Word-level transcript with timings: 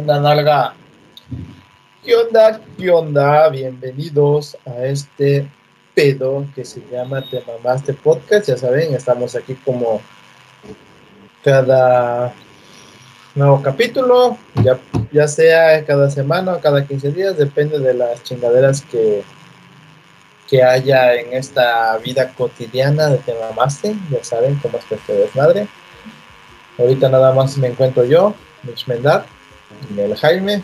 onda, 0.00 0.18
nalga? 0.18 0.74
¿Qué 2.02 2.14
onda? 2.14 2.60
¿Qué 2.78 2.90
onda? 2.90 3.50
Bienvenidos 3.50 4.56
a 4.64 4.86
este 4.86 5.46
pedo 5.94 6.46
que 6.54 6.64
se 6.64 6.80
llama 6.90 7.22
Te 7.30 7.44
Mamaste 7.44 7.92
Podcast. 7.92 8.48
Ya 8.48 8.56
saben, 8.56 8.94
estamos 8.94 9.36
aquí 9.36 9.54
como 9.56 10.00
cada 11.44 12.32
nuevo 13.34 13.60
capítulo, 13.60 14.38
ya, 14.64 14.78
ya 15.12 15.28
sea 15.28 15.84
cada 15.84 16.10
semana 16.10 16.54
o 16.54 16.60
cada 16.60 16.86
15 16.86 17.12
días, 17.12 17.36
depende 17.36 17.78
de 17.78 17.92
las 17.92 18.22
chingaderas 18.22 18.80
que, 18.80 19.22
que 20.48 20.62
haya 20.62 21.14
en 21.14 21.34
esta 21.34 21.98
vida 21.98 22.32
cotidiana 22.32 23.08
de 23.08 23.18
Te 23.18 23.34
Mamaste. 23.38 23.94
Ya 24.10 24.24
saben 24.24 24.58
cómo 24.62 24.78
es 24.78 24.84
que 24.86 24.94
este 24.94 25.12
desmadre. 25.12 25.68
Ahorita 26.78 27.10
nada 27.10 27.34
más 27.34 27.58
me 27.58 27.68
encuentro 27.68 28.04
yo, 28.06 28.34
Mitch 28.62 28.86
Mendar, 28.86 29.26
y 29.94 30.00
el 30.00 30.16
Jaime, 30.16 30.62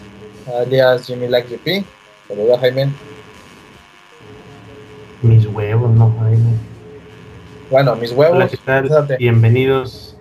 alias 0.61 1.07
Jimmy 1.07 1.29
Lack 1.29 1.49
GP. 1.49 1.85
Saludos, 2.29 2.61
Jaime. 2.61 2.89
Mis 5.23 5.47
huevos, 5.47 5.91
no, 5.93 6.15
Jaime. 6.21 6.51
Bueno, 7.71 7.97
mis 7.97 8.13
huevos. 8.13 8.37
Hola, 8.37 8.49
¿qué 8.49 8.57
tal? 8.59 9.17
Bienvenidos. 9.19 10.17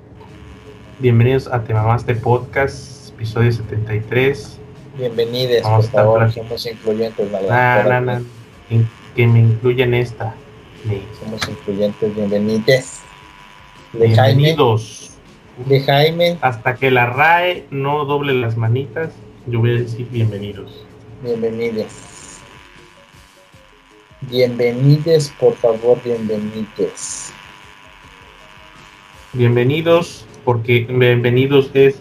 Bienvenidos 0.99 1.47
a 1.47 1.61
Te 1.63 1.73
Mamaste 1.73 2.15
Podcast, 2.15 3.09
episodio 3.09 3.51
73. 3.51 4.57
Bienvenidos, 4.97 5.63
Vamos 5.63 5.87
por 5.87 6.01
favor, 6.01 6.31
somos 6.31 6.65
incluyentes, 6.65 7.29
¿vale? 7.31 7.49
Nah, 7.49 7.83
nah, 7.83 7.99
nah, 7.99 8.21
en- 8.69 8.89
que 9.13 9.27
me 9.27 9.39
incluyen 9.39 9.93
esta. 9.93 10.33
Sí. 10.87 11.03
Somos 11.21 11.41
incluyentes, 11.49 12.15
bienvenides. 12.15 13.01
De 13.93 14.15
Jaime, 14.15 14.43
Bienvenidos. 14.43 15.04
De 15.57 15.81
Jaime, 15.81 16.37
Hasta 16.41 16.75
que 16.75 16.91
la 16.91 17.05
RAE 17.05 17.65
no 17.71 18.05
doble 18.05 18.33
las 18.33 18.57
manitas, 18.57 19.11
yo 19.47 19.59
voy 19.59 19.71
a 19.75 19.79
decir 19.79 20.07
bienvenidos. 20.11 20.85
bienvenides. 21.23 22.41
Bienvenides, 24.21 25.33
por 25.39 25.55
favor, 25.55 26.01
bienvenides. 26.03 27.31
Bienvenidos, 29.33 30.25
porque 30.43 30.87
bienvenidos 30.89 31.69
es, 31.73 31.99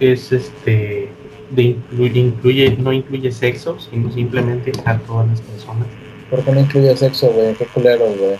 es 0.00 0.32
este, 0.32 1.08
de 1.50 1.62
incluye, 1.62 2.20
incluye, 2.20 2.76
no 2.78 2.92
incluye 2.92 3.30
sexo, 3.32 3.78
sino 3.78 4.10
simplemente 4.12 4.72
a 4.84 4.98
todas 4.98 5.28
las 5.28 5.40
personas 5.40 5.86
¿Por 6.30 6.42
qué 6.44 6.52
no 6.52 6.60
incluye 6.60 6.96
sexo, 6.96 7.30
güey? 7.32 7.54
Qué 7.54 7.66
culero, 7.66 8.06
güey. 8.06 8.38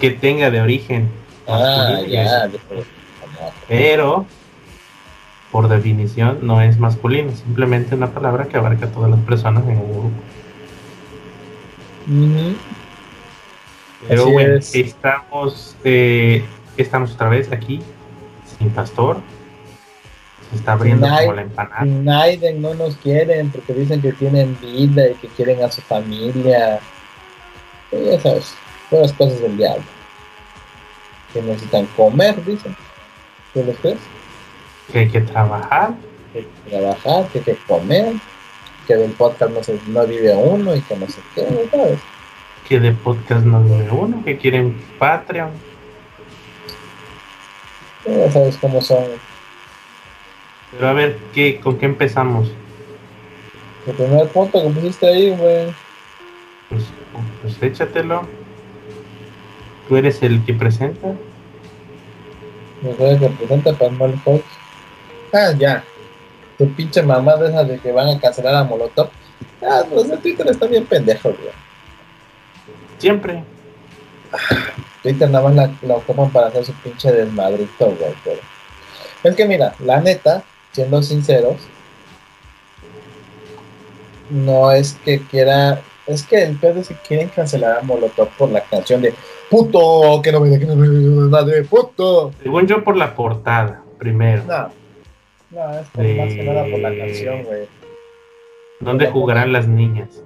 que 0.00 0.10
tenga 0.10 0.50
de 0.50 0.60
origen 0.60 1.08
Ah, 1.48 2.02
ya. 2.06 2.50
Pero 3.68 4.26
por 5.50 5.68
definición 5.68 6.40
no 6.42 6.60
es 6.60 6.78
masculino, 6.78 7.32
simplemente 7.32 7.94
una 7.94 8.10
palabra 8.10 8.46
que 8.46 8.56
abarca 8.56 8.86
a 8.86 8.90
todas 8.90 9.10
las 9.10 9.20
personas 9.20 9.64
en 9.64 9.78
un 9.78 9.92
grupo. 9.92 10.10
Pero 14.08 14.22
Así 14.22 14.32
bueno, 14.32 14.54
es. 14.56 14.74
estamos, 14.74 15.76
eh, 15.84 16.44
estamos 16.76 17.12
otra 17.12 17.28
vez 17.28 17.50
aquí, 17.52 17.80
sin 18.58 18.70
pastor. 18.70 19.18
Se 20.50 20.56
está 20.56 20.72
abriendo 20.72 21.06
Sin 21.06 21.16
como 21.16 21.32
la 21.34 21.42
empanada. 21.42 21.84
Naiden 21.84 22.62
no 22.62 22.74
nos 22.74 22.96
quieren 22.96 23.50
porque 23.50 23.74
dicen 23.74 24.00
que 24.00 24.12
tienen 24.12 24.56
vida 24.60 25.10
y 25.10 25.14
que 25.14 25.28
quieren 25.28 25.62
a 25.62 25.70
su 25.70 25.82
familia. 25.82 26.80
Y 27.92 28.04
ya 28.04 28.20
sabes, 28.20 28.54
todas 28.88 29.08
las 29.08 29.12
cosas 29.18 29.40
del 29.42 29.56
diablo. 29.58 29.84
Que 31.32 31.42
necesitan 31.42 31.86
comer, 31.96 32.42
dicen. 32.44 32.74
¿Tú 33.58 33.64
lo 33.64 33.72
crees? 33.72 33.98
Que 34.92 34.98
hay 35.00 35.08
que 35.08 35.20
trabajar. 35.20 35.94
Que 36.32 36.38
hay 36.38 36.44
que 36.44 36.70
trabajar, 36.70 37.28
que 37.28 37.38
hay 37.38 37.44
que 37.44 37.56
comer, 37.66 38.12
que 38.86 38.94
del 38.94 39.10
podcast 39.12 39.50
no, 39.50 39.64
se, 39.64 39.80
no 39.88 40.06
vive 40.06 40.32
uno 40.36 40.76
y 40.76 40.80
que 40.82 40.96
no 40.96 41.08
sé 41.08 41.20
qué, 41.34 41.68
¿sabes? 41.72 41.98
que 42.68 42.78
de 42.78 42.92
podcast 42.92 43.44
no 43.44 43.62
vive 43.64 43.90
uno, 43.90 44.22
que 44.24 44.36
quieren 44.36 44.80
Patreon. 44.98 45.50
Ya 48.06 48.30
sabes 48.30 48.56
cómo 48.58 48.80
son. 48.80 49.04
Pero 50.70 50.88
a 50.88 50.92
ver, 50.92 51.18
¿qué, 51.34 51.58
¿con 51.58 51.78
qué 51.78 51.86
empezamos? 51.86 52.52
El 53.88 53.94
primer 53.94 54.28
punto 54.28 54.62
que 54.62 54.68
pusiste 54.68 55.08
ahí, 55.08 55.30
güey. 55.30 55.74
Pues, 56.68 56.84
pues 57.42 57.62
échatelo. 57.62 58.22
Tú 59.88 59.96
eres 59.96 60.22
el 60.22 60.44
que 60.44 60.54
presenta. 60.54 61.14
Me 62.82 62.92
acuerdo 62.92 63.20
que 63.20 63.28
presenta 63.36 63.72
para 63.72 63.90
Mal 63.90 64.18
Fox. 64.20 64.42
Ah, 65.32 65.52
ya. 65.56 65.84
Tu 66.56 66.68
pinche 66.74 67.02
mamada 67.02 67.48
esa 67.48 67.64
de 67.64 67.78
que 67.78 67.92
van 67.92 68.08
a 68.08 68.20
cancelar 68.20 68.54
a 68.54 68.64
Molotov. 68.64 69.10
Ah, 69.62 69.82
pues 69.88 70.10
el 70.10 70.18
Twitter 70.18 70.46
está 70.48 70.66
bien 70.66 70.86
pendejo, 70.86 71.30
güey. 71.30 71.52
Siempre. 72.98 73.44
Twitter 75.02 75.30
nada 75.30 75.48
más 75.48 75.54
la, 75.54 75.74
la 75.82 75.96
ocupan 75.96 76.30
para 76.30 76.48
hacer 76.48 76.64
su 76.64 76.72
pinche 76.74 77.12
desmadrito, 77.12 77.86
güey. 77.86 78.14
Pero... 78.24 78.40
Es 79.24 79.34
que 79.34 79.46
mira, 79.46 79.74
la 79.80 80.00
neta, 80.00 80.42
siendo 80.72 81.02
sinceros, 81.02 81.56
no 84.30 84.70
es 84.72 84.96
que 85.04 85.20
quiera. 85.22 85.80
Es 86.08 86.22
que 86.22 86.42
el 86.42 86.56
pedo 86.56 86.80
es 86.80 86.88
que 86.88 86.94
quieren 87.06 87.28
cancelar 87.28 87.78
a 87.78 87.82
Molotov 87.82 88.28
por 88.38 88.50
la 88.50 88.62
canción 88.62 89.02
de 89.02 89.12
puto, 89.50 90.22
que 90.22 90.32
no 90.32 90.40
me 90.40 90.58
que 90.58 90.64
no 90.64 91.44
de 91.44 91.62
puto. 91.64 92.32
Según 92.42 92.66
yo, 92.66 92.82
por 92.82 92.96
la 92.96 93.14
portada, 93.14 93.82
primero. 93.98 94.42
No, 94.44 94.70
no, 95.50 95.78
es 95.78 95.86
por 95.88 96.04
más 96.04 96.28
que 96.32 96.42
nada 96.44 96.64
por 96.70 96.80
la 96.80 96.96
canción, 96.96 97.42
güey. 97.44 97.68
¿Dónde 98.80 99.06
jugarán 99.08 99.52
las 99.52 99.68
niñas? 99.68 100.22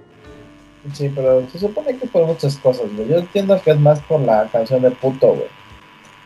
Sí, 0.93 1.11
pero 1.15 1.49
se 1.51 1.59
supone 1.59 1.97
que 1.97 2.07
por 2.07 2.27
muchas 2.27 2.57
cosas, 2.59 2.87
güey. 2.95 3.09
Yo 3.09 3.19
entiendo 3.19 3.61
que 3.61 3.73
es 3.73 3.79
más 3.79 4.01
por 4.03 4.21
la 4.21 4.49
canción 4.53 4.83
de 4.83 4.93
puto, 4.93 5.29
güey. 5.35 5.49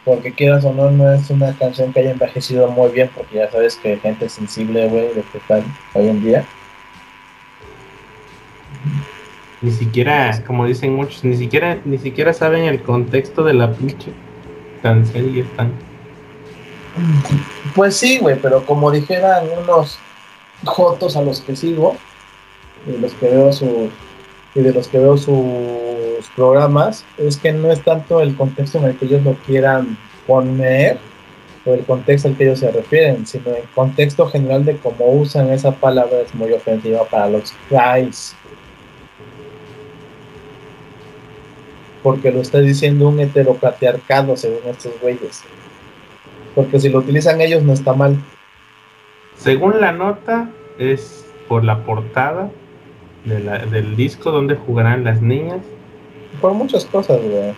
Porque 0.05 0.33
quieras 0.33 0.65
o 0.66 0.72
no, 0.72 0.91
no 0.91 1.12
es 1.12 1.31
una 1.31 1.56
canción 1.56 1.93
que 1.93 2.00
haya 2.00 2.11
envejecido 2.11 2.69
muy 2.69 2.91
bien, 2.91 3.11
porque 3.15 3.37
ya 3.37 3.50
sabes 3.50 3.77
que 3.77 3.93
hay 3.93 4.00
gente 4.00 4.28
sensible, 4.28 4.89
güey, 4.89 5.15
de 5.15 5.22
que 5.33 5.41
tal 5.49 5.65
hoy 5.95 6.09
en 6.09 6.22
día. 6.22 6.47
Ni 9.66 9.72
siquiera, 9.72 10.44
como 10.47 10.65
dicen 10.65 10.94
muchos, 10.94 11.25
ni 11.25 11.37
siquiera, 11.37 11.81
ni 11.84 11.99
siquiera 11.99 12.32
saben 12.32 12.66
el 12.66 12.81
contexto 12.82 13.43
de 13.43 13.53
la 13.53 13.72
pinche 13.72 14.12
canción 14.81 15.34
y 15.34 15.41
están. 15.41 15.72
Pues 17.75 17.97
sí, 17.97 18.21
güey, 18.21 18.38
pero 18.41 18.65
como 18.65 18.93
dijeran 18.93 19.47
unos 19.60 19.99
jotos 20.65 21.16
a 21.16 21.22
los 21.22 21.41
que 21.41 21.56
sigo, 21.56 21.97
y 22.87 22.97
los 22.97 23.12
que 23.15 23.27
veo 23.27 23.53
sus 23.53 23.91
y 24.54 24.60
de 24.60 24.72
los 24.72 24.87
que 24.87 25.00
veo 25.00 25.16
sus 25.16 26.31
programas, 26.37 27.04
es 27.19 27.37
que 27.37 27.50
no 27.50 27.72
es 27.72 27.83
tanto 27.83 28.21
el 28.21 28.37
contexto 28.37 28.78
en 28.78 28.84
el 28.84 28.97
que 28.97 29.06
ellos 29.06 29.25
lo 29.25 29.34
quieran 29.34 29.98
poner, 30.28 30.97
o 31.65 31.75
el 31.75 31.84
contexto 31.84 32.28
al 32.28 32.37
que 32.37 32.44
ellos 32.44 32.60
se 32.60 32.71
refieren, 32.71 33.27
sino 33.27 33.50
el 33.50 33.65
contexto 33.75 34.28
general 34.28 34.65
de 34.65 34.77
cómo 34.77 35.06
usan 35.06 35.50
esa 35.50 35.72
palabra 35.72 36.21
es 36.21 36.33
muy 36.37 36.53
ofensiva 36.53 37.03
para 37.06 37.31
los 37.31 37.53
gays. 37.69 38.37
Porque 42.06 42.31
lo 42.31 42.41
está 42.41 42.61
diciendo 42.61 43.09
un 43.09 43.19
heteropatriarcado, 43.19 44.37
según 44.37 44.61
estos 44.71 44.93
güeyes. 45.03 45.43
Porque 46.55 46.78
si 46.78 46.89
lo 46.89 47.00
utilizan 47.00 47.41
ellos 47.41 47.65
no 47.65 47.72
está 47.72 47.94
mal. 47.94 48.17
Según 49.37 49.81
la 49.81 49.91
nota, 49.91 50.49
es 50.78 51.27
por 51.49 51.65
la 51.65 51.83
portada 51.84 52.49
de 53.25 53.41
la- 53.41 53.59
del 53.59 53.97
disco 53.97 54.31
donde 54.31 54.55
jugarán 54.55 55.03
las 55.03 55.21
niñas. 55.21 55.59
Por 56.41 56.53
muchas 56.55 56.84
cosas, 56.84 57.21
güey. 57.21 57.55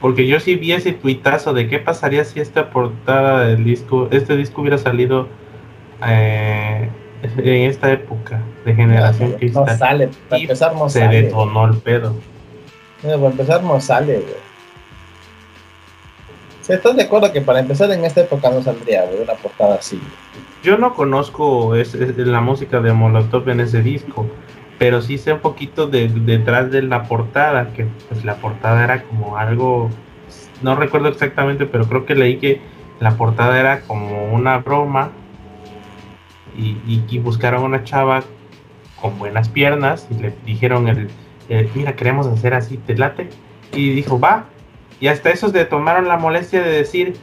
Porque 0.00 0.26
yo 0.26 0.40
sí 0.40 0.56
vi 0.56 0.72
ese 0.72 0.92
tuitazo 0.92 1.52
de 1.52 1.68
qué 1.68 1.78
pasaría 1.78 2.24
si 2.24 2.40
esta 2.40 2.70
portada 2.70 3.44
del 3.44 3.62
disco, 3.62 4.08
este 4.10 4.38
disco 4.38 4.62
hubiera 4.62 4.78
salido 4.78 5.28
eh, 6.08 6.88
en 7.36 7.68
esta 7.70 7.92
época 7.92 8.40
de 8.64 8.74
generación 8.74 9.36
No 9.52 9.66
sale, 9.76 10.08
para 10.30 10.40
empezar 10.40 10.74
no 10.74 10.88
se 10.88 11.00
sale. 11.00 11.22
detonó 11.24 11.66
el 11.66 11.76
pedo. 11.76 12.14
Mira, 13.02 13.16
para 13.16 13.30
empezar 13.30 13.62
no 13.62 13.80
sale, 13.80 14.14
güey. 14.20 14.50
Estás 16.68 16.94
de 16.94 17.02
acuerdo 17.02 17.32
que 17.32 17.40
para 17.40 17.58
empezar 17.58 17.90
en 17.90 18.04
esta 18.04 18.20
época 18.20 18.48
no 18.50 18.62
saldría, 18.62 19.04
una 19.20 19.32
portada 19.34 19.74
así. 19.76 20.00
Yo 20.62 20.78
no 20.78 20.94
conozco 20.94 21.74
es- 21.74 21.94
es- 21.94 22.16
la 22.18 22.40
música 22.40 22.80
de 22.80 22.92
Molotov 22.92 23.48
en 23.48 23.58
ese 23.60 23.82
disco, 23.82 24.28
pero 24.78 25.02
sí 25.02 25.18
sé 25.18 25.32
un 25.32 25.40
poquito 25.40 25.88
de, 25.88 26.08
detrás 26.08 26.70
de 26.70 26.82
la 26.82 27.04
portada, 27.04 27.72
que 27.72 27.86
pues 28.08 28.24
la 28.24 28.36
portada 28.36 28.84
era 28.84 29.02
como 29.02 29.36
algo, 29.36 29.90
no 30.62 30.76
recuerdo 30.76 31.08
exactamente, 31.08 31.66
pero 31.66 31.86
creo 31.88 32.06
que 32.06 32.14
leí 32.14 32.36
que 32.36 32.60
la 33.00 33.16
portada 33.16 33.58
era 33.58 33.80
como 33.80 34.32
una 34.32 34.58
broma 34.58 35.10
y, 36.56 36.76
y- 36.86 37.04
y 37.08 37.18
buscaron 37.18 37.64
una 37.64 37.82
chava 37.82 38.22
con 39.00 39.18
buenas 39.18 39.48
piernas 39.48 40.06
y 40.10 40.14
le 40.22 40.34
dijeron 40.46 40.86
el, 40.86 41.08
mira 41.74 41.96
queremos 41.96 42.26
hacer 42.26 42.54
así, 42.54 42.76
te 42.78 42.96
late 42.96 43.28
y 43.74 43.90
dijo 43.90 44.18
va 44.18 44.46
y 45.00 45.08
hasta 45.08 45.30
esos 45.30 45.52
le 45.52 45.64
tomaron 45.64 46.08
la 46.08 46.16
molestia 46.16 46.62
de 46.62 46.70
decir 46.70 47.16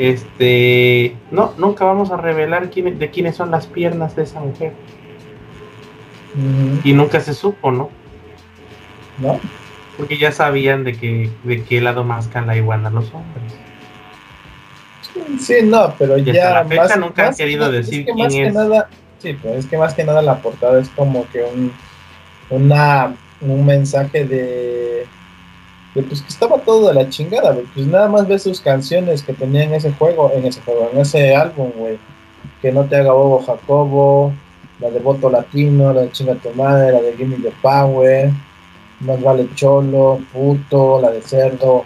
este, 0.00 1.14
no, 1.30 1.52
nunca 1.58 1.84
vamos 1.84 2.10
a 2.10 2.16
revelar 2.16 2.70
quién, 2.70 2.98
de 2.98 3.10
quiénes 3.10 3.36
son 3.36 3.50
las 3.50 3.66
piernas 3.66 4.16
de 4.16 4.22
esa 4.22 4.40
mujer. 4.40 4.72
Y 6.84 6.94
nunca 6.94 7.20
se 7.20 7.34
supo, 7.34 7.70
¿no? 7.70 7.90
¿No? 9.18 9.38
Porque 9.98 10.16
ya 10.16 10.32
sabían 10.32 10.84
de 10.84 10.96
que 10.96 11.28
de 11.44 11.64
qué 11.64 11.82
lado 11.82 12.02
mascan 12.02 12.46
la 12.46 12.56
iguana 12.56 12.88
los 12.88 13.12
hombres. 13.12 13.52
Sí, 15.38 15.56
no, 15.64 15.94
pero 15.98 16.16
ya 16.16 16.64
más, 16.64 16.98
nunca 16.98 17.26
han 17.26 17.34
querido 17.34 17.70
decir 17.70 18.06
quién 18.06 18.16
más 18.16 18.32
Que 18.32 18.50
nada, 18.50 18.88
sí, 19.18 19.36
pero 19.42 19.54
es 19.54 19.66
que 19.66 19.76
más 19.76 19.92
que 19.92 20.04
nada 20.04 20.22
la 20.22 20.40
portada 20.40 20.80
es 20.80 20.88
como 20.90 21.28
que 21.28 21.42
un 21.42 21.72
una 22.48 23.14
un 23.40 23.64
mensaje 23.64 24.24
de 24.24 25.06
pues 25.94 26.22
que 26.22 26.28
estaba 26.28 26.58
todo 26.58 26.88
de 26.88 26.94
la 26.94 27.08
chingada, 27.08 27.56
Pues 27.74 27.86
nada 27.86 28.08
más 28.08 28.28
ves 28.28 28.44
sus 28.44 28.60
canciones 28.60 29.22
que 29.22 29.32
tenía 29.32 29.64
en 29.64 29.74
ese 29.74 29.92
juego, 29.92 30.30
en 30.32 30.46
ese 30.46 30.60
juego, 30.62 30.88
en 30.92 31.00
ese 31.00 31.34
álbum, 31.34 31.72
güey. 31.76 31.98
Que 32.62 32.70
no 32.70 32.84
te 32.84 32.96
haga 32.96 33.12
bobo 33.12 33.42
Jacobo, 33.42 34.32
la 34.78 34.90
de 34.90 35.00
Voto 35.00 35.28
Latino, 35.28 35.92
la 35.92 36.02
de 36.02 36.12
Chinga 36.12 36.34
tu 36.34 36.50
madre, 36.50 36.92
la 36.92 37.00
de 37.00 37.16
Gimme 37.16 37.36
the 37.38 37.52
Power, 37.60 38.30
más 39.00 39.20
vale 39.22 39.48
Cholo, 39.54 40.20
puto, 40.32 41.00
la 41.00 41.10
de 41.10 41.22
Cerdo, 41.22 41.84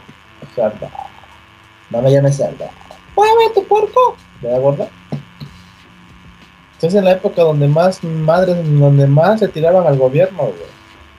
Cerda. 0.54 0.90
No 1.90 2.02
me 2.02 2.12
llames 2.12 2.36
Cerda. 2.36 2.70
¡Mueve 3.16 3.54
tu 3.54 3.64
puerco! 3.64 4.16
da 4.42 4.58
gorda? 4.58 4.88
Entonces 6.74 6.98
en 6.98 7.04
la 7.06 7.12
época 7.12 7.42
donde 7.42 7.66
más 7.66 8.04
madres, 8.04 8.56
donde 8.78 9.06
más 9.06 9.40
se 9.40 9.48
tiraban 9.48 9.86
al 9.86 9.96
gobierno, 9.96 10.42
güey. 10.42 10.74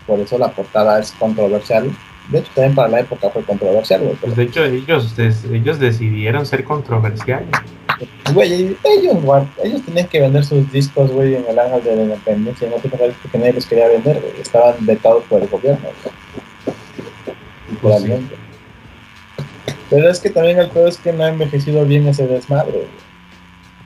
Por 0.08 0.20
eso 0.20 0.38
la 0.38 0.52
portada 0.52 1.00
es 1.00 1.12
controversial 1.14 1.92
de 2.30 2.40
hecho, 2.40 2.52
también 2.56 2.76
para 2.76 2.88
la 2.88 3.00
época 3.02 3.30
fue 3.30 3.44
controversial, 3.44 4.02
güey. 4.02 4.16
Pues 4.16 4.36
de 4.36 4.44
hecho, 4.44 4.64
ellos, 4.64 5.14
ellos 5.52 5.80
decidieron 5.80 6.46
ser 6.46 6.64
controversiales. 6.64 7.50
Güey, 8.34 8.76
ellos, 8.84 9.18
ellos 9.64 9.82
tenían 9.86 10.08
que 10.08 10.22
vender 10.22 10.44
sus 10.44 10.70
discos, 10.72 11.12
güey, 11.12 11.36
en 11.36 11.46
el 11.48 11.60
ángel 11.60 11.84
de 11.84 11.96
la 11.96 12.04
independencia. 12.04 12.68
No 12.70 12.78
tenían 12.78 13.14
porque 13.22 13.38
nadie 13.38 13.54
los 13.54 13.66
quería 13.66 13.88
vender, 13.90 14.20
güey. 14.20 14.42
Estaban 14.42 14.74
vetados 14.80 15.24
por 15.26 15.42
el 15.42 15.48
gobierno, 15.48 15.88
pues 17.82 18.04
Pero 19.90 20.10
es 20.10 20.20
que 20.20 20.30
también 20.32 20.58
el 20.58 20.70
peor 20.70 20.90
es 20.90 20.98
que 20.98 21.14
no 21.14 21.24
ha 21.24 21.30
envejecido 21.30 21.86
bien 21.86 22.08
ese 22.08 22.26
desmadre, 22.26 22.72
güey. 22.72 23.06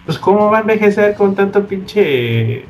Pues, 0.05 0.17
¿cómo 0.17 0.49
va 0.49 0.59
a 0.59 0.61
envejecer 0.61 1.13
con 1.15 1.35
tanto 1.35 1.67
pinche 1.67 2.65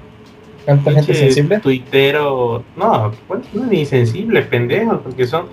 ¿Tanta 0.70 0.92
gente 0.92 1.16
sensible? 1.16 1.60
Tuitero, 1.60 2.64
no, 2.78 3.12
pues, 3.28 3.42
no 3.54 3.66
ni 3.66 3.88
sensible, 3.88 4.44
pendejo, 4.44 5.00
porque 5.00 5.26
son 5.26 5.48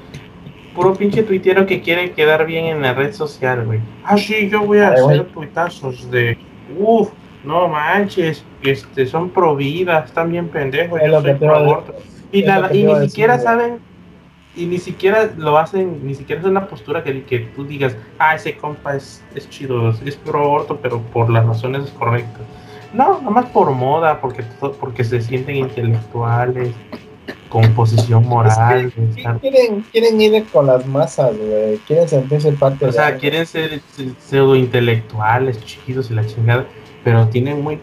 puro 0.75 0.93
pinche 0.93 1.23
tuitero 1.23 1.65
que 1.65 1.81
quiere 1.81 2.11
quedar 2.11 2.45
bien 2.45 2.67
en 2.67 2.83
la 2.83 2.93
red 2.93 3.15
social, 3.15 3.65
güey. 3.65 3.81
Ah, 4.05 4.19
sí, 4.19 4.51
yo 4.51 4.61
voy 4.67 4.81
a 4.81 4.91
hacer 4.91 5.25
tuitazos 5.29 6.11
de, 6.11 6.37
uff, 6.79 7.09
no 7.45 7.67
manches, 7.67 8.45
este, 8.63 9.07
son 9.07 9.31
pro 9.31 9.57
vida, 9.57 10.01
están 10.01 10.31
bien 10.31 10.49
pendejos, 10.49 11.01
yo 11.07 11.23
soy 11.23 11.35
pro 11.35 11.57
aborto. 11.57 11.95
Y, 12.31 12.43
nada, 12.43 12.75
y 12.75 12.85
ni 12.85 13.09
siquiera 13.09 13.39
saben, 13.39 13.79
y 14.55 14.67
ni 14.67 14.77
siquiera 14.77 15.31
lo 15.39 15.57
hacen, 15.57 16.07
ni 16.07 16.15
siquiera 16.15 16.43
es 16.43 16.47
una 16.47 16.67
postura 16.67 17.03
que, 17.03 17.25
que 17.25 17.39
tú 17.57 17.65
digas, 17.65 17.97
ah, 18.19 18.35
ese 18.35 18.55
compa 18.59 18.97
es, 18.97 19.25
es 19.35 19.49
chido, 19.49 19.95
es 20.05 20.17
pro 20.17 20.41
aborto, 20.41 20.79
pero 20.83 21.01
por 21.01 21.31
las 21.31 21.47
razones 21.47 21.91
correctas. 21.99 22.43
No, 22.97 23.21
nomás 23.21 23.47
por 23.51 23.71
moda, 23.73 24.21
porque, 24.23 24.43
porque 24.81 25.05
se 25.05 25.21
sienten 25.21 25.57
intelectuales, 25.57 26.71
con 27.51 27.75
posición 27.75 28.27
moral. 28.27 28.91
quieren, 29.41 29.83
quieren 29.93 30.21
ir 30.21 30.45
con 30.47 30.67
las 30.67 30.87
masas, 30.87 31.37
güey. 31.37 31.77
Quieren 31.87 32.09
sentirse 32.09 32.53
parte 32.53 32.87
o 32.87 32.93
sea, 32.93 33.17
quieren 33.19 33.47
ser 33.47 33.83
pseudo 34.19 34.57
intelectuales, 34.57 35.63
chiquitos 35.63 36.11
y 36.11 36.15
la 36.15 36.27
chingada, 36.27 36.65
pero 37.05 37.29
tienen 37.29 37.63
muy 37.63 37.79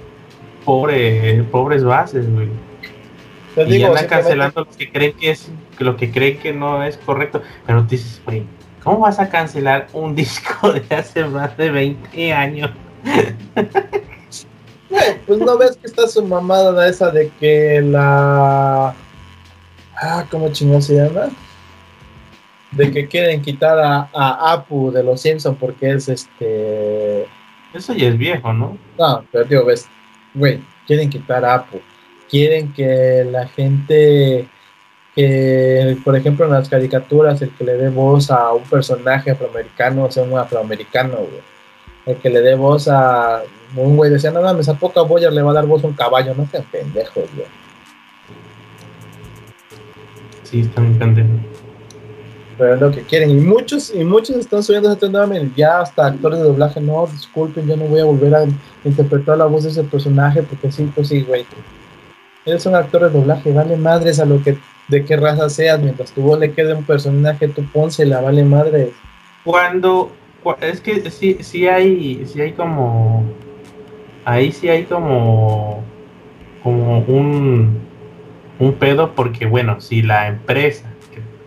pobre, 0.65 1.43
pobres 1.43 1.83
bases, 1.83 2.27
güey. 2.33 2.49
y 3.55 3.71
digo, 3.71 3.89
andan 3.89 4.07
cancelando 4.07 4.61
lo 4.61 4.69
que 4.69 4.91
creen 4.91 5.13
que 5.13 5.29
es, 5.29 5.51
lo 5.77 5.95
que 5.95 6.11
creen 6.11 6.39
que 6.39 6.53
no 6.53 6.83
es 6.83 6.97
correcto. 6.97 7.43
Pero 7.67 7.83
dices, 7.83 8.19
güey, 8.25 8.45
¿cómo 8.83 8.99
vas 8.99 9.19
a 9.19 9.29
cancelar 9.29 9.87
un 9.93 10.15
disco 10.15 10.71
de 10.71 10.95
hace 10.95 11.23
más 11.25 11.55
de 11.55 11.69
20 11.69 12.33
años? 12.33 12.71
pues 15.27 15.39
no 15.39 15.57
ves 15.57 15.77
que 15.77 15.87
está 15.87 16.07
su 16.07 16.23
mamada 16.25 16.87
esa 16.87 17.11
de 17.11 17.29
que 17.39 17.81
la. 17.81 18.93
Ah, 19.95 20.25
¿cómo 20.29 20.51
chingón 20.51 20.81
se 20.81 20.95
llama? 20.95 21.29
De 22.71 22.91
que 22.91 23.07
quieren 23.07 23.41
quitar 23.41 23.77
a, 23.79 24.09
Apu 24.51 24.91
de 24.91 25.03
los 25.03 25.21
Simpsons 25.21 25.57
porque 25.59 25.91
es 25.91 26.09
este. 26.09 27.27
Eso 27.73 27.93
ya 27.93 28.09
es 28.09 28.17
viejo, 28.17 28.53
¿no? 28.53 28.77
No, 28.97 29.25
pero 29.31 29.45
digo, 29.45 29.65
ves, 29.65 29.87
güey, 30.33 30.61
quieren 30.85 31.09
quitar 31.09 31.43
a 31.45 31.55
Apu. 31.55 31.79
Quieren 32.29 32.73
que 32.73 33.27
la 33.29 33.47
gente 33.47 34.47
que, 35.15 35.97
por 36.03 36.15
ejemplo, 36.15 36.45
en 36.45 36.51
las 36.53 36.69
caricaturas, 36.69 37.41
el 37.41 37.51
que 37.51 37.63
le 37.63 37.73
dé 37.73 37.89
voz 37.89 38.31
a 38.31 38.51
un 38.53 38.63
personaje 38.63 39.31
afroamericano 39.31 40.09
sea 40.11 40.23
un 40.23 40.37
afroamericano, 40.37 41.17
güey. 41.17 41.52
El 42.05 42.17
que 42.17 42.29
le 42.29 42.41
dé 42.41 42.55
voz 42.55 42.87
a 42.87 43.43
un 43.75 43.97
güey 43.97 44.11
decía, 44.11 44.31
no 44.31 44.41
mames, 44.41 44.69
a 44.69 44.75
poca 44.75 45.01
Boyer 45.01 45.31
le 45.31 45.41
va 45.41 45.51
a 45.51 45.55
dar 45.55 45.65
voz 45.65 45.83
a 45.83 45.87
un 45.87 45.93
caballo, 45.93 46.33
no 46.35 46.47
sean 46.51 46.63
pendejos, 46.71 47.23
güey. 47.35 47.47
Sí, 50.43 50.61
están 50.61 50.97
pendejos. 50.99 51.39
Pero 52.57 52.75
es 52.75 52.81
lo 52.81 52.91
que 52.91 53.01
quieren. 53.01 53.31
Y 53.31 53.35
muchos, 53.35 53.93
y 53.93 54.03
muchos 54.03 54.35
están 54.35 54.61
subiendo 54.61 54.91
ese 54.91 54.99
tren 54.99 55.53
ya 55.55 55.81
hasta 55.81 56.07
actores 56.07 56.39
de 56.39 56.45
doblaje, 56.45 56.79
no, 56.79 57.07
disculpen, 57.07 57.67
yo 57.67 57.75
no 57.75 57.85
voy 57.85 58.01
a 58.01 58.05
volver 58.05 58.35
a 58.35 58.45
interpretar 58.83 59.37
la 59.37 59.45
voz 59.45 59.63
de 59.63 59.69
ese 59.69 59.83
personaje, 59.83 60.43
porque 60.43 60.71
sí, 60.71 60.91
pues 60.93 61.07
sí, 61.07 61.23
güey. 61.23 61.45
Eres 62.45 62.65
un 62.65 62.75
actor 62.75 63.03
de 63.03 63.09
doblaje, 63.09 63.51
vale 63.51 63.77
madres 63.77 64.19
a 64.19 64.25
lo 64.25 64.43
que, 64.43 64.57
de 64.89 65.05
qué 65.05 65.15
raza 65.15 65.49
seas, 65.49 65.79
mientras 65.79 66.11
tu 66.11 66.21
voz 66.21 66.39
le 66.39 66.51
quede 66.51 66.73
un 66.73 66.83
personaje, 66.83 67.47
tú 67.47 67.63
la 67.99 68.21
vale 68.21 68.43
madres. 68.43 68.89
Cuando, 69.43 70.11
es 70.61 70.81
que 70.81 71.09
sí, 71.09 71.67
hay, 71.67 72.25
sí 72.25 72.41
hay 72.41 72.51
como 72.53 73.23
ahí 74.25 74.51
sí 74.51 74.69
hay 74.69 74.83
como, 74.85 75.83
como 76.61 76.99
un, 76.99 77.79
un 78.59 78.73
pedo 78.73 79.13
porque, 79.13 79.45
bueno, 79.45 79.81
si 79.81 80.01
la 80.01 80.27
empresa 80.27 80.89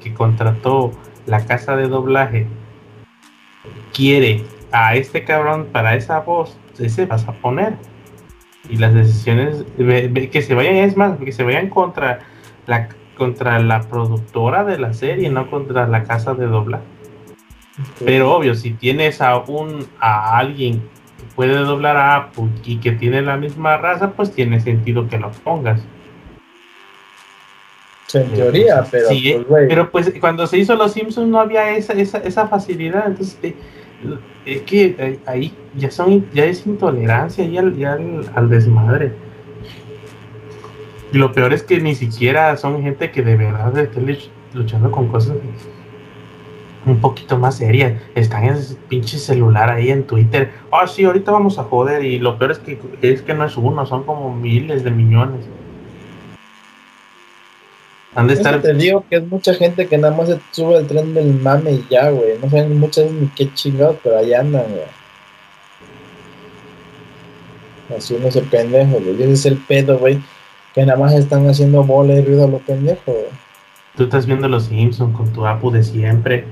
que, 0.00 0.14
contrató 0.14 0.92
la 1.26 1.44
casa 1.46 1.74
de 1.74 1.88
doblaje 1.88 2.46
quiere 3.92 4.44
a 4.70 4.94
este 4.94 5.24
cabrón 5.24 5.66
para 5.72 5.96
esa 5.96 6.20
voz, 6.20 6.56
ese 6.78 7.06
vas 7.06 7.26
a 7.26 7.32
poner. 7.32 7.74
Y 8.68 8.76
las 8.76 8.94
decisiones 8.94 9.64
que 9.76 10.42
se 10.42 10.54
vayan, 10.54 10.76
es 10.76 10.96
más, 10.96 11.18
que 11.18 11.32
se 11.32 11.42
vayan 11.42 11.70
contra 11.70 12.20
la 12.66 12.88
contra 13.16 13.58
la 13.58 13.80
productora 13.80 14.62
de 14.64 14.78
la 14.78 14.92
serie, 14.92 15.30
no 15.30 15.50
contra 15.50 15.88
la 15.88 16.04
casa 16.04 16.34
de 16.34 16.46
doblaje. 16.46 16.84
Pero 18.04 18.32
obvio, 18.32 18.54
si 18.54 18.72
tienes 18.72 19.20
a 19.20 19.36
un 19.38 19.86
a 20.00 20.38
alguien 20.38 20.82
puede 21.34 21.54
doblar 21.54 21.96
a 21.96 22.16
Apu 22.16 22.48
y 22.64 22.78
que 22.78 22.92
tiene 22.92 23.22
la 23.22 23.36
misma 23.36 23.76
raza, 23.76 24.12
pues 24.12 24.32
tiene 24.32 24.60
sentido 24.60 25.06
que 25.08 25.18
lo 25.18 25.30
pongas. 25.30 25.80
En 28.14 28.30
teoría, 28.30 28.86
pero, 28.90 29.08
pues, 29.08 29.66
pero 29.68 29.90
pues 29.90 30.14
cuando 30.20 30.46
se 30.46 30.58
hizo 30.58 30.74
Los 30.74 30.92
Simpsons 30.92 31.28
no 31.28 31.38
había 31.38 31.76
esa, 31.76 31.92
esa, 31.92 32.18
esa 32.18 32.46
facilidad, 32.48 33.08
entonces 33.08 33.38
eh, 33.42 33.54
es 34.46 34.62
que 34.62 34.94
eh, 34.98 35.18
ahí 35.26 35.52
ya 35.74 35.90
son 35.90 36.24
ya 36.32 36.44
es 36.44 36.66
intolerancia 36.66 37.44
ya, 37.44 37.60
al, 37.60 38.30
al, 38.34 38.48
desmadre. 38.48 39.12
Y 41.12 41.18
lo 41.18 41.32
peor 41.32 41.52
es 41.52 41.62
que 41.62 41.80
ni 41.80 41.94
siquiera 41.94 42.56
son 42.56 42.80
gente 42.82 43.10
que 43.10 43.22
de 43.22 43.36
verdad 43.36 43.76
esté 43.76 44.00
luchando 44.54 44.90
con 44.90 45.08
cosas 45.08 45.36
un 46.86 47.00
poquito 47.00 47.36
más 47.36 47.56
seria. 47.56 48.00
Están 48.14 48.44
en 48.44 48.56
pinche 48.88 49.18
celular 49.18 49.68
ahí 49.70 49.90
en 49.90 50.04
Twitter. 50.04 50.52
Ah, 50.72 50.86
sí, 50.86 51.04
ahorita 51.04 51.32
vamos 51.32 51.58
a 51.58 51.64
joder. 51.64 52.04
Y 52.04 52.18
lo 52.18 52.38
peor 52.38 52.52
es 52.52 52.58
que 52.58 52.78
es 53.02 53.22
que 53.22 53.34
no 53.34 53.44
es 53.44 53.56
uno, 53.56 53.84
son 53.84 54.04
como 54.04 54.34
miles 54.34 54.84
de 54.84 54.90
millones. 54.92 55.44
Han 58.14 58.28
de 58.28 58.34
estar... 58.34 58.62
Te 58.62 58.72
digo 58.72 59.04
que 59.10 59.16
es 59.16 59.26
mucha 59.26 59.52
gente 59.52 59.88
que 59.88 59.98
nada 59.98 60.16
más 60.16 60.28
se 60.28 60.40
sube 60.52 60.78
el 60.78 60.86
tren 60.86 61.12
del 61.12 61.34
mame 61.34 61.72
y 61.72 61.86
ya, 61.90 62.08
güey. 62.08 62.38
No 62.42 62.48
saben 62.48 62.78
muchas 62.78 63.10
ni 63.10 63.26
qué 63.28 63.52
chingados, 63.52 63.96
pero 64.02 64.18
ahí 64.18 64.32
andan, 64.32 64.64
güey. 64.70 64.96
Así 67.98 68.14
uno 68.14 68.30
se 68.30 68.40
pendejo, 68.42 69.00
güey. 69.00 69.22
Ese 69.22 69.32
es 69.32 69.46
el 69.46 69.58
pedo, 69.58 69.98
güey. 69.98 70.18
Que 70.74 70.86
nada 70.86 70.98
más 70.98 71.12
están 71.12 71.46
haciendo 71.48 71.84
bola 71.84 72.14
y 72.14 72.24
ruido 72.24 72.44
a 72.44 72.48
los 72.48 72.62
pendejos, 72.62 73.04
güey. 73.04 73.46
Tú 73.96 74.04
estás 74.04 74.26
viendo 74.26 74.48
los 74.48 74.64
Simpsons 74.64 75.16
con 75.16 75.32
tu 75.32 75.46
apu 75.46 75.70
de 75.70 75.82
siempre 75.82 76.44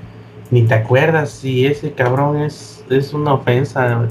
ni 0.50 0.62
te 0.62 0.74
acuerdas 0.74 1.30
si 1.30 1.66
ese 1.66 1.92
cabrón 1.92 2.40
es, 2.40 2.84
es 2.90 3.12
una 3.12 3.34
ofensa 3.34 4.08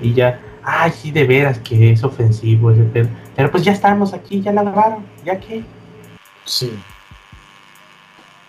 y 0.00 0.12
ya, 0.14 0.40
ay, 0.62 0.90
sí, 0.92 1.10
de 1.10 1.24
veras 1.24 1.58
que 1.58 1.92
es 1.92 2.04
ofensivo 2.04 2.70
ese 2.70 2.84
pedo. 2.84 3.08
Pero 3.36 3.50
pues 3.50 3.64
ya 3.64 3.72
estamos 3.72 4.14
aquí, 4.14 4.40
ya 4.40 4.52
la 4.52 4.62
grabaron, 4.62 5.04
ya 5.24 5.38
que. 5.38 5.64
Sí. 6.44 6.72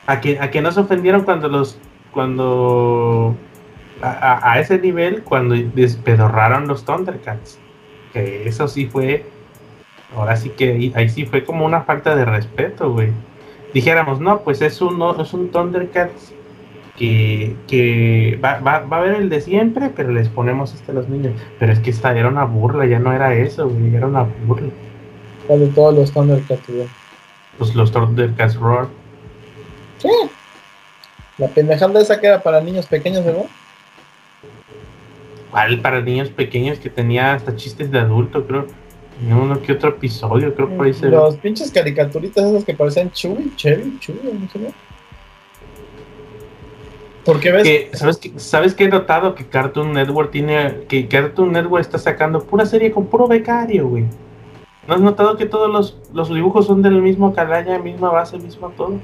A 0.07 0.21
que, 0.21 0.39
a 0.39 0.51
que 0.51 0.61
no 0.61 0.71
se 0.71 0.81
ofendieron 0.81 1.23
cuando 1.23 1.47
los, 1.47 1.79
cuando, 2.11 3.35
a, 4.01 4.59
ese 4.59 4.77
nivel 4.77 5.23
cuando 5.23 5.55
despedorraron 5.55 6.67
los 6.67 6.85
Thundercats. 6.85 7.59
Que 8.13 8.47
eso 8.47 8.67
sí 8.67 8.85
fue. 8.85 9.25
Ahora 10.15 10.37
sí 10.37 10.49
que 10.49 10.93
ahí, 10.95 11.09
sí 11.09 11.25
fue 11.25 11.43
como 11.43 11.65
una 11.65 11.81
falta 11.81 12.15
de 12.15 12.25
respeto, 12.25 12.91
güey. 12.91 13.09
Dijéramos, 13.73 14.21
no, 14.21 14.41
pues 14.41 14.61
es 14.61 14.81
un, 14.81 15.01
es 15.19 15.33
un 15.33 15.49
Thundercats 15.49 16.34
que, 16.97 17.55
que 17.67 18.39
va, 18.43 18.59
va, 18.59 18.79
va, 18.79 18.97
a 18.97 18.99
haber 19.01 19.15
el 19.15 19.29
de 19.29 19.41
siempre, 19.41 19.89
pero 19.89 20.11
les 20.11 20.29
ponemos 20.29 20.73
este 20.73 20.91
a 20.91 20.95
los 20.95 21.09
niños. 21.09 21.33
Pero 21.59 21.73
es 21.73 21.79
que 21.79 21.89
esta 21.89 22.17
era 22.17 22.29
una 22.29 22.45
burla, 22.45 22.85
ya 22.85 22.99
no 22.99 23.13
era 23.13 23.33
eso, 23.33 23.67
güey, 23.67 23.95
era 23.95 24.07
una 24.07 24.23
burla. 24.45 24.69
¿Cuál 25.47 25.59
de 25.59 25.67
todos 25.67 25.95
los 25.95 26.11
Thundercats, 26.11 26.67
güey? 26.67 26.87
Pues 27.57 27.75
los 27.75 27.91
Thundercats 27.91 28.55
Roar. 28.55 28.87
Sí. 29.97 30.09
La 31.37 31.47
pendejada 31.47 31.99
esa 32.01 32.19
que 32.19 32.27
era 32.27 32.41
para 32.41 32.61
niños 32.61 32.85
pequeños, 32.85 33.25
¿verdad? 33.25 33.45
¿Cuál 35.51 35.81
para 35.81 36.01
niños 36.01 36.29
pequeños 36.29 36.79
que 36.79 36.89
tenía 36.89 37.33
hasta 37.33 37.55
chistes 37.55 37.91
de 37.91 37.99
adulto, 37.99 38.45
creo? 38.45 38.67
Tenía 39.19 39.35
uno 39.35 39.61
que 39.61 39.73
otro 39.73 39.89
episodio, 39.89 40.53
creo 40.53 40.69
por 40.75 40.85
ahí 40.85 40.93
se 40.93 41.07
Los 41.07 41.37
pinches 41.37 41.71
caricaturitas 41.71 42.45
esas 42.45 42.65
que 42.65 42.73
parecían 42.73 43.11
Chewy, 43.11 43.53
Chevy, 43.55 43.97
Chewy, 43.99 44.19
no 44.33 44.49
sé 44.49 44.59
qué. 44.59 44.94
Porque 47.25 47.51
ves. 47.51 47.63
Que, 47.63 47.89
¿sabes, 47.93 48.17
que, 48.17 48.39
¿Sabes 48.39 48.73
que 48.75 48.85
he 48.85 48.87
notado 48.87 49.35
que 49.35 49.45
Cartoon 49.45 49.93
Network 49.93 50.31
tiene. 50.31 50.85
que 50.87 51.07
Cartoon 51.07 51.51
Network 51.51 51.81
está 51.81 51.97
sacando 51.97 52.43
pura 52.43 52.65
serie 52.65 52.91
con 52.91 53.07
puro 53.07 53.27
becario, 53.27 53.87
güey? 53.87 54.05
¿No 54.87 54.93
has 54.93 55.01
notado 55.01 55.35
que 55.35 55.47
todos 55.47 55.71
los, 55.71 55.97
los 56.13 56.33
dibujos 56.33 56.67
son 56.67 56.83
del 56.83 57.01
mismo 57.01 57.33
calaña, 57.33 57.79
misma 57.79 58.11
base, 58.11 58.37
mismo 58.37 58.69
todo? 58.69 58.99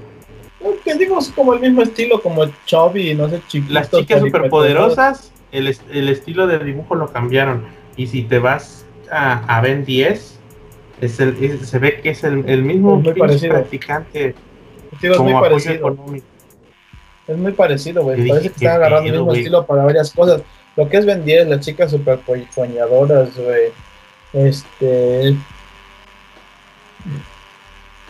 ¿Qué 0.84 0.94
digo? 0.96 1.18
Es 1.18 1.30
como 1.30 1.56
el 1.56 1.60
mismo 1.60 1.82
estilo, 1.82 2.22
como 2.22 2.44
el 2.44 2.54
Chubby, 2.66 3.16
no 3.16 3.28
sé, 3.28 3.42
chiquitos. 3.48 3.74
Las 3.74 3.90
chicas 3.90 4.20
superpoderosas, 4.20 5.32
el, 5.52 5.76
el 5.92 6.10
estilo 6.10 6.46
de 6.46 6.60
dibujo 6.60 6.94
lo 6.94 7.12
cambiaron. 7.12 7.66
Y 7.98 8.08
si 8.08 8.22
te 8.22 8.38
vas 8.38 8.86
a, 9.12 9.44
a 9.58 9.62
Ben 9.62 9.84
10, 9.84 10.40
es 11.02 11.20
el, 11.20 11.66
se 11.66 11.80
ve 11.80 12.00
que 12.02 12.12
es 12.12 12.24
el, 12.24 12.48
el 12.48 12.64
mismo 12.64 13.02
practicante. 13.02 14.36
Es 15.02 15.20
muy 15.20 15.34
parecido. 15.34 15.98
Es 17.32 17.38
muy 17.38 17.52
parecido, 17.54 18.04
güey. 18.04 18.28
Parece 18.28 18.50
que 18.50 18.56
están 18.56 18.76
agarrando 18.76 19.10
el 19.10 19.18
mismo 19.18 19.34
estilo 19.34 19.66
para 19.66 19.84
varias 19.86 20.12
cosas. 20.12 20.42
Lo 20.76 20.88
que 20.88 20.98
es 20.98 21.06
Ben 21.06 21.26
10, 21.26 21.48
las 21.48 21.60
chicas 21.62 21.92
super 21.92 22.20
foñadoras, 22.50 23.38
güey. 23.38 23.72
Este. 24.34 25.36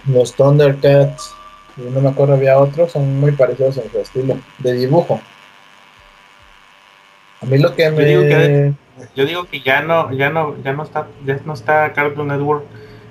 Los 0.07 0.33
Thundercats 0.35 1.35
no 1.77 2.01
me 2.01 2.09
acuerdo 2.09 2.33
había 2.33 2.57
otros, 2.57 2.91
son 2.91 3.19
muy 3.19 3.31
parecidos 3.31 3.77
en 3.77 3.91
su 3.91 3.99
estilo 3.99 4.37
de 4.59 4.73
dibujo. 4.73 5.21
A 7.41 7.45
mí 7.45 7.57
lo 7.57 7.73
que 7.75 7.89
me... 7.89 8.73
Yo 9.15 9.25
digo 9.25 9.45
que, 9.45 9.61
ya 9.61 9.81
no, 9.81 10.11
ya 10.13 10.29
no, 10.29 10.55
ya 10.63 10.73
no 10.73 10.83
está, 10.83 11.07
ya 11.25 11.39
no 11.43 11.53
está 11.53 11.91
Cartoon 11.93 12.27
Network 12.27 12.65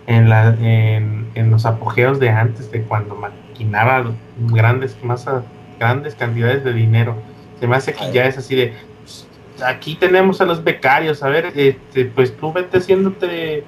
en 0.06 0.28
la, 0.28 0.54
en, 0.60 1.50
los 1.50 1.66
apogeos 1.66 2.20
de 2.20 2.28
antes, 2.28 2.70
de 2.70 2.82
cuando 2.82 3.16
maquinaba 3.16 4.12
grandes 4.38 4.96
masas, 5.02 5.42
grandes 5.80 6.14
cantidades 6.14 6.62
de 6.62 6.72
dinero. 6.74 7.16
Se 7.58 7.66
me 7.66 7.74
hace 7.74 7.94
que 7.94 8.12
ya 8.12 8.26
es 8.26 8.38
así 8.38 8.54
de 8.54 8.74
pues, 9.00 9.26
aquí 9.66 9.96
tenemos 9.96 10.40
a 10.40 10.44
los 10.44 10.62
becarios, 10.62 11.22
a 11.22 11.28
ver, 11.28 11.52
este, 11.56 12.04
pues 12.04 12.36
tú 12.36 12.52
vete 12.52 12.78
haciéndote 12.78 13.64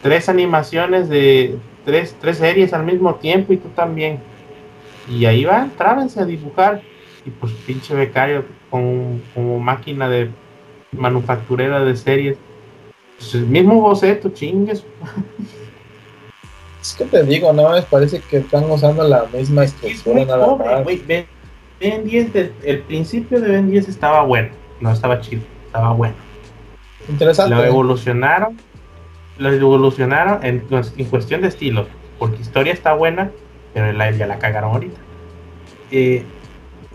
tres 0.00 0.28
animaciones 0.28 1.08
de 1.08 1.58
tres, 1.84 2.16
tres 2.20 2.38
series 2.38 2.72
al 2.72 2.84
mismo 2.84 3.16
tiempo 3.16 3.52
y 3.52 3.56
tú 3.56 3.68
también. 3.70 4.20
Y 5.08 5.24
ahí 5.24 5.44
van, 5.44 5.70
trábense 5.70 6.20
a 6.20 6.24
dibujar. 6.24 6.80
Y 7.26 7.30
pues 7.30 7.52
pinche 7.66 7.94
becario 7.94 8.44
con, 8.70 9.22
como 9.34 9.58
máquina 9.58 10.08
de 10.08 10.30
manufacturera 10.92 11.84
de 11.84 11.96
series. 11.96 12.38
Pues 13.18 13.34
el 13.34 13.46
mismo 13.46 13.80
boceto, 13.80 14.30
chingues. 14.30 14.84
Es 16.82 16.94
que 16.94 17.04
te 17.04 17.22
digo, 17.22 17.52
no 17.52 17.70
me 17.70 17.80
parece 17.82 18.20
que 18.20 18.38
están 18.38 18.70
usando 18.70 19.06
la 19.08 19.24
misma 19.32 19.64
estructura 19.64 20.24
nada 20.24 20.56
más. 20.56 20.84
ben 21.06 22.04
10, 22.04 22.34
el 22.64 22.80
principio 22.80 23.40
de 23.40 23.52
Ben 23.52 23.70
10 23.70 23.88
estaba 23.88 24.22
bueno, 24.22 24.50
no 24.80 24.92
estaba 24.92 25.20
chido, 25.20 25.42
estaba 25.66 25.92
bueno. 25.92 26.14
Interesante. 27.08 27.54
Lo 27.54 27.64
evolucionaron 27.64 28.58
lo 29.38 29.50
evolucionaron 29.50 30.44
en, 30.44 30.64
en, 30.96 31.04
cuestión 31.06 31.42
de 31.42 31.48
estilo, 31.48 31.86
porque 32.18 32.40
historia 32.40 32.72
está 32.72 32.94
buena, 32.94 33.30
pero 33.74 33.92
ya 33.92 34.26
la 34.26 34.38
cagaron 34.38 34.72
ahorita. 34.72 35.00
Eh, 35.90 36.24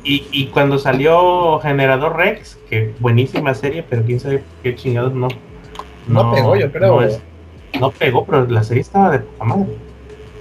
y, 0.04 0.26
y, 0.32 0.48
cuando 0.48 0.78
salió 0.78 1.60
Generador 1.60 2.16
Rex, 2.16 2.58
que 2.70 2.94
buenísima 3.00 3.54
serie, 3.54 3.84
pero 3.88 4.04
quién 4.04 4.20
sabe 4.20 4.44
qué 4.64 4.76
chingados 4.76 5.14
no. 5.14 5.28
No, 6.08 6.34
pegó, 6.34 6.56
yo 6.56 6.72
creo. 6.72 7.02
No, 7.02 7.08
pegó, 7.98 8.26
pero 8.26 8.46
la 8.48 8.64
serie 8.64 8.82
estaba 8.82 9.12
de 9.12 9.20
puta 9.20 9.44
madre. 9.44 9.78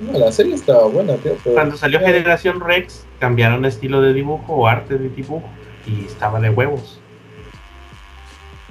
No, 0.00 0.18
la 0.18 0.32
serie 0.32 0.54
estaba 0.54 0.86
buena, 0.86 1.14
tío. 1.16 1.36
Cuando 1.44 1.76
salió 1.76 2.00
Generación 2.00 2.60
Rex, 2.60 3.06
cambiaron 3.18 3.64
estilo 3.64 4.02
de 4.02 4.12
dibujo 4.12 4.54
o 4.54 4.66
arte 4.66 4.98
de 4.98 5.08
dibujo 5.08 5.48
y 5.86 6.04
estaba 6.04 6.40
de 6.40 6.50
huevos. 6.50 7.00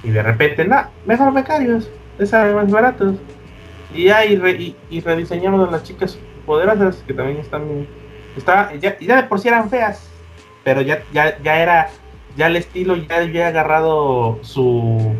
Y 0.02 0.10
de 0.10 0.22
repente, 0.22 0.64
nada, 0.64 0.90
mejor 1.04 1.32
becarios 1.32 1.90
es 2.18 2.32
más 2.32 2.70
baratos. 2.70 3.16
Y 3.94 4.04
ya, 4.04 4.24
y, 4.24 4.76
y, 4.90 5.00
rediseñamos 5.00 5.68
a 5.68 5.70
las 5.70 5.82
chicas 5.82 6.18
poderosas, 6.44 7.02
que 7.06 7.14
también 7.14 7.38
están. 7.38 7.86
Está, 8.36 8.74
ya, 8.74 8.98
ya 8.98 9.16
de 9.16 9.22
por 9.24 9.40
sí 9.40 9.48
eran 9.48 9.70
feas, 9.70 10.08
pero 10.64 10.80
ya, 10.82 11.02
ya, 11.12 11.40
ya 11.42 11.62
era. 11.62 11.90
Ya 12.36 12.48
el 12.48 12.56
estilo 12.56 12.96
ya 12.96 13.16
había 13.16 13.48
agarrado 13.48 14.38
su. 14.42 15.14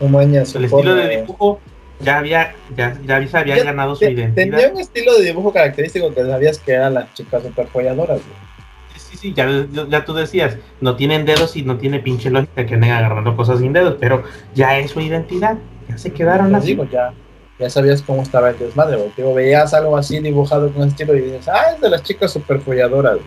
el 0.00 0.64
estilo 0.64 0.94
de 0.96 1.20
dibujo 1.20 1.60
ya 2.00 2.18
había, 2.18 2.54
ya, 2.76 2.98
ya 3.06 3.26
se 3.26 3.38
había 3.38 3.62
ganado 3.62 3.94
su 3.94 4.04
identidad. 4.04 4.34
Tenía 4.34 4.68
un 4.68 4.80
estilo 4.80 5.14
de 5.14 5.24
dibujo 5.24 5.52
característico 5.52 6.12
que 6.12 6.22
sabías 6.22 6.58
que 6.58 6.72
eran 6.72 6.94
las 6.94 7.12
chicas 7.14 7.42
superfolladoras, 7.42 8.20
Sí, 8.96 9.16
sí, 9.16 9.34
ya, 9.34 9.48
ya 9.88 10.04
tú 10.04 10.12
decías, 10.14 10.56
no 10.80 10.96
tienen 10.96 11.24
dedos 11.24 11.56
y 11.56 11.62
no 11.62 11.78
tiene 11.78 12.00
pinche 12.00 12.30
lógica 12.30 12.66
que 12.66 12.74
anden 12.74 12.90
agarrando 12.90 13.36
cosas 13.36 13.60
sin 13.60 13.72
dedos, 13.72 13.96
pero 14.00 14.24
ya 14.54 14.78
es 14.78 14.90
su 14.90 15.00
identidad 15.00 15.56
ya 15.88 15.98
se 15.98 16.12
quedaron 16.12 16.54
así. 16.54 16.68
Digo, 16.68 16.84
ya, 16.90 17.12
ya 17.58 17.70
sabías 17.70 18.02
cómo 18.02 18.22
estaba 18.22 18.50
el 18.50 18.58
desmadre, 18.58 18.96
güey. 18.96 19.12
Digo, 19.16 19.34
veías 19.34 19.74
algo 19.74 19.96
así 19.96 20.18
dibujado 20.20 20.72
con 20.72 20.88
estilo 20.88 21.14
y 21.16 21.20
dices, 21.20 21.48
ah, 21.48 21.72
es 21.74 21.80
de 21.80 21.90
las 21.90 22.02
chicas 22.02 22.32
super 22.32 22.60
folladoras, 22.60 23.18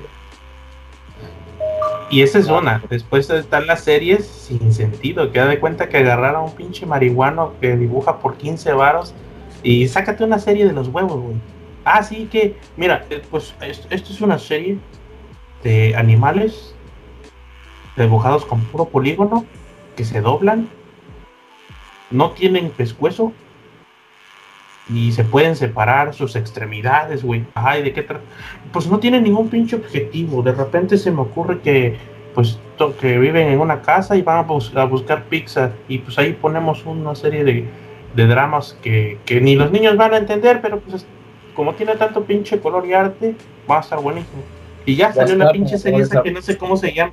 Y 2.10 2.22
esa 2.22 2.40
es 2.40 2.48
una. 2.48 2.82
Después 2.90 3.30
están 3.30 3.68
las 3.68 3.84
series 3.84 4.26
sin 4.26 4.74
sentido. 4.74 5.32
Queda 5.32 5.48
de 5.48 5.60
cuenta 5.60 5.90
que 5.90 5.98
agarraron 5.98 6.42
a 6.42 6.46
un 6.46 6.56
pinche 6.56 6.86
marihuano 6.86 7.54
que 7.60 7.76
dibuja 7.76 8.20
por 8.20 8.38
15 8.38 8.72
varos 8.74 9.14
y 9.62 9.88
sácate 9.88 10.24
una 10.24 10.40
serie 10.40 10.66
de 10.66 10.74
los 10.74 10.88
huevos, 10.88 11.20
güey. 11.20 11.36
Ah, 11.84 12.04
sí, 12.04 12.28
que, 12.32 12.56
mira, 12.76 13.06
eh, 13.10 13.22
pues 13.30 13.54
esto, 13.62 13.88
esto 13.90 14.14
es 14.14 14.22
una 14.22 14.40
serie 14.40 14.78
de 15.64 15.96
animales 15.96 16.76
dibujados 17.98 18.46
con 18.46 18.62
puro 18.66 18.86
polígono 18.86 19.46
que 19.96 20.06
se 20.06 20.22
doblan 20.22 20.70
no 22.12 22.32
tienen 22.32 22.70
pescuezo 22.70 23.34
y 24.90 25.12
se 25.12 25.24
pueden 25.24 25.56
separar 25.56 26.14
sus 26.14 26.36
extremidades, 26.36 27.24
güey. 27.24 27.46
Ay, 27.54 27.84
¿de 27.84 27.94
qué 27.94 28.04
trata? 28.04 28.24
Pues 28.72 28.88
no 28.88 29.00
tienen 29.00 29.24
ningún 29.24 29.50
pinche 29.50 29.76
objetivo. 29.76 30.42
De 30.42 30.54
repente 30.54 30.98
se 30.98 31.12
me 31.12 31.22
ocurre 31.22 31.60
que, 31.60 31.98
pues, 32.34 32.60
que 33.00 33.18
viven 33.18 33.50
en 33.50 33.60
una 33.60 33.82
casa 33.82 34.16
y 34.16 34.22
van 34.22 34.38
a, 34.38 34.84
buscar 34.86 35.24
pizza. 35.26 35.72
Y 35.88 36.00
pues 36.00 36.18
ahí 36.18 36.34
ponemos 36.34 36.86
una 36.86 37.16
serie 37.16 37.44
de, 37.44 37.68
dramas 38.28 38.78
que, 38.82 39.20
ni 39.42 39.56
los 39.56 39.72
niños 39.72 39.98
van 39.98 40.14
a 40.14 40.18
entender, 40.18 40.60
pero 40.62 40.80
pues 40.80 41.06
como 41.54 41.74
tiene 41.74 41.96
tanto 41.96 42.24
pinche 42.24 42.60
color 42.60 42.86
y 42.86 42.94
arte, 42.94 43.36
va 43.70 43.78
a 43.78 43.82
estar 43.82 44.00
buenísimo. 44.00 44.42
Y 44.86 44.96
ya 44.96 45.12
salió 45.12 45.36
una 45.36 45.52
pinche 45.52 45.78
serie 45.78 46.02
esa 46.02 46.24
que 46.24 46.32
no 46.32 46.42
sé 46.42 46.58
cómo 46.58 46.78
se 46.78 46.94
llama. 46.94 47.12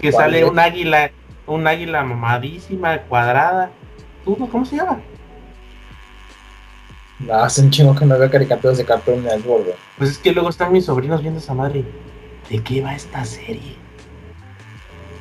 Que 0.00 0.12
sale 0.12 0.44
un 0.44 0.58
águila, 0.58 1.10
un 1.46 1.66
águila 1.66 2.02
mamadísima, 2.02 2.98
cuadrada 3.02 3.70
¿Cómo 4.24 4.64
se 4.64 4.76
llama? 4.76 5.00
No, 7.20 7.34
hace 7.34 7.60
un 7.60 7.70
chingo 7.70 7.94
que 7.94 8.06
no 8.06 8.18
veo 8.18 8.30
caricaturas 8.30 8.78
de 8.78 8.84
Cartoon 8.84 9.22
Network, 9.22 9.64
güey. 9.64 9.76
Pues 9.98 10.10
es 10.10 10.18
que 10.18 10.32
luego 10.32 10.48
están 10.48 10.72
mis 10.72 10.86
sobrinos 10.86 11.20
viendo 11.20 11.38
esa 11.38 11.54
madre. 11.54 11.84
¿De 12.48 12.62
qué 12.62 12.80
va 12.80 12.94
esta 12.94 13.24
serie? 13.24 13.76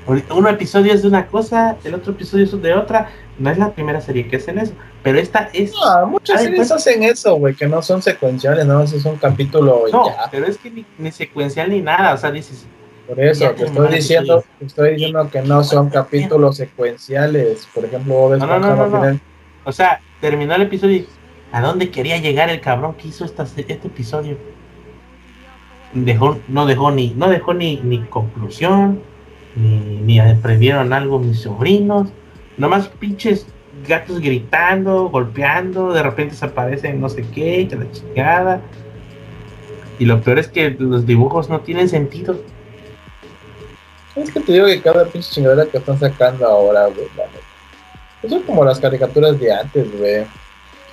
Un 0.07 0.47
episodio 0.47 0.91
es 0.91 1.03
de 1.03 1.07
una 1.07 1.27
cosa, 1.27 1.77
el 1.83 1.93
otro 1.93 2.13
episodio 2.13 2.45
es 2.45 2.61
de 2.61 2.73
otra. 2.73 3.09
No 3.37 3.51
es 3.51 3.59
la 3.59 3.71
primera 3.71 4.01
serie 4.01 4.27
que 4.27 4.37
hacen 4.37 4.57
eso, 4.57 4.73
pero 5.03 5.19
esta 5.19 5.49
es. 5.53 5.71
No, 5.73 6.07
muchas 6.07 6.41
series 6.41 6.71
hacen 6.71 7.03
eso, 7.03 7.35
güey, 7.35 7.53
que 7.53 7.67
no 7.67 7.81
son 7.83 8.01
secuenciales, 8.01 8.65
no, 8.65 8.81
es 8.81 9.05
un 9.05 9.17
capítulo. 9.17 9.83
No, 9.91 10.05
pero 10.31 10.47
es 10.47 10.57
que 10.57 10.83
ni, 10.97 11.11
secuencial 11.11 11.69
ni 11.69 11.81
nada, 11.81 12.15
o 12.15 12.17
sea, 12.17 12.31
dices. 12.31 12.65
Por 13.07 13.19
eso, 13.19 13.49
te 13.51 13.65
estoy 13.65 13.87
diciendo, 13.89 14.43
te 14.57 14.65
estoy 14.65 14.91
diciendo 14.91 15.29
que 15.31 15.41
no 15.41 15.63
son 15.63 15.89
capítulos 15.89 16.57
secuenciales. 16.57 17.67
Por 17.73 17.85
ejemplo, 17.85 18.35
no, 18.35 18.59
no, 18.59 18.59
no, 18.59 18.87
no, 18.87 19.19
O 19.63 19.71
sea, 19.71 20.01
terminó 20.21 20.55
el 20.55 20.63
episodio 20.63 20.97
y 20.97 21.07
¿a 21.51 21.61
dónde 21.61 21.89
quería 21.89 22.17
llegar 22.17 22.49
el 22.49 22.61
cabrón 22.61 22.95
que 22.95 23.07
hizo 23.07 23.25
esta, 23.25 23.43
este 23.43 23.73
episodio? 23.73 24.37
Dejó, 25.93 26.37
no 26.47 26.65
dejó 26.65 26.91
ni, 26.91 27.11
no 27.11 27.29
dejó 27.29 27.53
ni, 27.53 27.77
ni 27.77 27.99
conclusión, 27.99 29.01
ni, 29.55 30.19
aprendieron 30.19 30.93
algo 30.93 31.19
mis 31.19 31.41
sobrinos. 31.41 32.09
Nomás 32.57 32.87
pinches 32.87 33.47
gatos 33.87 34.19
gritando, 34.19 35.09
golpeando, 35.09 35.93
de 35.93 36.03
repente 36.03 36.35
se 36.35 36.45
aparecen 36.45 36.99
no 36.99 37.09
sé 37.09 37.25
qué, 37.33 37.67
que 37.67 37.75
la 37.75 37.91
chingada. 37.91 38.61
Y 39.97 40.05
lo 40.05 40.21
peor 40.21 40.39
es 40.39 40.47
que 40.47 40.69
los 40.71 41.05
dibujos 41.05 41.49
no 41.49 41.61
tienen 41.61 41.89
sentido. 41.89 42.39
Es 44.15 44.31
que 44.31 44.39
te 44.39 44.53
digo 44.53 44.65
que 44.67 44.81
cada 44.81 45.05
pinche 45.05 45.29
chingadera 45.31 45.65
que 45.65 45.77
están 45.77 45.99
sacando 45.99 46.45
ahora, 46.45 46.85
güey, 46.87 47.07
Eso 48.23 48.37
es 48.37 48.43
como 48.43 48.63
las 48.63 48.79
caricaturas 48.79 49.39
de 49.39 49.51
antes, 49.51 49.97
güey. 49.97 50.25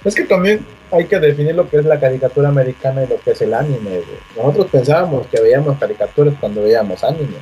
Es 0.06 0.14
que 0.14 0.22
también 0.22 0.64
hay 0.92 1.06
que 1.06 1.18
definir 1.18 1.56
lo 1.56 1.68
que 1.68 1.78
es 1.78 1.84
la 1.84 1.98
caricatura 1.98 2.48
americana 2.48 3.02
y 3.02 3.08
lo 3.08 3.20
que 3.20 3.32
es 3.32 3.42
el 3.42 3.52
anime, 3.52 3.90
güey. 3.90 4.04
Nosotros 4.36 4.68
pensábamos 4.70 5.26
que 5.26 5.40
veíamos 5.40 5.76
caricaturas 5.78 6.34
cuando 6.38 6.62
veíamos 6.62 7.02
anime. 7.02 7.38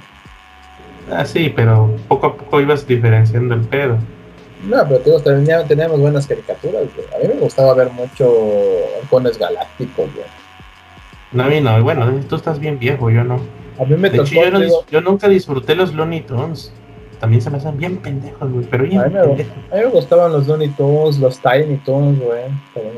Ah, 1.11 1.26
sí, 1.26 1.52
pero 1.54 1.94
poco 2.09 2.26
a 2.28 2.35
poco 2.35 2.62
ibas 2.62 2.87
diferenciando 2.87 3.54
el 3.54 3.61
pedo. 3.61 3.99
No, 4.66 4.83
pero 4.88 4.99
digo, 5.00 5.21
teníamos, 5.21 5.68
teníamos 5.68 6.00
buenas 6.00 6.26
caricaturas, 6.26 6.85
güey. 6.94 7.06
A 7.14 7.18
mí 7.18 7.35
me 7.35 7.40
gustaba 7.40 7.75
ver 7.75 7.90
mucho 7.90 8.33
Halcones 8.99 9.38
Galácticos, 9.38 10.14
güey. 10.14 10.26
No, 11.33 11.44
a 11.44 11.49
mí 11.49 11.61
no. 11.61 11.83
Bueno, 11.83 12.18
tú 12.30 12.37
estás 12.37 12.59
bien 12.59 12.78
viejo, 12.78 13.11
yo 13.11 13.25
no. 13.25 13.40
A 13.78 13.85
mí 13.85 13.94
me 13.99 14.09
de 14.09 14.23
hecho, 14.23 14.35
yo, 14.35 14.85
yo, 14.90 15.00
nunca 15.02 15.28
disfruté 15.28 15.75
los 15.75 15.92
Looney 15.92 16.23
Tunes. 16.23 16.73
También 17.18 17.42
se 17.42 17.50
me 17.50 17.59
hacen 17.59 17.76
bien 17.76 17.97
pendejos, 17.99 18.50
güey. 18.50 18.66
Pero 18.71 18.85
bien 18.85 19.00
a 19.00 19.06
mí, 19.06 19.14
me, 19.14 19.21
a 19.21 19.25
mí 19.26 19.44
me 19.73 19.87
gustaban 19.87 20.33
los 20.33 20.47
Looney 20.47 20.68
Tunes, 20.68 21.18
los 21.18 21.40
Tiny 21.40 21.76
Tunes, 21.78 22.21
güey. 22.21 22.44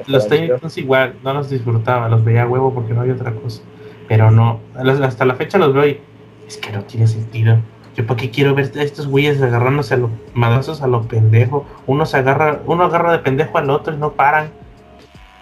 Los 0.07 0.29
Tiny 0.29 0.49
Tunes 0.49 0.77
igual, 0.79 1.15
no 1.23 1.35
los 1.35 1.51
disfrutaba, 1.51 2.09
los 2.09 2.25
veía 2.25 2.43
a 2.43 2.49
huevo 2.49 2.73
porque 2.75 2.93
no 2.93 3.03
había 3.03 3.15
otra 3.15 3.33
cosa. 3.33 3.63
Pero 4.09 4.31
no, 4.31 4.61
hasta 5.03 5.25
la 5.25 5.35
fecha 5.35 5.59
los 5.59 5.75
veo 5.75 5.87
y 5.87 6.01
es 6.47 6.57
que 6.57 6.73
no 6.73 6.83
tiene 6.83 7.07
sentido. 7.07 7.59
Yo 7.97 8.07
para 8.07 8.19
qué 8.19 8.31
quiero 8.31 8.55
ver 8.55 8.71
a 8.77 8.83
estos 8.83 9.07
güeyes 9.07 9.41
agarrándose 9.41 9.95
a 9.95 9.97
los 9.97 10.11
madrazos 10.35 10.83
a 10.83 10.87
los 10.87 11.07
pendejos. 11.07 11.65
Uno 11.87 12.05
se 12.05 12.19
agarra, 12.19 12.61
uno 12.67 12.85
agarra 12.85 13.13
de 13.13 13.19
pendejo 13.21 13.57
al 13.59 13.71
otro 13.71 13.95
y 13.95 13.97
no 13.97 14.13
paran. 14.13 14.51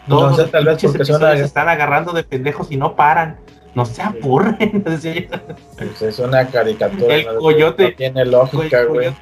Todos 0.09 0.39
los 0.39 0.51
tal 0.51 0.67
vez 0.67 0.83
porque 0.83 1.05
se 1.05 1.43
están 1.43 1.69
agarrando 1.69 2.13
de 2.13 2.23
pendejos 2.23 2.71
y 2.71 2.77
no 2.77 2.95
paran. 2.95 3.39
No 3.75 3.85
se 3.85 4.03
aburren. 4.03 4.83
pues 5.77 6.03
es 6.03 6.19
una 6.19 6.47
caricatura. 6.47 7.17
El 7.17 7.37
coyote. 7.37 7.93
tiene 7.93 8.25
lógica, 8.25 8.85
güey. 8.85 9.13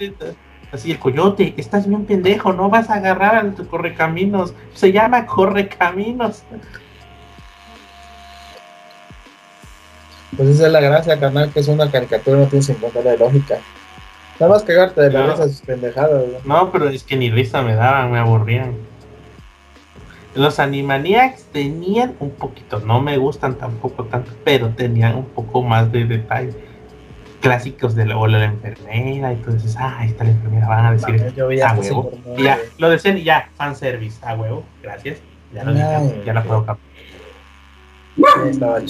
Así, 0.72 0.90
el 0.90 0.98
coyote, 0.98 1.52
estás 1.58 1.86
bien 1.86 2.06
pendejo, 2.06 2.54
no 2.54 2.70
vas 2.70 2.88
a 2.88 2.94
agarrar 2.94 3.36
al 3.36 3.54
correcaminos. 3.68 4.54
Se 4.72 4.90
llama 4.90 5.26
correcaminos. 5.26 6.44
Pues 10.34 10.48
esa 10.48 10.66
es 10.66 10.72
la 10.72 10.80
gracia, 10.80 11.20
canal, 11.20 11.50
que 11.52 11.60
es 11.60 11.68
una 11.68 11.90
caricatura, 11.90 12.38
no 12.38 12.46
tienes 12.46 12.70
en 12.70 12.76
cuenta 12.76 13.02
de 13.02 13.18
lógica. 13.18 13.58
Nada 14.40 14.54
más 14.54 14.62
cagarte 14.62 15.02
de 15.02 15.10
la 15.12 15.26
risa 15.26 15.46
sus 15.46 15.60
pendejadas. 15.60 16.24
No, 16.44 16.72
pero 16.72 16.88
es 16.88 17.04
que 17.04 17.16
ni 17.16 17.30
risa 17.30 17.60
me 17.60 17.74
daban, 17.74 18.10
me 18.10 18.18
aburrían. 18.18 18.74
Los 20.34 20.58
Animaniacs 20.58 21.44
tenían 21.52 22.14
un 22.18 22.30
poquito, 22.30 22.80
no 22.80 23.02
me 23.02 23.18
gustan 23.18 23.56
tampoco 23.56 24.04
tanto, 24.04 24.32
pero 24.44 24.70
tenían 24.70 25.16
un 25.16 25.26
poco 25.26 25.62
más 25.62 25.92
de 25.92 26.06
detalle. 26.06 26.54
Clásicos 27.40 27.96
de 27.96 28.06
la, 28.06 28.16
o 28.16 28.28
la 28.28 28.44
enfermera, 28.44 29.32
y 29.32 29.36
entonces, 29.36 29.76
ah, 29.76 29.98
ahí 29.98 30.10
está 30.10 30.22
la 30.24 30.30
enfermera, 30.30 30.68
van 30.68 30.86
a 30.86 30.92
decir, 30.92 31.34
yo 31.34 31.46
a 31.66 31.74
huevo. 31.74 32.12
ya, 32.38 32.56
lo 32.78 32.88
decían 32.88 33.18
y 33.18 33.24
ya, 33.24 33.50
fanservice, 33.56 34.24
a 34.24 34.36
huevo, 34.36 34.64
gracias. 34.80 35.18
Ya 35.52 35.64
lo 35.64 35.74
dije, 35.74 36.22
ya 36.24 36.32
la 36.32 36.44
puedo 36.44 36.64
captar. 36.64 36.92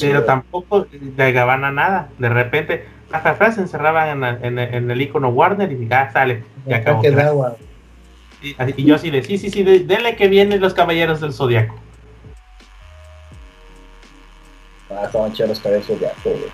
Pero 0.01 0.25
tampoco 0.25 0.87
llegaban 1.17 1.65
a 1.65 1.73
nada. 1.73 2.09
De 2.19 2.29
repente, 2.29 2.85
hasta 3.11 3.53
se 3.53 3.63
encerraban 3.63 4.23
en, 4.43 4.59
el 4.59 5.01
icono 5.01 5.29
Warner 5.29 5.71
y 5.73 5.89
ya 5.89 6.03
ah, 6.03 6.13
sale. 6.13 6.45
Y 6.67 6.73
acabó. 6.73 7.03
Y, 8.43 8.85
yo 8.85 8.97
así 8.97 9.11
de, 9.11 9.23
sí, 9.23 9.39
sí, 9.39 9.51
sí, 9.51 9.63
denle 9.63 10.17
que 10.17 10.29
vienen 10.29 10.61
los 10.61 10.75
caballeros 10.75 11.21
del 11.21 11.33
zodiaco. 11.33 11.77
Ah, 14.91 15.05
estaban 15.05 15.33
chidos 15.33 15.51
los 15.51 15.61
caballeros 15.61 15.89
del 15.89 15.99
zodiaco, 15.99 16.53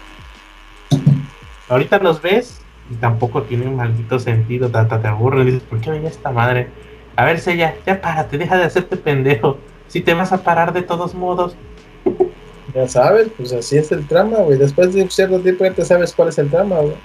Ahorita 1.69 1.99
los 1.99 2.21
ves 2.21 2.61
y 2.91 2.95
tampoco 2.95 3.43
tiene 3.43 3.67
un 3.67 3.77
maldito 3.77 4.19
sentido, 4.19 4.71
tata, 4.71 5.01
te 5.01 5.09
aburren. 5.09 5.47
Dices, 5.47 5.63
¿por 5.63 5.81
qué 5.81 5.91
veía 5.91 6.09
esta 6.09 6.31
madre? 6.31 6.69
A 7.17 7.25
ver, 7.25 7.41
Sella, 7.41 7.75
ya 7.87 8.01
párate, 8.01 8.39
deja 8.39 8.57
de 8.57 8.65
hacerte 8.65 8.97
pendejo. 8.97 9.59
Si 9.89 10.01
te 10.01 10.15
vas 10.15 10.33
a 10.33 10.43
parar 10.43 10.73
de 10.73 10.83
todos 10.83 11.15
modos. 11.15 11.57
Ya 12.75 12.87
sabes, 12.87 13.29
pues 13.37 13.53
así 13.53 13.77
es 13.77 13.91
el 13.93 14.07
trama, 14.07 14.39
güey. 14.39 14.59
Después 14.59 14.93
de 14.93 15.03
un 15.03 15.11
cierto 15.11 15.41
tiempo 15.41 15.65
ya 15.65 15.73
te 15.73 15.85
sabes 15.85 16.13
cuál 16.13 16.29
es 16.29 16.39
el 16.39 16.51
trama, 16.51 16.77
güey. 16.77 16.97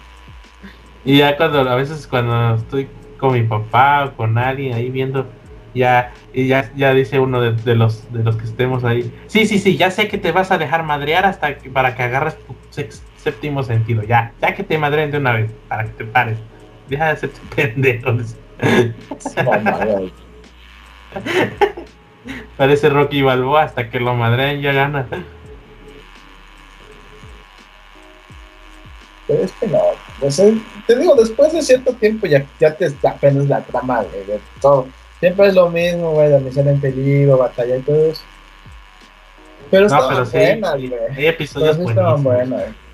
Y 1.06 1.18
ya 1.18 1.36
cuando, 1.36 1.60
a 1.60 1.76
veces 1.76 2.08
cuando 2.08 2.56
estoy 2.56 2.88
con 3.24 3.32
mi 3.32 3.44
papá 3.44 4.04
o 4.04 4.18
con 4.18 4.38
alguien 4.38 4.74
ahí 4.74 4.90
viendo, 4.90 5.26
ya, 5.74 6.12
y 6.34 6.48
ya, 6.48 6.70
ya 6.76 6.94
dice 6.94 7.22
uno 7.22 7.40
de, 7.40 7.74
los 7.74 8.12
de 8.12 8.22
los 8.22 8.36
que 8.36 8.44
estemos 8.44 8.84
ahí, 8.84 9.14
sí, 9.28 9.46
sí, 9.46 9.60
sí, 9.60 9.78
ya 9.78 9.92
sé 9.92 10.10
que 10.10 10.18
te 10.18 10.34
vas 10.34 10.52
a 10.52 10.58
dejar 10.58 10.84
madrear 10.84 11.26
hasta 11.26 11.58
que, 11.58 11.70
para 11.70 11.96
que 11.96 12.04
agarres 12.04 12.38
tu 12.46 12.54
séptimo 13.16 13.64
sentido, 13.64 14.04
ya, 14.04 14.34
ya 14.42 14.54
que 14.54 14.66
te 14.66 14.78
madreen 14.78 15.10
de 15.10 15.20
una 15.20 15.32
vez, 15.32 15.50
para 15.70 15.86
que 15.86 15.92
te 15.92 16.04
pares. 16.04 16.38
Deja 16.90 17.06
de 17.06 17.12
hacerte 17.12 17.40
pendejo. 17.56 18.12
Parece 22.58 22.90
Rocky 22.90 23.22
Balboa 23.22 23.64
hasta 23.64 23.90
que 23.90 24.02
lo 24.02 24.16
madreen 24.16 24.60
ya 24.60 24.74
gana. 24.74 25.08
Pero 29.28 29.44
es 29.44 29.52
que 29.54 29.68
no, 29.68 29.80
te 30.88 31.00
digo, 31.00 31.16
después 31.16 31.54
de 31.54 31.62
cierto 31.62 31.94
tiempo 31.94 32.28
ya, 32.28 32.46
ya 32.60 32.76
te 32.76 32.92
apenas 33.08 33.48
la 33.48 33.62
trama 33.62 34.04
de 34.04 34.40
todo. 34.62 34.88
Siempre 35.20 35.48
es 35.48 35.56
lo 35.56 35.70
mismo, 35.70 36.12
güey, 36.12 36.30
la 36.30 36.40
misión 36.40 36.68
en 36.68 36.82
peligro, 36.82 37.38
batalla 37.38 37.78
y 37.78 37.82
todo 37.82 38.12
eso. 38.12 38.22
Pero 39.72 39.88
no, 39.88 40.08
pero 40.10 40.26
sí, 40.26 40.38
Hay 40.38 41.26
episodios 41.28 41.78
buenísimos. 41.78 42.22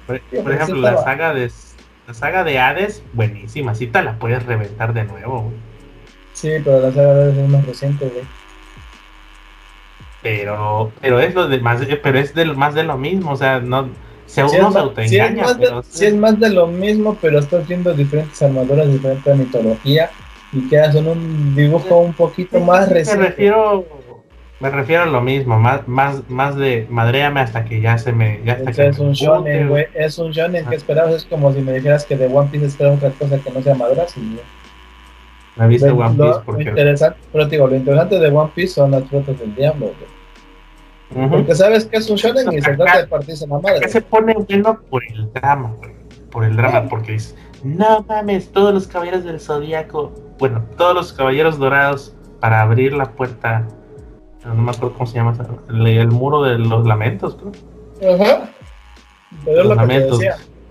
por, 0.06 0.54
ejemplo, 0.54 0.82
la 0.82 0.98
saga 1.04 1.34
de 1.34 1.52
la 2.08 2.14
saga 2.14 2.44
de 2.44 2.58
Hades, 2.58 3.04
buenísima, 3.14 3.76
sí 3.76 3.88
te 3.88 4.02
la 4.02 4.18
puedes 4.18 4.44
reventar 4.46 4.94
de 4.94 5.04
nuevo, 5.04 5.42
güey. 5.42 5.56
Sí, 6.34 6.50
pero 6.64 6.80
la 6.80 6.92
saga 6.92 7.14
de 7.14 7.22
Hades 7.24 7.38
es 7.38 7.50
más 7.50 7.66
reciente, 7.66 8.06
güey. 8.06 8.26
Pero, 10.22 10.92
pero 11.02 11.20
es 11.20 11.34
lo 11.34 11.48
de 11.48 11.60
más, 11.60 11.82
pero 12.04 12.20
es 12.20 12.34
del 12.34 12.56
más 12.56 12.74
de 12.74 12.84
lo 12.84 12.98
mismo, 12.98 13.32
o 13.32 13.36
sea, 13.36 13.60
no 13.60 13.90
se 14.30 14.44
uno 14.44 14.72
se 14.72 14.80
autoengaña. 14.80 15.48
Si 15.48 15.48
es, 15.48 15.58
más 15.58 15.58
de, 15.60 16.08
es 16.08 16.16
más 16.16 16.40
de 16.40 16.50
lo 16.52 16.68
mismo, 16.68 17.18
pero 17.20 17.40
estás 17.40 17.68
viendo 17.68 17.94
diferentes 17.94 18.40
armaduras, 18.44 18.92
diferente 18.92 19.34
mitología, 19.34 20.12
y 20.54 20.70
que 20.70 20.80
hacen 20.80 21.08
un 21.08 21.56
dibujo 21.56 21.98
un 21.98 22.14
poquito 22.14 22.60
más 22.60 22.90
reciente. 22.90 23.24
Me 23.24 23.30
refiero, 23.30 23.86
me 24.60 24.70
refiero 24.70 25.04
a 25.04 25.06
lo 25.08 25.22
mismo, 25.22 25.60
más, 25.60 25.88
más, 25.88 26.30
más 26.30 26.56
de 26.56 26.86
madreame 26.92 27.40
hasta 27.40 27.66
que 27.66 27.82
ya 27.82 27.98
se 27.98 28.12
me. 28.12 28.40
Ya 28.46 28.60
hasta 28.68 28.86
es, 28.86 29.00
un 29.00 29.14
shonen, 29.14 29.68
güey, 29.68 29.88
es 29.96 30.20
un 30.20 30.32
shonen 30.32 30.66
que 30.68 30.76
esperabas, 30.76 31.16
es 31.16 31.26
como 31.26 31.52
si 31.52 31.62
me 31.62 31.74
dijeras 31.74 32.06
que 32.06 32.16
de 32.16 32.28
One 32.28 32.50
Piece 32.52 32.68
esperas 32.68 32.98
otra 32.98 33.10
cosa 33.10 33.40
que 33.40 33.50
no 33.50 33.64
sea 33.64 33.74
maduras 33.74 34.16
y. 34.16 34.38
Me 35.56 35.68
viste 35.68 35.90
One 35.90 36.16
Piece 36.16 36.40
porque. 36.46 36.66
Lo 36.66 36.70
interesante, 36.70 37.20
pero 37.32 37.46
digo, 37.48 37.68
lo 37.68 37.76
interesante 37.76 38.20
de 38.20 38.28
One 38.28 38.52
Piece 38.54 38.76
son 38.76 38.92
las 38.92 39.04
frutas 39.06 39.40
del 39.40 39.56
diablo, 39.56 39.88
güey. 39.88 40.19
Porque 41.14 41.56
sabes 41.56 41.86
que 41.86 41.98
es 41.98 42.10
un 42.10 42.18
shonen 42.18 42.54
y 42.54 42.62
se 42.62 42.76
trata 42.76 43.00
de 43.00 43.08
partirse 43.08 43.48
la 43.48 43.60
madre. 43.60 43.90
se 43.90 44.02
pone 44.02 44.34
bueno 44.34 44.80
por 44.90 45.04
el 45.06 45.32
drama, 45.34 45.76
por 46.30 46.46
el 46.46 46.56
drama, 46.56 46.88
porque 46.88 47.14
dice, 47.14 47.36
no 47.64 48.06
mames, 48.08 48.52
todos 48.52 48.74
los 48.74 48.88
caballeros 48.88 49.24
del 49.24 49.40
zodiaco, 49.40 50.14
bueno, 50.38 50.64
todos 50.78 50.94
los 50.94 51.14
caballeros 51.14 51.58
dorados 51.58 52.16
para 52.40 52.62
abrir 52.62 52.94
la 52.94 53.12
puerta, 53.12 53.68
no 54.46 54.54
me 54.56 54.72
acuerdo 54.72 54.94
cómo 54.94 55.08
se 55.08 55.16
llama, 55.16 55.36
el, 55.68 56.08
muro 56.10 56.44
de 56.44 56.60
los 56.60 56.86
lamentos, 56.86 57.36
creo. 57.36 58.16
Ajá. 58.16 58.50
Los 59.46 59.76
lamentos. 59.76 60.20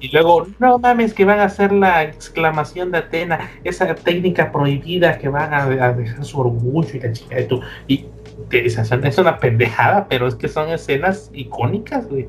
Y 0.00 0.12
luego, 0.12 0.46
no 0.60 0.78
mames, 0.78 1.12
que 1.12 1.24
van 1.24 1.40
a 1.40 1.44
hacer 1.44 1.72
la 1.72 2.04
exclamación 2.04 2.92
de 2.92 2.98
Atena, 2.98 3.50
esa 3.64 3.92
técnica 3.96 4.52
prohibida 4.52 5.18
que 5.18 5.28
van 5.28 5.52
a, 5.52 5.66
dejar 5.66 6.24
su 6.24 6.40
orgullo 6.40 6.88
y 6.94 7.00
la 7.00 7.12
chica 7.12 7.34
de 7.34 7.60
Y 7.88 8.06
es 8.50 9.18
una 9.18 9.38
pendejada, 9.38 10.06
pero 10.08 10.26
es 10.26 10.34
que 10.34 10.48
son 10.48 10.70
escenas 10.70 11.30
icónicas, 11.32 12.08
güey. 12.08 12.28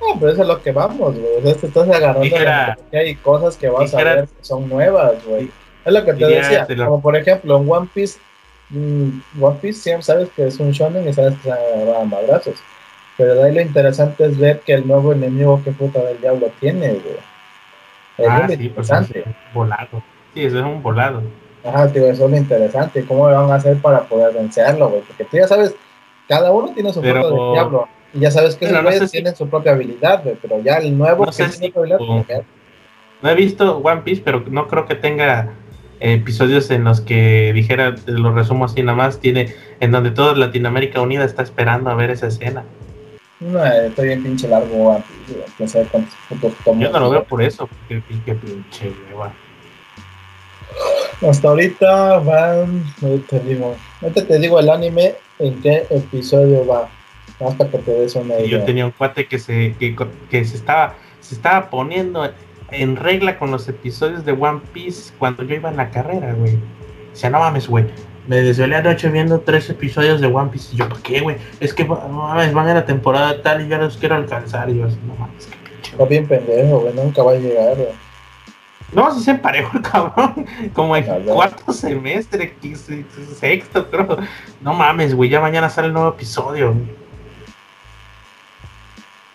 No, 0.00 0.18
pero 0.18 0.32
eso 0.32 0.42
es 0.42 0.48
lo 0.48 0.62
que 0.62 0.72
vamos, 0.72 1.16
güey. 1.16 1.36
O 1.38 1.42
sea, 1.42 1.54
te 1.54 1.66
estás 1.66 1.88
agarrando 1.88 2.76
que 2.90 2.96
hay 2.96 3.14
cosas 3.16 3.56
que 3.56 3.68
vas 3.68 3.94
a 3.94 4.02
ver 4.02 4.24
que 4.24 4.44
son 4.44 4.68
nuevas, 4.68 5.24
güey. 5.26 5.50
Es 5.84 5.92
lo 5.92 6.04
que 6.04 6.12
te 6.12 6.26
decía. 6.26 6.66
Como 6.84 7.00
por 7.00 7.16
ejemplo, 7.16 7.56
en 7.56 7.70
One 7.70 7.88
Piece, 7.92 8.18
mm, 8.70 9.08
One 9.40 9.58
Piece 9.60 9.80
siempre 9.80 10.02
sabes 10.02 10.28
que 10.30 10.46
es 10.46 10.58
un 10.60 10.70
shonen 10.72 11.08
y 11.08 11.12
sabes 11.12 11.34
que 11.38 11.42
se 11.44 11.52
agarran 11.52 12.08
madrazos. 12.08 12.56
Pero 13.16 13.34
de 13.34 13.44
ahí 13.44 13.54
lo 13.54 13.60
interesante 13.60 14.24
es 14.24 14.38
ver 14.38 14.60
que 14.60 14.74
el 14.74 14.86
nuevo 14.86 15.12
enemigo 15.12 15.62
que 15.62 15.70
puta 15.72 16.00
del 16.00 16.20
diablo 16.20 16.50
tiene, 16.60 16.88
güey. 16.88 17.16
Es 18.18 18.28
ah, 18.28 18.46
sí, 18.48 18.68
pues 18.68 18.90
es 18.90 19.26
un 19.26 19.34
volado. 19.54 20.02
Sí, 20.34 20.44
eso 20.44 20.58
es 20.58 20.64
un 20.64 20.82
volado. 20.82 21.22
Ajá, 21.64 21.88
tío, 21.92 22.06
eso 22.06 22.24
es 22.24 22.30
lo 22.30 22.36
interesante. 22.36 23.04
¿Cómo 23.04 23.24
van 23.24 23.50
a 23.50 23.54
hacer 23.54 23.76
para 23.78 24.02
poder 24.04 24.34
vencerlo, 24.34 24.88
güey? 24.88 25.02
Porque 25.02 25.24
tú 25.24 25.36
ya 25.36 25.46
sabes, 25.46 25.74
cada 26.28 26.50
uno 26.50 26.72
tiene 26.74 26.92
su 26.92 27.00
propio 27.00 27.28
del 27.28 27.52
diablo. 27.52 27.88
Y 28.14 28.20
ya 28.20 28.30
sabes 28.30 28.56
que 28.56 28.66
esos 28.66 28.82
güeyes 28.82 29.10
tienen 29.10 29.36
su 29.36 29.48
propia 29.48 29.72
habilidad, 29.72 30.22
güey. 30.22 30.36
Pero 30.40 30.60
ya 30.62 30.78
el 30.78 30.96
nuevo 30.96 31.26
no 31.26 31.32
sé 31.32 31.48
si, 31.50 31.72
habilidad, 31.74 31.98
No 33.22 33.30
he 33.30 33.34
visto 33.34 33.78
One 33.78 34.02
Piece, 34.02 34.22
pero 34.24 34.42
no 34.48 34.66
creo 34.66 34.86
que 34.86 34.96
tenga 34.96 35.54
episodios 36.00 36.70
en 36.70 36.82
los 36.84 37.00
que 37.00 37.52
dijera, 37.52 37.94
lo 38.06 38.32
resumo 38.32 38.64
así 38.64 38.82
nada 38.82 38.96
más, 38.96 39.20
tiene 39.20 39.54
en 39.78 39.92
donde 39.92 40.10
toda 40.10 40.34
Latinoamérica 40.34 41.00
Unida 41.00 41.24
está 41.24 41.42
esperando 41.42 41.90
a 41.90 41.94
ver 41.94 42.10
esa 42.10 42.26
escena. 42.26 42.64
No, 43.38 43.64
está 43.64 44.02
bien 44.02 44.22
pinche 44.22 44.48
largo 44.48 44.90
One 44.90 45.04
Piece, 45.56 45.86
Yo 46.78 46.90
no 46.90 47.00
lo 47.00 47.10
veo 47.10 47.24
por 47.24 47.42
eso, 47.42 47.68
porque 47.68 48.02
qué 48.24 48.34
pinche 48.34 48.92
Hasta 51.20 51.48
ahorita 51.48 52.18
van, 52.18 52.84
te 53.28 53.40
digo, 53.40 53.76
ahorita 54.00 54.26
te 54.26 54.38
digo 54.38 54.58
el 54.58 54.70
anime 54.70 55.14
en 55.38 55.60
qué 55.60 55.86
episodio 55.90 56.66
va, 56.66 56.88
hasta 57.40 57.68
que 57.68 57.78
te 57.78 57.92
des 57.92 58.14
una 58.16 58.34
idea. 58.34 58.46
Yo 58.46 58.64
tenía 58.64 58.86
un 58.86 58.92
cuate 58.92 59.26
que 59.26 59.38
se, 59.38 59.74
que, 59.78 59.96
que 60.30 60.44
se 60.44 60.56
estaba, 60.56 60.94
se 61.20 61.34
estaba 61.34 61.70
poniendo 61.70 62.28
en 62.70 62.96
regla 62.96 63.38
con 63.38 63.50
los 63.50 63.68
episodios 63.68 64.24
de 64.24 64.32
One 64.32 64.60
Piece 64.72 65.12
cuando 65.18 65.42
yo 65.42 65.54
iba 65.54 65.68
en 65.68 65.76
la 65.76 65.90
carrera, 65.90 66.32
güey. 66.34 66.58
Sea, 67.12 67.30
no 67.30 67.38
mames, 67.38 67.68
güey. 67.68 67.84
Me 68.26 68.40
desvelé 68.40 68.76
anoche 68.76 69.08
viendo 69.08 69.40
tres 69.40 69.68
episodios 69.68 70.20
de 70.20 70.28
One 70.28 70.50
Piece. 70.50 70.74
Y 70.74 70.78
yo, 70.78 70.88
¿por 70.88 71.02
qué, 71.02 71.20
güey? 71.20 71.36
Es 71.60 71.74
que, 71.74 71.84
no 71.84 71.96
mames, 72.08 72.52
van 72.52 72.68
a 72.68 72.74
la 72.74 72.86
temporada 72.86 73.42
tal 73.42 73.64
y 73.64 73.68
ya 73.68 73.78
los 73.78 73.96
quiero 73.96 74.14
alcanzar. 74.14 74.70
Y 74.70 74.78
yo, 74.78 74.86
no 74.86 75.14
mames, 75.18 75.46
qué 75.46 75.56
pinche. 75.68 75.92
Está 75.92 76.04
bien 76.04 76.26
pendejo, 76.26 76.80
güey. 76.80 76.94
Nunca 76.94 77.22
va 77.22 77.32
a 77.32 77.36
llegar, 77.36 77.76
güey. 77.76 77.88
No, 78.92 79.14
si 79.14 79.24
se 79.24 79.30
emparejó 79.32 79.76
el 79.76 79.82
cabrón. 79.90 80.46
Como 80.74 80.96
en 80.96 81.24
cuarto 81.24 81.72
semestre, 81.72 82.54
sexto, 83.38 83.90
creo. 83.90 84.18
No 84.60 84.74
mames, 84.74 85.14
güey. 85.14 85.30
Ya 85.30 85.40
mañana 85.40 85.70
sale 85.70 85.88
el 85.88 85.94
nuevo 85.94 86.10
episodio. 86.10 86.74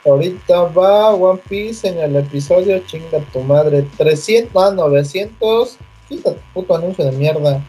Ahorita 0.06 0.62
va 0.70 1.10
One 1.14 1.42
Piece 1.50 1.88
en 1.88 1.98
el 1.98 2.16
episodio, 2.16 2.80
chinga 2.86 3.20
tu 3.34 3.42
madre, 3.42 3.86
300, 3.98 4.64
ah, 4.64 4.74
900. 4.74 5.78
Quita 6.08 6.34
tu 6.34 6.40
puto 6.54 6.76
anuncio 6.76 7.04
de 7.04 7.12
mierda. 7.12 7.62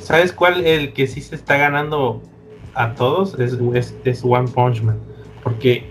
¿Sabes 0.00 0.32
cuál 0.32 0.64
el 0.64 0.92
que 0.92 1.06
sí 1.08 1.20
se 1.20 1.34
está 1.34 1.56
ganando 1.56 2.22
a 2.74 2.94
todos? 2.94 3.34
Es, 3.40 3.58
es, 4.04 4.24
One 4.24 4.48
Punch 4.48 4.82
Man. 4.82 5.00
Porque 5.42 5.90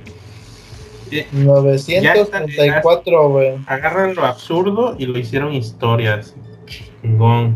934, 1.32 3.30
güey. 3.30 3.58
Agarran 3.68 4.16
lo 4.16 4.26
absurdo 4.26 4.96
y 4.98 5.06
lo 5.06 5.20
hicieron 5.20 5.54
historias. 5.54 6.36
Chingón. 6.66 7.54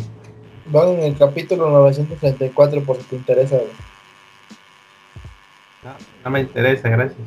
Van 0.68 0.89
en 0.89 1.04
el 1.04 1.18
capítulo 1.18 1.70
934 1.70 2.82
por 2.84 2.98
si 2.98 3.04
te 3.04 3.15
interesa, 3.15 3.58
güey. 3.58 3.70
no 6.24 6.32
me 6.32 6.41
interesa, 6.41 6.89
gracias. 6.89 7.20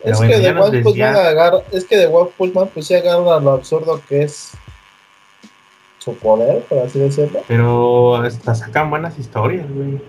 Es 0.00 0.20
que, 0.20 0.38
de 0.38 0.82
Pullman 0.82 1.16
agarra, 1.16 1.58
es 1.72 1.84
que 1.84 1.96
de 1.96 2.06
Wolf 2.06 2.32
Pullman 2.36 2.68
pues 2.68 2.86
sí 2.86 2.94
agarra 2.94 3.40
lo 3.40 3.50
absurdo 3.50 4.00
que 4.08 4.22
es 4.22 4.52
su 5.98 6.14
poder, 6.14 6.62
por 6.62 6.78
así 6.78 6.98
decirlo. 7.00 7.40
Pero 7.48 8.16
hasta 8.16 8.54
sacan 8.54 8.90
buenas 8.90 9.18
historias, 9.18 9.66
güey. 9.68 10.00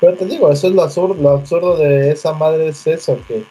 Pero 0.00 0.16
te 0.16 0.26
digo, 0.26 0.50
eso 0.50 0.68
es 0.68 0.74
lo 0.74 0.82
absurdo, 0.82 1.14
lo 1.20 1.30
absurdo 1.30 1.76
de 1.76 2.12
esa 2.12 2.32
madre 2.32 2.68
es 2.68 2.86
eso, 2.86 3.18
que 3.26 3.44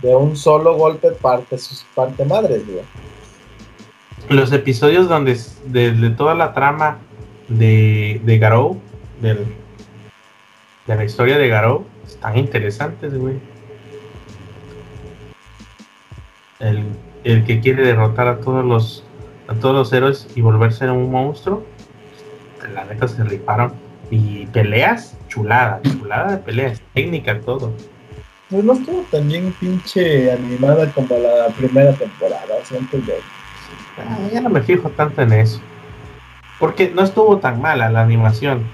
de 0.00 0.14
un 0.14 0.36
solo 0.36 0.76
golpe 0.76 1.10
parte 1.10 1.58
sus 1.58 1.84
parte 1.94 2.24
madres, 2.24 2.66
güey. 2.66 2.84
Los 4.28 4.52
episodios 4.52 5.08
donde 5.08 5.38
de, 5.66 6.10
toda 6.10 6.34
la 6.34 6.54
trama 6.54 6.98
de, 7.48 8.20
de 8.24 8.38
Garou, 8.38 8.80
del, 9.20 9.44
de 10.86 10.96
la 10.96 11.04
historia 11.04 11.38
de 11.38 11.48
Garou, 11.48 11.84
están 12.06 12.38
interesantes, 12.38 13.18
güey. 13.18 13.38
El, 16.60 16.84
el, 17.24 17.44
que 17.44 17.60
quiere 17.60 17.84
derrotar 17.84 18.28
a 18.28 18.40
todos 18.40 18.64
los 18.64 19.04
a 19.48 19.54
todos 19.54 19.74
los 19.74 19.92
héroes 19.92 20.26
y 20.34 20.40
volverse 20.40 20.88
un 20.90 21.10
monstruo, 21.10 21.64
la 22.72 22.84
neta 22.84 23.08
se 23.08 23.22
riparon. 23.24 23.83
Y 24.14 24.46
peleas, 24.52 25.16
chulada, 25.26 25.80
chulada 25.82 26.32
de 26.32 26.38
peleas, 26.38 26.80
técnica, 26.94 27.40
todo. 27.40 27.72
Pues 28.48 28.62
no 28.62 28.74
estuvo 28.74 29.04
tan 29.10 29.26
bien 29.26 29.52
pinche 29.58 30.30
animada 30.30 30.88
como 30.92 31.18
la 31.18 31.48
primera 31.48 31.92
temporada, 31.94 32.54
siento 32.62 32.98
yo. 32.98 33.14
Ah, 33.98 34.16
ya 34.32 34.40
no 34.40 34.50
me 34.50 34.62
fijo 34.62 34.88
tanto 34.90 35.20
en 35.22 35.32
eso. 35.32 35.60
Porque 36.60 36.92
no 36.94 37.02
estuvo 37.02 37.38
tan 37.38 37.60
mala 37.60 37.90
la 37.90 38.02
animación. 38.02 38.64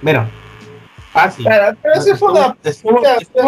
Mira, 0.00 0.30
Fácil. 1.12 1.46
Pero, 1.46 1.94
ese 1.94 2.16
fue 2.16 2.30
una. 2.32 2.56
Estuvo, 2.62 3.02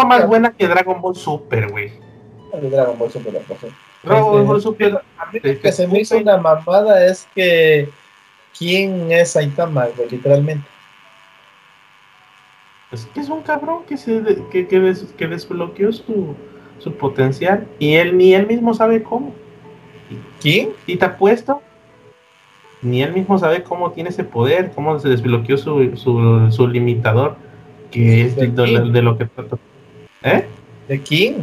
más 0.07 0.27
buena 0.27 0.53
que 0.53 0.69
Dragon 0.69 1.01
Ball 1.01 1.17
Super, 1.17 1.71
güey. 1.71 1.93
Dragon 2.53 2.99
Ball 2.99 3.11
Super, 3.11 3.43
Dragon 4.03 4.47
Ball 4.47 4.61
Super. 4.61 5.03
A 5.19 5.33
mí 5.33 5.41
lo 5.43 5.61
que 5.61 5.73
se 5.73 5.87
me 5.87 6.01
hizo 6.01 6.19
una 6.19 6.37
mamada 6.37 7.07
es 7.07 7.27
que. 7.35 7.89
¿Quién 8.59 9.13
es 9.13 9.33
Saitama, 9.33 9.87
güey? 9.97 10.11
Literalmente. 10.11 10.67
Es 12.91 13.07
que 13.07 13.21
es 13.21 13.29
un 13.29 13.43
cabrón 13.43 13.83
que, 13.87 13.97
se, 13.97 14.23
que, 14.51 14.67
que, 14.67 14.81
des, 14.81 15.05
que 15.17 15.27
desbloqueó 15.27 15.93
su, 15.93 16.35
su 16.79 16.93
potencial 16.95 17.67
y 17.79 17.95
él 17.95 18.17
ni 18.17 18.35
él 18.35 18.47
mismo 18.47 18.73
sabe 18.75 19.03
cómo. 19.03 19.35
¿Quién? 20.41 20.71
Y 20.87 20.97
te 20.97 21.05
apuesto 21.05 21.61
ni 22.81 23.03
él 23.03 23.13
mismo 23.13 23.39
sabe 23.39 23.63
cómo 23.63 23.91
tiene 23.91 24.11
ese 24.11 24.25
poder, 24.25 24.71
cómo 24.75 24.99
se 24.99 25.09
desbloqueó 25.09 25.57
su, 25.57 25.97
su, 25.97 26.51
su 26.51 26.69
limitador 26.69 27.37
que 27.91 28.23
es 28.23 28.37
de, 28.37 29.03
lo 29.03 29.19
que 29.19 29.27
trato. 29.27 29.59
¿Eh? 30.23 30.47
¿De 30.87 31.01
King? 31.01 31.35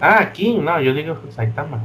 Ah, 0.00 0.30
King, 0.32 0.60
no, 0.62 0.80
yo 0.80 0.94
digo 0.94 1.18
Saitama. 1.30 1.82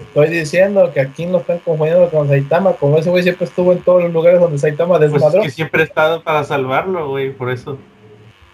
Estoy 0.00 0.28
diciendo 0.28 0.90
que 0.92 1.00
a 1.00 1.12
King 1.12 1.28
lo 1.28 1.38
están 1.38 1.58
confundiendo 1.58 2.08
con 2.10 2.28
Saitama, 2.28 2.72
como 2.74 2.98
ese 2.98 3.10
güey 3.10 3.22
siempre 3.22 3.46
estuvo 3.46 3.72
en 3.72 3.80
todos 3.80 4.02
los 4.04 4.12
lugares 4.12 4.40
donde 4.40 4.58
Saitama 4.58 4.98
pues 4.98 5.12
desmadró. 5.12 5.40
Pues 5.40 5.46
que 5.46 5.56
siempre 5.56 5.82
ha 5.82 5.84
estado 5.84 6.22
para 6.22 6.44
salvarlo, 6.44 7.08
güey, 7.10 7.32
por 7.32 7.50
eso. 7.50 7.78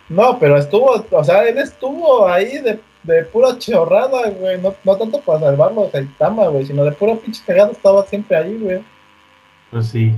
No, 0.09 0.39
pero 0.39 0.57
estuvo, 0.57 1.05
o 1.11 1.25
sea, 1.25 1.47
él 1.49 1.59
estuvo 1.59 2.27
ahí 2.27 2.59
de, 2.59 2.81
de 3.03 3.25
pura 3.25 3.59
chorrada, 3.59 4.31
güey, 4.31 4.61
no, 4.61 4.75
no 4.85 4.97
tanto 4.97 5.21
para 5.21 5.41
salvarlo 5.41 5.85
a 5.87 5.91
Saitama, 5.91 6.49
güey, 6.49 6.65
sino 6.65 6.85
de 6.85 6.93
pura 6.93 7.15
pinche 7.17 7.43
cagada 7.47 7.73
estaba 7.73 8.05
siempre 8.05 8.37
ahí, 8.37 8.59
güey. 8.59 8.83
Pues 9.71 9.89
sí. 9.89 10.15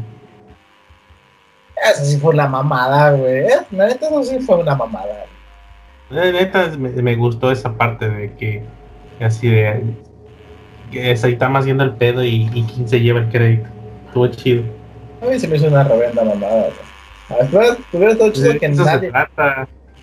Eso 1.90 2.04
sí 2.04 2.18
fue 2.18 2.32
una 2.34 2.48
mamada, 2.48 3.12
güey. 3.12 3.44
La 3.70 3.86
neta, 3.88 4.06
eso 4.06 4.24
sí 4.24 4.38
fue 4.40 4.56
una 4.56 4.74
mamada. 4.74 5.26
La 6.08 6.30
neta, 6.30 6.70
me, 6.78 7.14
gustó 7.16 7.50
esa 7.50 7.76
parte 7.76 8.08
de 8.08 8.34
que, 8.34 8.62
así 9.20 9.48
de. 9.48 9.82
Que 10.90 11.16
Saitama 11.16 11.61
haciendo 11.61 11.85
el 11.85 11.92
pedo 11.92 12.25
y, 12.25 12.51
y 12.55 12.62
quien 12.62 12.88
se 12.88 13.01
lleva 13.01 13.20
el 13.20 13.29
crédito. 13.29 13.68
Estuvo 14.07 14.27
chido. 14.29 14.62
A 15.22 15.27
mí 15.27 15.38
se 15.38 15.49
me 15.49 15.57
hizo 15.57 15.66
una 15.66 15.85
revenda 15.85 16.25
mamada. 16.25 16.68
Después, 17.40 17.77
hubiera 17.92 18.12
estado 18.12 18.33
chido 18.33 18.59
que 18.59 18.68
nadie. 18.68 19.12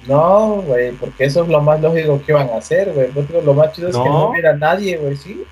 No, 0.08 0.62
güey, 0.68 0.92
porque 0.92 1.24
eso 1.26 1.44
es 1.44 1.50
lo 1.50 1.62
más 1.62 1.80
lógico 1.80 2.22
que 2.26 2.34
iban 2.34 2.50
a 2.50 2.58
hacer, 2.58 2.92
güey. 2.92 3.10
Lo 3.46 3.54
más 3.54 3.72
chido 3.72 3.88
es 3.88 3.96
que 3.96 4.04
no 4.04 4.30
hubiera 4.32 4.56
nadie, 4.56 4.98
güey, 4.98 5.16
sí. 5.16 5.44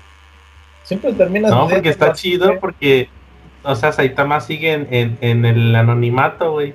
Siempre 0.82 1.12
terminas. 1.14 1.50
No, 1.50 1.68
porque 1.68 1.88
está 1.88 2.12
chido, 2.12 2.58
porque 2.60 3.08
o 3.64 3.74
sea, 3.74 3.92
Saitama 3.92 4.40
sigue 4.40 4.72
en, 4.72 5.18
en, 5.20 5.44
el 5.44 5.74
anonimato, 5.74 6.52
güey. 6.52 6.74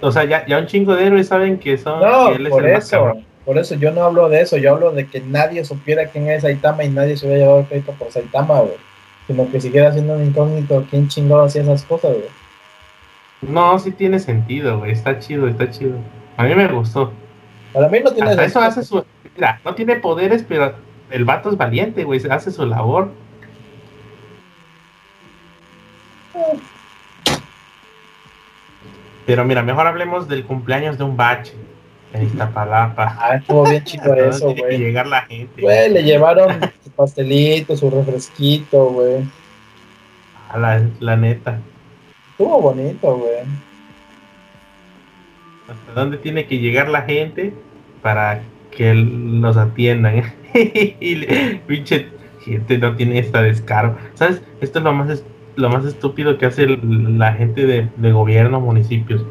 O 0.00 0.12
sea, 0.12 0.24
ya, 0.24 0.46
ya 0.46 0.58
un 0.58 0.66
chingo 0.66 0.94
de 0.94 1.06
héroes 1.06 1.28
saben 1.28 1.58
que 1.58 1.78
son. 1.78 2.00
No, 2.00 2.30
por 2.50 2.68
eso. 2.68 3.14
Por 3.48 3.56
eso 3.56 3.76
yo 3.76 3.92
no 3.92 4.02
hablo 4.02 4.28
de 4.28 4.42
eso. 4.42 4.58
Yo 4.58 4.74
hablo 4.74 4.92
de 4.92 5.06
que 5.06 5.22
nadie 5.22 5.64
supiera 5.64 6.08
quién 6.08 6.28
es 6.28 6.42
Saitama 6.42 6.84
y 6.84 6.90
nadie 6.90 7.16
se 7.16 7.24
hubiera 7.24 7.44
llevado 7.44 7.60
el 7.60 7.66
crédito 7.66 7.92
por 7.92 8.12
Saitama, 8.12 8.60
güey. 8.60 8.74
Sino 9.26 9.50
que 9.50 9.58
siguiera 9.58 9.90
siendo 9.90 10.16
un 10.16 10.26
incógnito 10.26 10.84
quién 10.90 11.08
chingado 11.08 11.44
hacía 11.44 11.62
esas 11.62 11.82
cosas, 11.84 12.10
güey. 12.10 12.28
No, 13.40 13.78
sí 13.78 13.92
tiene 13.92 14.18
sentido, 14.18 14.80
güey. 14.80 14.92
Está 14.92 15.18
chido, 15.18 15.48
está 15.48 15.70
chido. 15.70 15.96
A 16.36 16.44
mí 16.44 16.54
me 16.54 16.68
gustó. 16.68 17.10
Para 17.72 17.88
mí 17.88 18.00
no 18.04 18.12
tiene 18.12 18.28
sentido. 18.34 18.46
Eso 18.48 18.60
hace 18.60 18.82
su. 18.82 19.02
Mira, 19.34 19.58
no 19.64 19.74
tiene 19.74 19.96
poderes, 19.96 20.44
pero 20.46 20.74
el 21.08 21.24
vato 21.24 21.48
es 21.48 21.56
valiente, 21.56 22.04
güey. 22.04 22.20
Hace 22.28 22.50
su 22.50 22.66
labor. 22.66 23.10
Pero 29.24 29.42
mira, 29.46 29.62
mejor 29.62 29.86
hablemos 29.86 30.28
del 30.28 30.44
cumpleaños 30.44 30.98
de 30.98 31.04
un 31.04 31.16
bache 31.16 31.54
en 32.12 32.22
Iztapalapa. 32.22 33.16
Ah, 33.18 33.36
estuvo 33.36 33.64
bien 33.64 33.84
chido 33.84 34.14
eso, 34.16 34.54
güey. 34.54 34.78
llegar 34.78 35.06
la 35.06 35.22
gente. 35.22 35.60
Güey, 35.60 35.92
le 35.92 36.02
llevaron 36.02 36.60
su 36.82 36.90
pastelito, 36.90 37.76
su 37.76 37.90
refresquito, 37.90 38.86
güey. 38.86 39.24
A 40.50 40.58
la, 40.58 40.82
la 41.00 41.16
neta. 41.16 41.58
Estuvo 42.30 42.60
bonito, 42.60 43.16
güey. 43.16 43.40
¿Hasta 45.68 46.00
dónde 46.00 46.16
tiene 46.18 46.46
que 46.46 46.58
llegar 46.58 46.88
la 46.88 47.02
gente 47.02 47.52
para 48.02 48.42
que 48.70 48.94
los 48.94 49.56
atiendan? 49.56 50.32
pinche 51.66 52.08
gente 52.42 52.78
no 52.78 52.96
tiene 52.96 53.18
esta 53.18 53.42
descaro. 53.42 53.96
¿Sabes? 54.14 54.42
Esto 54.60 54.78
es 54.78 54.84
lo 54.84 54.92
más 54.92 55.22
lo 55.58 55.68
más 55.68 55.84
estúpido 55.84 56.38
que 56.38 56.46
hace 56.46 56.68
la 56.68 57.32
gente 57.32 57.66
de, 57.66 58.12
gobierno, 58.12 58.60
municipios. 58.60 59.24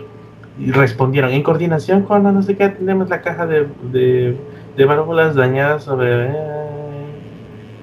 Y 0.59 0.71
respondieron, 0.71 1.31
en 1.31 1.43
coordinación 1.43 2.03
con 2.03 2.23
no 2.23 2.41
sé 2.41 2.57
qué, 2.57 2.69
tenemos 2.69 3.09
la 3.09 3.21
caja 3.21 3.45
de, 3.45 3.67
de, 3.91 4.85
válvulas 4.85 5.35
dañadas 5.35 5.83
sobre... 5.83 6.31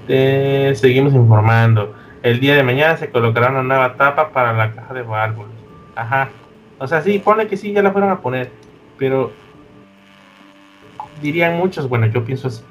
Eh, 0.09 0.73
seguimos 0.75 1.15
informando. 1.15 1.95
El 2.23 2.41
día 2.41 2.57
de 2.57 2.63
mañana 2.63 2.97
se 2.97 3.11
colocará 3.11 3.51
una 3.51 3.63
nueva 3.63 3.95
tapa 3.95 4.31
para 4.31 4.53
la 4.53 4.73
caja 4.73 4.93
de 4.93 5.03
válvulas. 5.03 5.53
Ajá. 5.95 6.29
O 6.79 6.87
sea, 6.87 7.01
sí, 7.01 7.19
pone 7.19 7.47
que 7.47 7.57
sí, 7.57 7.73
ya 7.73 7.83
la 7.83 7.93
fueron 7.93 8.11
a 8.11 8.21
poner. 8.21 8.51
Pero 8.99 9.33
dirían 11.23 11.57
muchos, 11.57 11.89
bueno, 11.89 12.07
yo 12.07 12.25
pienso 12.25 12.49
así. 12.49 12.63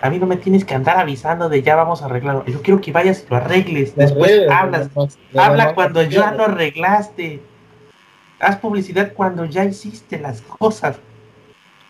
A 0.00 0.10
mí 0.10 0.18
no 0.18 0.26
me 0.26 0.36
tienes 0.36 0.64
que 0.64 0.74
andar 0.74 0.98
avisando 0.98 1.48
de 1.48 1.62
ya 1.62 1.74
vamos 1.76 2.02
a 2.02 2.06
arreglarlo. 2.06 2.44
Yo 2.46 2.60
quiero 2.62 2.80
que 2.80 2.92
vayas 2.92 3.24
y 3.26 3.30
lo 3.30 3.36
arregles. 3.36 3.96
Después 3.96 4.42
hablas. 4.50 4.90
Habla 5.34 5.74
cuando 5.74 6.02
ya 6.02 6.32
lo 6.32 6.44
arreglaste. 6.44 7.42
Haz 8.38 8.56
publicidad 8.58 9.12
cuando 9.14 9.44
ya 9.44 9.64
hiciste 9.64 10.18
las 10.18 10.42
cosas. 10.42 10.98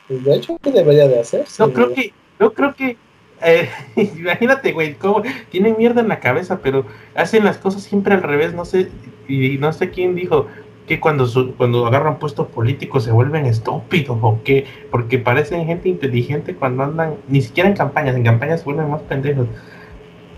Pues, 0.08 0.24
de 0.24 0.36
hecho, 0.36 0.58
¿qué 0.62 0.70
debería 0.70 1.08
de 1.08 1.20
hacer? 1.20 1.44
No 1.58 1.72
creo 1.72 1.92
que, 1.92 2.12
no 2.38 2.52
creo 2.52 2.74
que, 2.74 2.96
eh, 3.42 3.68
imagínate, 3.96 4.72
güey, 4.72 4.94
cómo 4.94 5.22
tienen 5.50 5.76
mierda 5.76 6.00
en 6.00 6.08
la 6.08 6.20
cabeza, 6.20 6.60
pero 6.62 6.86
hacen 7.14 7.44
las 7.44 7.58
cosas 7.58 7.82
siempre 7.82 8.14
al 8.14 8.22
revés. 8.22 8.54
No 8.54 8.64
sé, 8.64 8.90
y 9.28 9.58
no 9.58 9.72
sé 9.72 9.90
quién 9.90 10.14
dijo 10.14 10.46
que 10.86 11.00
cuando 11.00 11.26
cuando 11.56 11.86
agarran 11.86 12.18
puestos 12.18 12.46
políticos 12.46 13.04
se 13.04 13.10
vuelven 13.10 13.46
estúpidos 13.46 14.18
o 14.22 14.40
qué, 14.44 14.66
porque 14.90 15.18
parecen 15.18 15.66
gente 15.66 15.88
inteligente 15.88 16.54
cuando 16.54 16.84
andan, 16.84 17.16
ni 17.28 17.42
siquiera 17.42 17.68
en 17.68 17.76
campañas, 17.76 18.14
en 18.14 18.22
campañas 18.22 18.60
se 18.60 18.66
vuelven 18.66 18.90
más 18.90 19.02
pendejos. 19.02 19.48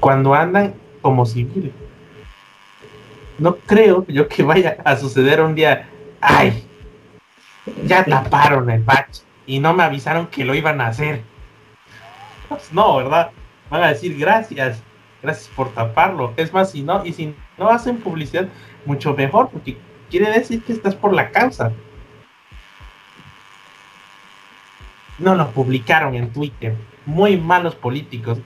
Cuando 0.00 0.34
andan 0.34 0.74
como 1.02 1.26
civiles. 1.26 1.72
No 3.38 3.56
creo 3.56 4.04
yo 4.08 4.26
que 4.26 4.42
vaya 4.42 4.78
a 4.84 4.96
suceder 4.96 5.40
un 5.42 5.54
día 5.54 5.88
ay, 6.20 6.64
ya 7.84 8.04
taparon 8.04 8.70
el 8.70 8.82
batch 8.82 9.20
y 9.46 9.58
no 9.58 9.74
me 9.74 9.82
avisaron 9.82 10.26
que 10.26 10.44
lo 10.44 10.54
iban 10.54 10.80
a 10.80 10.88
hacer. 10.88 11.22
Pues 12.48 12.72
no, 12.72 12.96
¿verdad? 12.96 13.30
Van 13.70 13.82
a 13.82 13.88
decir 13.88 14.18
gracias, 14.18 14.82
gracias 15.22 15.48
por 15.54 15.72
taparlo. 15.72 16.32
Es 16.36 16.52
más, 16.52 16.70
si 16.70 16.82
no, 16.82 17.04
y 17.04 17.12
si 17.12 17.34
no 17.56 17.68
hacen 17.68 17.98
publicidad, 17.98 18.48
mucho 18.84 19.14
mejor, 19.14 19.50
porque 19.50 19.76
quiere 20.10 20.30
decir 20.30 20.62
que 20.62 20.72
estás 20.72 20.94
por 20.94 21.14
la 21.14 21.30
causa. 21.30 21.72
No 25.18 25.34
lo 25.34 25.50
publicaron 25.50 26.14
en 26.14 26.32
Twitter. 26.32 26.76
Muy 27.04 27.36
malos 27.36 27.74
políticos. 27.74 28.38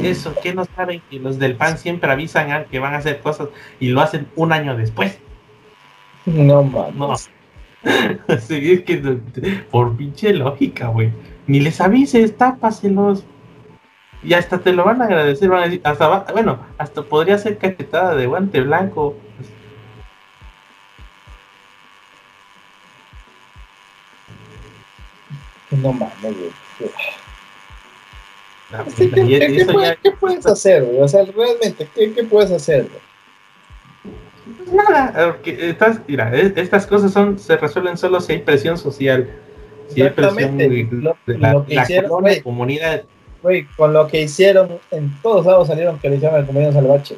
Eso, 0.00 0.34
que 0.40 0.54
no 0.54 0.64
saben 0.64 1.02
que 1.10 1.18
los 1.18 1.38
del 1.38 1.56
PAN 1.56 1.76
siempre 1.78 2.10
avisan 2.10 2.66
que 2.66 2.78
van 2.78 2.94
a 2.94 2.98
hacer 2.98 3.20
cosas 3.20 3.48
y 3.80 3.88
lo 3.88 4.00
hacen 4.00 4.28
un 4.36 4.52
año 4.52 4.76
después. 4.76 5.18
No 6.26 6.62
mames. 6.62 7.30
No. 7.84 8.34
es 8.34 8.46
que 8.46 9.18
por 9.72 9.96
pinche 9.96 10.32
lógica, 10.32 10.86
güey. 10.86 11.12
Ni 11.48 11.58
les 11.58 11.80
avises, 11.80 12.36
tápaselos. 12.36 13.24
Y 14.22 14.34
hasta 14.34 14.58
te 14.58 14.72
lo 14.72 14.84
van 14.84 15.02
a 15.02 15.06
agradecer, 15.06 15.48
van 15.48 15.62
a 15.62 15.64
decir, 15.64 15.80
hasta 15.82 16.32
bueno, 16.32 16.64
hasta 16.78 17.02
podría 17.02 17.38
ser 17.38 17.58
cachetada 17.58 18.14
de 18.14 18.26
guante 18.26 18.60
blanco. 18.60 19.16
No 25.72 25.92
mames, 25.92 26.22
güey. 26.22 26.52
¿qué, 30.02 30.10
puedes 30.12 30.46
hacer, 30.46 30.84
güey? 30.84 31.00
O 31.00 31.08
sea, 31.08 31.24
realmente, 31.24 31.88
¿qué, 31.94 32.12
qué 32.12 32.22
puedes 32.24 32.52
hacer, 32.52 32.88
güey? 32.88 33.11
Nada, 34.72 35.32
porque 35.32 35.70
estas, 35.70 36.00
mira, 36.06 36.34
estas 36.34 36.86
cosas 36.86 37.12
son, 37.12 37.38
se 37.38 37.56
resuelven 37.56 37.96
solo 37.96 38.20
si 38.20 38.32
hay 38.32 38.38
presión 38.40 38.78
social. 38.78 39.28
Si 39.88 40.02
hay 40.02 40.10
presión 40.10 40.56
de, 40.56 41.08
la, 41.26 42.42
comunidad. 42.42 43.04
Güey, 43.42 43.66
con 43.76 43.92
lo 43.92 44.06
que 44.06 44.22
hicieron, 44.22 44.78
en 44.90 45.12
todos 45.20 45.44
lados 45.44 45.68
salieron 45.68 45.98
que 45.98 46.08
le 46.08 46.18
llaman 46.18 46.40
el 46.40 46.46
comunidad 46.46 46.72
salvaje. 46.72 47.16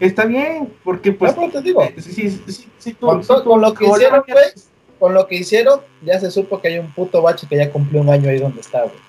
Está 0.00 0.24
bien, 0.24 0.72
porque 0.82 1.12
pues. 1.12 1.36
No, 1.36 1.48
te 1.50 1.62
digo. 1.62 1.86
Si, 1.98 2.94
con, 2.94 3.22
lo 3.60 3.74
que 3.74 3.86
hicieron, 3.86 4.22
con 4.98 5.14
lo 5.14 5.26
que 5.26 5.36
hicieron, 5.36 5.80
ya 6.02 6.18
se 6.18 6.30
supo 6.30 6.60
que 6.60 6.68
hay 6.68 6.78
un 6.78 6.90
puto 6.92 7.22
bache 7.22 7.46
que 7.48 7.56
ya 7.56 7.70
cumplió 7.70 8.00
un 8.00 8.10
año 8.10 8.30
ahí 8.30 8.38
donde 8.38 8.60
está, 8.60 8.82
güey. 8.82 9.06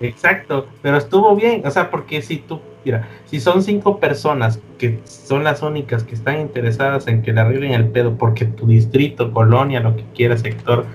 Exacto, 0.00 0.66
pero 0.82 0.98
estuvo 0.98 1.34
bien, 1.34 1.66
o 1.66 1.70
sea, 1.70 1.90
porque 1.90 2.20
si 2.20 2.36
tú, 2.36 2.60
mira, 2.86 3.08
si 3.24 3.40
son 3.40 3.64
cinco 3.64 3.98
personas 3.98 4.60
que 4.78 5.00
son 5.04 5.42
las 5.42 5.60
únicas 5.60 6.04
que 6.04 6.14
están 6.14 6.40
interesadas 6.40 7.08
en 7.08 7.20
que 7.22 7.32
le 7.32 7.40
arreglen 7.40 7.72
el 7.72 7.88
pedo 7.88 8.16
porque 8.16 8.44
tu 8.44 8.64
distrito, 8.64 9.32
colonia, 9.32 9.80
lo 9.80 9.96
que 9.96 10.04
quiera, 10.14 10.36
sector, 10.36 10.86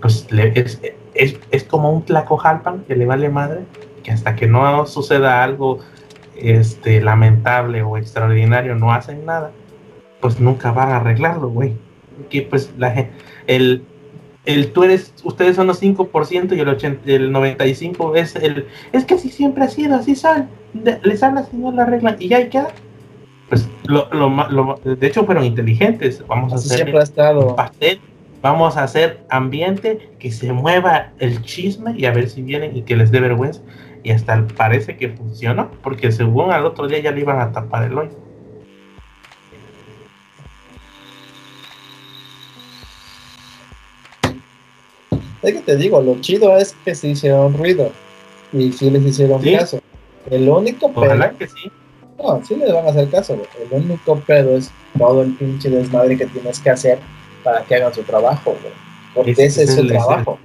pues 0.00 0.28
es, 0.30 0.80
es, 1.14 1.40
es, 1.50 1.64
como 1.64 1.90
un 1.90 2.04
tlacojalpan 2.04 2.84
que 2.84 2.94
le 2.94 3.04
vale 3.04 3.30
madre, 3.30 3.62
que 4.04 4.12
hasta 4.12 4.36
que 4.36 4.46
no 4.46 4.86
suceda 4.86 5.42
algo 5.42 5.80
este 6.36 7.00
lamentable 7.00 7.82
o 7.82 7.96
extraordinario 7.96 8.76
no 8.76 8.92
hacen 8.92 9.26
nada, 9.26 9.50
pues 10.20 10.38
nunca 10.38 10.70
van 10.70 10.90
a 10.90 10.96
arreglarlo, 10.98 11.48
güey. 11.48 11.72
Que 12.30 12.42
pues 12.42 12.72
la 12.78 13.08
el, 13.48 13.84
el 14.44 14.72
tú 14.72 14.84
eres, 14.84 15.14
ustedes 15.24 15.56
son 15.56 15.66
los 15.66 15.82
5% 15.82 16.56
y 16.56 16.60
el, 16.60 16.68
80, 16.68 17.10
el 17.10 17.32
95% 17.32 18.16
es 18.16 18.36
el, 18.36 18.66
es 18.92 19.04
que 19.04 19.14
así 19.14 19.30
siempre 19.30 19.64
ha 19.64 19.68
sido, 19.68 19.96
así 19.96 20.14
son, 20.14 20.48
les 21.02 21.22
hablas 21.22 21.48
y 21.52 21.56
no 21.56 21.72
la 21.72 21.84
arreglan 21.84 22.16
y 22.18 22.28
ya 22.28 22.38
hay 22.38 22.48
queda. 22.48 22.68
Pues 23.48 23.68
lo, 23.86 24.08
lo, 24.12 24.80
de 24.84 25.06
hecho 25.06 25.24
fueron 25.24 25.44
inteligentes, 25.44 26.22
vamos 26.26 26.52
a 26.52 26.56
hacer 26.56 26.76
siempre 26.76 26.98
ha 26.98 27.02
estado. 27.02 27.56
pastel, 27.56 28.00
vamos 28.42 28.76
a 28.76 28.84
hacer 28.84 29.24
ambiente 29.30 30.10
que 30.18 30.30
se 30.30 30.52
mueva 30.52 31.12
el 31.18 31.42
chisme 31.42 31.94
y 31.96 32.04
a 32.04 32.12
ver 32.12 32.28
si 32.28 32.42
vienen 32.42 32.76
y 32.76 32.82
que 32.82 32.96
les 32.96 33.10
dé 33.10 33.20
vergüenza 33.20 33.62
y 34.02 34.10
hasta 34.10 34.46
parece 34.46 34.96
que 34.96 35.08
funciona 35.08 35.70
porque 35.82 36.12
según 36.12 36.52
al 36.52 36.66
otro 36.66 36.86
día 36.86 37.00
ya 37.00 37.10
le 37.10 37.20
iban 37.20 37.40
a 37.40 37.52
tapar 37.52 37.84
el 37.84 37.96
hoyo. 37.96 38.23
Es 45.44 45.52
que 45.52 45.60
te 45.60 45.76
digo, 45.76 46.00
lo 46.00 46.18
chido 46.20 46.56
es 46.56 46.74
que 46.84 46.94
se 46.94 47.08
hicieron 47.08 47.52
ruido 47.52 47.92
y 48.52 48.72
sí 48.72 48.90
les 48.90 49.04
hicieron 49.04 49.42
caso. 49.42 49.80
El 50.30 50.48
único 50.48 50.90
Ojalá 50.94 51.30
que 51.32 51.46
sí. 51.46 51.70
No, 52.18 52.42
sí 52.42 52.56
les 52.56 52.72
van 52.72 52.86
a 52.86 52.90
hacer 52.90 53.10
caso. 53.10 53.36
El 53.70 53.82
único 53.82 54.16
pedo 54.20 54.56
es 54.56 54.70
todo 54.96 55.22
el 55.22 55.34
pinche 55.34 55.68
desmadre 55.68 56.16
que 56.16 56.26
tienes 56.26 56.60
que 56.60 56.70
hacer 56.70 56.98
para 57.42 57.62
que 57.62 57.74
hagan 57.74 57.92
su 57.92 58.02
trabajo, 58.04 58.56
Porque 59.14 59.32
ese, 59.32 59.64
es 59.64 59.74
su 59.74 59.86
trabajo. 59.86 60.38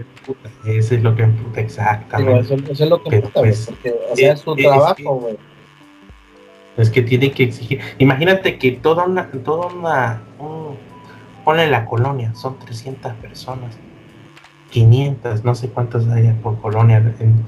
Ese 0.65 0.95
es 0.95 1.03
lo 1.03 1.15
que 1.15 1.23
emputa, 1.23 1.62
exactamente. 1.62 2.41
eso, 2.41 2.83
es 2.83 2.89
lo 2.89 3.01
que 3.01 3.15
emputa, 3.15 3.39
pues, 3.39 3.69
o 4.12 4.15
sea, 4.15 4.33
es 4.33 4.39
su 4.41 4.55
trabajo, 4.55 5.15
güey. 5.15 5.38
Es 6.75 6.89
que 6.89 7.01
tiene 7.01 7.31
que 7.31 7.43
exigir. 7.43 7.79
Imagínate 7.99 8.57
que 8.57 8.71
toda 8.73 9.05
una, 9.05 9.31
toda 9.31 9.67
una, 9.67 10.21
ponle 11.45 11.69
la 11.69 11.85
colonia, 11.85 12.33
son 12.35 12.59
300 12.59 13.13
personas 13.13 13.77
500, 14.69 15.43
no 15.43 15.55
sé 15.55 15.69
cuántas 15.69 16.08
hay 16.10 16.32
por 16.43 16.60
colonia 16.62 16.97
en, 16.97 17.43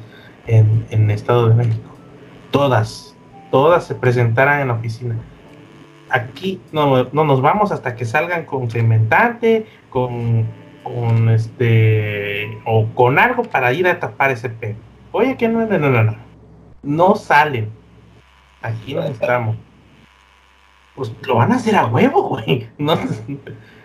en, 0.48 0.86
en, 0.90 1.12
Estado 1.12 1.50
de 1.50 1.56
México. 1.56 1.90
Todas, 2.52 3.16
todas 3.52 3.86
se 3.86 3.96
presentarán 3.96 4.62
en 4.62 4.68
la 4.70 4.74
oficina. 4.76 5.16
Aquí 6.10 6.62
no, 6.72 7.06
no 7.12 7.24
nos 7.24 7.42
vamos 7.42 7.72
hasta 7.72 7.96
que 7.96 8.06
salgan 8.06 8.46
con 8.46 8.70
cementante, 8.70 9.66
con, 9.90 10.46
con 10.84 11.30
este, 11.30 12.60
o 12.66 12.88
con 12.94 13.18
algo 13.18 13.44
para 13.44 13.72
ir 13.72 13.88
a 13.88 14.00
tapar 14.00 14.32
ese 14.32 14.50
pedo. 14.50 14.76
Oye, 15.12 15.38
que 15.38 15.48
no, 15.48 15.66
no, 15.66 15.78
no, 15.78 15.90
no, 15.90 16.04
no. 16.04 16.16
No 16.84 17.16
salen. 17.16 17.70
Aquí 18.62 18.94
no 18.94 19.04
estamos. 19.04 19.56
Pues 20.96 21.14
lo 21.26 21.36
van 21.36 21.52
a 21.52 21.56
hacer 21.56 21.76
a 21.76 21.86
huevo, 21.86 22.30
güey. 22.30 22.70
No, 22.78 22.98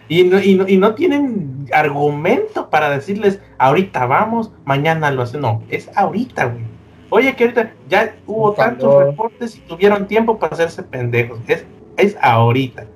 y 0.09 0.25
no, 0.25 0.41
y, 0.41 0.55
no, 0.55 0.69
y 0.69 0.77
no 0.77 0.95
tienen 0.95 1.67
argumento 1.73 2.71
para 2.71 2.91
decirles, 2.91 3.41
ahorita 3.59 4.07
vamos, 4.07 4.53
mañana 4.65 5.11
lo 5.11 5.23
hacen. 5.23 5.41
No, 5.41 5.63
es 5.69 5.91
ahorita, 5.97 6.47
güey. 6.47 6.65
Oye, 7.11 7.35
que 7.35 7.45
ahorita 7.45 7.73
ya 7.89 8.15
hubo 8.27 8.53
tantos 8.53 9.05
reportes 9.05 9.57
y 9.57 9.61
tuvieron 9.61 10.07
tiempo 10.07 10.39
para 10.39 10.55
hacerse 10.55 10.83
pendejos. 10.83 11.39
Es, 11.47 11.65
es 11.97 12.17
ahorita. 12.21 12.87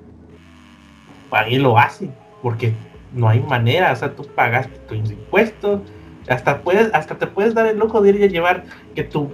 Ahí 1.31 1.57
lo 1.57 1.77
hacen, 1.77 2.13
porque 2.41 2.73
no 3.13 3.29
hay 3.29 3.39
manera. 3.41 3.91
O 3.91 3.95
sea, 3.95 4.13
tú 4.13 4.27
pagaste 4.35 4.77
tus 4.87 5.11
impuestos, 5.11 5.81
hasta 6.27 6.61
puedes, 6.61 6.93
hasta 6.93 7.17
te 7.17 7.27
puedes 7.27 7.53
dar 7.53 7.67
el 7.67 7.77
lujo 7.77 8.01
de 8.01 8.09
ir 8.09 8.23
a 8.23 8.27
llevar 8.27 8.63
que 8.95 9.03
tu, 9.03 9.29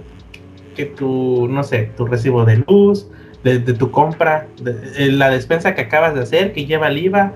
que 0.74 0.86
tu, 0.86 1.48
no 1.48 1.62
sé, 1.62 1.90
tu 1.96 2.06
recibo 2.06 2.44
de 2.44 2.64
luz, 2.66 3.08
de, 3.42 3.58
tu 3.60 3.90
compra, 3.90 4.46
de, 4.60 5.12
la 5.12 5.30
despensa 5.30 5.74
que 5.74 5.82
acabas 5.82 6.14
de 6.14 6.20
hacer, 6.20 6.52
que 6.52 6.66
lleva 6.66 6.88
el 6.88 6.98
IVA, 6.98 7.32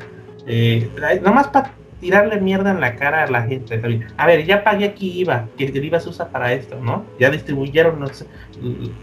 eh, 0.46 0.90
nomás 1.22 1.48
para 1.48 1.72
tirarle 2.00 2.40
mierda 2.40 2.72
en 2.72 2.80
la 2.80 2.96
cara 2.96 3.22
a 3.22 3.26
la 3.28 3.42
gente. 3.42 3.80
A 4.16 4.26
ver, 4.26 4.44
ya 4.44 4.64
pagué 4.64 4.86
aquí 4.86 5.20
IVA, 5.20 5.46
que 5.56 5.66
el 5.66 5.84
IVA 5.84 6.00
se 6.00 6.08
usa 6.08 6.28
para 6.28 6.52
esto, 6.52 6.78
¿no? 6.80 7.04
Ya 7.20 7.30
distribuyeron 7.30 8.00
los, 8.00 8.26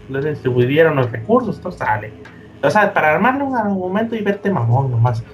distribuyeron 0.08 0.96
los 0.96 1.10
recursos, 1.10 1.56
esto 1.56 1.72
sale. 1.72 2.12
O 2.62 2.70
sea, 2.70 2.92
para 2.92 3.14
armarle 3.14 3.42
un 3.42 3.56
argumento 3.56 4.14
y 4.14 4.20
verte 4.20 4.50
mamón 4.50 4.90
nomás. 4.90 5.24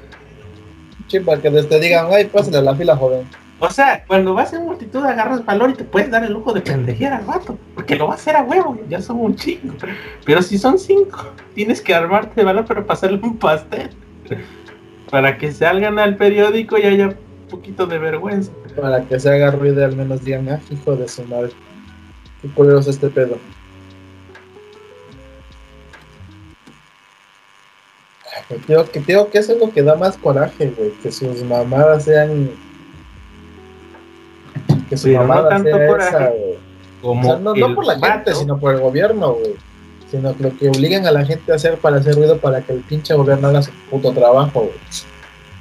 Sí, 1.09 1.19
para 1.21 1.43
que 1.43 1.51
te 1.51 1.81
digan, 1.81 2.07
ay, 2.11 2.27
pásale 2.27 2.63
la 2.63 2.75
fila, 2.75 2.97
joven. 2.97 3.27
O 3.59 3.71
sea, 3.71 4.05
cuando 4.07 4.35
vas 4.35 4.53
en 4.53 4.65
multitud 4.65 5.05
agarras 5.05 5.45
valor 5.45 5.71
y 5.71 5.75
te 5.75 5.85
puedes 5.85 6.11
dar 6.11 6.23
el 6.23 6.35
lujo 6.35 6.53
de 6.53 6.61
pendejear 6.61 7.15
al 7.15 7.25
vato, 7.25 7.59
porque 7.75 7.97
lo 7.97 8.07
va 8.07 8.13
a 8.13 8.17
hacer 8.17 8.37
a 8.37 8.43
huevo, 8.43 8.79
ya 8.89 9.01
son 9.01 9.19
un 9.19 9.35
chingo. 9.35 9.75
Pero 10.25 10.43
si 10.43 10.59
son 10.59 10.79
cinco, 10.79 11.33
tienes 11.55 11.81
que 11.81 11.95
armarte 11.95 12.35
de 12.37 12.45
valor 12.45 12.67
para 12.67 12.85
pasarle 12.85 13.19
un 13.23 13.39
pastel. 13.39 13.91
Para 15.11 15.39
que 15.39 15.53
salgan 15.53 15.99
al 15.99 16.17
periódico 16.17 16.79
y 16.79 16.83
haya 16.83 17.09
un 17.09 17.17
poquito 17.49 17.87
de 17.87 17.99
vergüenza. 17.99 18.51
Para 18.75 19.05
que 19.05 19.19
se 19.21 19.31
haga 19.31 19.51
ruido 19.51 19.85
al 19.85 19.97
menos 19.97 20.25
digan, 20.25 20.49
ah, 20.49 20.61
hijo 20.71 20.97
de 20.97 21.09
su 21.09 21.23
madre. 21.25 21.53
Qué 22.43 22.49
culero 22.49 22.81
es 22.81 22.87
este 22.89 23.09
pedo. 23.09 23.39
Ay, 28.51 28.59
Tío, 28.67 28.91
que 28.91 29.01
tío, 29.01 29.31
que 29.31 29.39
eso 29.39 29.53
es 29.53 29.61
lo 29.61 29.71
que 29.71 29.83
da 29.83 29.95
más 29.95 30.17
coraje, 30.19 30.73
güey. 30.77 30.91
Que 31.03 31.11
sus 31.11 31.43
mamadas 31.45 32.05
sean. 32.05 32.51
Que 34.89 34.97
su 34.97 35.09
Pero 35.09 35.23
no 35.23 35.29
mamada 35.29 35.49
tanto 35.49 35.71
sea 35.71 35.87
coraje 35.87 36.09
esa, 36.09 36.29
güey. 36.29 36.55
O 37.03 37.09
Como 37.09 37.25
sea, 37.25 37.39
no, 37.39 37.55
no 37.55 37.75
por 37.75 37.87
la 37.87 37.99
gente, 37.99 38.35
sino 38.35 38.59
por 38.59 38.75
el 38.75 38.81
gobierno, 38.81 39.33
güey. 39.35 39.55
Sino 40.11 40.37
que 40.37 40.43
lo 40.45 40.57
que 40.57 40.69
obligan 40.69 41.07
a 41.07 41.11
la 41.13 41.25
gente 41.25 41.51
a 41.53 41.57
hacer 41.57 41.79
para 41.79 41.97
hacer 41.97 42.15
ruido 42.15 42.39
para 42.39 42.61
que 42.61 42.73
el 42.73 42.81
pinche 42.81 43.15
gobierno 43.15 43.49
haga 43.49 43.63
su 43.63 43.73
puto 43.91 44.13
trabajo, 44.13 44.61
güey. 44.61 44.73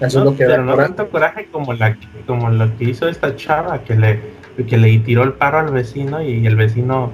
Eso 0.01 0.19
No, 0.19 0.25
es 0.25 0.31
lo 0.31 0.35
que 0.37 0.43
da 0.43 0.49
pero 0.51 0.63
no 0.65 0.71
coraje. 0.73 0.93
tanto 0.93 1.11
coraje 1.11 1.47
como 1.51 1.73
la 1.73 1.97
como 2.27 2.49
lo 2.49 2.77
que 2.77 2.83
hizo 2.85 3.07
esta 3.07 3.35
chava 3.35 3.81
que 3.83 3.95
le 3.95 4.19
que 4.67 4.77
le 4.77 4.99
tiró 4.99 5.23
el 5.23 5.33
paro 5.33 5.59
al 5.59 5.71
vecino 5.71 6.21
y 6.21 6.45
el 6.45 6.55
vecino 6.55 7.11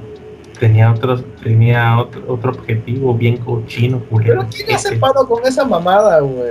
tenía 0.59 0.91
otros 0.91 1.23
tenía 1.43 1.97
otro, 1.99 2.23
otro 2.27 2.51
objetivo 2.51 3.13
bien 3.15 3.37
cochino 3.37 3.99
culero. 4.09 4.45
Pero 4.49 4.65
¿quién 4.65 4.75
hace 4.75 4.95
paro 4.97 5.27
con 5.27 5.45
esa 5.45 5.63
mamada, 5.63 6.19
güey? 6.19 6.49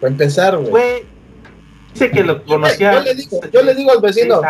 Para 0.00 0.10
empezar, 0.12 0.56
güey. 0.56 0.70
Güey, 0.70 1.02
dice 1.94 2.10
que 2.10 2.24
lo 2.24 2.44
conocía 2.44 2.92
yo 2.94 3.00
le 3.02 3.14
digo- 3.14 3.40
yo 3.52 3.62
le 3.62 3.74
digo 3.74 3.90
al 3.92 4.00
vecino, 4.00 4.40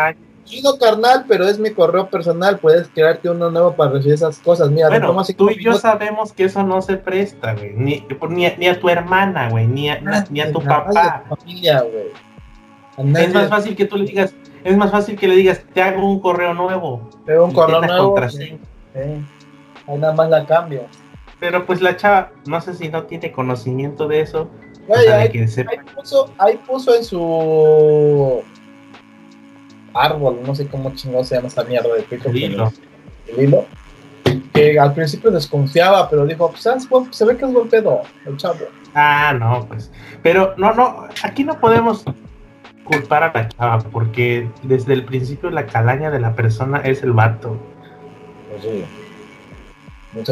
Chido 0.45 0.77
carnal, 0.77 1.25
pero 1.27 1.47
es 1.47 1.59
mi 1.59 1.69
correo 1.71 2.09
personal. 2.09 2.59
Puedes 2.59 2.87
crearte 2.89 3.29
uno 3.29 3.49
nuevo 3.51 3.73
para 3.75 3.91
recibir 3.91 4.15
esas 4.15 4.39
cosas. 4.39 4.69
Mira, 4.69 4.87
Bueno, 4.89 5.15
tú 5.37 5.49
y 5.49 5.63
yo 5.63 5.73
sabemos 5.73 6.33
que 6.33 6.45
eso 6.45 6.63
no 6.63 6.81
se 6.81 6.97
presta, 6.97 7.53
güey. 7.53 7.73
Ni, 7.73 8.05
ni, 8.29 8.45
a- 8.45 8.57
ni 8.57 8.67
a 8.67 8.79
tu 8.79 8.89
hermana, 8.89 9.49
güey. 9.49 9.67
Ni 9.67 9.89
a, 9.89 9.99
ni- 10.01 10.17
ni 10.29 10.41
a 10.41 10.51
tu 10.51 10.61
papá. 10.61 11.23
familia, 11.29 11.81
güey. 11.81 12.11
Es 13.23 13.33
más 13.33 13.49
fácil 13.49 13.75
que 13.75 13.85
tú 13.85 13.97
le 13.97 14.05
digas, 14.05 14.33
es 14.63 14.77
más 14.77 14.91
fácil 14.91 15.17
que 15.17 15.27
le 15.27 15.35
digas, 15.35 15.63
te 15.73 15.81
hago 15.81 16.05
un 16.07 16.19
correo 16.19 16.53
nuevo. 16.53 17.09
te 17.25 17.33
doy 17.33 17.45
un 17.45 17.53
correo 17.53 17.81
nuevo. 17.81 18.15
ahí 18.17 19.97
nada 19.97 20.13
más 20.13 20.29
la 20.29 20.45
cambio. 20.45 20.83
Pero 21.39 21.65
pues 21.65 21.81
la 21.81 21.95
chava, 21.97 22.31
no 22.45 22.61
sé 22.61 22.73
si 22.75 22.89
no 22.89 23.03
tiene 23.03 23.31
conocimiento 23.31 24.07
de 24.07 24.21
eso. 24.21 24.41
o 24.43 24.87
Güey, 24.87 25.03
sea, 25.05 25.17
ahí 25.17 25.29
puso, 25.95 26.31
ahí 26.37 26.57
puso 26.67 26.95
en 26.95 27.03
su 27.03 28.41
árbol, 29.93 30.39
no 30.45 30.55
sé 30.55 30.67
cómo 30.67 30.93
chingado 30.95 31.23
se 31.23 31.35
llama 31.35 31.47
esa 31.47 31.63
mierda 31.63 31.93
de 31.95 32.03
Twitter. 32.03 32.31
El 32.31 32.37
hilo. 32.37 32.73
el 33.27 33.43
hilo, 33.43 33.65
que 34.53 34.79
al 34.79 34.93
principio 34.93 35.31
desconfiaba, 35.31 36.09
pero 36.09 36.25
dijo, 36.25 36.51
pues, 36.51 36.87
se 37.11 37.25
ve 37.25 37.37
que 37.37 37.45
es 37.45 37.53
buen 37.53 37.69
pedo, 37.69 38.01
el 38.25 38.37
chavo. 38.37 38.59
Ah, 38.93 39.33
no, 39.37 39.65
pues. 39.67 39.91
Pero 40.21 40.53
no, 40.57 40.73
no, 40.73 41.07
aquí 41.23 41.43
no 41.43 41.59
podemos 41.59 42.03
culpar 42.83 43.23
a 43.23 43.31
la 43.33 43.47
chava, 43.49 43.79
porque 43.91 44.49
desde 44.63 44.93
el 44.93 45.05
principio 45.05 45.49
la 45.49 45.65
calaña 45.65 46.11
de 46.11 46.19
la 46.19 46.35
persona 46.35 46.79
es 46.79 47.03
el 47.03 47.13
vato. 47.13 47.57
Pues 48.49 48.63
sí. 48.63 48.85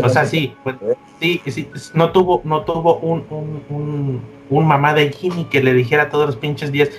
O 0.03 0.09
sea, 0.09 0.25
sí, 0.25 0.53
pues, 0.63 0.75
sí, 1.21 1.41
sí, 1.47 1.69
no 1.93 2.11
tuvo, 2.11 2.41
no 2.43 2.63
tuvo 2.65 2.97
un, 2.97 3.25
un, 3.29 3.63
un, 3.69 4.21
un 4.49 4.67
mamá 4.67 4.93
de 4.93 5.09
Jimmy 5.09 5.45
que 5.45 5.63
le 5.63 5.73
dijera 5.73 6.09
todos 6.09 6.25
los 6.25 6.35
pinches 6.35 6.71
días, 6.73 6.89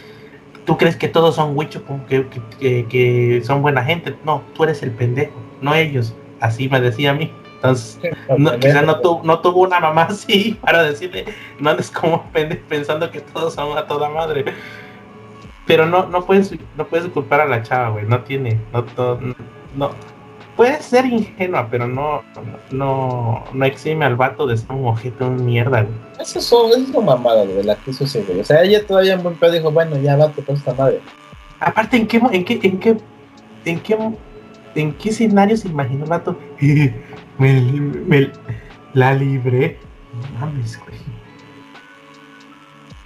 tú 0.67 0.77
crees 0.77 0.97
que 0.97 1.09
todos 1.09 1.35
son 1.37 1.57
huichos, 1.57 1.83
que, 2.09 2.27
que, 2.59 2.87
que- 2.87 3.43
son 3.45 3.63
buena 3.63 3.85
gente. 3.85 4.15
No, 4.25 4.43
tú 4.55 4.65
eres 4.65 4.83
el 4.83 4.91
pendejo, 4.93 5.33
no 5.61 5.75
ellos. 5.75 6.15
Así 6.41 6.69
me 6.69 6.81
decía 6.81 7.11
a 7.11 7.15
mí. 7.15 7.33
Entonces, 7.57 8.01
no, 8.39 8.59
quizá 8.59 8.81
no, 8.83 9.01
tu- 9.01 9.21
no 9.23 9.41
tuvo 9.41 9.61
una 9.61 9.81
mamá 9.81 10.03
así 10.11 10.59
para 10.63 10.83
decirle, 10.83 11.27
no 11.59 11.71
andes 11.71 11.91
como 11.91 12.23
pendejo 12.31 12.63
pensando 12.69 13.11
que 13.11 13.21
todos 13.21 13.53
son 13.55 13.77
a 13.77 13.87
toda 13.87 14.09
madre. 14.09 14.45
Pero 15.67 15.87
no, 15.87 16.07
no 16.07 16.25
puedes, 16.25 16.55
no 16.77 16.87
puedes 16.87 17.07
culpar 17.09 17.43
a 17.43 17.45
la 17.47 17.63
chava, 17.63 17.91
güey. 17.91 18.07
No 18.07 18.21
tiene, 18.23 18.59
no, 18.73 18.85
no, 18.97 19.35
no. 19.77 19.91
Puede 20.57 20.83
ser 20.83 21.07
ingenua, 21.07 21.69
pero 21.71 21.87
no, 21.89 22.23
no, 22.71 23.45
no 23.53 23.65
exime 23.65 24.05
al 24.05 24.17
vato 24.17 24.47
de 24.47 24.59
ser 24.59 24.73
un 24.73 24.87
ojete, 24.89 25.25
un 25.25 25.45
mierda, 25.45 25.83
güey. 25.83 25.95
Eso 26.21 26.39
es, 26.39 26.47
eso 26.47 26.77
es 26.77 26.89
una 26.91 27.01
mamada, 27.01 27.45
güey, 27.47 27.63
la 27.63 27.77
que 27.77 27.93
hizo 27.93 28.05
ese 28.05 28.23
güey. 28.25 28.41
O 28.41 28.45
sea, 28.45 28.63
ella 28.63 28.87
todavía 28.87 29.15
en 29.15 29.23
buen 29.23 29.37
pedo 29.37 29.53
dijo, 29.53 29.71
bueno, 29.71 29.97
ya 29.99 30.17
va, 30.17 30.31
con 30.33 30.45
esta 30.55 30.75
madre. 30.75 31.01
Aparte, 31.61 31.97
¿en 31.97 32.07
qué, 32.07 32.21
en 32.33 32.45
qué, 32.45 32.61
en 32.63 32.79
qué, 32.79 32.97
en 33.65 33.81
qué, 33.81 33.99
en 34.75 34.93
qué 34.95 35.09
escenario 35.09 35.57
se 35.57 35.69
imaginó 35.69 36.05
el 36.05 36.11
vato? 36.11 36.37
me, 36.61 37.61
me- 37.63 38.31
la 38.93 39.15
libré. 39.15 39.79
No 40.13 40.41
mames, 40.47 40.79
güey. 40.85 40.99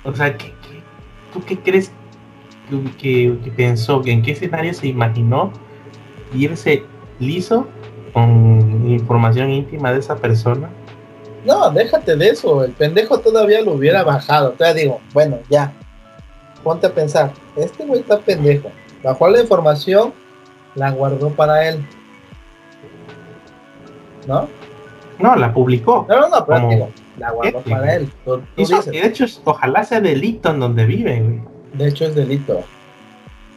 O 0.04 0.14
sea, 0.14 0.36
¿qué, 0.36 0.46
qué- 0.48 0.82
tú 1.32 1.42
qué 1.44 1.58
crees 1.58 1.92
que, 2.70 2.82
que- 2.96 3.38
que 3.44 3.50
pensó? 3.52 4.02
¿En 4.06 4.22
qué 4.22 4.32
escenario 4.32 4.74
se 4.74 4.88
imaginó 4.88 5.52
irse 6.34 6.82
liso 7.18 7.66
con 8.12 8.88
información 8.88 9.50
íntima 9.50 9.92
de 9.92 9.98
esa 10.00 10.16
persona? 10.16 10.68
No, 11.44 11.70
déjate 11.70 12.16
de 12.16 12.28
eso, 12.28 12.64
el 12.64 12.72
pendejo 12.72 13.18
todavía 13.20 13.60
lo 13.60 13.72
hubiera 13.72 14.02
bajado. 14.02 14.52
Todavía 14.52 14.82
digo, 14.82 15.00
bueno, 15.12 15.38
ya. 15.50 15.72
Ponte 16.62 16.86
a 16.86 16.94
pensar, 16.94 17.32
este 17.56 17.84
güey 17.84 18.00
está 18.00 18.18
pendejo. 18.18 18.70
Bajó 19.02 19.28
la 19.28 19.40
información, 19.42 20.14
la 20.74 20.90
guardó 20.90 21.28
para 21.30 21.68
él. 21.68 21.84
¿No? 24.26 24.48
No, 25.18 25.36
la 25.36 25.52
publicó. 25.52 26.06
No, 26.08 26.20
no, 26.20 26.28
no, 26.28 26.46
pero 26.46 26.60
Como- 26.60 26.70
digo, 26.72 26.90
la 27.18 27.30
guardó 27.30 27.62
¿Qué? 27.62 27.70
para 27.70 27.94
él. 27.96 28.10
Tú, 28.24 28.38
tú 28.38 28.44
Hizo- 28.62 28.76
dices, 28.76 28.92
de 28.92 29.06
hecho, 29.06 29.24
ojalá 29.44 29.84
sea 29.84 30.00
delito 30.00 30.50
en 30.50 30.60
donde 30.60 30.84
vive, 30.86 31.20
güey. 31.20 31.42
de 31.74 31.88
hecho 31.88 32.04
es 32.06 32.14
delito. 32.14 32.62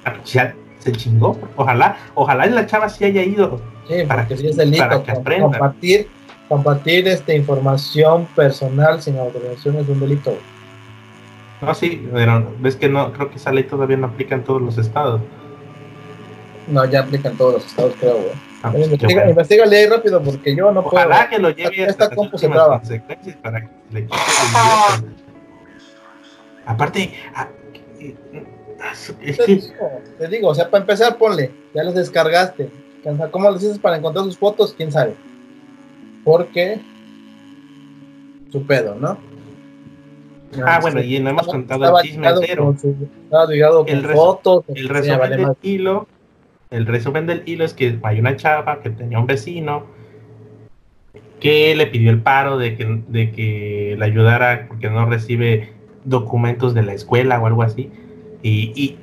Ah, 0.04 0.15
Ya 0.26 0.54
se 0.80 0.92
chingó. 0.92 1.38
Ojalá, 1.56 1.98
ojalá 2.16 2.46
la 2.48 2.66
chava 2.66 2.90
sí 2.90 3.04
haya 3.06 3.24
ido. 3.24 3.62
Sí, 3.88 4.04
Para 4.08 4.28
que- 4.28 4.38
sí 4.38 4.48
es 4.48 4.58
delito. 4.58 4.84
para 4.84 5.04
que 5.04 5.12
com- 5.12 5.22
aprenda. 5.22 5.44
compartir, 5.48 6.08
compartir 6.50 7.08
esta 7.08 7.34
información 7.34 8.26
personal 8.36 9.02
sin 9.02 9.18
autorización 9.18 9.78
es 9.78 9.88
un 9.90 10.00
delito. 10.00 10.38
No, 11.62 11.74
sí, 11.74 12.08
pero 12.13 12.54
ves 12.60 12.76
que 12.76 12.88
no, 12.88 13.12
creo 13.13 13.30
que 13.32 13.38
esa 13.38 13.52
ley 13.52 13.63
todavía 13.63 13.98
no 13.98 14.08
aplica 14.08 14.36
en 14.36 14.44
todos 14.44 14.62
los 14.62 14.78
estados. 14.78 15.22
No, 16.68 16.86
ya 16.86 17.00
aplica 17.02 17.30
en 17.30 17.38
todos 17.38 17.54
los 17.56 17.66
estados, 17.66 17.94
creo, 18.00 18.13
güey. 18.16 18.32
Ah, 18.62 18.72
pues, 18.72 18.84
Investiga, 18.88 19.63
bueno. 19.66 19.78
ahí 19.78 19.88
rápido 19.88 20.22
porque 20.22 20.56
yo 20.56 20.72
no 20.72 20.84
puedo. 20.84 20.96
Ojalá 21.08 21.30
que 21.30 21.40
lo 21.40 21.50
lleve 21.52 21.84
Esta 21.86 22.10
compu 22.10 22.38
se 22.38 22.50
traba. 22.50 22.80
consecuencias 22.80 23.36
para 23.38 23.62
que 23.62 23.68
le 23.92 24.06
quite 24.06 24.18
el 24.18 25.00
idiota. 25.00 25.13
Aparte, 26.66 27.13
ah, 27.36 27.48
es 29.22 29.38
Te 29.38 29.46
que 29.46 29.56
digo, 29.56 30.02
te 30.20 30.28
digo, 30.28 30.48
o 30.50 30.56
sea, 30.56 30.70
para 30.70 30.82
empezar, 30.84 31.18
ponle, 31.18 31.52
ya 31.74 31.84
los 31.84 31.96
descargaste. 31.96 32.70
¿Cómo 33.32 33.50
les 33.52 33.62
dices 33.62 33.80
para 33.80 33.98
encontrar 33.98 34.26
sus 34.26 34.38
fotos? 34.38 34.74
¿Quién 34.76 34.92
sabe? 34.92 35.13
Porque 36.24 36.80
su 38.52 38.66
pedo, 38.66 38.96
¿no? 38.96 39.18
Ah, 40.66 40.80
bueno, 40.82 41.02
y 41.02 41.20
no 41.20 41.30
hemos 41.30 41.48
contado 41.48 41.82
el 42.00 42.06
chisme 42.06 42.28
entero. 42.42 42.76
su- 42.80 43.08
El 43.88 44.04
resu- 44.04 44.13
fotos. 44.16 44.63
El 44.74 44.90
resumen 44.90 45.20
vale 45.20 45.38
del 45.38 45.46
más. 45.48 45.58
hilo, 45.62 46.08
el 46.70 46.86
resumen 46.86 47.28
del 47.28 47.44
hilo 47.46 47.63
es 47.66 47.74
que 47.74 48.00
hay 48.04 48.20
una 48.20 48.36
chava 48.36 48.82
que 48.82 48.90
tenía 48.90 49.20
un 49.20 49.28
vecino 49.28 49.86
que 51.40 51.76
le 51.76 51.88
pidió 51.88 52.10
el 52.10 52.22
paro 52.22 52.58
de 52.58 52.76
que, 52.76 53.04
de 53.08 53.32
que 53.32 53.96
le 53.98 54.06
ayudara 54.06 54.66
porque 54.68 54.90
no 54.90 55.06
recibe 55.06 55.74
documentos 56.04 56.74
de 56.74 56.82
la 56.84 56.94
escuela 56.94 57.40
o 57.40 57.46
algo 57.46 57.63
así. 57.63 57.92
Y, 58.41 58.71
y, 58.76 58.97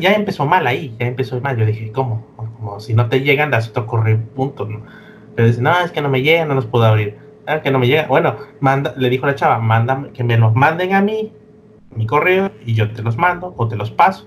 ya 0.00 0.12
empezó 0.12 0.46
mal 0.46 0.66
ahí, 0.66 0.94
ya 0.98 1.06
empezó 1.06 1.40
mal. 1.40 1.56
Yo 1.56 1.66
dije, 1.66 1.92
¿cómo? 1.92 2.26
Como 2.36 2.80
si 2.80 2.94
no 2.94 3.08
te 3.08 3.20
llegan, 3.20 3.50
das 3.50 3.68
otro 3.68 3.86
correo, 3.86 4.18
punto. 4.34 4.66
¿no? 4.66 4.82
Pero 5.34 5.48
dice, 5.48 5.60
no, 5.60 5.78
es 5.80 5.90
que 5.90 6.00
no 6.00 6.08
me 6.08 6.22
llegan, 6.22 6.48
no 6.48 6.54
los 6.54 6.66
puedo 6.66 6.84
abrir. 6.84 7.18
Ah, 7.46 7.60
que 7.60 7.70
no 7.70 7.78
me 7.78 7.86
llegan. 7.86 8.08
Bueno, 8.08 8.36
manda, 8.60 8.94
le 8.96 9.10
dijo 9.10 9.26
la 9.26 9.34
chava, 9.34 9.58
manda, 9.58 10.08
que 10.14 10.24
me 10.24 10.36
los 10.38 10.54
manden 10.54 10.94
a 10.94 11.02
mí, 11.02 11.32
mi 11.94 12.06
correo, 12.06 12.50
y 12.64 12.74
yo 12.74 12.90
te 12.92 13.02
los 13.02 13.16
mando 13.16 13.54
o 13.56 13.68
te 13.68 13.76
los 13.76 13.90
paso. 13.90 14.26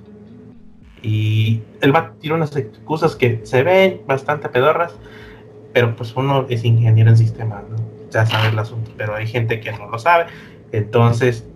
Y 1.01 1.61
él 1.81 1.95
va 1.95 2.13
tirar 2.19 2.37
unas 2.37 2.55
excusas 2.55 3.15
que 3.15 3.41
se 3.43 3.63
ven 3.63 4.01
bastante 4.05 4.49
pedorras, 4.49 4.93
pero 5.73 5.95
pues 5.95 6.15
uno 6.15 6.45
es 6.49 6.63
ingeniero 6.65 7.09
en 7.09 7.17
sistemas, 7.17 7.63
¿no? 7.69 7.99
ya 8.11 8.25
sabe 8.25 8.49
el 8.49 8.59
asunto, 8.59 8.91
pero 8.97 9.15
hay 9.15 9.27
gente 9.27 9.59
que 9.59 9.71
no 9.71 9.87
lo 9.87 9.99
sabe. 9.99 10.25
Entonces 10.71 11.47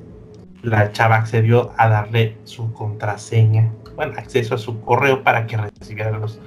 la 0.63 0.91
chava 0.93 1.17
accedió 1.17 1.71
a 1.77 1.89
darle 1.89 2.37
su 2.45 2.71
contraseña, 2.73 3.71
bueno, 3.95 4.13
acceso 4.17 4.55
a 4.55 4.57
su 4.57 4.81
correo 4.81 5.21
para 5.21 5.45
que 5.45 5.57
recibiera 5.57 6.17
los, 6.17 6.39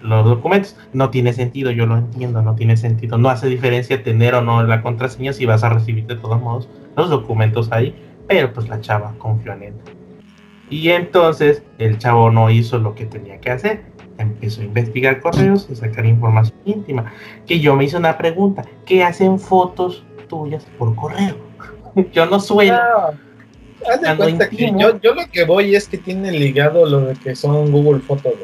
los 0.00 0.24
documentos. 0.24 0.76
No 0.92 1.10
tiene 1.10 1.32
sentido, 1.32 1.70
yo 1.70 1.86
lo 1.86 1.96
entiendo, 1.96 2.42
no 2.42 2.54
tiene 2.54 2.76
sentido. 2.76 3.18
No 3.18 3.30
hace 3.30 3.48
diferencia 3.48 4.02
tener 4.02 4.34
o 4.34 4.42
no 4.42 4.62
la 4.62 4.82
contraseña 4.82 5.32
si 5.32 5.46
vas 5.46 5.64
a 5.64 5.70
recibir 5.70 6.06
de 6.06 6.16
todos 6.16 6.40
modos 6.40 6.68
los 6.96 7.10
documentos 7.10 7.72
ahí. 7.72 7.94
pero 8.28 8.52
pues 8.52 8.68
la 8.68 8.80
chava 8.80 9.14
confió 9.18 9.54
en 9.54 9.62
él. 9.64 9.74
Y 10.70 10.90
entonces 10.90 11.62
el 11.78 11.98
chavo 11.98 12.30
no 12.30 12.50
hizo 12.50 12.78
lo 12.78 12.94
que 12.94 13.06
tenía 13.06 13.40
que 13.40 13.50
hacer. 13.50 13.82
Empezó 14.18 14.60
a 14.60 14.64
investigar 14.64 15.20
correos 15.20 15.66
y 15.70 15.74
sacar 15.74 16.06
información 16.06 16.56
íntima. 16.64 17.12
Que 17.46 17.60
yo 17.60 17.74
me 17.74 17.84
hice 17.84 17.96
una 17.96 18.16
pregunta: 18.16 18.62
¿qué 18.84 19.02
hacen 19.02 19.38
fotos 19.38 20.04
tuyas 20.28 20.64
por 20.78 20.94
correo? 20.94 21.36
yo 22.12 22.26
no 22.26 22.38
suelo. 22.40 22.78
Haz 23.90 24.00
de 24.00 24.16
cuenta 24.16 24.48
que 24.48 24.72
yo, 24.78 24.98
yo, 25.00 25.14
lo 25.14 25.26
que 25.30 25.44
voy 25.44 25.74
es 25.74 25.88
que 25.88 25.98
tiene 25.98 26.32
ligado 26.32 26.86
lo 26.86 27.00
de 27.00 27.14
que 27.14 27.34
son 27.36 27.70
Google 27.70 28.00
Fotos, 28.00 28.34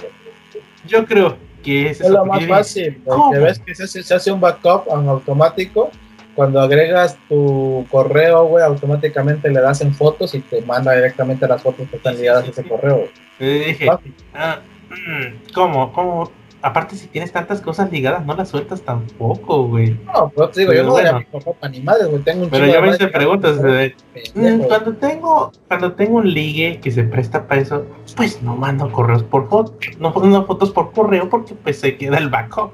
Yo 0.86 1.04
creo 1.04 1.36
que 1.62 1.90
es, 1.90 2.00
lo 2.00 2.24
más 2.24 2.46
fácil, 2.46 3.02
porque 3.04 3.38
ves 3.38 3.58
que 3.58 3.74
se 3.74 3.84
hace, 3.84 4.02
se 4.02 4.14
hace 4.14 4.32
un 4.32 4.40
backup 4.40 4.84
en 4.90 5.08
automático. 5.08 5.90
Cuando 6.34 6.60
agregas 6.60 7.18
tu 7.28 7.84
correo, 7.90 8.46
güey, 8.46 8.64
automáticamente 8.64 9.50
le 9.50 9.60
das 9.60 9.80
en 9.80 9.92
fotos 9.92 10.34
y 10.34 10.40
te 10.40 10.62
manda 10.62 10.94
directamente 10.94 11.46
las 11.46 11.60
fotos 11.60 11.88
que 11.88 11.96
están 11.96 12.16
ligadas 12.16 12.46
a 12.46 12.50
ese 12.50 12.64
correo. 12.64 13.08
dije, 13.38 13.88
ah, 14.32 14.60
mm, 14.88 15.52
¿cómo? 15.52 15.92
¿Cómo? 15.92 16.30
Aparte, 16.62 16.94
si 16.94 17.06
tienes 17.06 17.32
tantas 17.32 17.62
cosas 17.62 17.90
ligadas, 17.90 18.26
no 18.26 18.34
las 18.34 18.50
sueltas 18.50 18.82
tampoco, 18.82 19.66
güey. 19.66 19.98
No, 20.04 20.30
pero 20.34 20.50
te 20.50 20.60
digo, 20.60 20.74
yo 20.74 20.84
no 20.84 20.90
bueno. 20.90 21.12
voy 21.12 21.22
a 21.22 21.38
mi 21.38 21.44
papá 21.44 21.68
ni 21.70 21.80
madre, 21.80 22.04
güey. 22.06 22.22
Tengo 22.22 22.44
un 22.44 22.50
Pero 22.50 22.66
yo 22.66 22.82
me 22.82 22.88
hice 22.90 23.06
preguntas. 23.08 23.62
De, 23.62 23.94
mm, 24.34 24.60
cuando, 24.64 24.92
tengo, 24.94 25.52
cuando 25.68 25.92
tengo 25.92 26.18
un 26.18 26.30
ligue 26.30 26.78
que 26.80 26.90
se 26.90 27.04
presta 27.04 27.46
para 27.46 27.62
eso, 27.62 27.86
pues 28.14 28.42
no 28.42 28.56
mando 28.56 28.92
correos 28.92 29.22
por 29.22 29.48
fotos, 29.48 29.96
no 29.98 30.12
mando 30.12 30.44
fotos 30.44 30.70
por 30.70 30.92
correo 30.92 31.30
porque 31.30 31.54
pues 31.54 31.80
se 31.80 31.96
queda 31.96 32.18
el 32.18 32.28
backup. 32.28 32.72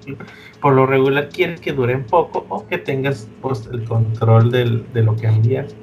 Por 0.61 0.73
lo 0.73 0.85
regular 0.87 1.29
quieres 1.29 1.61
que 1.61 1.73
duren 1.73 2.05
poco 2.05 2.45
o 2.49 2.67
que 2.67 2.79
tengas 2.79 3.29
pues, 3.41 3.69
el 3.71 3.85
control 3.85 4.51
del, 4.51 4.93
de 4.95 5.03
lo 5.03 5.15
que 5.15 5.29
envías. 5.29 5.77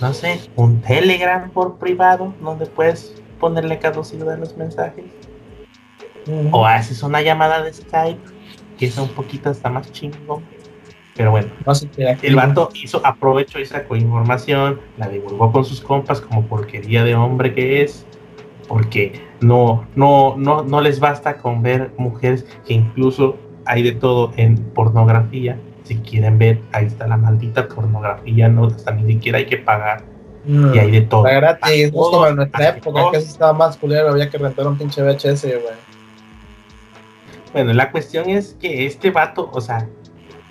No 0.00 0.14
sé, 0.14 0.40
un 0.56 0.80
Telegram 0.80 1.50
por 1.50 1.76
privado 1.76 2.32
donde 2.40 2.64
puedes 2.64 3.14
ponerle 3.38 3.78
caducidad 3.78 4.30
a 4.30 4.36
los 4.38 4.56
mensajes 4.56 5.04
o 6.50 6.66
haces 6.66 7.02
una 7.02 7.22
llamada 7.22 7.62
de 7.62 7.72
Skype, 7.72 8.20
que 8.78 8.86
es 8.86 8.96
un 8.98 9.08
poquito 9.08 9.50
hasta 9.50 9.68
más 9.70 9.90
chingo. 9.92 10.42
Pero 11.16 11.32
bueno, 11.32 11.50
el 12.22 12.36
vato 12.36 12.70
hizo, 12.74 13.04
aprovechó 13.04 13.58
y 13.58 13.66
sacó 13.66 13.96
información, 13.96 14.80
la 14.96 15.08
divulgó 15.08 15.52
con 15.52 15.64
sus 15.64 15.80
compas 15.80 16.20
como 16.20 16.46
porquería 16.46 17.04
de 17.04 17.14
hombre 17.14 17.52
que 17.52 17.82
es, 17.82 18.06
porque 18.68 19.20
no, 19.40 19.86
no, 19.96 20.36
no, 20.38 20.62
no 20.62 20.80
les 20.80 21.00
basta 21.00 21.36
con 21.36 21.62
ver 21.62 21.92
mujeres 21.98 22.46
que 22.66 22.74
incluso 22.74 23.36
hay 23.66 23.82
de 23.82 23.92
todo 23.92 24.32
en 24.36 24.56
pornografía. 24.56 25.58
Si 25.82 25.96
quieren 25.96 26.38
ver, 26.38 26.60
ahí 26.72 26.86
está 26.86 27.06
la 27.06 27.16
maldita 27.16 27.68
pornografía, 27.68 28.48
no 28.48 28.66
hasta 28.66 28.92
ni 28.92 29.12
siquiera 29.12 29.38
hay 29.38 29.46
que 29.46 29.58
pagar. 29.58 30.04
y 30.46 30.78
hay 30.78 30.90
de 30.90 31.02
todo. 31.02 31.24
gratis, 31.24 31.90
como 31.92 32.26
en 32.28 32.36
nuestra 32.36 32.68
época, 32.68 33.10
que 33.10 33.18
eso 33.18 33.28
estaba 33.28 33.52
más 33.52 33.76
culero, 33.76 34.08
había 34.08 34.30
que 34.30 34.38
rentar 34.38 34.66
un 34.66 34.78
pinche 34.78 35.02
VHS, 35.02 35.42
güey. 35.42 35.89
Bueno, 37.52 37.72
la 37.72 37.90
cuestión 37.90 38.30
es 38.30 38.56
que 38.60 38.86
este 38.86 39.10
vato, 39.10 39.50
o 39.52 39.60
sea, 39.60 39.88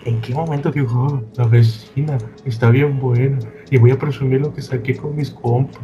¿en 0.03 0.19
qué 0.19 0.33
momento 0.33 0.69
dijo, 0.69 1.07
oh, 1.07 1.23
la 1.35 1.45
vecina 1.45 2.17
está 2.45 2.69
bien 2.69 2.99
buena 2.99 3.39
y 3.71 3.77
voy 3.77 3.91
a 3.91 3.97
presumir 3.97 4.41
lo 4.41 4.53
que 4.53 4.61
saqué 4.61 4.97
con 4.97 5.15
mis 5.15 5.31
compas? 5.31 5.81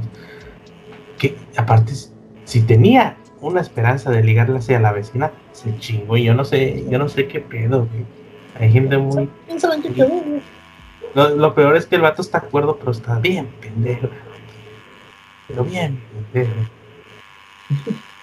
Que 1.18 1.38
aparte, 1.56 1.94
si 2.44 2.62
tenía 2.62 3.16
una 3.40 3.62
esperanza 3.62 4.12
de 4.12 4.24
ligarla 4.24 4.60
hacia 4.60 4.80
la 4.80 4.92
vecina, 4.92 5.32
se 5.54 5.78
chingó 5.80 6.18
y 6.18 6.26
yo 6.26 6.34
no 6.34 6.44
sé, 6.44 6.86
yo 6.90 7.00
no 7.00 7.08
sé 7.08 7.28
qué 7.28 7.40
pedo, 7.40 7.88
güey. 7.88 8.06
Hay 8.60 8.72
gente 8.72 8.98
muy... 8.98 9.30
qué 9.48 10.42
Lo, 11.14 11.30
lo, 11.30 11.56
peor 11.56 11.78
es 11.78 11.86
que 11.86 11.96
el 11.96 12.02
vato 12.02 12.22
está 12.22 12.40
acuerdo, 12.40 12.78
pero 12.78 12.92
está 12.92 13.20
bien 13.20 13.48
pendejo. 13.62 14.10
Pero 15.48 15.64
bien 15.64 16.02
pendejo. 16.32 16.54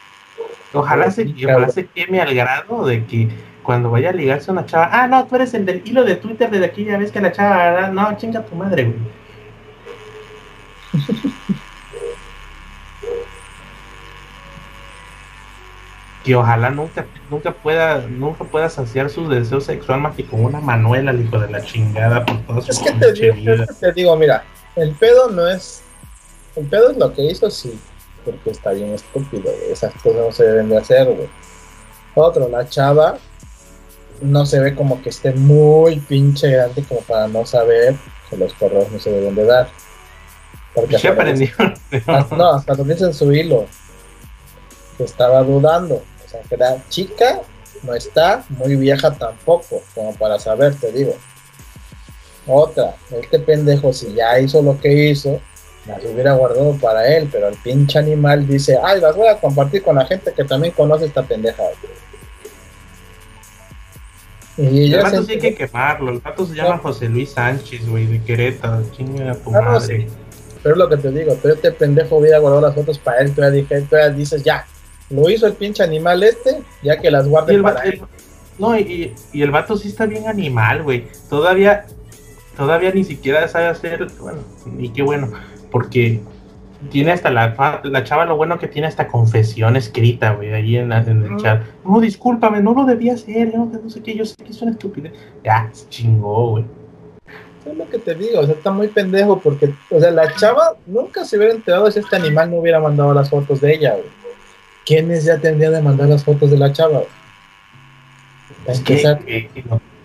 Ojalá 0.73 1.11
se, 1.11 1.35
ojalá 1.45 1.69
se 1.69 1.87
queme 1.87 2.21
al 2.21 2.35
grado 2.35 2.87
de 2.87 3.05
que 3.05 3.29
cuando 3.63 3.91
vaya 3.91 4.11
a 4.11 4.13
ligarse 4.13 4.51
una 4.51 4.67
chava, 4.67 4.89
ah, 4.93 5.07
no, 5.07 5.27
tú 5.27 5.37
eres 5.37 5.55
el 5.55 5.67
del 5.67 5.83
hilo 5.85 6.05
de 6.05 6.17
Twitter 6.17 6.51
de 6.51 6.65
aquella 6.65 6.99
vez 6.99 7.13
que 7.13 7.21
la 7.21 7.33
chava, 7.33 7.89
no, 7.89 8.17
chinga 8.17 8.45
tu 8.45 8.55
madre, 8.57 8.85
güey. 8.85 9.23
que 16.25 16.37
ojalá 16.37 16.71
nunca, 16.71 17.05
nunca 17.31 17.53
pueda, 17.53 18.07
nunca 18.09 18.45
pueda 18.45 18.69
saciar 18.69 19.11
su 19.11 19.29
deseo 19.29 19.61
sexual 19.61 20.01
más 20.01 20.15
que 20.15 20.25
con 20.25 20.45
una 20.45 20.61
manuela, 20.61 21.11
el 21.11 21.23
hijo 21.23 21.39
de 21.39 21.51
la 21.51 21.63
chingada, 21.63 22.25
por 22.25 22.39
todo 22.43 22.59
es 22.61 22.79
que 22.79 22.93
te 22.93 23.13
digo, 23.13 23.53
es 23.53 23.69
que 23.69 23.75
te 23.75 23.93
digo, 23.93 24.17
mira, 24.17 24.45
el 24.77 24.93
pedo 24.93 25.31
no 25.31 25.49
es, 25.49 25.83
el 26.57 26.67
pedo 26.67 26.91
es 26.91 26.97
lo 26.97 27.13
que 27.13 27.23
hizo, 27.23 27.51
sí, 27.51 27.79
porque 28.25 28.51
está 28.51 28.73
bien 28.73 28.93
estúpido, 28.93 29.51
Esas 29.71 29.93
cosas 29.95 30.27
no 30.27 30.33
se 30.33 30.45
deben 30.45 30.69
de 30.69 30.79
hacer, 30.79 31.07
güey. 31.07 31.29
Otro, 32.15 32.49
la 32.49 32.69
chava 32.69 33.19
no 34.21 34.47
se 34.47 34.61
ve 34.61 34.75
como 34.75 35.03
que 35.03 35.09
esté 35.09 35.33
muy 35.33 35.97
pinche 36.01 36.51
grande 36.51 36.85
como 36.85 37.01
para 37.01 37.27
no 37.27 37.45
saber 37.45 37.97
que 38.31 38.37
los 38.37 38.53
correos 38.55 38.91
no 38.91 38.99
se 38.99 39.11
deben 39.11 39.35
de 39.35 39.45
dar. 39.45 39.69
Porque 40.75 40.97
¿Qué 40.97 41.09
aprendió? 41.09 41.51
no, 42.37 42.53
hasta 42.53 42.75
lo 42.75 42.85
dice 42.85 43.05
en 43.05 43.15
su 43.15 43.33
hilo. 43.33 43.67
Que 44.97 45.05
estaba 45.05 45.43
dudando. 45.43 45.97
O 45.97 46.29
sea, 46.29 46.41
que 46.43 46.55
era 46.55 46.77
chica, 46.89 47.41
no 47.83 47.95
está, 47.95 48.45
muy 48.49 48.77
vieja 48.77 49.11
tampoco, 49.13 49.83
como 49.95 50.15
para 50.15 50.39
saber, 50.39 50.75
te 50.75 50.93
digo. 50.93 51.15
Otra, 52.47 52.97
este 53.11 53.39
pendejo, 53.39 53.93
si 53.93 54.15
ya 54.15 54.39
hizo 54.39 54.63
lo 54.63 54.81
que 54.81 55.11
hizo, 55.11 55.41
las 55.87 56.05
hubiera 56.05 56.35
guardado 56.35 56.77
para 56.81 57.07
él, 57.09 57.29
pero 57.31 57.49
el 57.49 57.57
pinche 57.57 57.99
animal 57.99 58.47
dice, 58.47 58.79
ay, 58.83 59.01
las 59.01 59.17
voy 59.17 59.29
a 59.29 59.39
compartir 59.39 59.83
con 59.83 59.97
la 59.97 60.07
gente 60.07 60.33
que 60.33 60.45
también 60.45 60.73
conoce 60.75 61.07
esta 61.07 61.23
pendeja. 61.23 61.63
Y 64.57 64.93
el 64.93 65.03
vato 65.03 65.23
sí 65.25 65.33
hay 65.33 65.39
que 65.39 65.55
quemarlo, 65.55 66.13
el 66.13 66.21
vato 66.21 66.47
se 66.47 66.55
llama 66.55 66.79
José 66.79 67.09
Luis 67.09 67.31
Sánchez, 67.31 67.89
güey, 67.89 68.07
de 68.07 68.23
Querétaro, 68.23 68.85
chinga 68.93 69.35
tu 69.35 69.55
ah, 69.57 69.61
madre. 69.61 70.09
Pero 70.63 70.75
es 70.75 70.79
lo 70.79 70.89
que 70.89 70.97
te 70.99 71.11
digo, 71.11 71.37
pero 71.43 71.55
este 71.55 71.73
pendejo 71.73 72.17
hubiera 72.17 72.39
guardado 72.39 72.63
las 72.63 72.75
fotos 72.75 72.99
para 72.99 73.21
él, 73.21 73.35
tú 73.35 73.41
ya, 73.41 73.51
dije, 73.51 73.81
tú 73.83 73.97
ya 73.97 74.11
dices, 74.11 74.45
ya, 74.45 74.67
lo 75.11 75.29
hizo 75.29 75.47
el 75.47 75.55
pinche 75.55 75.83
animal 75.83 76.23
este, 76.23 76.63
ya 76.83 77.01
que 77.01 77.11
las 77.11 77.27
guarde 77.27 77.61
para 77.61 77.83
él. 77.83 78.03
no, 78.59 78.79
y, 78.79 79.15
y 79.33 79.43
el 79.43 79.51
vato 79.51 79.77
sí 79.77 79.89
está 79.89 80.07
bien 80.07 80.29
animal, 80.29 80.85
güey, 80.85 81.09
todavía, 81.29 81.87
todavía 82.57 82.93
ni 82.93 83.03
siquiera 83.03 83.49
sabe 83.49 83.67
hacer, 83.67 84.07
bueno, 84.21 84.41
y 84.79 84.91
qué 84.91 85.03
bueno, 85.03 85.33
porque 85.73 86.21
tiene 86.91 87.13
hasta 87.13 87.31
la, 87.31 87.81
la 87.83 88.05
chava, 88.05 88.25
lo 88.25 88.37
bueno 88.37 88.59
que 88.59 88.69
tiene 88.69 88.87
hasta 88.87 89.09
confesión 89.09 89.77
escrita, 89.77 90.35
güey, 90.35 90.53
ahí 90.53 90.77
en, 90.77 90.93
en 90.93 91.23
el 91.25 91.37
chat. 91.39 91.63
No, 91.85 92.01
discúlpame, 92.01 92.61
no 92.61 92.75
lo 92.75 92.85
debía 92.85 93.15
hacer, 93.15 93.55
no, 93.55 93.67
no 93.67 93.91
sé 93.91 94.03
qué, 94.03 94.15
yo 94.17 94.25
sé 94.25 94.37
que 94.37 94.51
es 94.51 94.63
una 94.63 94.73
estupidez. 94.73 95.13
Ya, 95.43 95.71
chingó, 95.89 96.51
güey. 96.51 96.65
Es 97.65 97.77
lo 97.77 97.89
que 97.89 97.99
te 97.99 98.15
digo, 98.15 98.41
o 98.41 98.45
sea, 98.45 98.55
está 98.55 98.73
muy 98.73 98.89
pendejo 98.89 99.39
porque, 99.39 99.73
o 99.91 100.01
sea, 100.01 100.11
la 100.11 100.35
chava 100.35 100.75
nunca 100.87 101.25
se 101.25 101.39
hubiera 101.39 101.55
enterado 101.55 101.91
si 101.91 102.01
este 102.01 102.17
animal 102.17 102.51
no 102.51 102.57
hubiera 102.57 102.81
mandado 102.81 103.15
las 103.15 103.31
fotos 103.31 103.61
de 103.61 103.75
ella, 103.75 103.93
güey. 103.93 104.23
¿Quiénes 104.85 105.25
ya 105.25 105.39
tendrían 105.39 105.73
de 105.73 105.81
mandar 105.81 106.09
las 106.09 106.25
fotos 106.25 106.51
de 106.51 106.59
la 106.59 106.73
chava? 106.73 107.03
Es 108.67 108.81
que, 108.81 108.95
eh, 109.27 109.49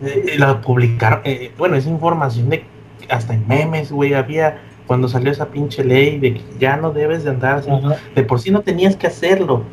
eh, 0.02 0.36
la 0.38 0.62
publicaron, 0.62 1.22
eh, 1.24 1.52
bueno, 1.58 1.76
esa 1.76 1.90
información 1.90 2.50
de 2.50 2.64
hasta 3.10 3.34
en 3.34 3.48
memes, 3.48 3.92
güey, 3.92 4.14
había 4.14 4.62
cuando 4.88 5.10
salió 5.10 5.32
esa 5.32 5.50
pinche 5.50 5.84
ley 5.84 6.18
de 6.18 6.36
que 6.36 6.42
ya 6.58 6.78
no 6.78 6.92
debes 6.92 7.26
de 7.26 7.32
andar 7.32 7.58
así, 7.58 7.70
de 8.16 8.24
por 8.24 8.40
sí 8.40 8.50
no 8.50 8.62
tenías 8.62 8.96
que 8.96 9.08
hacerlo. 9.08 9.64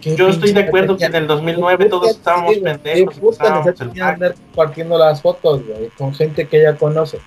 Yo, 0.00 0.28
estoy 0.28 0.52
de 0.52 0.60
acuerdo 0.60 0.96
que 0.96 1.04
en 1.04 1.14
el 1.14 1.28
2009 1.28 1.84
todos 1.88 2.10
estábamos 2.10 2.58
pendejos. 2.58 3.40
andar 3.40 4.34
compartiendo 4.34 4.98
las 4.98 5.22
fotos, 5.22 5.62
con 5.96 6.12
gente 6.12 6.46
que 6.48 6.60
ella 6.60 6.76
conoce. 6.76 7.20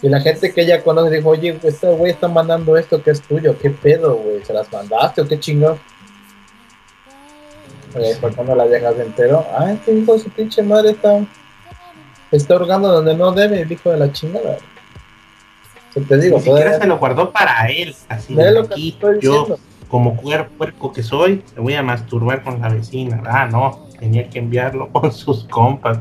Y 0.00 0.08
la 0.08 0.20
gente 0.20 0.50
que 0.50 0.62
ella 0.62 0.82
conoce 0.82 1.14
dijo, 1.14 1.28
oye, 1.28 1.58
este 1.62 1.86
güey 1.88 2.12
está 2.12 2.26
mandando 2.26 2.78
esto 2.78 3.02
que 3.02 3.10
es 3.10 3.20
tuyo, 3.20 3.54
¿qué 3.60 3.68
pedo, 3.68 4.14
güey? 4.14 4.42
¿Se 4.42 4.54
las 4.54 4.72
mandaste 4.72 5.20
o 5.20 5.28
qué 5.28 5.38
chingón? 5.38 5.78
Oye, 7.94 8.16
¿por 8.18 8.34
qué 8.34 8.42
no 8.42 8.54
la 8.54 8.66
dejas 8.66 8.96
de 8.96 9.02
entero? 9.02 9.44
Ah, 9.54 9.72
este 9.72 9.92
hijo 9.92 10.14
de 10.14 10.20
su 10.20 10.30
pinche 10.30 10.62
madre 10.62 10.92
está, 10.92 11.22
está 12.30 12.56
hurgando 12.56 12.88
donde 12.88 13.14
no 13.14 13.32
debe, 13.32 13.60
el 13.60 13.70
hijo 13.70 13.90
de 13.90 13.98
la 13.98 14.10
chingada 14.10 14.56
te 15.94 16.18
digo, 16.18 16.38
Ni 16.38 16.44
siquiera 16.44 16.78
se 16.78 16.86
lo 16.86 16.98
guardó 16.98 17.32
para 17.32 17.66
él, 17.66 17.94
así 18.08 18.34
de 18.34 18.58
aquí, 18.60 18.96
yo 19.20 19.58
como 19.90 20.16
puerco 20.16 20.92
que 20.92 21.02
soy, 21.02 21.42
me 21.56 21.62
voy 21.62 21.74
a 21.74 21.82
masturbar 21.82 22.44
con 22.44 22.60
la 22.60 22.68
vecina. 22.68 23.22
Ah, 23.26 23.46
no, 23.46 23.88
tenía 23.98 24.30
que 24.30 24.38
enviarlo 24.38 24.88
con 24.92 25.12
sus 25.12 25.44
compas. 25.44 25.98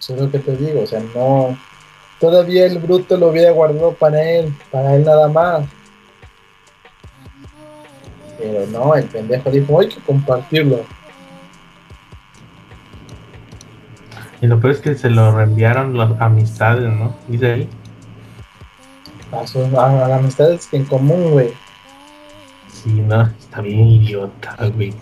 Eso 0.00 0.14
es 0.14 0.20
lo 0.20 0.30
que 0.30 0.38
te 0.38 0.56
digo, 0.56 0.82
o 0.82 0.86
sea, 0.86 1.02
no. 1.14 1.58
Todavía 2.18 2.66
el 2.66 2.78
bruto 2.78 3.16
lo 3.16 3.28
hubiera 3.28 3.52
guardado 3.52 3.92
para 3.92 4.22
él, 4.22 4.52
para 4.72 4.96
él 4.96 5.04
nada 5.04 5.28
más. 5.28 5.66
Pero 8.38 8.66
no, 8.68 8.94
el 8.94 9.04
pendejo 9.04 9.50
dijo, 9.50 9.80
hay 9.80 9.88
que 9.88 10.00
compartirlo. 10.00 10.84
Y 14.40 14.46
lo 14.46 14.60
peor 14.60 14.72
es 14.74 14.80
que 14.80 14.94
se 14.94 15.10
lo 15.10 15.36
reenviaron 15.36 15.96
las 15.96 16.20
amistades, 16.20 16.90
¿no? 16.92 17.14
Dice 17.26 17.52
ahí. 17.52 17.68
A, 19.32 19.46
sus, 19.46 19.72
a, 19.74 20.04
a 20.04 20.08
las 20.08 20.20
amistades 20.20 20.68
en 20.72 20.84
común, 20.84 21.32
güey. 21.32 21.50
Sí, 22.72 22.90
no, 22.92 23.22
está 23.22 23.60
bien 23.60 23.80
idiota, 23.80 24.56
güey. 24.74 24.94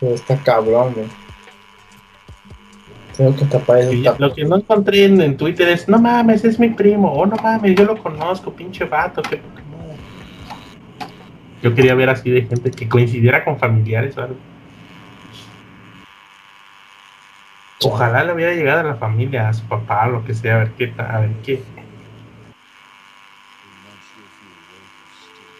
Pero 0.00 0.14
está 0.14 0.36
cabrón, 0.36 0.92
güey. 0.94 1.06
Creo 3.16 3.34
que 3.34 3.44
tapar 3.46 3.78
eso 3.78 3.92
Y 3.92 4.06
está- 4.06 4.16
Lo 4.18 4.34
que 4.34 4.44
no 4.44 4.56
encontré 4.56 5.04
en, 5.06 5.20
en 5.22 5.36
Twitter 5.36 5.68
es, 5.68 5.88
no 5.88 5.98
mames, 5.98 6.44
es 6.44 6.58
mi 6.58 6.68
primo, 6.68 7.10
o 7.12 7.24
no 7.24 7.36
mames, 7.36 7.74
yo 7.74 7.84
lo 7.84 7.96
conozco, 8.02 8.52
pinche 8.52 8.84
vato, 8.84 9.22
qué. 9.22 9.40
Yo 11.66 11.74
quería 11.74 11.96
ver 11.96 12.08
así 12.08 12.30
de 12.30 12.42
gente 12.42 12.70
que 12.70 12.88
coincidiera 12.88 13.44
con 13.44 13.58
familiares 13.58 14.16
o 14.16 14.22
algo. 14.22 14.36
Ojalá 17.82 18.22
le 18.22 18.34
hubiera 18.34 18.54
llegado 18.54 18.80
a 18.82 18.84
la 18.84 18.94
familia, 18.94 19.48
a 19.48 19.52
su 19.52 19.64
papá, 19.64 20.06
lo 20.06 20.24
que 20.24 20.32
sea, 20.32 20.54
a 20.54 20.58
ver 20.58 20.70
qué, 20.78 20.94
a 20.96 21.18
ver 21.18 21.30
qué, 21.44 21.60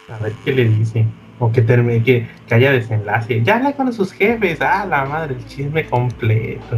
a 0.07 0.23
ver 0.23 0.31
qué 0.45 0.53
le 0.53 0.69
dice. 0.69 1.05
O 1.39 1.51
que 1.51 1.61
termine, 1.61 2.01
que, 2.01 2.25
que 2.47 2.55
haya 2.55 2.71
desenlace. 2.71 3.43
Ya 3.43 3.57
habla 3.57 3.73
con 3.73 3.91
sus 3.91 4.13
jefes, 4.13 4.61
ah, 4.61 4.85
la 4.85 5.03
madre, 5.03 5.35
el 5.35 5.45
chisme 5.45 5.85
completo. 5.87 6.77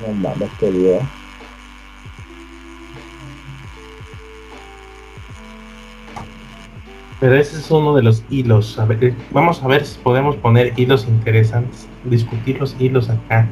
No 0.00 0.14
mames, 0.14 0.48
te 0.60 0.70
Pero 7.20 7.36
ese 7.36 7.58
es 7.58 7.70
uno 7.70 7.94
de 7.94 8.02
los 8.02 8.22
hilos. 8.30 8.78
A 8.78 8.84
ver, 8.84 9.02
eh, 9.04 9.14
vamos 9.30 9.62
a 9.62 9.68
ver 9.68 9.84
si 9.86 9.98
podemos 10.00 10.36
poner 10.36 10.72
hilos 10.76 11.06
interesantes. 11.08 11.88
Discutir 12.04 12.58
los 12.60 12.76
hilos 12.78 13.08
acá. 13.08 13.48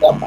No. 0.00 0.18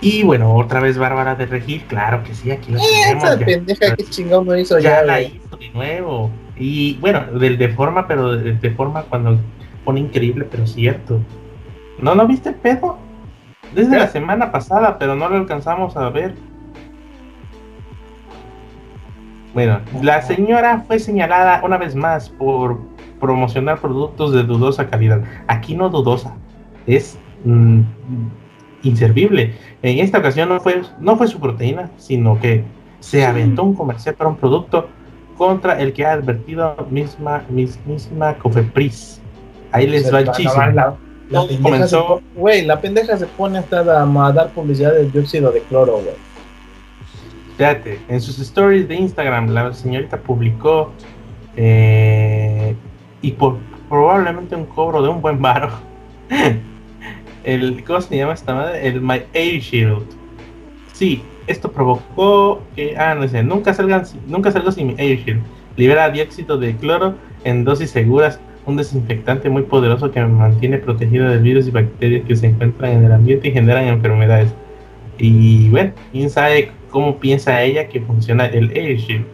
Y 0.00 0.22
bueno, 0.22 0.54
otra 0.54 0.80
vez 0.80 0.98
Bárbara 0.98 1.34
de 1.34 1.46
Regil. 1.46 1.82
Claro 1.84 2.22
que 2.22 2.34
sí, 2.34 2.50
aquí 2.50 2.72
lo 2.72 2.78
tenemos. 2.80 3.24
Esa 3.24 3.38
ya- 3.38 3.46
pendeja 3.46 3.96
que 3.96 4.04
chingón 4.04 4.46
me 4.46 4.60
hizo 4.60 4.78
ya 4.78 5.00
ya, 5.00 5.02
la 5.02 5.20
hizo 5.22 5.56
de 5.56 5.70
nuevo. 5.70 6.30
Y 6.56 6.94
bueno, 6.98 7.24
del 7.38 7.56
de 7.58 7.68
forma, 7.70 8.06
pero 8.06 8.32
de, 8.36 8.52
de 8.54 8.70
forma 8.72 9.02
cuando 9.04 9.38
pone 9.84 10.00
increíble, 10.00 10.46
pero 10.50 10.66
cierto. 10.66 11.20
¿No 11.98 12.14
lo 12.14 12.26
viste 12.26 12.50
el 12.50 12.54
pedo? 12.56 12.98
Desde 13.74 13.98
la 13.98 14.08
semana 14.08 14.52
pasada, 14.52 14.98
pero 14.98 15.16
no 15.16 15.28
lo 15.28 15.36
alcanzamos 15.36 15.96
a 15.96 16.08
ver. 16.10 16.34
Bueno, 19.56 19.80
la 20.02 20.20
señora 20.20 20.84
fue 20.86 20.98
señalada 20.98 21.62
una 21.64 21.78
vez 21.78 21.94
más 21.94 22.28
por 22.28 22.78
promocionar 23.18 23.78
productos 23.80 24.32
de 24.34 24.42
dudosa 24.42 24.88
calidad. 24.90 25.22
Aquí 25.46 25.74
no 25.74 25.88
dudosa, 25.88 26.34
es 26.86 27.18
mm, 27.42 27.80
inservible. 28.82 29.54
En 29.82 29.98
esta 29.98 30.18
ocasión 30.18 30.50
no 30.50 30.60
fue, 30.60 30.82
no 31.00 31.16
fue 31.16 31.26
su 31.26 31.40
proteína, 31.40 31.90
sino 31.96 32.38
que 32.38 32.64
se 33.00 33.24
aventó 33.24 33.62
un 33.64 33.74
comercial 33.74 34.14
para 34.14 34.28
un 34.28 34.36
producto 34.36 34.88
contra 35.38 35.80
el 35.80 35.94
que 35.94 36.04
ha 36.04 36.12
advertido 36.12 36.76
misma, 36.90 37.42
mismísima 37.48 38.34
Cofepris. 38.34 39.22
Ahí 39.72 39.86
les 39.86 40.12
va 40.12 40.18
el 40.20 40.26
chisme. 40.32 40.72
La, 40.74 40.94
la 41.30 41.40
comenzó- 41.62 42.20
Güey, 42.34 42.66
la 42.66 42.78
pendeja 42.78 43.16
se 43.16 43.26
pone 43.26 43.56
hasta 43.58 43.80
a, 43.80 44.26
a 44.26 44.32
dar 44.32 44.50
publicidad 44.50 44.92
del 44.92 45.10
dióxido 45.10 45.50
de 45.50 45.60
cloro, 45.62 45.94
güey. 45.94 46.25
Fíjate, 47.56 47.98
en 48.08 48.20
sus 48.20 48.38
stories 48.38 48.86
de 48.86 48.96
Instagram 48.96 49.48
la 49.48 49.72
señorita 49.72 50.18
publicó 50.18 50.92
eh, 51.56 52.74
y 53.22 53.32
por 53.32 53.56
probablemente 53.88 54.54
un 54.54 54.66
cobro 54.66 55.02
de 55.02 55.08
un 55.08 55.22
buen 55.22 55.40
varo. 55.40 55.70
el 57.44 57.82
¿cómo 57.84 58.00
se 58.02 58.16
llama 58.16 58.34
esta 58.34 58.54
madre? 58.54 58.86
El 58.86 59.00
My 59.00 59.22
Air 59.32 59.60
Shield. 59.60 60.04
Sí, 60.92 61.22
esto 61.46 61.72
provocó 61.72 62.62
que 62.74 62.96
ah 62.98 63.14
no 63.14 63.26
sé, 63.26 63.42
nunca 63.42 63.72
salgan 63.72 64.04
nunca 64.26 64.50
salgo 64.52 64.70
sin 64.70 64.88
mi 64.88 64.94
Air 64.98 65.18
Shield. 65.24 65.42
Libera 65.76 66.10
dióxido 66.10 66.58
de 66.58 66.76
cloro 66.76 67.14
en 67.44 67.64
dosis 67.64 67.90
seguras, 67.90 68.38
un 68.66 68.76
desinfectante 68.76 69.48
muy 69.48 69.62
poderoso 69.62 70.10
que 70.10 70.20
me 70.20 70.26
mantiene 70.26 70.76
protegido 70.76 71.28
de 71.30 71.38
virus 71.38 71.68
y 71.68 71.70
bacterias 71.70 72.24
que 72.26 72.36
se 72.36 72.48
encuentran 72.48 72.92
en 72.92 73.04
el 73.04 73.12
ambiente 73.12 73.48
y 73.48 73.52
generan 73.52 73.86
enfermedades. 73.86 74.52
Y 75.18 75.70
bueno, 75.70 75.92
sabe 76.28 76.72
cómo 76.90 77.18
piensa 77.18 77.62
ella 77.62 77.88
que 77.88 78.00
funciona 78.00 78.46
el 78.46 78.76
Air 78.76 78.96
Shield. 78.98 79.26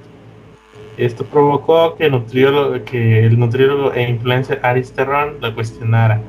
Esto 0.96 1.24
provocó 1.24 1.94
que 1.96 2.07
el 2.07 2.12
nutriólogo, 2.12 3.92
e 3.94 4.03
influencer 4.09 4.61
Aris 4.62 4.92
Terron 4.92 5.36
lo 5.40 5.55
cuestionara. 5.55 6.20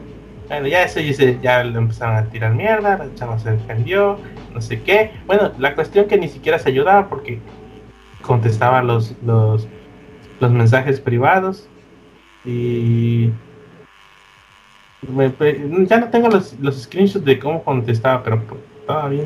Bueno, 0.48 0.68
ya 0.68 0.84
eso 0.84 1.00
ya, 1.42 1.64
le 1.64 1.78
empezaron 1.78 2.16
a 2.16 2.26
tirar 2.30 2.54
mierda, 2.54 2.98
la 2.98 3.16
chava 3.16 3.40
se 3.40 3.52
defendió, 3.52 4.18
no 4.54 4.62
sé 4.62 4.82
qué. 4.82 5.12
Bueno, 5.26 5.52
la 5.58 5.76
cuestión 5.76 6.08
que 6.08 6.18
ni 6.18 6.28
siquiera 6.28 6.60
se 6.60 6.70
ayudaba 6.70 7.10
porque 7.10 7.40
contestaba 8.22 8.82
los, 8.84 9.16
los, 9.26 9.68
los 10.40 10.52
mensajes 10.52 11.00
privados 11.00 11.68
y 12.46 13.30
me- 15.02 15.34
ya 15.88 15.98
no 16.00 16.08
tengo 16.10 16.30
los, 16.30 16.58
los 16.60 16.84
screenshots 16.84 17.26
de 17.26 17.40
cómo 17.40 17.64
contestaba, 17.64 18.24
pero 18.24 18.42
pues, 18.44 18.62
estaba 18.84 19.08
bien, 19.08 19.26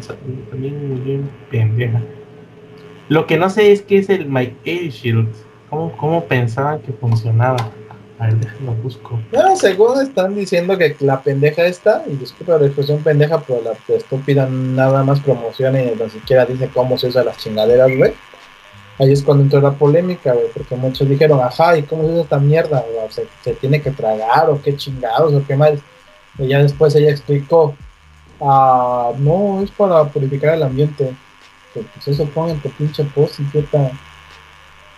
bien, 0.54 1.04
bien 1.04 1.30
pendeja. 1.50 2.02
Lo 3.10 3.26
que 3.26 3.38
no 3.38 3.50
sé 3.50 3.72
es 3.72 3.82
qué 3.82 3.98
es 3.98 4.10
el 4.10 4.28
Air 4.66 4.90
Shield. 4.92 5.34
¿Cómo, 5.70 5.92
cómo 5.98 6.24
pensaban 6.26 6.80
que 6.82 6.94
funcionaba? 6.94 7.58
A 8.20 8.28
ver, 8.28 8.36
déjenlo 8.38 8.74
busco. 8.76 9.20
No, 9.32 9.56
según 9.56 10.02
están 10.02 10.36
diciendo 10.36 10.78
que 10.78 10.96
la 11.00 11.22
pendeja 11.22 11.66
esta, 11.66 12.04
y 12.08 12.16
disculpa 12.16 12.58
la 12.60 12.68
expresión 12.68 13.00
pendeja, 13.00 13.42
pero 13.42 13.62
la 13.64 13.96
estúpida 13.96 14.48
nada 14.48 15.04
más 15.04 15.20
promociona 15.22 15.82
y 15.82 15.96
ni 15.96 16.10
siquiera 16.10 16.46
dice 16.46 16.70
cómo 16.74 16.98
se 16.98 17.08
usan 17.08 17.26
las 17.26 17.38
chingaderas, 17.38 17.90
güey. 17.98 18.14
Ahí 19.00 19.12
es 19.12 19.24
cuando 19.24 19.44
entró 19.44 19.60
la 19.60 19.72
polémica, 19.72 20.34
güey, 20.34 20.48
porque 20.54 20.76
muchos 20.76 21.10
dijeron, 21.10 21.40
ajá, 21.42 21.78
¿y 21.78 21.84
cómo 21.84 22.04
se 22.04 22.10
usa 22.10 22.24
esta 22.24 22.40
mierda? 22.40 22.84
¿Se, 23.10 23.28
se 23.44 23.54
tiene 23.54 23.82
que 23.82 23.92
tragar 23.92 24.50
o 24.50 24.62
qué 24.62 24.76
chingados 24.76 25.34
o 25.34 25.46
qué 25.46 25.56
mal? 25.56 25.80
Y 26.38 26.48
ya 26.48 26.62
después 26.62 26.96
ella 26.96 27.12
explicó, 27.12 27.76
ah, 28.42 29.12
no, 29.18 29.62
es 29.64 29.72
para 29.72 30.04
purificar 30.06 30.54
el 30.56 30.64
ambiente. 30.64 31.14
Pues 31.74 32.08
eso 32.08 32.26
pon 32.26 32.50
en 32.50 32.60
tu 32.60 32.70
pinche 32.72 33.04
post, 33.04 33.40
idiota. 33.40 33.92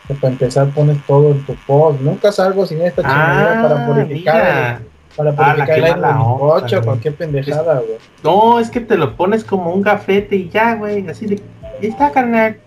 Que 0.08 0.14
para 0.16 0.34
empezar 0.34 0.70
pones 0.70 0.98
todo 1.06 1.32
en 1.32 1.46
tu 1.46 1.56
post. 1.68 2.00
Nunca 2.02 2.32
salgo 2.32 2.66
sin 2.66 2.82
esta 2.82 3.02
chingadera 3.04 3.62
para 3.62 3.86
purificar 3.86 4.36
el- 4.36 4.52
Ah, 4.52 4.80
para 5.16 5.32
Ah, 5.32 5.36
purificar 5.36 5.78
el 5.78 5.84
aire 5.86 6.82
cualquier 6.86 7.16
pendejada, 7.16 7.74
güey. 7.80 7.98
No, 8.24 8.60
es 8.60 8.70
que 8.70 8.80
te 8.80 8.96
lo 8.98 9.16
pones 9.16 9.44
como 9.44 9.74
un 9.74 9.82
gafete 9.82 10.36
y 10.36 10.50
ya, 10.50 10.76
güey. 10.76 11.08
Así 11.10 11.26
de. 11.26 11.42
Ahí 11.82 11.90
está, 11.90 12.12
carnal. 12.12 12.58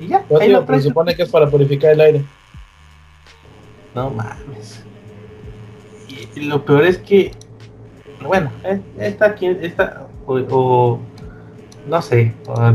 Y 0.00 0.08
ya, 0.08 0.24
Yo 0.28 0.40
ahí 0.40 0.48
digo, 0.48 0.60
lo 0.60 0.66
pero 0.66 0.78
se 0.80 0.88
supone 0.88 1.14
que 1.14 1.22
es 1.22 1.28
para 1.30 1.48
purificar 1.48 1.92
el 1.92 2.00
aire. 2.00 2.24
No 3.94 4.10
mames. 4.10 4.82
Y, 6.08 6.28
y 6.40 6.44
lo 6.44 6.64
peor 6.64 6.84
es 6.84 6.98
que, 6.98 7.32
bueno, 8.26 8.50
eh, 8.64 8.80
esta 8.98 9.26
aquí, 9.26 9.46
esta, 9.46 10.06
o, 10.26 10.34
o, 10.50 11.00
no 11.88 12.02
sé, 12.02 12.32
o 12.46 12.74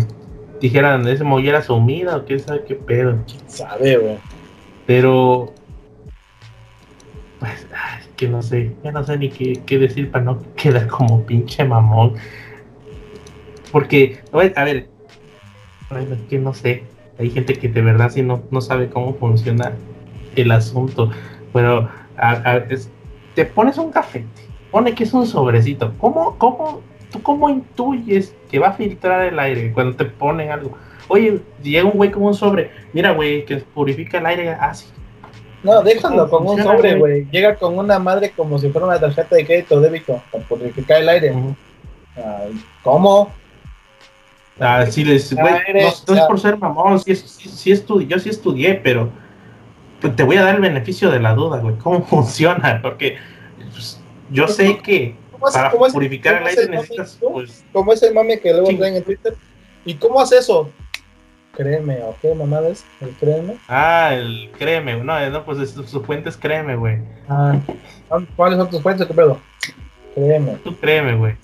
dijeran, 0.62 1.08
es 1.08 1.22
mollera 1.22 1.62
sumida 1.62 2.16
o 2.18 2.26
quién 2.26 2.40
sabe 2.40 2.64
qué 2.66 2.76
pedo. 2.76 3.18
¿Quién 3.28 3.42
sabe, 3.50 3.98
güey? 3.98 4.18
Pero, 4.86 5.54
pues, 7.40 7.68
ay, 7.74 8.04
que 8.16 8.28
no 8.28 8.42
sé, 8.42 8.76
ya 8.84 8.92
no 8.92 9.04
sé 9.04 9.18
ni 9.18 9.30
qué, 9.30 9.62
qué 9.66 9.78
decir 9.78 10.10
para 10.12 10.24
no 10.24 10.40
quedar 10.56 10.88
como 10.88 11.24
pinche 11.26 11.64
mamón. 11.66 12.14
Porque, 13.72 14.20
a 14.32 14.64
ver, 14.64 14.88
es 15.92 16.20
que 16.30 16.38
no 16.40 16.54
sé, 16.54 16.84
hay 17.20 17.30
gente 17.32 17.54
que 17.56 17.68
de 17.70 17.82
verdad 17.82 18.10
sí 18.12 18.22
no, 18.22 18.44
no 18.52 18.62
sabe 18.62 18.90
cómo 18.90 19.16
funciona 19.16 19.74
el 20.36 20.52
asunto. 20.52 21.12
Pero, 21.52 21.90
a- 22.18 22.32
a- 22.52 22.58
es- 22.70 22.90
te 23.36 23.46
pones 23.46 23.78
un 23.78 23.92
café, 23.92 24.26
pone 24.74 24.96
que 24.96 25.04
es 25.04 25.14
un 25.14 25.28
sobrecito. 25.28 25.94
¿Cómo, 26.00 26.36
cómo, 26.40 26.82
tú 27.12 27.22
cómo 27.22 27.48
intuyes 27.48 28.36
que 28.50 28.58
va 28.58 28.70
a 28.70 28.74
filtrar 28.74 29.22
el 29.22 29.38
aire 29.38 29.72
cuando 29.72 29.96
te 29.96 30.06
ponen 30.06 30.50
algo? 30.50 30.76
Oye, 31.08 31.40
llega 31.62 31.86
un 31.86 31.92
güey 31.92 32.10
con 32.10 32.24
un 32.24 32.34
sobre, 32.34 32.72
mira, 32.92 33.12
güey, 33.12 33.46
que 33.46 33.58
purifica 33.58 34.18
el 34.18 34.26
aire, 34.26 34.50
ah, 34.50 34.74
sí. 34.74 34.88
No, 35.62 35.84
déjalo 35.84 36.28
¿Cómo 36.28 36.48
con 36.48 36.58
un 36.58 36.64
sobre, 36.64 36.96
güey? 36.96 37.28
Llega 37.32 37.56
con 37.56 37.78
una 37.78 38.00
madre 38.00 38.32
como 38.36 38.58
si 38.58 38.70
fuera 38.70 38.88
una 38.88 39.00
tarjeta 39.00 39.36
de 39.36 39.46
crédito 39.46 39.80
débito 39.80 40.22
para 40.32 40.44
purificar 40.46 41.02
el 41.02 41.10
aire. 41.10 41.36
Ay, 42.16 42.60
¿Cómo? 42.82 43.32
Ah, 44.60 44.88
sí, 44.90 45.06
les, 45.06 45.36
güey, 45.36 45.54
no, 45.54 45.82
no 46.08 46.16
es 46.16 46.22
por 46.28 46.40
ser 46.40 46.58
mamón, 46.58 47.00
sí, 47.00 47.16
sí, 47.16 47.48
sí 47.48 47.72
estudié, 47.72 48.08
yo 48.08 48.18
sí 48.18 48.30
estudié, 48.30 48.76
pero 48.76 49.10
te 50.16 50.24
voy 50.24 50.38
a 50.38 50.44
dar 50.44 50.56
el 50.56 50.62
beneficio 50.62 51.12
de 51.12 51.20
la 51.20 51.36
duda, 51.36 51.60
güey, 51.60 51.76
cómo 51.78 52.04
funciona, 52.08 52.80
porque 52.82 53.18
yo 54.34 54.48
sé 54.48 54.78
que 54.80 55.16
¿Cómo 55.32 55.48
hace- 55.48 55.58
para 55.58 55.72
cómo 55.72 55.88
purificar 55.88 56.42
el 56.42 56.48
aire 56.48 56.64
mame, 56.66 56.76
necesitas, 56.78 57.18
tú? 57.20 57.32
pues, 57.34 57.64
¿Cómo 57.72 57.94
es 57.94 58.04
el 58.04 58.14
mame 58.14 58.40
que 58.40 58.52
luego 58.52 58.68
traen 58.78 58.96
en 58.96 59.04
Twitter? 59.04 59.34
¿Y 59.86 59.94
cómo 59.96 60.20
hace 60.20 60.38
eso? 60.38 60.70
Créeme, 61.56 62.02
¿o 62.02 62.16
qué 62.22 62.34
mamada 62.34 62.68
es? 62.70 62.84
¿El 63.00 63.10
créeme? 63.12 63.58
Ah, 63.68 64.10
el 64.14 64.50
créeme, 64.58 64.96
no, 65.04 65.30
no 65.30 65.46
pues 65.46 65.70
su, 65.70 65.84
su 65.84 66.04
fuente 66.04 66.30
es 66.30 66.38
créeme, 66.38 66.76
güey. 66.76 66.98
Ah, 67.30 67.60
¿cuáles 68.36 68.58
son 68.58 68.70
tus 68.70 68.82
fuentes? 68.82 69.06
¿Qué 69.06 69.14
pedo? 69.14 69.40
Créeme. 70.16 70.54
Tú 70.64 70.76
créeme, 70.80 71.16
güey. 71.16 71.36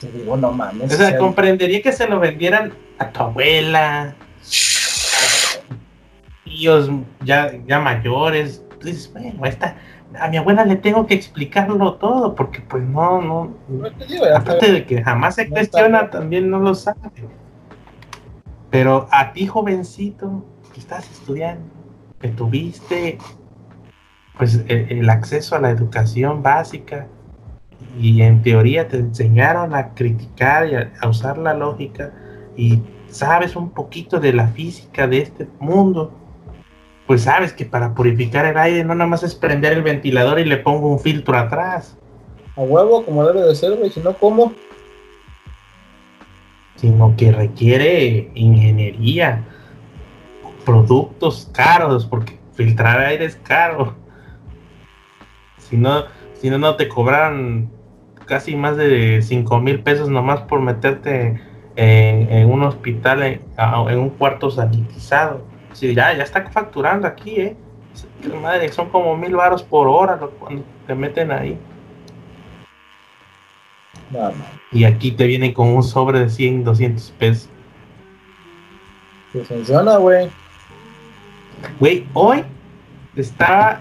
Te 0.00 0.10
digo, 0.10 0.36
no 0.36 0.50
mames. 0.50 0.92
O 0.92 0.96
sea, 0.96 1.16
comprendería 1.18 1.82
que 1.82 1.92
se 1.92 2.08
lo 2.08 2.18
vendieran 2.18 2.72
a 2.98 3.10
tu 3.10 3.20
abuela, 3.22 4.14
tíos 6.44 6.88
ya, 7.22 7.52
ya 7.66 7.78
mayores. 7.80 8.64
Tú 8.80 8.86
dices, 8.86 9.12
bueno, 9.12 9.44
esta, 9.44 9.76
a 10.18 10.28
mi 10.28 10.36
abuela 10.36 10.64
le 10.64 10.76
tengo 10.76 11.06
que 11.06 11.14
explicarlo 11.14 11.94
todo, 11.94 12.34
porque 12.34 12.60
pues 12.60 12.82
no, 12.82 13.20
no. 13.20 13.54
Digo, 14.08 14.24
Aparte 14.34 14.72
de 14.72 14.86
que 14.86 15.02
jamás 15.02 15.36
se 15.36 15.46
No 15.46 15.50
cuestiona, 15.50 16.10
también 16.10 16.50
no 16.50 16.58
lo 16.58 16.74
sabe. 16.74 16.98
Pero 18.70 19.08
a 19.10 19.32
ti, 19.32 19.46
jovencito, 19.46 20.44
que 20.72 20.80
estás 20.80 21.10
estudiando, 21.10 21.64
que 22.20 22.28
tuviste 22.28 23.18
pues 24.38 24.64
el, 24.68 24.90
el 24.90 25.10
acceso 25.10 25.54
a 25.54 25.60
la 25.60 25.70
educación 25.70 26.42
básica 26.42 27.06
y 27.98 28.22
en 28.22 28.42
teoría 28.42 28.88
te 28.88 28.96
enseñaron 28.96 29.74
a 29.74 29.94
criticar 29.94 30.68
y 30.68 30.76
a, 30.76 30.92
a 31.00 31.08
usar 31.08 31.36
la 31.36 31.52
lógica 31.54 32.12
y 32.56 32.80
sabes 33.08 33.56
un 33.56 33.70
poquito 33.70 34.20
de 34.20 34.32
la 34.32 34.48
física 34.48 35.06
de 35.06 35.18
este 35.18 35.48
mundo, 35.58 36.12
pues 37.10 37.22
sabes 37.22 37.52
que 37.52 37.64
para 37.64 37.92
purificar 37.92 38.46
el 38.46 38.56
aire 38.56 38.84
no 38.84 38.94
nada 38.94 39.10
más 39.10 39.24
es 39.24 39.34
prender 39.34 39.72
el 39.72 39.82
ventilador 39.82 40.38
y 40.38 40.44
le 40.44 40.58
pongo 40.58 40.86
un 40.86 41.00
filtro 41.00 41.36
atrás. 41.36 41.98
A 42.54 42.60
huevo, 42.60 43.04
como 43.04 43.26
debe 43.26 43.42
de 43.42 43.52
ser, 43.56 43.74
güey. 43.74 43.90
Si 43.90 43.98
no, 43.98 44.14
¿cómo? 44.14 44.52
sino 46.76 47.16
que 47.16 47.32
requiere 47.32 48.30
ingeniería, 48.36 49.44
productos 50.64 51.50
caros, 51.52 52.06
porque 52.06 52.38
filtrar 52.54 53.00
aire 53.00 53.24
es 53.24 53.34
caro. 53.34 53.96
Si 55.58 55.76
no, 55.76 56.04
si 56.34 56.48
no, 56.48 56.58
no 56.58 56.76
te 56.76 56.86
cobran 56.86 57.72
casi 58.24 58.54
más 58.54 58.76
de 58.76 59.20
5 59.20 59.58
mil 59.58 59.82
pesos 59.82 60.08
nomás 60.08 60.42
por 60.42 60.60
meterte 60.60 61.40
en, 61.74 62.30
en 62.30 62.48
un 62.48 62.62
hospital, 62.62 63.24
en 63.24 63.98
un 63.98 64.10
cuarto 64.10 64.48
sanitizado. 64.52 65.50
Sí, 65.72 65.94
ya, 65.94 66.14
ya 66.16 66.24
está 66.24 66.48
facturando 66.50 67.06
aquí, 67.06 67.36
¿eh? 67.40 67.56
Madre, 68.40 68.70
son 68.72 68.88
como 68.90 69.16
mil 69.16 69.34
varos 69.34 69.62
por 69.62 69.88
hora 69.88 70.16
lo- 70.16 70.30
cuando 70.30 70.62
te 70.86 70.94
meten 70.94 71.30
ahí. 71.32 71.58
No, 74.10 74.28
no. 74.30 74.34
Y 74.72 74.84
aquí 74.84 75.12
te 75.12 75.26
vienen 75.26 75.52
con 75.52 75.68
un 75.68 75.82
sobre 75.82 76.20
de 76.20 76.30
100, 76.30 76.64
200 76.64 77.10
pesos. 77.12 77.48
Que 79.32 79.40
funciona, 79.44 79.96
güey. 79.96 80.28
Güey, 81.78 82.06
hoy 82.14 82.44
estaba, 83.16 83.80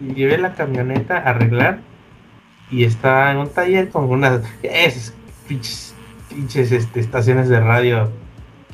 llevé 0.00 0.38
la 0.38 0.54
camioneta 0.54 1.16
a 1.18 1.30
arreglar 1.30 1.80
y 2.70 2.84
estaba 2.84 3.32
en 3.32 3.38
un 3.38 3.48
taller 3.50 3.90
con 3.90 4.04
unas 4.10 4.42
esas 4.62 5.14
pinches, 5.48 5.94
pinches 6.28 6.72
este, 6.72 7.00
estaciones 7.00 7.48
de 7.48 7.60
radio 7.60 8.10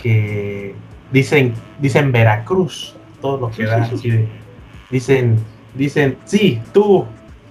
que 0.01 0.75
dicen, 1.17 1.55
dicen 1.79 2.13
Veracruz, 2.13 2.95
todo 3.23 3.39
lo 3.39 3.51
que 3.51 3.65
da, 3.65 3.85
así 3.85 4.11
de- 4.11 4.29
dicen, 4.91 5.39
dicen, 5.73 6.19
sí, 6.27 6.61
tú, 6.75 7.07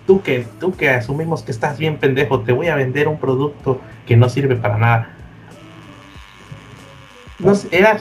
tú 0.06 0.22
que, 0.22 0.46
tú 0.60 0.76
que 0.76 0.92
asumimos 0.92 1.42
que 1.42 1.52
estás 1.52 1.80
bien 1.80 1.98
pendejo, 1.98 2.42
te 2.42 2.52
voy 2.52 2.68
a 2.68 2.76
vender 2.76 3.08
un 3.08 3.18
producto 3.18 3.82
que 4.06 4.16
no 4.16 4.30
sirve 4.30 4.56
para 4.56 4.78
nada. 4.78 5.10
No 7.40 7.54
era, 7.72 7.98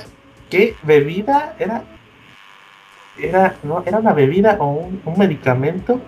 ¿qué 0.50 0.76
bebida? 0.82 1.56
Era 1.58 1.82
era, 3.18 3.56
no, 3.62 3.82
era 3.86 4.00
una 4.00 4.12
bebida 4.12 4.58
o 4.60 4.66
un, 4.66 5.00
un 5.02 5.18
medicamento 5.18 5.98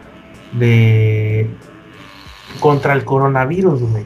de 0.53 1.49
contra 2.61 2.93
el 2.93 3.07
coronavirus, 3.07 3.81
güey. 3.81 4.05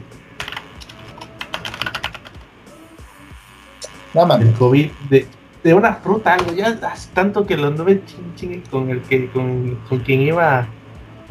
No. 4.13 4.37
Del 4.37 4.53
COVID, 4.53 4.91
de, 5.09 5.27
de 5.63 5.73
una 5.73 5.95
fruta, 5.95 6.33
algo, 6.33 6.53
ya 6.53 6.77
hace 6.83 7.09
tanto 7.13 7.45
que 7.45 7.57
lo 7.57 7.67
anduve 7.67 8.01
ching, 8.05 8.35
ching 8.35 8.61
con 8.69 8.89
el 8.89 9.01
que, 9.01 9.29
con, 9.29 9.79
con 9.87 9.99
quien 9.99 10.21
iba, 10.21 10.67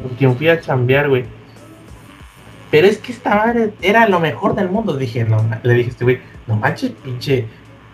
con 0.01 0.15
quien 0.15 0.35
fui 0.35 0.47
a 0.47 0.59
chambear, 0.59 1.09
güey. 1.09 1.25
Pero 2.69 2.87
es 2.87 2.97
que 2.97 3.11
esta 3.11 3.35
madre 3.35 3.73
era 3.81 4.07
lo 4.07 4.19
mejor 4.19 4.55
del 4.55 4.69
mundo. 4.69 4.95
Dije, 4.95 5.25
no, 5.25 5.45
le 5.61 5.73
dije 5.73 5.89
a 5.89 5.91
este 5.91 6.03
güey, 6.05 6.19
no 6.47 6.55
manches, 6.55 6.91
pinche, 7.03 7.45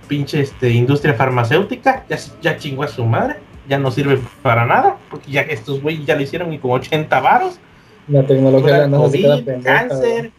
pinche 0.07 0.41
este, 0.41 0.69
industria 0.69 1.15
farmacéutica, 1.15 2.05
ya, 2.07 2.17
ya 2.41 2.57
chingó 2.57 2.83
a 2.83 2.87
su 2.87 3.03
madre, 3.03 3.37
ya 3.67 3.79
no 3.79 3.89
sirve 3.89 4.19
para 4.43 4.65
nada, 4.65 4.97
porque 5.09 5.31
ya 5.31 5.41
estos 5.41 5.81
güeyes 5.81 6.05
ya 6.05 6.15
lo 6.15 6.21
hicieron 6.21 6.53
y 6.53 6.59
con 6.59 6.71
80 6.71 7.19
varos. 7.19 7.59
La 8.07 8.23
tecnología 8.23 8.77
la 8.77 8.87
no 8.87 9.09
se 9.09 9.17
queda 9.17 9.33
COVID, 9.33 9.45
pendeja. 9.45 9.79
cáncer, 9.79 10.31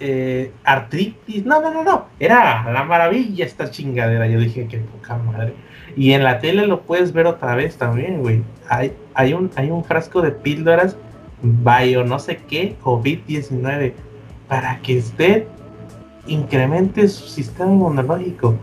eh, 0.00 0.50
artritis, 0.64 1.44
no, 1.44 1.60
no, 1.60 1.72
no, 1.72 1.84
no, 1.84 2.06
era 2.18 2.70
la 2.72 2.84
maravilla 2.84 3.44
esta 3.44 3.70
chingadera. 3.70 4.26
Yo 4.26 4.38
dije, 4.40 4.66
qué 4.66 4.78
poca 4.78 5.16
madre. 5.16 5.54
Y 5.96 6.12
en 6.12 6.24
la 6.24 6.38
tele 6.38 6.66
lo 6.66 6.82
puedes 6.82 7.12
ver 7.12 7.26
otra 7.26 7.54
vez 7.54 7.76
también, 7.76 8.20
güey. 8.22 8.42
Hay, 8.68 8.92
hay, 9.14 9.32
un, 9.34 9.50
hay 9.56 9.70
un 9.70 9.84
frasco 9.84 10.22
de 10.22 10.30
píldoras 10.30 10.96
bio 11.42 12.04
no 12.04 12.18
sé 12.18 12.36
qué, 12.48 12.76
COVID-19, 12.82 13.92
para 14.48 14.78
que 14.80 14.98
usted 14.98 15.44
incremente 16.26 17.08
su 17.08 17.26
sistema 17.26 17.70
inmunológico. 17.72 18.54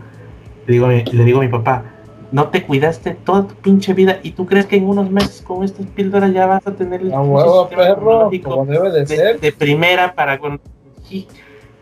Le 0.66 0.72
digo, 0.74 0.86
a 0.86 0.90
mi- 0.90 1.04
le 1.04 1.24
digo 1.24 1.38
a 1.40 1.42
mi 1.42 1.48
papá, 1.48 1.84
no 2.30 2.48
te 2.48 2.62
cuidaste 2.62 3.12
toda 3.24 3.46
tu 3.46 3.54
pinche 3.54 3.94
vida 3.94 4.18
y 4.22 4.32
tú 4.32 4.46
crees 4.46 4.66
que 4.66 4.76
en 4.76 4.86
unos 4.86 5.10
meses 5.10 5.40
con 5.42 5.64
estas 5.64 5.86
píldoras 5.86 6.32
ya 6.32 6.46
vas 6.46 6.66
a 6.66 6.72
tener 6.74 7.00
el 7.00 7.12
A 7.12 7.20
huevo, 7.20 7.62
sistema 7.68 7.82
perro. 7.84 8.00
inmunológico 8.02 8.50
Como 8.50 8.66
debe 8.66 8.90
de 8.90 9.00
de, 9.00 9.06
ser. 9.06 9.40
de 9.40 9.52
primera 9.52 10.14
para 10.14 10.38
con 10.38 10.60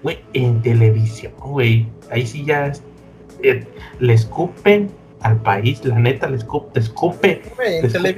güey 0.03 0.19
en 0.33 0.63
televisión 0.63 1.33
güey 1.39 1.87
ahí 2.11 2.27
sí 2.27 2.45
ya 2.45 2.67
es- 2.67 2.83
eh, 3.43 3.65
le 3.99 4.13
escupen 4.13 4.91
al 5.21 5.37
país 5.43 5.85
la 5.85 5.99
neta 5.99 6.29
le 6.29 6.37
escupe, 6.37 6.71
le 6.79 6.81
escupe, 6.81 7.43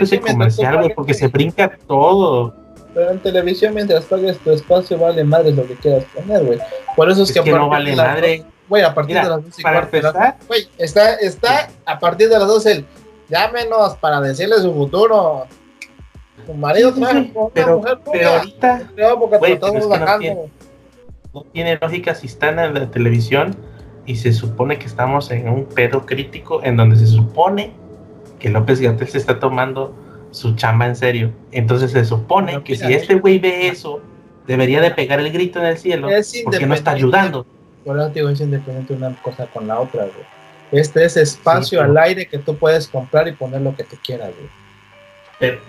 ese 0.00 0.20
comercial 0.20 0.76
güey 0.78 0.94
porque 0.94 1.14
se 1.14 1.28
brinca 1.28 1.70
todo. 1.86 2.54
Pero 2.94 3.10
en 3.10 3.18
televisión, 3.20 3.74
mientras 3.74 4.04
pagues 4.06 4.38
tu 4.38 4.50
espacio, 4.50 4.98
vale 4.98 5.22
madre 5.22 5.52
lo 5.52 5.66
que 5.66 5.74
quieras 5.74 6.04
poner, 6.14 6.42
güey. 6.44 6.58
Por 6.96 7.08
eso 7.10 7.22
es, 7.22 7.30
es 7.30 7.36
que, 7.36 7.44
que 7.44 7.52
no 7.52 7.68
vale 7.68 7.94
las 7.94 8.06
madre. 8.08 8.44
Güey, 8.68 8.82
a 8.82 8.92
partir 8.94 9.14
Mira, 9.14 9.24
de 9.24 9.30
las 9.36 9.44
12 9.44 9.60
y 9.60 9.62
para 9.62 9.80
empezar 9.80 10.36
Güey, 10.48 10.68
está, 10.78 11.14
está 11.14 11.68
a 11.86 11.98
partir 11.98 12.28
de 12.28 12.38
las 12.38 12.48
12 12.48 12.72
el 12.72 12.86
llámenos 13.28 13.96
para 13.98 14.20
decirle 14.20 14.56
su 14.56 14.74
futuro. 14.74 15.46
Tu 16.46 16.54
marido 16.54 16.92
Sí, 16.94 16.96
sí, 16.96 17.00
sí, 17.00 17.32
una 17.34 17.48
pero, 17.54 17.76
mujer 17.78 17.98
pero 18.10 18.30
ahorita 18.30 18.76
Güey, 18.76 18.86
te 18.96 19.02
lo 19.02 19.30
pero 19.30 19.54
estamos 19.54 19.76
es 19.76 19.82
que 19.82 19.88
no 19.88 19.88
bajando. 20.00 20.18
tiene- 20.20 20.48
no 21.44 21.52
tiene 21.52 21.78
lógica 21.80 22.14
si 22.14 22.26
están 22.26 22.58
en 22.58 22.74
la 22.74 22.90
televisión 22.90 23.56
y 24.06 24.16
se 24.16 24.32
supone 24.32 24.78
que 24.78 24.86
estamos 24.86 25.30
en 25.30 25.48
un 25.48 25.66
pedo 25.66 26.06
crítico 26.06 26.62
en 26.64 26.76
donde 26.76 26.96
se 26.96 27.06
supone 27.06 27.72
que 28.38 28.48
López 28.48 28.80
Gatel 28.80 29.08
se 29.08 29.18
está 29.18 29.38
tomando 29.38 29.94
su 30.30 30.54
chamba 30.54 30.86
en 30.86 30.96
serio. 30.96 31.32
Entonces 31.52 31.90
se 31.92 32.04
supone 32.04 32.62
que 32.62 32.74
mira, 32.74 32.86
si 32.86 32.94
este 32.94 33.14
güey 33.14 33.38
ve 33.38 33.68
eso, 33.68 34.00
debería 34.46 34.80
de 34.80 34.90
pegar 34.92 35.20
el 35.20 35.30
grito 35.32 35.58
en 35.58 35.66
el 35.66 35.78
cielo 35.78 36.08
porque 36.44 36.66
no 36.66 36.74
está 36.74 36.92
ayudando. 36.92 37.46
Por 37.84 37.98
te 38.08 38.20
digo, 38.20 38.28
es 38.28 38.40
independiente 38.40 38.94
una 38.94 39.14
cosa 39.22 39.46
con 39.46 39.66
la 39.66 39.80
otra, 39.80 40.02
güey. 40.02 40.38
Este 40.72 41.04
es 41.04 41.16
espacio 41.16 41.62
Sí, 41.62 41.76
pero- 41.76 41.90
al 41.90 41.98
aire 41.98 42.26
que 42.26 42.38
tú 42.38 42.56
puedes 42.56 42.86
comprar 42.88 43.26
y 43.28 43.32
poner 43.32 43.62
lo 43.62 43.74
que 43.74 43.84
tú 43.84 43.96
quieras, 44.04 44.30
güey. 44.36 44.48
Pero, 45.38 45.60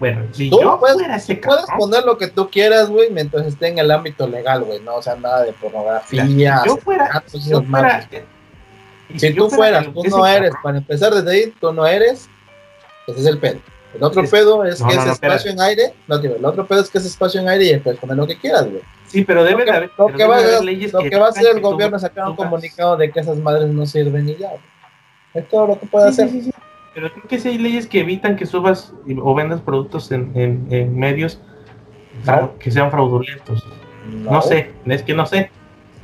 bueno, 0.00 0.24
si 0.32 0.50
Tú 0.50 0.60
yo 0.60 0.78
puedes- 0.80 0.96
fuera 0.96 1.16
ese 1.16 1.36
Puedes 1.36 1.64
cabrón, 1.66 1.78
poner 1.78 2.04
lo 2.04 2.18
que 2.18 2.26
tú 2.28 2.50
quieras, 2.50 2.88
güey, 2.88 3.10
mientras 3.10 3.46
esté 3.46 3.68
en 3.68 3.78
el 3.78 3.90
ámbito 3.90 4.26
legal, 4.26 4.64
güey. 4.64 4.80
No, 4.80 4.96
o 4.96 5.02
sea, 5.02 5.14
nada 5.14 5.44
de 5.44 5.52
pornografía. 5.52 6.26
si 6.26 6.36
yo 6.66 6.76
fuera, 6.78 7.22
si 7.26 7.48
yo 7.50 7.62
fuera- 7.62 8.08
Si 9.16 9.32
yo 9.32 9.44
tú 9.44 9.50
fuera 9.50 9.82
fueras, 9.82 9.94
tú 9.94 10.00
ese 10.04 10.10
no 10.10 10.26
eres. 10.26 10.40
cabrón, 10.50 10.62
Para 10.62 10.78
empezar 10.78 11.14
desde 11.14 11.30
ahí, 11.30 11.54
tú 11.60 11.72
no 11.72 11.86
eres. 11.86 12.28
Ese 13.06 13.20
es 13.20 13.26
el 13.26 13.38
pedo. 13.38 13.60
El 13.94 14.02
otro 14.02 14.22
Es- 14.22 14.30
pedo 14.30 14.64
es 14.64 14.80
no, 14.80 14.88
que 14.88 14.94
no, 14.94 15.00
es 15.02 15.06
no, 15.06 15.12
espacio 15.12 15.50
en 15.50 15.60
aire. 15.60 15.92
No, 16.08 16.18
digo, 16.18 16.34
el 16.36 16.44
otro 16.44 16.66
pedo 16.66 16.80
es 16.80 16.88
que 16.90 16.98
es 16.98 17.04
espacio 17.04 17.40
en 17.42 17.48
aire 17.48 17.66
y 17.66 17.78
puedes 17.78 18.00
poner 18.00 18.16
lo 18.16 18.26
que 18.26 18.38
quieras, 18.38 18.64
güey. 18.68 18.80
Sí, 19.06 19.22
pero 19.22 19.44
debe 19.44 19.70
haber, 19.70 19.90
lo 19.98 20.06
que 20.06 20.24
va, 20.24 20.38
a- 20.38 20.60
leyes 20.62 20.92
lo 20.94 21.00
que 21.00 21.10
que 21.10 21.16
va 21.18 21.26
a 21.26 21.28
hacer 21.28 21.46
el 21.54 21.60
gobierno 21.60 21.96
es 21.96 22.02
sacar 22.02 22.28
un 22.28 22.34
comunicado 22.36 22.96
de 22.96 23.10
que 23.12 23.20
esas 23.20 23.36
madres 23.36 23.68
no 23.68 23.84
sirven 23.84 24.28
y 24.30 24.36
ya, 24.36 24.48
güey. 24.48 24.60
Es 25.34 25.48
todo 25.48 25.66
lo 25.66 25.78
que 25.78 25.86
puede 25.86 26.08
hacer. 26.08 26.28
sí, 26.30 26.40
sí, 26.40 26.50
sí. 26.50 26.52
Pero 26.94 27.10
creo 27.12 27.24
que 27.26 27.38
sí 27.38 27.48
hay 27.48 27.58
leyes 27.58 27.86
que 27.86 28.00
evitan 28.00 28.36
que 28.36 28.46
subas 28.46 28.92
o 29.22 29.34
vendas 29.34 29.60
productos 29.60 30.12
en, 30.12 30.30
en- 30.34 30.66
en 30.70 30.98
medios 30.98 31.40
No. 32.26 32.56
que 32.58 32.70
sean 32.70 32.90
fraudulentos. 32.90 33.64
No. 34.06 34.42
sé, 34.42 34.70
es 34.86 35.02
que 35.02 35.14
no 35.14 35.24
sé. 35.26 35.50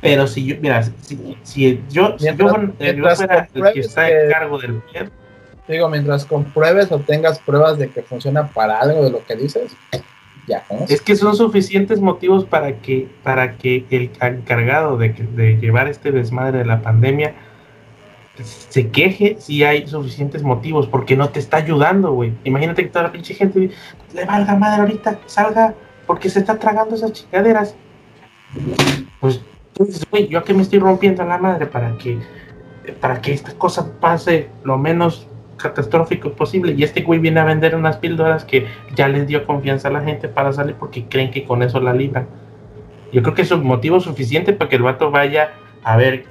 Pero 0.01 0.25
si 0.27 0.45
yo, 0.45 0.55
mira, 0.61 0.81
si, 0.83 1.37
si 1.43 1.81
yo, 1.89 2.17
si 2.17 2.25
yo, 2.25 2.35
Mientras- 2.37 2.53
yo 2.95 3.15
fuera 3.15 3.49
el 3.53 3.73
que 3.73 3.79
está 3.81 4.09
en 4.09 4.31
cargo 4.31 4.57
del 4.59 4.81
gobierno, 4.81 5.11
Digo, 5.67 5.87
mientras 5.87 6.25
compruebes 6.25 6.91
o 6.91 6.97
tengas 6.97 7.37
pruebas 7.37 7.77
de 7.77 7.89
que 7.91 8.01
funciona 8.01 8.47
para 8.47 8.79
algo 8.79 9.03
de 9.03 9.11
lo 9.11 9.23
que 9.23 9.35
dices, 9.35 9.75
Ya, 10.47 10.63
Es 10.87 10.99
que 10.99 11.15
son 11.15 11.35
suficientes 11.35 12.01
motivos 12.01 12.43
para 12.45 12.77
que, 12.77 13.07
para 13.21 13.55
que 13.57 13.85
el 13.91 14.09
encargado 14.19 14.97
de, 14.97 15.09
de 15.09 15.57
llevar 15.57 15.87
este 15.87 16.11
desmadre 16.11 16.57
de 16.57 16.65
la 16.65 16.81
pandemia 16.81 17.35
se 18.43 18.89
queje 18.89 19.37
si 19.39 19.63
hay 19.63 19.87
suficientes 19.87 20.43
motivos, 20.43 20.87
porque 20.87 21.15
no 21.15 21.29
te 21.29 21.39
está 21.39 21.57
ayudando, 21.57 22.11
güey. 22.13 22.33
Imagínate 22.43 22.83
que 22.83 22.89
toda 22.89 23.03
la 23.03 23.11
pinche 23.11 23.33
gente 23.33 23.71
le 24.13 24.25
valga 24.25 24.55
madre 24.55 24.81
ahorita, 24.81 25.19
salga, 25.25 25.73
porque 26.07 26.29
se 26.29 26.39
está 26.39 26.57
tragando 26.57 26.95
esas 26.95 27.13
chingaderas. 27.13 27.75
Pues, 29.19 29.41
güey, 30.09 30.27
yo 30.27 30.43
que 30.43 30.53
me 30.53 30.61
estoy 30.61 30.79
rompiendo 30.79 31.23
la 31.23 31.37
madre 31.37 31.65
para 31.65 31.97
que, 31.97 32.19
para 32.99 33.21
que 33.21 33.33
esta 33.33 33.53
cosa 33.53 33.99
pase 33.99 34.49
lo 34.63 34.77
menos 34.77 35.27
catastrófico 35.57 36.31
posible. 36.31 36.73
Y 36.73 36.83
este 36.83 37.01
güey 37.01 37.19
viene 37.19 37.39
a 37.39 37.45
vender 37.45 37.75
unas 37.75 37.97
píldoras 37.97 38.45
que 38.45 38.67
ya 38.95 39.07
les 39.07 39.27
dio 39.27 39.45
confianza 39.45 39.89
a 39.89 39.91
la 39.91 40.01
gente 40.01 40.27
para 40.27 40.51
salir 40.53 40.75
porque 40.75 41.05
creen 41.05 41.31
que 41.31 41.43
con 41.43 41.61
eso 41.61 41.79
la 41.79 41.93
libran. 41.93 42.27
Yo 43.11 43.21
creo 43.21 43.35
que 43.35 43.41
es 43.43 43.51
un 43.51 43.65
motivo 43.65 43.99
suficiente 43.99 44.53
para 44.53 44.69
que 44.69 44.77
el 44.77 44.83
vato 44.83 45.11
vaya 45.11 45.51
a 45.83 45.97
ver 45.97 46.25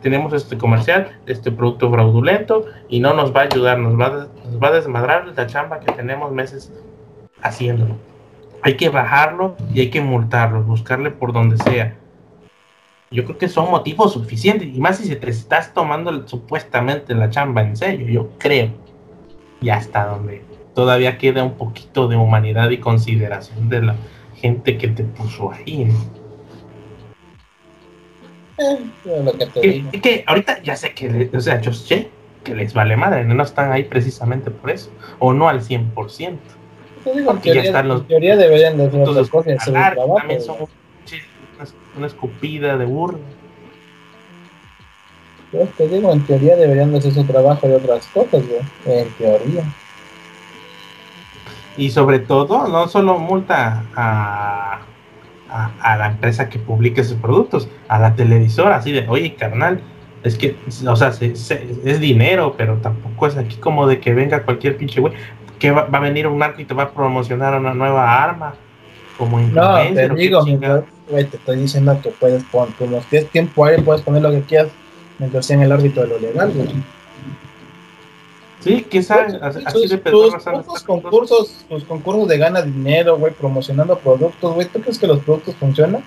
tenemos 0.00 0.32
este 0.32 0.56
comercial, 0.56 1.18
este 1.26 1.50
producto 1.50 1.90
fraudulento 1.90 2.66
y 2.88 3.00
no 3.00 3.14
nos 3.14 3.34
va 3.34 3.42
a 3.42 3.44
ayudar, 3.44 3.78
nos 3.78 3.98
va, 3.98 4.28
nos 4.44 4.62
va 4.62 4.68
a 4.68 4.72
desmadrar 4.72 5.26
la 5.28 5.46
chamba 5.46 5.80
que 5.80 5.92
tenemos 5.92 6.32
meses 6.32 6.72
haciéndolo. 7.42 7.96
Hay 8.62 8.76
que 8.76 8.88
bajarlo 8.88 9.56
y 9.72 9.80
hay 9.80 9.90
que 9.90 10.00
multarlo, 10.00 10.62
buscarle 10.62 11.10
por 11.10 11.32
donde 11.32 11.58
sea. 11.58 11.96
Yo 13.10 13.24
creo 13.24 13.38
que 13.38 13.48
son 13.48 13.70
motivos 13.70 14.12
suficientes 14.12 14.68
y 14.68 14.80
más 14.80 14.98
si 14.98 15.14
te 15.14 15.30
estás 15.30 15.74
tomando 15.74 16.26
supuestamente 16.26 17.14
la 17.14 17.30
chamba 17.30 17.62
en 17.62 17.76
serio, 17.76 18.08
yo 18.08 18.30
creo. 18.38 18.70
Y 19.60 19.68
hasta 19.68 20.06
donde 20.06 20.44
todavía 20.74 21.18
queda 21.18 21.44
un 21.44 21.54
poquito 21.54 22.08
de 22.08 22.16
humanidad 22.16 22.70
y 22.70 22.78
consideración 22.78 23.68
de 23.68 23.82
la 23.82 23.96
gente 24.34 24.78
que 24.78 24.88
te 24.88 25.04
puso 25.04 25.52
ahí. 25.52 25.88
Es 28.56 30.00
que 30.00 30.24
ahorita 30.26 30.62
ya 30.62 30.76
sé 30.76 30.94
que, 30.94 31.30
o 31.34 31.40
sea, 31.40 31.60
yo 31.60 31.72
sé 31.72 32.08
que 32.44 32.54
les 32.54 32.74
vale 32.74 32.96
madre, 32.96 33.24
no 33.24 33.42
están 33.42 33.72
ahí 33.72 33.84
precisamente 33.84 34.50
por 34.50 34.70
eso, 34.70 34.90
o 35.18 35.32
no 35.32 35.48
al 35.48 35.62
100%. 35.62 36.38
Digo, 37.14 37.30
en 37.32 37.38
teoría, 37.40 37.62
ya 37.62 37.68
están 37.68 37.88
los, 37.88 38.06
teoría 38.06 38.36
deberían 38.36 38.78
de 38.78 38.86
hacer 38.86 39.08
las 39.08 39.28
cosas 39.28 39.64
trabajo. 39.64 40.16
También 40.18 40.40
son 40.40 40.56
una, 41.96 42.06
escupida 42.06 42.76
de 42.76 42.84
burro. 42.86 43.18
Yo 45.52 45.66
te 45.76 45.88
digo, 45.88 46.12
en 46.12 46.24
teoría 46.26 46.56
deberían 46.56 46.92
de 46.92 46.98
hacer 46.98 47.12
su 47.12 47.24
trabajo 47.24 47.68
y 47.68 47.72
otras 47.72 48.06
cosas, 48.08 48.42
en 48.86 49.08
teoría. 49.10 49.64
Y 51.76 51.90
sobre 51.90 52.20
todo, 52.20 52.68
no 52.68 52.88
solo 52.88 53.18
multa 53.18 53.84
a 53.94 54.80
a, 55.54 55.96
la 55.96 56.06
empresa 56.06 56.48
que 56.48 56.58
publique 56.58 57.04
sus 57.04 57.16
productos, 57.18 57.68
a 57.88 57.98
la 57.98 58.14
televisora, 58.16 58.76
así 58.76 58.90
de, 58.90 59.06
oye, 59.08 59.34
carnal, 59.34 59.80
es 60.24 60.36
que, 60.36 60.56
o 60.86 60.96
sea, 60.96 61.12
es 61.20 62.00
dinero, 62.00 62.54
pero 62.56 62.78
tampoco 62.78 63.26
es 63.26 63.36
aquí 63.36 63.56
como 63.56 63.86
de 63.86 64.00
que 64.00 64.14
venga 64.14 64.42
cualquier 64.42 64.76
pinche 64.76 65.00
güey, 65.00 65.12
que 65.58 65.70
va, 65.70 65.86
a 65.90 66.00
venir 66.00 66.26
un 66.26 66.38
narco 66.38 66.60
y 66.60 66.64
te 66.64 66.74
va 66.74 66.84
a 66.84 66.90
promocionar 66.90 67.58
una 67.58 67.72
nueva 67.72 68.22
arma, 68.22 68.54
como 69.16 69.38
No, 69.38 69.76
te 69.94 70.08
digo, 70.10 70.44
güey, 71.08 71.24
te 71.24 71.36
estoy 71.36 71.58
diciendo 71.58 72.00
que 72.02 72.10
puedes 72.10 72.42
poner, 72.44 72.74
como 72.74 73.00
que 73.08 73.18
es 73.18 73.30
tiempo 73.30 73.64
ahí, 73.64 73.80
puedes 73.80 74.02
poner 74.02 74.22
lo 74.22 74.32
que 74.32 74.40
quieras, 74.40 74.68
mientras 75.20 75.46
sea 75.46 75.56
en 75.56 75.62
el 75.62 75.72
árbitro 75.72 76.02
de 76.02 76.08
lo 76.08 76.18
legal, 76.18 76.50
güey. 76.52 76.68
Sí, 78.64 78.82
quizás 78.88 79.34
así 79.42 79.86
de 79.86 79.98
tus, 79.98 80.34
tus 80.66 80.82
concursos, 80.82 81.66
tus 81.68 81.84
concursos 81.84 82.28
de 82.28 82.38
gana 82.38 82.62
dinero, 82.62 83.18
güey, 83.18 83.32
promocionando 83.34 83.98
productos, 83.98 84.54
güey, 84.54 84.66
¿tú 84.66 84.80
crees 84.80 84.98
que 84.98 85.06
los 85.06 85.20
productos 85.20 85.54
funcionan? 85.56 86.02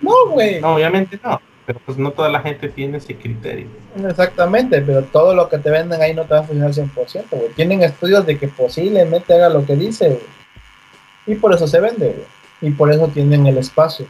No, 0.00 0.30
güey. 0.30 0.58
No, 0.58 0.74
obviamente 0.74 1.20
no, 1.22 1.38
pero 1.66 1.78
pues 1.84 1.98
no 1.98 2.12
toda 2.12 2.30
la 2.30 2.40
gente 2.40 2.70
tiene 2.70 2.96
ese 2.96 3.14
criterio. 3.14 3.66
Exactamente, 4.08 4.80
pero 4.80 5.02
todo 5.04 5.34
lo 5.34 5.50
que 5.50 5.58
te 5.58 5.70
venden 5.70 6.00
ahí 6.00 6.14
no 6.14 6.24
te 6.24 6.32
va 6.32 6.40
a 6.40 6.44
funcionar 6.44 6.72
100%, 6.72 7.24
güey. 7.30 7.48
Tienen 7.54 7.82
estudios 7.82 8.24
de 8.24 8.38
que 8.38 8.48
posiblemente 8.48 9.34
haga 9.34 9.50
lo 9.50 9.66
que 9.66 9.76
dice, 9.76 10.08
güey. 10.08 10.20
Y 11.26 11.34
por 11.34 11.52
eso 11.52 11.66
se 11.66 11.78
vende, 11.78 12.06
güey. 12.06 12.72
Y 12.72 12.74
por 12.74 12.90
eso 12.90 13.08
tienen 13.08 13.46
el 13.46 13.58
espacio. 13.58 14.06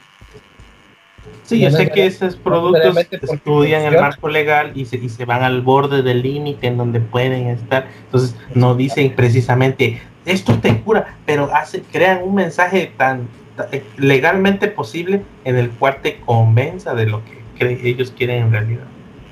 Sí, 1.47 1.61
yo 1.61 1.71
sé 1.71 1.89
que 1.91 2.07
esos 2.07 2.35
productos 2.37 2.97
estudian 3.23 3.83
el 3.83 4.01
marco 4.01 4.29
legal 4.29 4.73
y 4.75 4.85
se, 4.85 4.97
y 4.97 5.09
se 5.09 5.25
van 5.25 5.45
al 5.45 5.63
borde 5.63 6.03
del 6.03 6.23
límite 6.23 6.67
en 6.67 6.77
donde 6.77 7.01
pueden 7.01 7.47
estar. 7.47 7.87
Entonces, 8.07 8.35
no 8.55 8.75
dicen 8.75 9.15
precisamente, 9.15 10.03
esto 10.25 10.59
te 10.59 10.81
cura, 10.81 11.17
pero 11.25 11.49
hace, 11.55 11.83
crean 11.83 12.23
un 12.25 12.35
mensaje 12.35 12.93
tan, 12.97 13.29
eh, 13.71 13.85
legalmente 13.97 14.67
posible 14.67 15.23
en 15.45 15.57
el 15.57 15.71
cual 15.71 15.99
te 16.03 16.19
convenza 16.21 16.95
de 16.95 17.07
lo 17.07 17.23
que 17.25 17.89
ellos 17.89 18.13
quieren 18.17 18.47
en 18.47 18.53
realidad. 18.53 18.85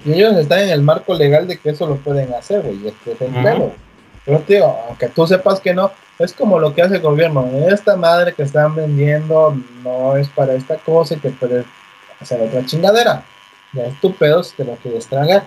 Y 0.05 0.13
ellos 0.13 0.37
están 0.37 0.61
en 0.61 0.71
el 0.71 0.83
marco 0.83 1.15
legal 1.15 1.49
de 1.49 1.59
que 1.59 1.71
eso 1.71 1.87
lo 1.87 1.97
pueden 1.97 2.33
hacer, 2.33 2.63
güey, 2.63 2.87
es 2.87 2.95
que 3.05 3.13
es 3.13 3.21
el 3.21 3.73
Pero, 4.25 4.39
tío, 4.41 4.67
aunque 4.89 5.09
tú 5.09 5.27
sepas 5.27 5.59
que 5.59 5.75
no, 5.75 5.91
es 6.19 6.33
como 6.33 6.61
lo 6.61 6.75
que 6.75 6.83
hace 6.83 6.97
el 6.97 7.03
gobierno. 7.03 7.49
Esta 7.69 7.97
madre 7.97 8.33
que 8.33 8.45
están 8.45 8.75
vendiendo 8.77 9.57
no 9.83 10.17
es 10.17 10.29
para 10.29 10.55
esta 10.55 10.77
cosa 10.77 11.15
y 11.15 11.19
te 11.19 11.31
puede 11.31 11.65
hacer 12.21 12.41
otra 12.41 12.65
chingadera. 12.65 13.25
Ya 13.73 13.87
es 13.87 14.01
tu 14.01 14.13
pedo 14.13 14.43
si 14.43 14.57
te 14.57 14.65
lo 14.65 14.75
quieres 14.77 15.07
tragar. 15.07 15.45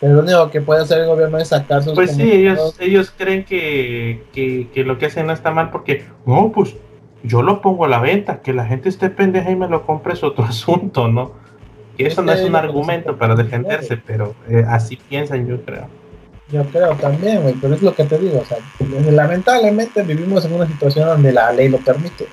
Pero 0.00 0.14
lo 0.14 0.22
único 0.22 0.50
que 0.50 0.60
puede 0.60 0.82
hacer 0.82 1.02
el 1.02 1.06
gobierno 1.06 1.38
es 1.38 1.48
sacar 1.48 1.82
sus 1.84 1.94
Pues 1.94 2.16
sí, 2.16 2.28
ellos, 2.28 2.76
ellos 2.80 3.12
creen 3.16 3.44
que, 3.44 4.24
que, 4.32 4.82
lo 4.84 4.98
que 4.98 5.06
hacen 5.06 5.26
no 5.26 5.32
está 5.32 5.52
mal 5.52 5.70
porque, 5.70 6.06
no, 6.26 6.50
pues 6.50 6.74
yo 7.22 7.42
lo 7.42 7.60
pongo 7.60 7.84
a 7.84 7.88
la 7.88 8.00
venta, 8.00 8.40
que 8.42 8.52
la 8.52 8.66
gente 8.66 8.88
esté 8.88 9.10
pendeja 9.10 9.52
y 9.52 9.56
me 9.56 9.68
lo 9.68 9.86
compre 9.86 10.14
es 10.14 10.24
otro 10.24 10.44
asunto, 10.48 11.06
¿no? 11.06 11.32
Que 11.96 12.06
eso 12.06 12.20
no 12.22 12.32
es 12.32 12.42
un 12.42 12.56
argumento 12.56 13.16
para 13.16 13.36
defenderse, 13.36 13.96
pero 13.96 14.34
eh, 14.48 14.64
así 14.66 14.96
piensan, 14.96 15.46
yo 15.46 15.62
creo. 15.64 15.86
Yo 16.50 16.64
creo 16.64 16.94
también, 16.96 17.42
güey, 17.42 17.54
pero 17.60 17.74
es 17.74 17.82
lo 17.82 17.94
que 17.94 18.04
te 18.04 18.18
digo, 18.18 18.40
o 18.40 18.44
sea, 18.44 18.58
lamentablemente 19.10 20.02
vivimos 20.02 20.44
en 20.44 20.54
una 20.54 20.66
situación 20.66 21.06
donde 21.06 21.32
la 21.32 21.52
ley 21.52 21.68
lo 21.68 21.78
permite 21.78 22.26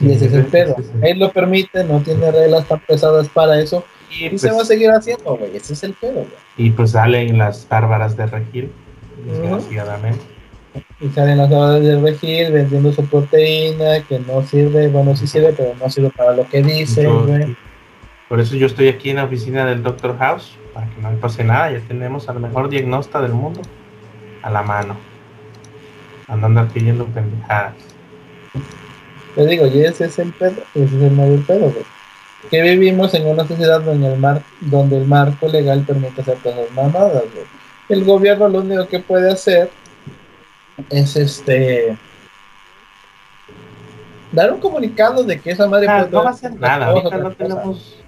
y 0.00 0.12
ese 0.12 0.26
es 0.26 0.32
el 0.32 0.46
pedo. 0.46 0.76
Él 1.02 1.18
lo 1.18 1.30
permite, 1.32 1.84
no 1.84 2.00
tiene 2.00 2.30
reglas 2.30 2.66
tan 2.66 2.80
pesadas 2.80 3.28
para 3.28 3.60
eso. 3.60 3.84
Y, 4.10 4.24
se 4.38 4.48
pues 4.48 4.58
va 4.58 4.62
a 4.62 4.64
seguir 4.64 4.90
haciendo, 4.90 5.36
güey. 5.36 5.56
Ese 5.56 5.72
es 5.72 5.82
el 5.84 5.94
pedo, 5.94 6.14
güey. 6.14 6.26
Y 6.56 6.70
pues 6.70 6.92
salen 6.92 7.38
las 7.38 7.66
bárbaras 7.68 8.16
de 8.16 8.26
Regil, 8.26 8.72
desgraciadamente. 9.24 10.20
Y 11.00 11.08
salen 11.08 11.38
las 11.38 11.50
bárbaras 11.50 11.82
de 11.82 12.00
Regil 12.00 12.52
vendiendo 12.52 12.92
su 12.92 13.04
proteína, 13.04 14.02
que 14.08 14.18
no 14.20 14.42
sirve, 14.42 14.88
bueno, 14.88 15.16
sí 15.16 15.26
sirve, 15.26 15.52
pero 15.56 15.74
no 15.80 15.88
sirve 15.90 16.10
para 16.10 16.32
lo 16.32 16.48
que 16.48 16.62
dice, 16.62 17.06
güey. 17.06 17.56
Por 18.28 18.40
eso 18.40 18.54
yo 18.56 18.66
estoy 18.66 18.88
aquí 18.88 19.10
en 19.10 19.16
la 19.16 19.24
oficina 19.24 19.66
del 19.66 19.82
Doctor 19.82 20.16
House, 20.18 20.56
para 20.72 20.88
que 20.88 21.00
no 21.00 21.10
me 21.10 21.16
pase 21.16 21.44
nada. 21.44 21.72
Ya 21.72 21.80
tenemos 21.80 22.28
al 22.28 22.40
mejor 22.40 22.68
diagnóstico 22.68 23.20
del 23.22 23.32
mundo 23.32 23.60
a 24.42 24.50
la 24.50 24.62
mano. 24.62 24.96
Andando 26.28 26.66
pidiendo 26.68 27.06
pendejadas. 27.06 27.74
Te 29.34 29.46
digo, 29.46 29.66
y 29.66 29.84
ese 29.84 30.06
es 30.06 30.18
el 30.18 30.32
pedo, 30.32 30.62
ese 30.74 30.96
es 30.96 31.02
el 31.02 31.12
mayor 31.12 31.44
pedo, 31.46 31.72
Que 32.50 32.62
vivimos 32.62 33.14
en 33.14 33.26
una 33.26 33.46
sociedad 33.46 33.80
donde 33.80 34.12
el, 34.12 34.18
mar, 34.18 34.42
donde 34.60 34.98
el 34.98 35.06
marco 35.06 35.48
legal 35.48 35.84
permite 35.86 36.20
hacer 36.20 36.38
cosas 36.38 36.70
mamadas, 36.74 37.22
El 37.88 38.04
gobierno 38.04 38.48
lo 38.48 38.60
único 38.60 38.88
que 38.88 39.00
puede 39.00 39.30
hacer 39.30 39.70
es 40.88 41.16
este 41.16 41.96
dar 44.32 44.52
un 44.52 44.60
comunicado 44.60 45.24
de 45.24 45.40
que 45.40 45.50
esa 45.50 45.66
madre 45.66 45.88
ah, 45.88 46.06
no 46.10 46.22
va 46.22 46.30
a 46.30 46.32
hacer 46.32 46.54
nada 46.54 46.86
ahorita 46.86 47.18
no 47.18 47.32
tenemos 47.32 47.99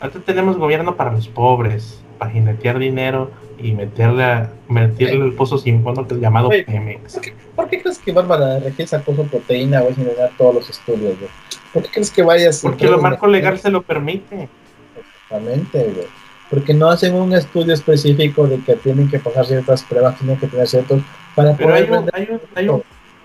ahorita 0.00 0.20
tenemos 0.20 0.56
gobierno 0.56 0.96
para 0.96 1.12
los 1.12 1.28
pobres 1.28 2.02
para 2.18 2.32
jinetear 2.32 2.78
dinero 2.78 3.30
y 3.58 3.72
meterle, 3.72 4.24
a, 4.24 4.52
meterle 4.68 5.24
el 5.24 5.32
pozo 5.32 5.58
sin 5.58 5.82
fondo 5.82 6.06
que 6.06 6.14
es 6.14 6.20
llamado 6.20 6.48
Pemex. 6.48 7.20
¿por 7.54 7.68
qué, 7.68 7.80
crees 7.80 7.98
que 7.98 8.12
Bárbara 8.12 8.58
Regil 8.58 8.86
sacó 8.86 9.14
su 9.14 9.26
proteína, 9.26 9.80
güey, 9.80 9.94
sin 9.94 10.08
todos 10.36 10.54
los 10.54 10.70
estudios, 10.70 11.18
güey? 11.18 11.30
¿Por 11.72 11.82
qué 11.84 11.90
crees 11.90 12.10
que 12.10 12.22
vayas 12.22 12.60
Porque 12.60 12.86
lo 12.86 12.98
marco 12.98 13.26
legal 13.26 13.58
se 13.58 13.70
lo 13.70 13.82
permite. 13.82 14.48
Exactamente, 14.96 15.82
güey. 15.84 16.06
Porque 16.50 16.72
no 16.72 16.88
hacen 16.88 17.14
un 17.14 17.32
estudio 17.34 17.74
específico 17.74 18.46
de 18.46 18.60
que 18.60 18.74
tienen 18.76 19.08
que 19.08 19.18
pasar 19.18 19.46
ciertas 19.46 19.82
pruebas, 19.82 20.16
tienen 20.18 20.38
que 20.38 20.46
tener 20.46 20.66
ciertos 20.66 21.02
para 21.34 21.54
Pero 21.54 21.74
hay, 21.74 21.88
hay, 22.14 22.28
hay, 22.54 22.68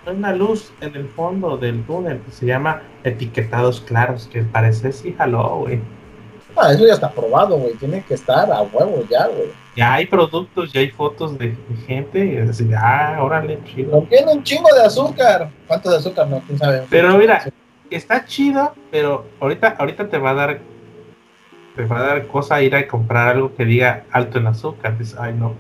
una 0.06 0.34
luz 0.34 0.74
en 0.82 0.96
el 0.96 1.08
fondo 1.08 1.58
del 1.58 1.84
túnel 1.84 2.20
que 2.20 2.32
se 2.32 2.46
llama 2.46 2.82
etiquetados 3.06 3.80
claros, 3.80 4.30
que 4.32 4.44
parece 4.44 4.92
sí 4.92 5.16
jaló, 5.18 5.60
güey. 5.60 5.80
Ah, 6.56 6.72
eso 6.72 6.86
ya 6.86 6.94
está 6.94 7.10
probado, 7.12 7.58
güey. 7.58 7.74
Tiene 7.76 8.04
que 8.04 8.14
estar 8.14 8.52
a 8.52 8.62
huevo 8.62 9.04
ya, 9.10 9.28
güey. 9.28 9.50
Ya 9.76 9.94
hay 9.94 10.06
productos, 10.06 10.72
ya 10.72 10.82
hay 10.82 10.90
fotos 10.90 11.38
de, 11.38 11.56
gente. 11.88 12.26
Y 12.26 12.38
así, 12.38 12.70
ah, 12.78 13.18
órale, 13.22 13.60
chido. 13.66 14.06
tiene 14.10 14.34
un 14.34 14.44
chingo 14.44 14.70
de 14.76 14.84
azúcar. 14.84 15.50
¿Cuánto 15.68 15.90
de 15.90 15.98
azúcar? 15.98 16.28
No, 16.28 16.40
quién 16.42 16.58
sabe. 16.60 16.84
Pero 16.90 17.18
mira, 17.18 17.44
está 17.90 18.26
chido, 18.26 18.74
pero 18.92 19.26
ahorita, 19.40 19.76
ahorita 19.80 20.10
te 20.10 20.18
va 20.18 20.32
a 20.32 20.34
dar. 20.34 20.60
Te 21.76 21.86
va 21.86 22.00
a 22.00 22.04
dar 22.04 22.28
cosa 22.28 22.62
ir 22.62 22.76
a 22.76 22.88
comprar 22.88 23.30
algo 23.30 23.56
que 23.56 23.66
diga 23.66 24.04
alto 24.12 24.38
en 24.38 24.46
azúcar. 24.46 24.98
Dices, 24.98 25.18
ay, 25.20 25.34
no. 25.34 25.56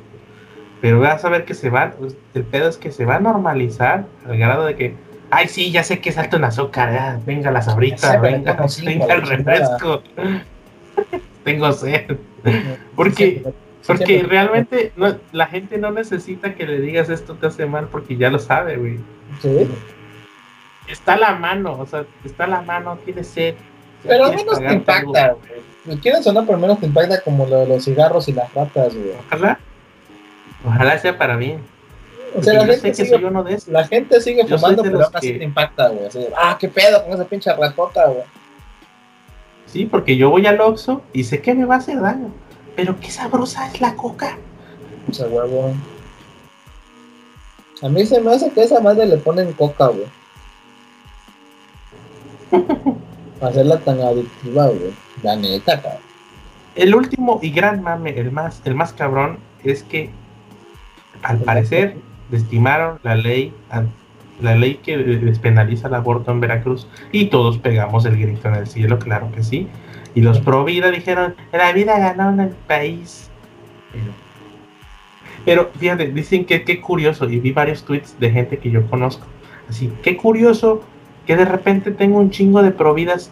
Pero 0.79 0.99
vas 0.99 1.23
a 1.23 1.29
ver 1.29 1.45
que 1.45 1.53
se 1.53 1.69
va, 1.69 1.93
el 2.33 2.43
pedo 2.43 2.67
es 2.67 2.77
que 2.77 2.91
se 2.91 3.05
va 3.05 3.15
a 3.15 3.19
normalizar 3.19 4.05
al 4.27 4.37
grado 4.37 4.65
de 4.65 4.75
que, 4.75 4.95
ay, 5.31 5.47
sí, 5.47 5.71
ya 5.71 5.81
sé 5.81 6.01
que 6.01 6.09
es 6.09 6.17
alto 6.17 6.35
en 6.35 6.43
azúcar, 6.43 7.19
venga 7.25 7.51
la 7.51 7.61
sabrita, 7.61 8.17
venga, 8.17 8.57
venga 8.83 9.13
el 9.13 9.21
refresco. 9.21 10.03
Tengo 11.43 11.71
sed. 11.71 12.17
Porque, 12.95 13.43
porque 13.85 14.23
realmente 14.23 14.91
no, 14.95 15.15
la 15.31 15.47
gente 15.47 15.77
no 15.77 15.91
necesita 15.91 16.55
que 16.55 16.65
le 16.65 16.79
digas 16.79 17.09
esto 17.09 17.35
te 17.35 17.47
hace 17.47 17.65
mal 17.65 17.87
porque 17.87 18.15
ya 18.17 18.29
lo 18.29 18.39
sabe, 18.39 18.77
güey. 18.77 18.99
Sí. 19.41 19.67
Está 20.87 21.13
a 21.13 21.17
la 21.17 21.35
mano, 21.35 21.79
o 21.79 21.85
sea, 21.85 22.05
está 22.23 22.45
a 22.45 22.47
la 22.47 22.61
mano, 22.61 22.97
tiene 23.03 23.23
sed. 23.23 23.55
Pero 24.03 24.25
al 24.25 24.35
menos 24.35 24.59
te 24.59 24.73
impacta, 24.73 25.35
güey. 25.85 25.97
Quieres 25.99 26.25
o 26.27 26.33
no, 26.33 26.41
pero 26.41 26.55
al 26.55 26.61
menos 26.61 26.79
te 26.79 26.85
impacta 26.85 27.21
como 27.21 27.45
lo 27.45 27.59
de 27.59 27.67
los 27.67 27.83
cigarros 27.83 28.27
y 28.27 28.33
las 28.33 28.53
ratas, 28.53 28.93
güey. 28.93 29.11
Ojalá. 29.25 29.59
Ojalá 30.65 30.99
sea 30.99 31.17
para 31.17 31.35
mí. 31.35 31.57
O 32.35 32.41
sea, 32.41 32.53
la 32.53 32.65
gente, 32.65 32.93
sigue, 33.05 33.31
la 33.67 33.87
gente 33.87 34.21
sigue 34.21 34.47
fumando, 34.47 34.81
pero 34.81 35.03
aún 35.03 35.15
así 35.15 35.33
te 35.33 35.43
impacta, 35.43 35.89
güey. 35.89 36.09
ah, 36.35 36.57
qué 36.59 36.67
pedo 36.67 37.03
con 37.03 37.13
esa 37.13 37.25
pinche 37.25 37.53
ratota, 37.53 38.07
güey. 38.07 38.23
Sí, 39.73 39.87
porque 39.87 40.17
yo 40.17 40.29
voy 40.29 40.45
al 40.45 40.61
Oxxo 40.61 41.01
y 41.13 41.23
sé 41.23 41.41
que 41.41 41.55
me 41.55 41.65
va 41.65 41.73
a 41.73 41.77
hacer 41.79 41.99
daño. 41.99 42.27
Pero 42.75 42.99
qué 42.99 43.09
sabrosa 43.09 43.67
es 43.71 43.81
la 43.81 43.95
coca. 43.95 44.37
O 45.09 45.11
sea, 45.11 45.25
huevo. 45.25 45.73
A 47.81 47.89
mí 47.89 48.05
se 48.05 48.21
me 48.21 48.35
hace 48.35 48.51
que 48.51 48.61
esa 48.61 48.79
madre 48.81 49.07
le 49.07 49.17
ponen 49.17 49.51
coca, 49.53 49.87
güey. 49.87 50.05
Para 53.39 53.51
hacerla 53.51 53.79
tan 53.79 53.99
adictiva, 53.99 54.67
güey. 54.67 54.93
La 55.23 55.35
neta, 55.37 55.81
cabrón. 55.81 56.01
El 56.75 56.93
último 56.93 57.39
y 57.41 57.49
gran 57.49 57.81
mame, 57.81 58.11
el 58.11 58.31
más, 58.31 58.61
el 58.65 58.75
más 58.75 58.93
cabrón, 58.93 59.39
es 59.63 59.81
que 59.81 60.11
al 61.23 61.39
parecer 61.39 61.97
estimaron 62.31 62.99
la 63.01 63.15
ley 63.15 63.51
la 64.43 64.55
ley 64.55 64.75
que 64.75 64.97
despenaliza 64.97 65.87
el 65.87 65.95
aborto 65.95 66.31
en 66.31 66.39
Veracruz 66.39 66.87
y 67.11 67.25
todos 67.25 67.57
pegamos 67.57 68.05
el 68.05 68.17
grito 68.19 68.47
en 68.49 68.55
el 68.55 68.67
cielo, 68.67 68.99
claro 68.99 69.31
que 69.31 69.41
sí. 69.41 69.67
Y 70.15 70.21
los 70.21 70.39
pro 70.39 70.63
vida 70.63 70.91
dijeron, 70.91 71.35
la 71.51 71.71
vida 71.71 71.97
ganó 71.97 72.29
en 72.29 72.39
el 72.41 72.49
país. 72.49 73.31
Pero, 75.45 75.71
fíjate, 75.77 76.07
dicen 76.07 76.45
que 76.45 76.63
qué 76.63 76.79
curioso, 76.79 77.29
y 77.29 77.39
vi 77.39 77.51
varios 77.51 77.83
tweets 77.83 78.19
de 78.19 78.31
gente 78.31 78.57
que 78.57 78.69
yo 78.69 78.85
conozco. 78.89 79.25
Así, 79.69 79.91
qué 80.03 80.15
curioso 80.15 80.83
que 81.25 81.35
de 81.35 81.45
repente 81.45 81.91
tengo 81.91 82.19
un 82.19 82.29
chingo 82.29 82.61
de 82.61 82.71
providas 82.71 83.31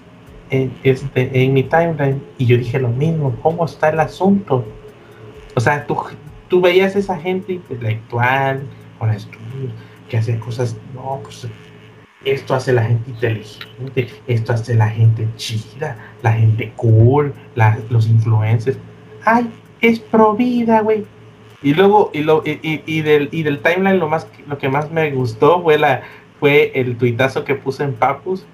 en, 0.50 0.72
este, 0.84 1.44
en 1.44 1.54
mi 1.54 1.64
timeline. 1.64 2.22
Y 2.38 2.46
yo 2.46 2.58
dije 2.58 2.80
lo 2.80 2.90
mismo, 2.90 3.36
¿cómo 3.42 3.66
está 3.66 3.90
el 3.90 4.00
asunto? 4.00 4.66
O 5.56 5.60
sea, 5.60 5.86
tú, 5.86 5.98
tú 6.48 6.62
veías 6.62 6.96
esa 6.96 7.18
gente 7.18 7.54
intelectual, 7.54 8.62
con 8.98 9.10
estudios, 9.10 9.72
que 10.12 10.18
hacía 10.18 10.38
cosas, 10.42 10.76
no, 10.94 11.22
pues 11.24 11.48
esto 12.26 12.54
hace 12.54 12.74
la 12.74 12.84
gente 12.84 13.10
inteligente, 13.10 14.10
esto 14.28 14.52
hace 14.52 14.76
la 14.76 14.90
gente 14.90 15.26
chida, 15.38 15.96
la 16.22 16.34
gente 16.34 16.74
cool, 16.76 17.34
los 17.90 18.08
influencers. 18.08 18.78
Ay, 19.24 19.50
es 19.80 20.02
pro 20.02 20.34
vida, 20.34 20.82
güey. 20.82 21.06
Y 21.64 21.74
luego, 21.74 22.12
y, 22.14 22.24
lo, 22.24 22.44
y, 22.44 23.02
del, 23.02 23.30
y 23.32 23.44
del 23.44 23.60
timeline 23.60 24.00
lo 24.00 24.10
más 24.10 24.28
lo 24.48 24.58
que 24.58 24.68
más 24.68 24.92
me 24.92 25.12
gustó 25.12 25.62
fue 25.62 25.78
la 25.78 26.02
fue 26.40 26.72
el 26.76 26.98
tuitazo 26.98 27.46
que 27.46 27.56
puse 27.56 27.84
en 27.84 27.94
Papus 27.94 28.46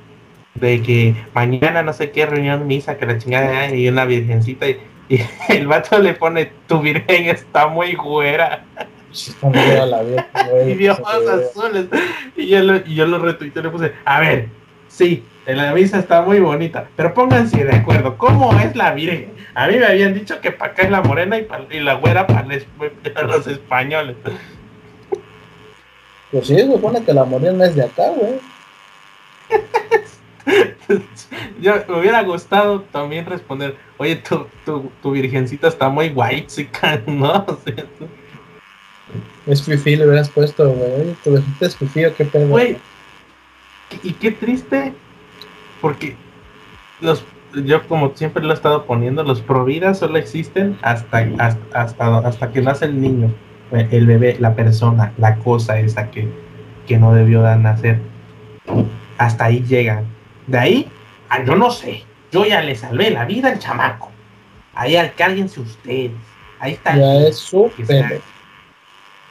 de 0.56 0.82
que 0.82 1.16
mañana 1.34 1.82
no 1.82 1.94
sé 1.94 2.12
qué 2.12 2.26
reunión 2.26 2.68
misa 2.68 2.98
que 2.98 3.06
la 3.06 3.18
chingada 3.18 3.74
y 3.74 3.88
una 3.88 4.06
virgencita 4.06 4.68
y, 4.68 4.78
y 5.10 5.22
el 5.50 5.68
vato 5.68 5.98
le 6.00 6.14
pone 6.14 6.52
tu 6.68 6.82
virgen 6.82 7.26
está 7.26 7.68
muy 7.68 7.96
güera. 7.96 8.66
azules. 11.30 11.88
Y 12.36 12.48
yo, 12.48 12.64
lo, 12.64 12.78
y 12.78 12.96
yo 12.96 13.06
lo 13.06 13.20
retuiteé 13.20 13.62
y 13.62 13.64
le 13.64 13.70
puse, 13.70 13.94
a 14.06 14.20
ver, 14.20 14.50
sí, 14.88 15.24
la 15.46 15.74
misa 15.74 16.00
está 16.00 16.22
muy 16.22 16.40
bonita, 16.40 16.90
pero 16.96 17.14
pónganse 17.14 17.64
de 17.64 17.76
acuerdo, 17.76 18.18
¿cómo 18.18 18.58
es 18.60 18.76
la 18.76 18.94
Virgen? 18.94 19.32
A 19.56 19.68
mí 19.68 19.78
me 19.78 19.86
habían 19.86 20.14
dicho 20.14 20.42
que 20.42 20.52
para 20.52 20.74
acá 20.74 20.84
es 20.84 20.92
la 20.92 21.02
morena 21.02 21.38
y, 21.38 21.48
y 21.72 21.80
la 21.80 21.94
güera 21.94 22.28
para, 22.28 22.46
los 23.24 23.48
españoles. 23.48 24.18
Pues 26.32 26.48
sí, 26.48 26.56
se 26.56 26.66
supone 26.66 27.04
que 27.04 27.14
la 27.14 27.24
morena 27.24 27.66
es 27.66 27.76
de 27.76 27.84
acá, 27.84 28.10
güey. 28.10 28.40
Yo 31.62 31.76
me 31.88 32.00
hubiera 32.00 32.22
gustado 32.24 32.82
también 32.82 33.26
responder, 33.26 33.76
oye, 33.98 34.18
tu, 34.18 34.48
tu, 34.66 34.92
tu 35.02 35.12
virgencita 35.12 35.70
está 35.70 35.90
muy 35.90 36.10
guay, 36.10 36.46
¿no? 37.08 37.46
O 37.48 37.58
sea, 37.64 37.86
es 39.46 39.64
fifi, 39.64 39.96
le 39.96 40.08
hubieras 40.08 40.30
puesto, 40.30 40.70
güey. 40.70 41.16
Tu 41.24 41.32
vejita 41.32 41.66
es 41.66 41.76
fifi 41.76 42.06
o 42.06 42.16
qué 42.16 42.26
pedo. 42.26 42.48
Güey. 42.48 42.78
Y 44.04 44.14
qué 44.14 44.32
triste. 44.32 44.94
Porque 45.82 46.16
los 47.00 47.24
yo 47.54 47.88
como 47.88 48.16
siempre 48.16 48.44
lo 48.44 48.52
he 48.52 48.54
estado 48.54 48.86
poniendo, 48.86 49.24
los 49.24 49.42
providas 49.42 50.00
solo 50.00 50.18
existen 50.18 50.78
hasta, 50.82 51.28
hasta, 51.40 52.18
hasta, 52.18 52.52
que 52.52 52.62
nace 52.62 52.86
el 52.86 53.00
niño, 53.00 53.34
el 53.72 54.06
bebé, 54.06 54.38
la 54.40 54.56
persona, 54.56 55.14
la 55.18 55.38
cosa 55.38 55.80
esa 55.80 56.12
que, 56.12 56.28
que 56.88 56.98
no 56.98 57.14
debió 57.14 57.42
de 57.44 57.56
nacer. 57.56 58.00
Hasta 59.18 59.46
ahí 59.46 59.64
llegan. 59.64 60.06
De 60.46 60.60
ahí, 60.60 60.92
ah, 61.30 61.44
yo 61.44 61.56
no 61.56 61.72
sé. 61.72 62.04
Yo 62.32 62.46
ya 62.46 62.62
le 62.62 62.76
salvé 62.76 63.10
la 63.10 63.26
vida 63.26 63.50
al 63.50 63.60
chamaco. 63.60 64.12
Ahí 64.76 64.96
alcállense 64.96 65.62
ustedes. 65.62 66.12
Ahí 66.60 66.74
está. 66.74 66.96
Ya 66.96 67.28
es 67.28 67.38
súper 67.38 68.22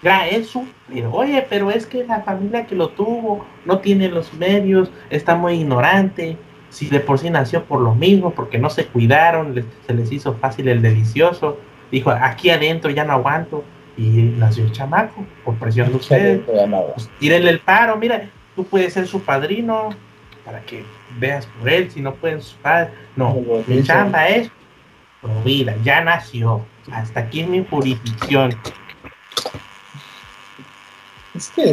ya 0.06 0.28
eso, 0.28 0.64
pero 0.88 1.12
oye, 1.12 1.44
pero 1.50 1.68
es 1.68 1.84
que 1.84 2.04
la 2.04 2.20
familia 2.20 2.64
que 2.64 2.76
lo 2.76 2.90
tuvo 2.90 3.44
no 3.64 3.80
tiene 3.80 4.08
los 4.08 4.32
medios, 4.34 4.88
está 5.10 5.34
muy 5.34 5.54
ignorante, 5.54 6.36
si 6.70 6.86
de 6.86 7.00
por 7.00 7.18
sí 7.18 7.28
nació 7.28 7.64
por 7.64 7.80
lo 7.80 7.92
mismo, 7.92 8.30
porque 8.30 8.56
no 8.56 8.70
se 8.70 8.86
cuidaron, 8.86 9.64
se 9.84 9.94
les 9.94 10.12
hizo 10.12 10.34
fácil 10.34 10.68
el 10.68 10.80
delicioso, 10.80 11.58
dijo, 11.90 12.10
aquí 12.10 12.50
adentro 12.50 12.88
ya 12.92 13.04
no 13.04 13.14
aguanto, 13.14 13.64
y 13.96 14.32
nació 14.38 14.62
el 14.62 14.70
chamaco, 14.70 15.26
por 15.44 15.56
presión 15.56 15.90
de 15.90 15.96
ustedes, 15.96 16.40
pues, 16.44 17.10
tírenle 17.18 17.50
el 17.50 17.58
paro, 17.58 17.96
mira, 17.96 18.30
tú 18.54 18.64
puedes 18.64 18.92
ser 18.92 19.08
su 19.08 19.20
padrino, 19.22 19.88
para 20.44 20.60
que 20.60 20.84
veas 21.18 21.46
por 21.46 21.68
él, 21.68 21.90
si 21.90 22.00
no 22.00 22.14
pueden 22.14 22.40
sus 22.40 22.54
padres, 22.54 22.92
no, 23.16 23.34
mi 23.66 23.82
chamba 23.82 24.28
es, 24.28 24.52
vida, 25.44 25.74
ya 25.82 26.00
nació, 26.04 26.64
hasta 26.92 27.18
aquí 27.18 27.40
es 27.40 27.48
mi 27.48 27.66
jurisdicción, 27.68 28.54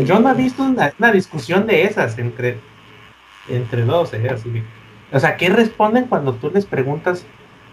yo 0.06 0.20
no 0.20 0.32
he 0.32 0.34
visto 0.34 0.64
una, 0.64 1.12
discusión 1.12 1.68
de 1.68 1.84
esas 1.84 2.18
entre, 2.18 2.58
entre 3.50 3.84
dos, 3.84 4.14
¿eh? 4.14 4.30
Así, 4.30 4.64
o 5.12 5.20
sea, 5.20 5.38
¿qué 5.38 5.50
responden 5.50 6.06
cuando 6.06 6.34
tú 6.34 6.50
les 6.54 6.66
preguntas, 6.66 7.26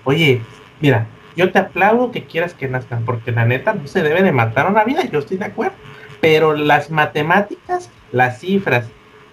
oye, 0.04 0.42
mira, 0.80 1.06
yo 1.36 1.50
te 1.52 1.58
aplaudo 1.58 2.10
que 2.10 2.24
quieras 2.24 2.54
que 2.54 2.68
nazcan, 2.68 3.04
porque 3.04 3.32
la 3.32 3.46
neta 3.46 3.72
no 3.72 3.86
se 3.86 4.02
debe 4.02 4.22
de 4.22 4.32
matar 4.32 4.68
una 4.70 4.84
vida, 4.84 5.04
yo 5.04 5.20
estoy 5.20 5.38
de 5.38 5.46
acuerdo, 5.46 5.76
pero 6.20 6.54
las 6.54 6.90
matemáticas, 6.90 7.90
las 8.12 8.40
cifras 8.40 8.88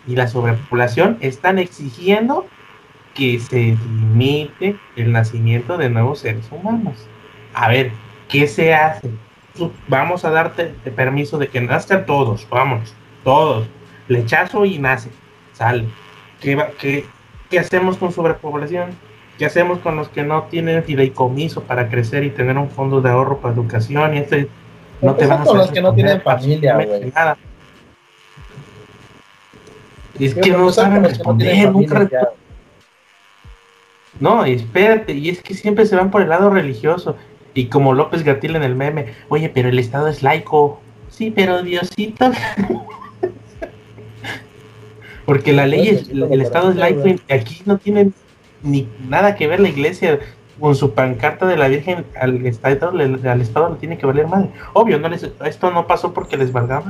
y 0.08 0.16
la 0.16 0.28
sobrepopulación 0.28 1.18
están 1.20 1.60
exigiendo 1.60 2.47
que 3.14 3.39
se 3.39 3.76
limite 3.89 4.78
el 4.95 5.12
nacimiento 5.12 5.78
de 5.78 5.89
nuevos 5.89 6.20
seres 6.20 6.47
humanos. 6.51 7.08
A 7.53 7.68
ver, 7.68 7.91
¿qué 8.30 8.47
se 8.47 8.74
hace? 8.74 9.10
Vamos 9.88 10.26
a 10.26 10.32
darte 10.32 10.74
el 10.86 10.91
permiso 10.91 11.38
de 11.38 11.47
que 11.47 11.62
nazcan 11.62 12.05
todos, 12.05 12.47
vamos, 12.49 12.93
todos. 13.24 13.68
Lechazo 14.08 14.66
y 14.66 14.80
nace, 14.80 15.10
sale. 15.53 15.86
¿Qué, 16.41 16.58
qué, 16.80 17.05
qué 17.49 17.60
hacemos 17.60 17.97
con 17.97 18.12
sobrepoblación? 18.12 18.91
¿Qué 19.38 19.45
hacemos 19.45 19.80
con 19.80 19.95
los 19.95 20.10
que 20.10 20.24
no 20.24 20.43
tienen 20.43 20.84
fideicomiso 20.84 21.64
para 21.64 21.89
crecer 21.89 22.24
y 22.24 22.32
tener 22.32 22.58
un 22.58 22.70
fondo 22.70 23.01
de 23.01 23.10
ahorro 23.10 23.38
para 23.39 23.53
educación? 23.53 24.16
Y 24.16 24.20
este 24.20 24.49
no 25.01 25.16
te 25.16 25.28
vamos 25.28 25.47
con 25.47 25.58
los 25.58 25.72
que 25.72 25.82
no 25.82 25.93
tienen 25.93 26.22
familia, 26.22 26.76
güey. 26.76 27.14
es 30.20 30.34
que 30.34 30.51
no 30.51 30.72
saben 30.72 31.03
responder, 31.03 31.72
nunca 31.72 32.10
No, 34.20 34.43
espérate, 34.43 35.14
y 35.14 35.30
es 35.30 35.41
que 35.43 35.53
siempre 35.53 35.86
se 35.86 35.95
van 35.95 36.10
por 36.10 36.24
el 36.24 36.30
lado 36.30 36.49
religioso. 36.49 37.16
Y 37.58 37.66
como 37.66 37.95
López 37.95 38.24
Gatil 38.24 38.55
en 38.55 38.62
el 38.62 38.76
meme, 38.76 39.16
oye, 39.30 39.49
pero 39.49 39.70
el 39.70 39.80
Estado 39.80 40.10
es 40.10 40.22
laico. 40.22 40.80
Sí, 41.10 41.32
pero 41.32 41.64
Diosito. 41.64 42.30
Porque 45.26 45.53
la 45.53 45.66
ley 45.66 45.89
es, 45.89 46.10
el, 46.10 46.39
Estado 46.39 46.70
es 46.70 46.76
laico 46.76 47.08
y 47.08 47.20
aquí 47.34 47.64
no 47.66 47.80
tiene 47.80 48.12
ni 48.62 48.88
nada 49.10 49.36
que 49.36 49.47
ver 49.47 49.60
la 49.60 49.70
iglesia 49.70 50.20
con 50.60 50.76
su 50.76 50.93
pancarta 50.93 51.47
de 51.47 51.58
la 51.58 51.68
Virgen 51.68 52.05
al 52.22 52.45
Estado, 52.45 52.91
al 52.91 53.41
Estado 53.41 53.72
le 53.72 53.78
tiene 53.78 53.97
que 53.97 54.05
valer 54.05 54.28
madre. 54.28 54.51
Obvio, 54.74 54.99
no 54.99 55.10
les, 55.10 55.28
esto 55.43 55.72
no 55.72 55.88
pasó 55.88 56.14
porque 56.14 56.38
les 56.38 56.51
valga 56.51 56.84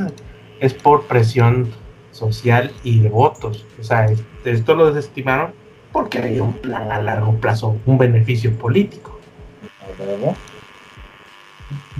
es 0.59 0.73
por 0.73 1.05
presión 1.05 1.71
social 2.11 2.73
y 2.83 2.99
de 2.99 3.07
votos. 3.07 3.65
O 3.79 3.83
sea, 3.83 4.07
esto 4.43 4.75
lo 4.75 4.91
desestimaron 4.91 5.53
porque 5.93 6.19
hay 6.19 6.41
un 6.41 6.51
plan 6.51 6.91
a 6.91 7.01
largo 7.01 7.31
plazo, 7.35 7.77
un 7.85 7.97
beneficio 7.97 8.51
político. 8.51 9.17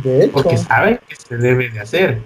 De 0.04 0.26
hecho. 0.26 0.34
Porque 0.34 0.58
saben 0.58 1.00
que 1.08 1.16
se 1.16 1.38
debe 1.38 1.70
de 1.70 1.80
hacer. 1.80 2.22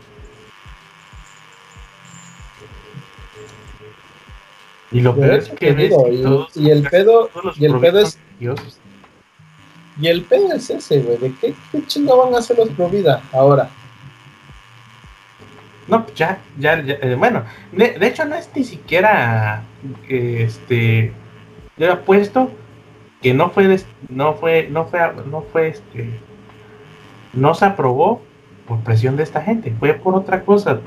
Y 4.92 5.00
lo 5.00 5.16
peor 5.16 5.36
es 5.36 5.50
que 5.50 5.68
y, 5.68 5.70
el 6.70 6.84
pedo, 6.84 7.30
y 7.56 7.66
el 7.66 7.80
pedo 7.80 8.00
es 8.00 8.20
y 10.00 10.08
el 10.08 10.24
pedo 10.24 10.54
es 10.54 10.70
ese, 10.70 11.00
güey, 11.02 11.18
de 11.18 11.34
qué, 11.40 11.54
qué 11.72 11.86
chingo 11.86 12.18
van 12.18 12.34
a 12.34 12.40
hacer 12.40 12.58
los 12.58 12.70
pro 12.70 12.90
vida 12.90 13.22
ahora. 13.32 13.70
No, 15.88 16.06
ya, 16.16 16.40
ya, 16.58 16.80
eh, 16.80 17.16
bueno, 17.18 17.44
de, 17.72 17.98
hecho 18.02 18.26
no 18.26 18.36
es 18.36 18.50
ni 18.56 18.64
siquiera 18.64 19.64
que 20.08 20.44
este, 20.44 21.12
yo 21.78 21.92
apuesto 21.92 22.52
que 23.22 23.34
no 23.34 23.50
fue, 23.50 23.80
no 24.10 24.34
fue, 24.36 24.68
no 24.70 24.86
fue, 24.86 25.00
no 25.30 25.42
fue 25.42 25.68
este, 25.70 26.20
no 27.34 27.54
se 27.54 27.66
aprobó 27.66 28.22
por 28.68 28.80
presión 28.80 29.18
de 29.18 29.24
esta 29.24 29.42
gente, 29.42 29.74
fue 29.80 29.94
por 29.94 30.16
otra 30.16 30.44
cosa. 30.44 30.80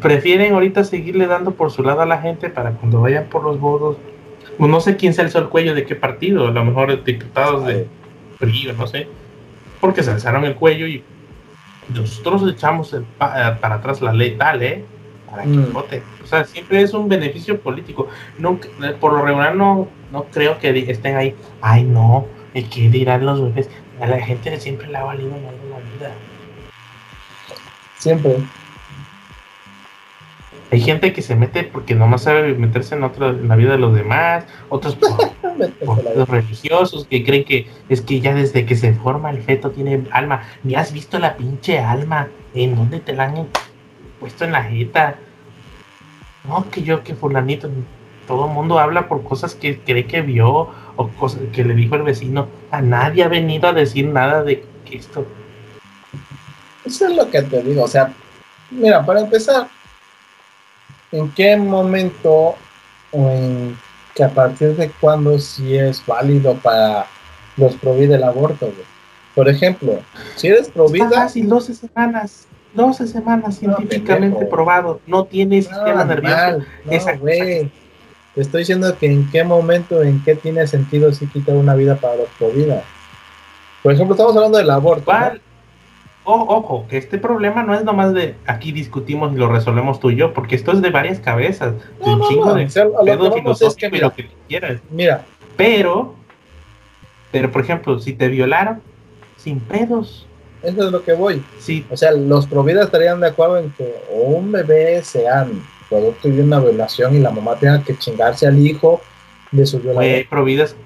prefieren 0.00 0.52
ahorita 0.54 0.84
seguirle 0.84 1.26
dando 1.26 1.52
por 1.52 1.70
su 1.70 1.82
lado 1.82 2.02
a 2.02 2.06
la 2.06 2.18
gente 2.18 2.50
para 2.50 2.72
cuando 2.72 3.00
vayan 3.00 3.26
por 3.26 3.42
los 3.42 3.58
votos. 3.58 3.96
No 4.58 4.80
sé 4.80 4.96
quién 4.96 5.14
se 5.14 5.22
alzó 5.22 5.38
el 5.38 5.48
cuello 5.48 5.74
de 5.74 5.84
qué 5.84 5.94
partido, 5.94 6.48
a 6.48 6.50
lo 6.50 6.64
mejor 6.64 7.04
diputados 7.04 7.66
de 7.66 7.86
frío, 8.38 8.72
no 8.72 8.86
sé, 8.86 9.08
porque 9.80 10.02
se 10.02 10.10
alzaron 10.10 10.44
el 10.44 10.54
cuello 10.54 10.86
y 10.86 11.04
nosotros 11.94 12.42
echamos 12.50 12.92
el 12.92 13.04
para 13.18 13.74
atrás 13.74 14.02
la 14.02 14.12
ley 14.12 14.36
tal, 14.36 14.62
¿eh? 14.62 14.84
Para 15.30 15.42
que 15.42 15.48
mm. 15.48 15.72
vote. 15.72 16.02
O 16.22 16.26
sea, 16.26 16.44
siempre 16.44 16.82
es 16.82 16.94
un 16.94 17.08
beneficio 17.08 17.60
político. 17.60 18.08
Nunca, 18.38 18.68
por 19.00 19.12
lo 19.12 19.22
regular 19.22 19.54
no, 19.54 19.88
no 20.12 20.24
creo 20.24 20.58
que 20.58 20.90
estén 20.90 21.16
ahí, 21.16 21.34
ay 21.60 21.84
no, 21.84 22.26
¿qué 22.52 22.88
dirán 22.88 23.24
los 23.26 23.42
bebés? 23.42 23.70
A 24.00 24.06
la 24.06 24.20
gente 24.20 24.58
siempre 24.60 24.88
le 24.88 24.98
ha 24.98 25.04
valido 25.04 25.34
en 25.34 25.44
la 25.44 25.50
vida. 25.50 26.12
Siempre. 27.98 28.36
Hay 30.70 30.80
gente 30.80 31.12
que 31.12 31.22
se 31.22 31.36
mete 31.36 31.62
porque 31.62 31.94
nomás 31.94 32.22
sabe 32.22 32.54
meterse 32.54 32.96
en, 32.96 33.04
otra, 33.04 33.28
en 33.28 33.48
la 33.48 33.56
vida 33.56 33.72
de 33.72 33.78
los 33.78 33.94
demás, 33.94 34.44
otros 34.68 34.96
por, 34.96 35.32
los 36.16 36.28
religiosos 36.28 37.06
que 37.06 37.24
creen 37.24 37.44
que 37.44 37.68
es 37.88 38.00
que 38.00 38.20
ya 38.20 38.34
desde 38.34 38.66
que 38.66 38.74
se 38.74 38.92
forma 38.92 39.30
el 39.30 39.42
feto 39.42 39.70
tiene 39.70 40.04
alma. 40.10 40.42
Ni 40.64 40.74
has 40.74 40.92
visto 40.92 41.18
la 41.18 41.36
pinche 41.36 41.78
alma, 41.78 42.28
¿en 42.52 42.74
dónde 42.74 43.00
te 43.00 43.12
la 43.12 43.24
han 43.24 43.46
puesto 44.18 44.44
en 44.44 44.52
la 44.52 44.64
jeta? 44.64 45.16
No, 46.44 46.68
que 46.70 46.82
yo, 46.82 47.02
que 47.04 47.14
fulanito, 47.14 47.70
todo 48.26 48.46
el 48.46 48.52
mundo 48.52 48.78
habla 48.78 49.08
por 49.08 49.22
cosas 49.22 49.54
que 49.54 49.78
cree 49.78 50.06
que 50.06 50.22
vio 50.22 50.68
o 50.96 51.08
cosas 51.18 51.40
que 51.52 51.64
le 51.64 51.74
dijo 51.74 51.94
el 51.96 52.02
vecino. 52.02 52.48
A 52.70 52.80
nadie 52.80 53.24
ha 53.24 53.28
venido 53.28 53.68
a 53.68 53.72
decir 53.72 54.08
nada 54.08 54.42
de 54.42 54.64
que 54.84 54.96
esto. 54.96 55.26
Eso 56.84 57.08
es 57.08 57.16
lo 57.16 57.30
que 57.30 57.42
te 57.42 57.62
digo, 57.62 57.82
o 57.82 57.88
sea, 57.88 58.12
mira, 58.70 59.04
para 59.04 59.20
empezar, 59.20 59.68
¿en 61.10 61.30
qué 61.32 61.56
momento 61.56 62.54
o 63.10 63.30
en 63.30 63.76
que 64.14 64.22
a 64.22 64.30
partir 64.30 64.76
de 64.76 64.90
cuándo 65.00 65.38
sí 65.38 65.76
es 65.76 66.04
válido 66.06 66.54
para 66.54 67.06
los 67.56 67.74
prohibir 67.74 68.12
el 68.12 68.22
aborto? 68.22 68.70
Por 69.34 69.48
ejemplo, 69.48 70.00
si 70.36 70.48
eres 70.48 70.68
provida... 70.68 71.10
fácil, 71.10 71.48
12 71.48 71.74
semanas. 71.74 72.46
12 72.74 73.06
semanas 73.06 73.58
científicamente 73.58 74.44
probado. 74.46 75.00
No 75.06 75.24
tiene 75.24 75.62
sistema 75.62 76.04
nervioso. 76.04 76.58
No, 76.84 77.18
güey. 77.18 77.70
Te 78.36 78.42
estoy 78.42 78.60
diciendo 78.60 78.94
que 78.98 79.06
en 79.06 79.30
qué 79.30 79.44
momento, 79.44 80.02
en 80.02 80.22
qué 80.22 80.34
tiene 80.34 80.66
sentido 80.66 81.10
si 81.10 81.26
quitar 81.26 81.56
una 81.56 81.74
vida 81.74 81.96
para 81.96 82.16
los 82.16 82.28
provida. 82.38 82.82
Por 83.82 83.94
ejemplo, 83.94 84.14
estamos 84.14 84.36
hablando 84.36 84.58
del 84.58 84.68
aborto 84.68 85.10
ojo, 86.22 86.86
que 86.86 86.98
este 86.98 87.16
problema 87.16 87.62
no 87.62 87.74
es 87.74 87.82
nomás 87.82 88.12
de 88.12 88.34
aquí 88.46 88.72
discutimos 88.72 89.32
y 89.32 89.36
lo 89.36 89.48
resolvemos 89.48 90.00
tú 90.00 90.10
y 90.10 90.16
yo, 90.16 90.34
porque 90.34 90.54
esto 90.54 90.72
es 90.72 90.82
de 90.82 90.90
varias 90.90 91.18
cabezas, 91.18 91.76
de 92.04 92.10
un 92.10 92.20
chingo 92.28 92.52
de 92.52 92.66
pedo 92.66 93.32
filosófico 93.32 93.96
y 93.96 94.00
lo 94.00 94.12
que 94.12 94.28
quieras. 94.48 94.82
Mira. 94.90 95.24
Pero, 95.56 96.14
pero 97.32 97.50
por 97.50 97.62
ejemplo, 97.62 97.98
si 98.00 98.12
te 98.12 98.28
violaron, 98.28 98.82
sin 99.38 99.60
pedos. 99.60 100.26
Eso 100.62 100.84
es 100.84 100.92
lo 100.92 101.02
que 101.02 101.14
voy. 101.14 101.42
Sí. 101.58 101.86
O 101.90 101.96
sea, 101.96 102.12
los 102.12 102.46
providas 102.46 102.84
estarían 102.84 103.18
de 103.18 103.28
acuerdo 103.28 103.56
en 103.56 103.70
que 103.70 103.94
un 104.12 104.52
bebé 104.52 105.02
sea 105.02 105.46
producto 105.88 106.28
de 106.28 106.42
una 106.42 106.60
violación 106.60 107.16
y 107.16 107.20
la 107.20 107.30
mamá 107.30 107.56
tenga 107.56 107.82
que 107.82 107.96
chingarse 107.96 108.46
al 108.46 108.58
hijo 108.58 109.00
de 109.52 109.66
su 109.66 109.80
violación. 109.80 110.26
providas 110.28 110.76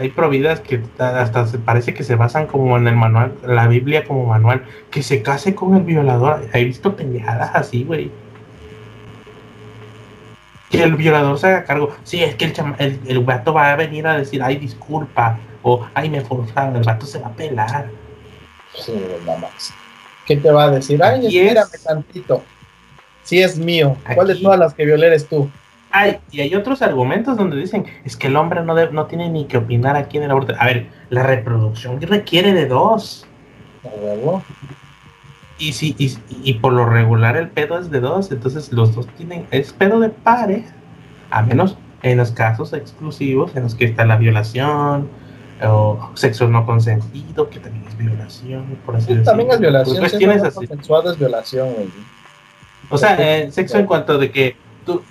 hay 0.00 0.08
providas 0.08 0.60
que 0.60 0.80
hasta 0.98 1.46
se 1.46 1.58
parece 1.58 1.92
que 1.92 2.04
se 2.04 2.14
basan 2.14 2.46
como 2.46 2.78
en 2.78 2.88
el 2.88 2.96
manual, 2.96 3.34
la 3.46 3.68
Biblia 3.68 4.06
como 4.06 4.24
manual, 4.24 4.64
que 4.90 5.02
se 5.02 5.20
case 5.20 5.54
con 5.54 5.76
el 5.76 5.82
violador. 5.82 6.48
He 6.54 6.64
visto 6.64 6.96
pendejadas 6.96 7.50
así, 7.54 7.84
güey. 7.84 8.10
Que 10.70 10.84
el 10.84 10.96
violador 10.96 11.38
se 11.38 11.48
haga 11.48 11.64
cargo. 11.64 11.94
Sí, 12.04 12.24
es 12.24 12.34
que 12.36 12.46
el, 12.46 12.54
el, 12.78 13.00
el, 13.08 13.24
gato 13.26 13.52
va 13.52 13.72
a 13.72 13.76
venir 13.76 14.06
a 14.06 14.16
decir, 14.16 14.42
ay, 14.42 14.56
disculpa, 14.56 15.38
o 15.62 15.86
ay, 15.92 16.08
me 16.08 16.22
forzaron, 16.22 16.76
el 16.76 16.84
gato 16.84 17.04
se 17.04 17.18
va 17.18 17.26
a 17.26 17.32
pelar. 17.32 17.90
Sí, 18.74 18.94
nada 19.26 19.38
más. 19.38 19.74
¿Qué 20.24 20.38
te 20.38 20.50
va 20.50 20.64
a 20.64 20.70
decir? 20.70 21.02
Ay, 21.02 21.26
espérame 21.26 21.84
tantito. 21.84 22.42
Si 23.22 23.40
es 23.40 23.58
mío. 23.58 23.96
¿Cuál 24.14 24.28
de 24.28 24.34
todas 24.36 24.58
las 24.58 24.74
que 24.74 24.84
violé 24.84 25.08
eres 25.08 25.28
tú? 25.28 25.50
y 26.30 26.40
hay 26.40 26.54
otros 26.54 26.82
argumentos 26.82 27.36
donde 27.36 27.56
dicen, 27.56 27.84
es 28.04 28.16
que 28.16 28.28
el 28.28 28.36
hombre 28.36 28.62
no, 28.62 28.74
no 28.92 29.06
tiene 29.06 29.28
ni 29.28 29.46
que 29.46 29.56
opinar 29.56 29.96
aquí 29.96 30.18
en 30.18 30.24
el 30.24 30.30
aborto. 30.30 30.54
A 30.58 30.66
ver, 30.66 30.86
la 31.10 31.22
reproducción 31.22 32.00
requiere 32.00 32.52
de 32.52 32.66
dos. 32.66 33.26
Y, 35.58 35.72
si, 35.72 35.94
y, 35.98 36.54
por 36.54 36.72
lo 36.72 36.86
regular 36.86 37.36
el 37.36 37.48
pedo 37.48 37.78
es 37.78 37.90
de 37.90 38.00
dos, 38.00 38.30
entonces 38.30 38.72
los 38.72 38.94
dos 38.94 39.06
tienen, 39.08 39.46
es 39.50 39.72
pedo 39.72 40.00
de 40.00 40.08
pares, 40.08 40.72
a 41.30 41.42
menos 41.42 41.76
en 42.02 42.16
los 42.16 42.30
casos 42.30 42.72
exclusivos 42.72 43.54
en 43.56 43.64
los 43.64 43.74
que 43.74 43.84
está 43.84 44.06
la 44.06 44.16
violación 44.16 45.08
o 45.62 46.10
sexo 46.14 46.48
no 46.48 46.64
consentido, 46.64 47.50
que 47.50 47.58
también 47.58 47.84
es 47.86 47.98
violación, 47.98 48.78
por 48.86 48.96
así 48.96 49.08
decirlo. 49.08 49.24
También 49.24 49.50
es 49.50 49.60
violación, 49.60 49.98
pues, 49.98 50.16
tienes 50.16 50.42
así. 50.42 50.66
es 50.66 51.18
violación. 51.18 51.68
O 52.90 52.98
sea, 52.98 53.16
eh, 53.18 53.50
sexo 53.52 53.78
en 53.78 53.86
cuanto 53.86 54.18
de 54.18 54.30
que 54.30 54.56
tú, 54.84 55.02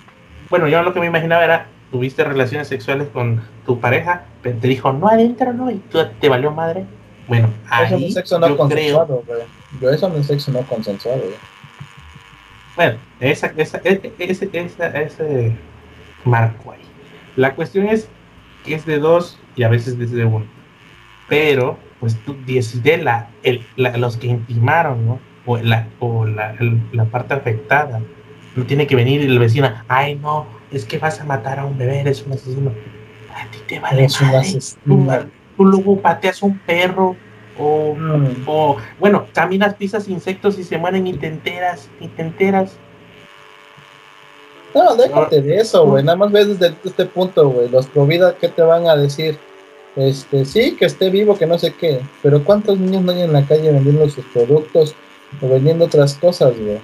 bueno, 0.50 0.68
yo 0.68 0.82
lo 0.82 0.92
que 0.92 1.00
me 1.00 1.06
imaginaba 1.06 1.44
era, 1.44 1.66
tuviste 1.90 2.22
relaciones 2.22 2.68
sexuales 2.68 3.08
con 3.08 3.42
tu 3.66 3.80
pareja, 3.80 4.24
pero 4.42 4.58
te 4.58 4.68
dijo, 4.68 4.92
no 4.92 5.08
adentro, 5.08 5.52
no, 5.52 5.70
y 5.70 5.76
tú 5.76 5.98
te 6.20 6.28
valió 6.28 6.50
madre. 6.50 6.84
Bueno, 7.26 7.48
eso 7.48 7.64
ahí 7.70 7.90
no 7.90 8.06
es 8.06 8.14
sexo 8.14 8.38
no 8.38 8.48
yo 8.48 8.56
consensuado, 8.56 9.22
creo... 9.26 9.46
Yo 9.80 9.90
eso 9.90 10.08
no 10.08 10.16
es 10.16 10.26
sexo 10.26 10.52
no 10.52 10.60
consensuado, 10.62 11.22
Bueno, 12.76 12.98
esa, 13.18 13.52
esa, 13.56 13.80
ese, 13.84 14.12
ese, 14.18 14.50
ese 14.52 15.56
marco 16.24 16.72
ahí. 16.72 16.80
La 17.36 17.54
cuestión 17.54 17.86
es 17.88 18.08
que 18.64 18.74
es 18.74 18.84
de 18.84 18.98
dos 18.98 19.38
y 19.56 19.62
a 19.62 19.68
veces 19.68 19.98
de 19.98 20.24
uno. 20.24 20.44
Pero, 21.28 21.78
pues 22.00 22.16
tú 22.24 22.36
decides 22.44 23.02
la, 23.02 23.30
el, 23.42 23.64
la, 23.76 23.96
los 23.96 24.16
que 24.16 24.26
intimaron, 24.26 25.06
¿no? 25.06 25.20
O, 25.46 25.56
la, 25.56 25.88
o 26.00 26.26
la, 26.26 26.54
la 26.92 27.04
parte 27.06 27.34
afectada 27.34 28.00
no 28.56 28.64
tiene 28.64 28.86
que 28.86 28.96
venir 28.96 29.22
el 29.22 29.38
vecino, 29.38 29.72
ay 29.88 30.16
no, 30.16 30.46
es 30.70 30.84
que 30.84 30.98
vas 30.98 31.20
a 31.20 31.24
matar 31.24 31.58
a 31.58 31.64
un 31.64 31.78
bebé, 31.78 32.00
eres 32.00 32.24
un 32.26 32.32
asesino. 32.32 32.72
A 33.34 33.50
ti 33.50 33.58
te 33.66 33.80
vale 33.80 34.08
Tú, 35.56 35.64
luego 35.64 36.00
pateas 36.00 36.42
un 36.42 36.58
perro 36.58 37.16
o, 37.58 37.94
mm. 37.94 38.44
o, 38.46 38.76
bueno, 38.98 39.26
caminas, 39.34 39.74
pisas 39.74 40.08
insectos 40.08 40.58
y 40.58 40.64
se 40.64 40.78
mueren 40.78 41.06
y 41.06 41.12
te 41.14 41.26
enteras, 41.26 41.90
y 42.00 42.08
te 42.08 42.22
enteras. 42.22 42.72
No, 44.74 44.96
déjate 44.96 45.42
de 45.42 45.56
eso, 45.56 45.84
güey. 45.84 46.02
Nada 46.02 46.16
más 46.16 46.32
ves 46.32 46.58
desde 46.58 46.74
este 46.84 47.04
punto, 47.04 47.48
güey. 47.50 47.68
Los 47.68 47.86
Provida, 47.88 48.36
¿qué 48.36 48.48
te 48.48 48.62
van 48.62 48.86
a 48.86 48.96
decir? 48.96 49.36
Este, 49.96 50.44
sí, 50.44 50.76
que 50.76 50.86
esté 50.86 51.10
vivo, 51.10 51.36
que 51.36 51.46
no 51.46 51.58
sé 51.58 51.74
qué. 51.74 52.00
Pero 52.22 52.42
¿cuántos 52.44 52.78
niños 52.78 53.02
no 53.02 53.12
hay 53.12 53.22
en 53.22 53.32
la 53.32 53.44
calle 53.44 53.72
vendiendo 53.72 54.08
sus 54.08 54.24
productos 54.26 54.94
o 55.40 55.48
vendiendo 55.48 55.84
otras 55.84 56.14
cosas, 56.14 56.58
güey? 56.58 56.78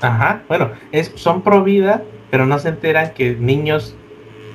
Ajá, 0.00 0.42
bueno, 0.48 0.72
es, 0.92 1.12
son 1.14 1.42
pro 1.42 1.64
vida, 1.64 2.02
pero 2.30 2.46
no 2.46 2.58
se 2.58 2.68
enteran 2.68 3.12
que 3.14 3.34
niños 3.34 3.94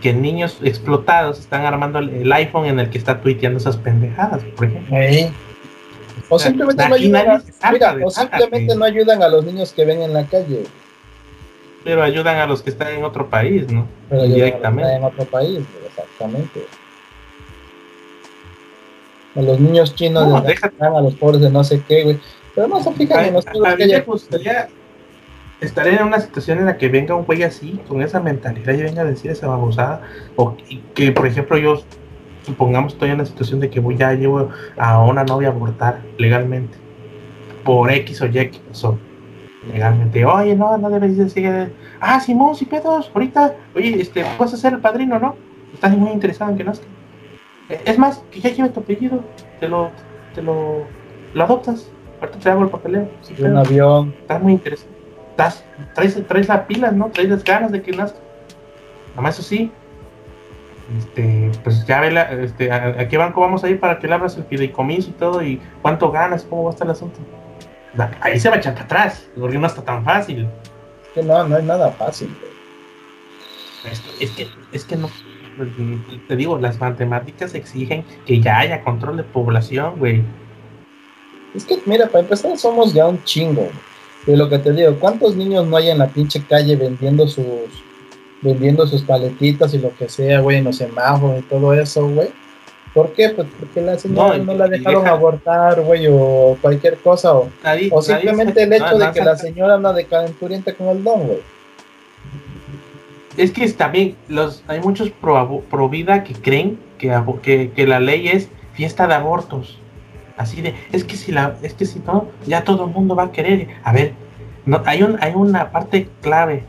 que 0.02 0.14
niños 0.14 0.58
explotados 0.64 1.40
están 1.40 1.64
armando 1.64 2.00
el, 2.00 2.32
iPhone 2.34 2.66
en 2.66 2.80
el 2.80 2.90
que 2.90 2.98
está 2.98 3.22
tuiteando 3.22 3.60
esas 3.60 3.78
pendejadas, 3.78 4.44
por 4.56 4.66
ejemplo. 4.66 4.98
O, 6.28 6.40
simplemente, 6.40 6.90
no 6.90 6.96
ayudan, 6.96 7.30
a, 7.30 7.40
simplemente 8.10 8.76
no 8.76 8.86
ayudan 8.86 9.22
a 9.22 9.30
los 9.30 9.46
niños 9.46 9.72
que 9.74 9.86
ven 9.86 10.02
en 10.02 10.14
la 10.14 10.26
calle. 10.26 10.64
Pero 11.84 12.04
ayudan 12.04 12.38
a 12.38 12.48
los 12.48 12.62
que 12.62 12.72
están 12.72 12.94
en 12.96 13.04
otro 13.04 13.30
país, 13.30 13.72
¿no? 13.72 13.88
Pero 14.10 14.24
Directamente. 14.24 14.94
en 14.94 15.04
otro 15.04 15.26
país, 15.26 15.62
exactamente. 15.86 16.62
A 19.36 19.42
los 19.42 19.60
niños 19.60 19.96
chinos 19.96 20.28
no, 20.28 20.38
a 20.38 21.02
los 21.02 21.16
pobres 21.16 21.42
de 21.42 21.50
no 21.50 21.64
sé 21.64 21.82
qué, 21.88 22.04
güey. 22.04 22.20
Pero 22.54 22.68
no 22.68 22.84
se 22.84 22.92
fijan 22.92 23.26
en 23.26 23.34
los 23.34 23.46
que 23.46 23.56
estaré 25.62 25.96
en 25.96 26.04
una 26.04 26.20
situación 26.20 26.58
en 26.60 26.66
la 26.66 26.78
que 26.78 26.90
venga 26.90 27.16
un 27.16 27.24
güey 27.24 27.44
así, 27.44 27.80
con 27.88 28.02
esa 28.02 28.20
mentalidad 28.20 28.74
y 28.74 28.82
venga 28.82 29.04
a 29.04 29.06
decir 29.06 29.32
esa 29.32 29.48
babosada, 29.48 30.02
o 30.36 30.58
que 30.96 31.12
por 31.12 31.28
ejemplo 31.28 31.58
yo 31.58 31.82
supongamos 32.46 32.94
estoy 32.94 33.12
en 33.12 33.20
la 33.20 33.26
situación 33.26 33.60
de 33.60 33.70
que 33.70 33.80
voy 33.80 33.96
ya 33.96 34.14
llevo 34.14 34.50
a 34.78 35.04
una 35.04 35.24
novia 35.24 35.50
a 35.50 35.52
abortar 35.52 36.02
legalmente 36.18 36.78
por 37.64 37.92
X 37.92 38.22
o 38.22 38.26
Y 38.26 38.32
que 38.32 38.60
pasó 38.68 38.98
legalmente. 39.72 40.26
Oye 40.26 40.56
no 40.56 40.76
no 40.78 40.90
debes 40.90 41.18
decir 41.18 41.72
ah 42.00 42.20
Simón 42.20 42.56
sí 42.56 42.66
pedos 42.66 43.12
ahorita 43.14 43.54
oye 43.76 44.02
este 44.02 44.24
a 44.24 44.48
ser 44.48 44.74
el 44.74 44.80
padrino 44.80 45.20
no 45.20 45.36
estás 45.74 45.96
muy 45.96 46.12
interesado 46.12 46.50
en 46.52 46.58
que 46.58 46.64
nazca. 46.64 46.86
eh, 46.86 47.01
es 47.86 47.98
más 47.98 48.24
que 48.32 48.40
ya 48.40 48.50
lleve 48.50 48.70
tu 48.70 48.80
apellido 48.80 49.24
te 49.60 49.68
lo 49.68 49.92
te 50.34 50.42
lo, 50.42 50.86
lo 51.34 51.44
adoptas. 51.44 51.90
Ahorita 52.20 52.40
te 52.40 52.50
hago 52.50 52.64
el 52.64 52.70
papeleo 52.70 53.10
un 53.40 53.58
avión. 53.58 54.16
Estás 54.22 54.42
muy 54.42 54.54
interesado 54.54 55.02
estás 55.32 55.66
traes 55.96 56.28
traes 56.28 56.48
la 56.48 56.68
pila 56.68 56.92
no 56.92 57.10
traes 57.10 57.30
las 57.30 57.44
ganas 57.44 57.72
de 57.72 57.82
que 57.82 57.92
nazca. 57.92 58.20
Nada 59.12 59.22
más 59.22 59.36
eso 59.36 59.48
sí. 59.48 59.72
Este, 60.98 61.52
pues 61.64 61.86
ya 61.86 62.02
ve 62.02 62.12
la, 62.12 62.24
este, 62.32 62.72
a, 62.72 63.08
qué 63.08 63.18
banco 63.18 63.40
vamos 63.40 63.64
a 63.64 63.70
ir 63.70 63.80
para 63.80 63.98
que 63.98 64.08
le 64.08 64.14
abras 64.14 64.36
el 64.36 64.44
fideicomiso 64.44 65.10
y 65.10 65.14
todo 65.14 65.42
y 65.42 65.62
cuánto 65.82 66.12
ganas, 66.12 66.44
cómo 66.44 66.64
va 66.64 66.72
a 66.72 66.74
estar 66.74 66.86
el 66.86 66.92
asunto. 66.92 67.20
Ahí 68.20 68.40
se 68.40 68.50
va 68.50 68.56
a 68.56 68.58
echar 68.58 68.74
para 68.74 68.86
atrás, 68.86 69.30
porque 69.40 69.58
no 69.58 69.68
está 69.68 69.82
tan 69.84 70.04
fácil. 70.04 70.50
Es 71.04 71.10
que 71.14 71.24
no, 71.24 71.48
no 71.48 71.58
es 71.58 71.64
nada 71.64 71.92
fácil. 71.92 72.36
Es 74.20 74.32
que, 74.32 74.48
es 74.74 74.84
que 74.84 74.98
no, 74.98 75.10
te 76.28 76.36
digo, 76.36 76.58
las 76.58 76.80
matemáticas 76.80 77.54
exigen 77.56 78.04
que 78.26 78.40
ya 78.42 78.60
haya 78.60 78.84
control 78.84 79.18
de 79.18 79.24
población, 79.24 79.98
güey. 79.98 80.24
Es 81.56 81.66
que, 81.66 81.80
mira, 81.86 82.08
para 82.08 82.24
empezar 82.24 82.58
somos 82.58 82.94
ya 82.94 83.08
un 83.08 83.24
chingo. 83.24 83.68
De 84.26 84.38
lo 84.38 84.48
que 84.50 84.60
te 84.60 84.72
digo, 84.72 84.96
¿cuántos 85.00 85.36
niños 85.36 85.66
no 85.68 85.78
hay 85.78 85.90
en 85.90 85.98
la 85.98 86.08
pinche 86.08 86.44
calle 86.48 86.76
vendiendo 86.76 87.28
sus 87.28 87.46
vendiendo 88.42 88.88
sus 88.88 89.04
paletitas 89.04 89.74
y 89.74 89.78
lo 89.78 89.96
que 89.96 90.10
sea, 90.10 90.40
güey, 90.40 90.58
en 90.58 90.66
los 90.66 90.78
semáforos 90.78 91.40
y 91.40 91.44
todo 91.44 91.74
eso, 91.74 92.08
güey. 92.08 92.30
¿Por 92.94 93.14
qué? 93.14 93.30
Pues 93.30 93.48
porque 93.58 93.82
la 93.82 93.98
señora 93.98 94.38
no, 94.38 94.54
la 94.54 94.68
dejaron 94.68 95.08
abortar, 95.08 95.82
güey, 95.82 96.08
o 96.10 96.58
cualquier 96.62 96.98
cosa, 96.98 97.34
o, 97.34 97.50
o 97.92 98.02
simplemente 98.02 98.64
el 98.64 98.74
hecho 98.74 98.98
de 98.98 99.12
que 99.14 99.24
la 99.24 99.38
señora 99.38 99.76
anda 99.76 99.94
de 99.94 100.06
calenturienta 100.06 100.74
con 100.74 100.88
el 100.88 101.04
don, 101.04 101.28
güey. 101.28 101.40
Es 103.38 103.52
que 103.52 103.68
también 103.72 104.16
los, 104.28 104.64
hay 104.68 104.80
muchos 104.82 105.10
pro, 105.10 105.90
vida 105.90 106.24
que 106.24 106.34
creen 106.34 106.80
que, 106.98 107.72
que, 107.76 107.88
la 107.88 108.00
ley 108.00 108.28
es 108.28 108.50
fiesta 108.74 109.08
de 109.08 109.14
abortos. 109.14 109.80
Así 110.38 110.62
de, 110.62 110.76
es 110.92 111.04
que 111.04 111.16
si 111.16 111.32
la, 111.32 111.56
es 111.62 111.74
que 111.74 111.86
si 111.86 112.00
no, 112.00 112.28
ya 112.46 112.64
todo 112.64 112.86
el 112.86 112.92
mundo 112.92 113.16
va 113.16 113.24
a 113.24 113.32
querer. 113.32 113.68
A 113.84 113.94
ver, 113.94 114.14
no, 114.66 114.82
hay 114.86 115.04
un, 115.04 115.18
hay 115.22 115.34
una 115.36 115.72
parte 115.72 116.10
clave 116.22 116.64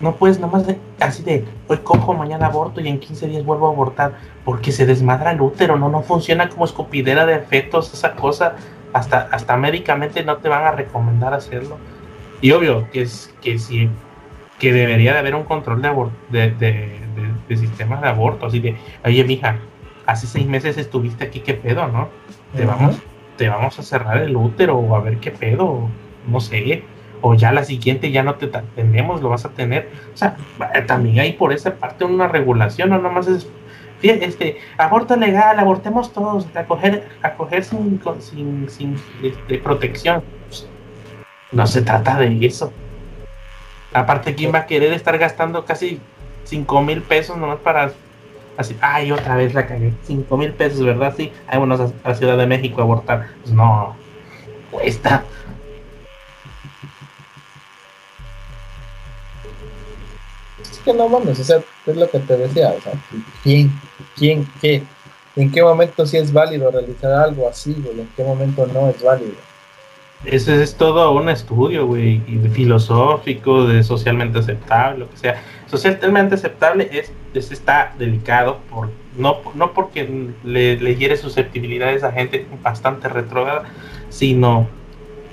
no 0.00 0.16
puedes 0.16 0.40
nomás 0.40 0.64
así 0.98 1.22
de 1.22 1.44
hoy 1.68 1.76
cojo, 1.78 2.14
mañana 2.14 2.46
aborto 2.46 2.80
y 2.80 2.88
en 2.88 2.98
15 2.98 3.28
días 3.28 3.44
vuelvo 3.44 3.68
a 3.68 3.70
abortar 3.70 4.14
porque 4.44 4.72
se 4.72 4.86
desmadra 4.86 5.32
el 5.32 5.40
útero, 5.42 5.76
no, 5.76 5.90
no 5.90 6.02
funciona 6.02 6.48
como 6.48 6.64
escupidera 6.64 7.26
de 7.26 7.40
fetos, 7.40 7.92
esa 7.92 8.14
cosa. 8.14 8.56
Hasta, 8.92 9.28
hasta 9.30 9.56
médicamente 9.56 10.24
no 10.24 10.38
te 10.38 10.48
van 10.48 10.64
a 10.64 10.72
recomendar 10.72 11.32
hacerlo. 11.32 11.76
Y 12.40 12.50
obvio 12.50 12.90
que 12.90 13.02
es 13.02 13.32
que 13.40 13.56
sí, 13.58 13.88
que 14.60 14.72
debería 14.72 15.12
de 15.14 15.18
haber 15.18 15.34
un 15.34 15.42
control 15.42 15.82
de, 15.82 15.88
de, 16.28 16.50
de, 16.52 16.98
de, 17.48 17.56
sistemas 17.56 18.00
de 18.02 18.08
aborto. 18.08 18.46
Así 18.46 18.60
de, 18.60 18.76
oye, 19.04 19.24
mija, 19.24 19.56
hace 20.06 20.28
seis 20.28 20.46
meses 20.46 20.78
estuviste 20.78 21.24
aquí, 21.24 21.40
¿qué 21.40 21.54
pedo, 21.54 21.88
no? 21.88 22.08
Te, 22.54 22.64
vamos, 22.64 22.96
te 23.36 23.48
vamos 23.48 23.78
a 23.78 23.82
cerrar 23.82 24.18
el 24.18 24.36
útero 24.36 24.76
o 24.76 24.94
a 24.94 25.00
ver 25.00 25.18
qué 25.18 25.32
pedo, 25.32 25.88
no 26.28 26.40
sé 26.40 26.84
o 27.22 27.34
ya 27.34 27.52
la 27.52 27.64
siguiente 27.64 28.10
ya 28.10 28.22
no 28.22 28.36
te 28.36 28.48
tenemos, 28.74 29.20
lo 29.20 29.28
vas 29.28 29.44
a 29.44 29.50
tener. 29.50 29.90
O 30.14 30.16
sea, 30.16 30.36
también 30.86 31.20
hay 31.20 31.32
por 31.32 31.52
esa 31.52 31.74
parte 31.74 32.04
una 32.04 32.28
regulación, 32.28 32.90
no 32.90 32.98
nomás 32.98 33.28
es 33.28 33.48
este 34.02 34.58
aborto 34.78 35.16
legal, 35.16 35.58
abortemos 35.58 36.12
todos, 36.12 36.46
acoger, 36.54 37.06
acoger 37.22 37.64
sin, 37.64 38.00
sin, 38.20 38.68
sin 38.68 38.96
este, 39.22 39.58
protección. 39.58 40.22
No 41.52 41.66
se 41.66 41.82
trata 41.82 42.18
de 42.18 42.46
eso. 42.46 42.72
Aparte, 43.92 44.34
¿quién 44.34 44.54
va 44.54 44.60
a 44.60 44.66
querer 44.66 44.92
estar 44.92 45.16
gastando 45.18 45.64
casi 45.64 46.00
5 46.44 46.82
mil 46.82 47.02
pesos 47.02 47.36
nomás 47.36 47.58
para 47.58 47.92
así? 48.56 48.76
Ay, 48.80 49.12
otra 49.12 49.36
vez 49.36 49.54
la 49.54 49.66
cagué. 49.66 49.92
5 50.04 50.36
mil 50.36 50.52
pesos, 50.52 50.84
¿verdad? 50.84 51.14
Sí, 51.16 51.32
vámonos 51.48 51.80
a, 51.80 52.10
a 52.10 52.14
Ciudad 52.14 52.36
de 52.36 52.46
México 52.46 52.80
a 52.80 52.84
abortar. 52.84 53.28
Pues 53.42 53.52
no, 53.52 53.96
cuesta. 54.70 55.24
que 60.84 60.94
no 60.94 61.08
mames, 61.08 61.38
o 61.38 61.44
sea, 61.44 61.62
es 61.86 61.96
lo 61.96 62.08
que 62.08 62.18
te 62.20 62.36
decía, 62.36 62.74
o 62.76 62.80
sea, 62.80 62.92
¿quién, 63.42 63.70
quién, 64.16 64.48
qué? 64.60 64.82
¿En 65.36 65.50
qué 65.52 65.62
momento 65.62 66.06
sí 66.06 66.16
es 66.16 66.32
válido 66.32 66.70
realizar 66.70 67.12
algo 67.12 67.48
así, 67.48 67.74
güey? 67.74 68.00
¿En 68.00 68.08
qué 68.16 68.24
momento 68.24 68.66
no 68.66 68.88
es 68.88 69.02
válido? 69.02 69.49
Ese 70.24 70.62
es 70.62 70.76
todo 70.76 71.12
un 71.12 71.30
estudio, 71.30 71.86
güey, 71.86 72.20
filosófico, 72.52 73.66
de 73.66 73.82
socialmente 73.82 74.38
aceptable, 74.38 74.98
lo 74.98 75.10
que 75.10 75.16
sea. 75.16 75.42
Socialmente 75.66 76.34
aceptable 76.34 76.90
es, 76.92 77.12
está 77.50 77.94
delicado, 77.98 78.58
por, 78.68 78.90
no, 79.16 79.38
no 79.54 79.72
porque 79.72 80.28
le, 80.44 80.76
le 80.76 80.96
hiere 80.96 81.16
susceptibilidades 81.16 82.04
a 82.04 82.12
gente 82.12 82.46
bastante 82.62 83.08
retrógrada, 83.08 83.64
sino 84.10 84.68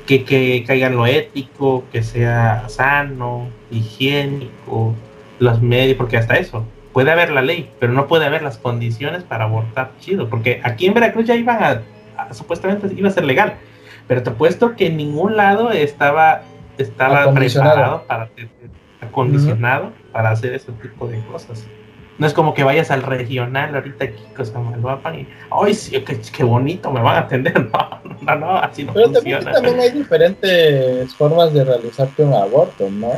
que, 0.06 0.24
que 0.24 0.64
caiga 0.66 0.88
en 0.88 0.96
lo 0.96 1.06
ético, 1.06 1.84
que 1.92 2.02
sea 2.02 2.70
sano, 2.70 3.50
higiénico, 3.70 4.96
los 5.40 5.62
medios, 5.62 5.98
porque 5.98 6.18
hasta 6.18 6.38
eso, 6.38 6.66
puede 6.94 7.12
haber 7.12 7.30
la 7.32 7.42
ley, 7.42 7.70
pero 7.80 7.92
no 7.92 8.08
puede 8.08 8.26
haber 8.26 8.42
las 8.42 8.58
condiciones 8.58 9.24
para 9.24 9.44
abortar 9.44 9.92
chido, 10.00 10.30
porque 10.30 10.62
aquí 10.64 10.88
en 10.88 10.94
Veracruz 10.94 11.26
ya 11.26 11.36
iban 11.36 11.62
a, 11.62 12.34
supuestamente 12.34 12.90
iba 12.96 13.10
a 13.10 13.12
ser 13.12 13.26
legal, 13.26 13.56
pero 14.08 14.24
te 14.24 14.30
apuesto 14.30 14.76
que 14.76 14.88
en 14.88 14.98
ningún 14.98 15.36
lado 15.36 15.72
estaba, 15.72 16.44
estaba 16.78 17.34
preparado 17.34 18.04
para 18.08 18.30
acondicionado 19.02 19.92
para 20.12 20.32
hacer 20.32 20.54
ese 20.54 20.72
tipo 20.74 21.08
de 21.08 21.20
cosas. 21.26 21.66
No 22.18 22.26
es 22.26 22.34
como 22.34 22.56
que 22.56 22.64
vayas 22.64 22.90
al 22.90 23.04
regional 23.04 23.76
ahorita 23.76 24.06
aquí, 24.06 24.24
cosa 24.36 24.60
Malvapan 24.60 25.20
y, 25.20 25.28
ay, 25.52 25.74
sí, 25.76 26.04
qué, 26.36 26.44
bonito, 26.44 26.92
me 26.92 27.02
van 27.02 27.16
a 27.16 27.20
atender. 27.20 27.70
No, 28.20 28.36
no, 28.36 28.48
no, 28.48 28.58
así 28.58 28.84
no 28.84 28.94
Pero 28.94 29.10
funciona. 29.14 29.52
también 29.52 29.80
hay 29.80 29.92
diferentes 29.92 31.14
formas 31.16 31.54
de 31.54 31.64
realizarte 31.64 32.24
un 32.24 32.34
aborto, 32.34 32.90
¿no? 32.90 33.12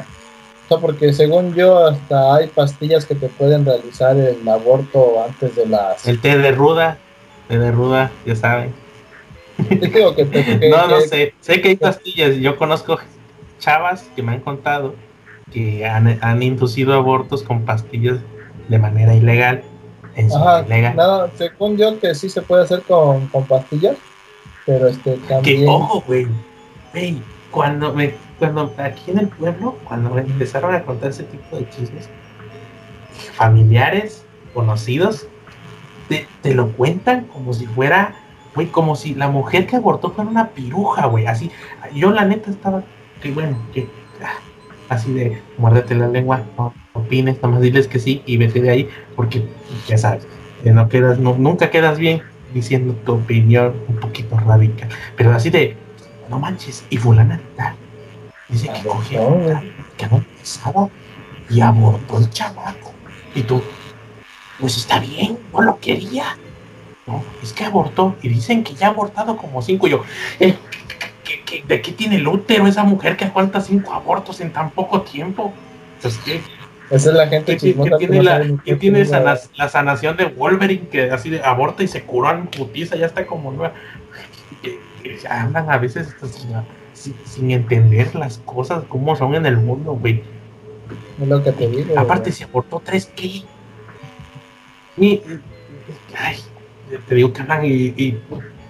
porque 0.78 1.14
según 1.14 1.56
yo, 1.56 1.88
hasta 1.88 2.36
hay 2.36 2.48
pastillas 2.48 3.06
que 3.06 3.16
te 3.16 3.28
pueden 3.30 3.66
realizar 3.66 4.16
el 4.18 4.48
aborto 4.48 5.24
antes 5.24 5.56
de 5.56 5.66
las. 5.66 6.06
El 6.06 6.20
té 6.20 6.38
de 6.38 6.52
ruda, 6.52 6.98
té 7.48 7.58
de 7.58 7.72
ruda, 7.72 8.12
ya 8.26 8.36
saben. 8.36 8.74
no, 10.70 10.88
no 10.88 11.02
sé. 11.02 11.34
Sé 11.42 11.62
que 11.62 11.70
hay 11.70 11.76
pastillas. 11.76 12.38
Yo 12.38 12.58
conozco 12.58 13.00
chavas 13.60 14.10
que 14.16 14.24
me 14.24 14.34
han 14.34 14.40
contado 14.40 14.96
que 15.52 15.86
han, 15.86 16.44
inducido 16.44 16.94
abortos 16.94 17.44
con 17.44 17.66
pastillas 17.66 18.20
de 18.68 18.80
manera 18.80 19.16
ilegal. 19.16 19.64
Ajá, 20.36 20.66
Nada, 20.68 21.32
según 21.38 21.78
yo 21.78 21.98
que 22.00 22.14
sí 22.14 22.30
se 22.30 22.42
puede 22.42 22.64
hacer 22.64 22.82
con, 22.84 23.28
con 23.28 23.46
pastillas, 23.46 23.98
pero 24.66 24.88
este 24.88 25.14
también. 25.28 25.62
Que 25.62 25.68
ojo, 25.68 26.04
güey. 26.06 26.28
cuando 27.52 27.94
me 27.94 28.14
cuando 28.40 28.74
aquí 28.78 29.12
en 29.12 29.20
el 29.20 29.28
pueblo, 29.28 29.78
cuando 29.84 30.18
empezaron 30.18 30.74
a 30.74 30.84
contar 30.84 31.10
ese 31.10 31.24
tipo 31.24 31.58
de 31.58 31.70
chismes, 31.70 32.10
familiares, 33.34 34.26
conocidos, 34.54 35.28
te, 36.08 36.54
lo 36.56 36.72
cuentan 36.72 37.26
como 37.26 37.54
si 37.54 37.68
fuera, 37.68 38.16
güey, 38.60 38.68
como 38.68 38.98
si 38.98 39.16
la 39.16 39.30
mujer 39.30 39.66
que 39.68 39.78
abortó 39.78 40.12
fuera 40.12 40.30
una 40.30 40.50
piruja, 40.50 41.06
güey, 41.06 41.28
así. 41.28 41.50
Yo 41.96 42.12
la 42.12 42.26
neta 42.26 42.52
estaba, 42.52 42.84
que 43.22 43.32
bueno, 43.32 43.58
que 43.74 43.88
ah, 44.22 44.34
así 44.90 45.14
de 45.14 45.42
muérdete 45.58 45.96
la 45.96 46.10
lengua, 46.10 46.44
no 46.58 46.74
opines, 46.92 47.38
nada 47.38 47.48
más 47.48 47.62
diles 47.62 47.88
que 47.88 48.00
sí 48.00 48.22
y 48.26 48.36
vete 48.36 48.62
de 48.62 48.70
ahí, 48.70 48.90
porque 49.16 49.48
ya 49.88 49.98
sabes, 49.98 50.28
que 50.62 50.72
no 50.72 50.90
quedas, 50.90 51.20
nunca 51.20 51.70
quedas 51.70 51.98
bien 51.98 52.22
diciendo 52.54 52.94
tu 53.06 53.14
opinión 53.14 53.76
un 53.88 53.96
poquito 53.96 54.38
radical, 54.38 54.90
pero 55.16 55.32
así 55.32 55.50
de, 55.50 55.78
no 56.30 56.38
manches, 56.38 56.86
y 56.90 56.98
fulana 56.98 57.40
tal 57.56 57.76
Dice 58.50 58.68
que 58.74 58.90
cogió, 58.90 59.38
que 59.96 60.08
no 60.08 60.22
pesado 60.38 60.92
y 61.50 61.62
abortó 61.62 62.18
el 62.18 62.30
chamaco. 62.32 62.92
Y 63.36 63.44
tú, 63.44 63.62
pues 64.60 64.76
está 64.76 65.00
bien, 65.00 65.38
no 65.54 65.62
lo 65.62 65.80
quería. 65.80 66.36
No, 67.10 67.24
es 67.42 67.54
que 67.54 67.66
abortó. 67.66 68.16
Y 68.22 68.30
dicen 68.30 68.64
que 68.64 68.76
ya 68.76 68.88
ha 68.88 68.90
abortado 68.92 69.36
como 69.36 69.64
cinco. 69.64 69.88
Y 69.88 69.92
yo, 69.92 70.04
eh, 70.40 70.56
de 71.68 71.82
qué 71.82 71.92
tiene 71.92 72.18
el 72.18 72.28
útero 72.28 72.68
esa 72.68 72.84
mujer 72.84 73.18
que 73.18 73.26
aguanta 73.26 73.62
cinco 73.62 73.94
abortos 73.94 74.40
en 74.42 74.52
tan 74.52 74.70
poco 74.70 75.02
tiempo? 75.02 75.52
¿qué? 76.24 76.42
Esa 76.92 77.10
es 77.10 77.16
la 77.16 77.28
gente 77.28 77.58
que 77.58 77.74
tiene, 78.00 78.24
la, 78.24 78.42
tiene 78.80 79.06
la 79.06 79.70
sanación 79.70 80.18
de 80.18 80.26
Wolverine 80.26 80.88
que 80.88 81.12
así 81.12 81.30
de 81.30 81.42
aborta 81.44 81.84
y 81.84 81.88
se 81.88 82.04
curó 82.04 82.32
en 82.32 82.48
putiza, 82.48 82.96
ya 82.96 83.06
está 83.06 83.26
como 83.26 83.52
nueva. 83.52 83.74
Que, 84.62 84.80
andan 85.28 85.72
a 85.72 85.78
veces 85.78 86.16
sin, 86.94 87.52
entender 87.52 88.16
las 88.16 88.40
cosas 88.40 88.84
como 88.88 89.16
son 89.16 89.36
en 89.36 89.46
el 89.46 89.58
mundo, 89.58 89.94
güey. 89.94 90.24
Es 91.22 91.28
lo 91.28 91.44
que 91.44 91.52
te 91.52 91.68
digo. 91.68 91.98
Aparte, 91.98 92.32
se 92.32 92.44
aportó 92.44 92.82
tres 92.84 93.06
¿qué? 93.16 93.44
Ay, 96.18 96.38
te 96.98 97.16
digo 97.16 97.34
que 97.34 97.42
hablan 97.42 97.66
y, 97.66 98.18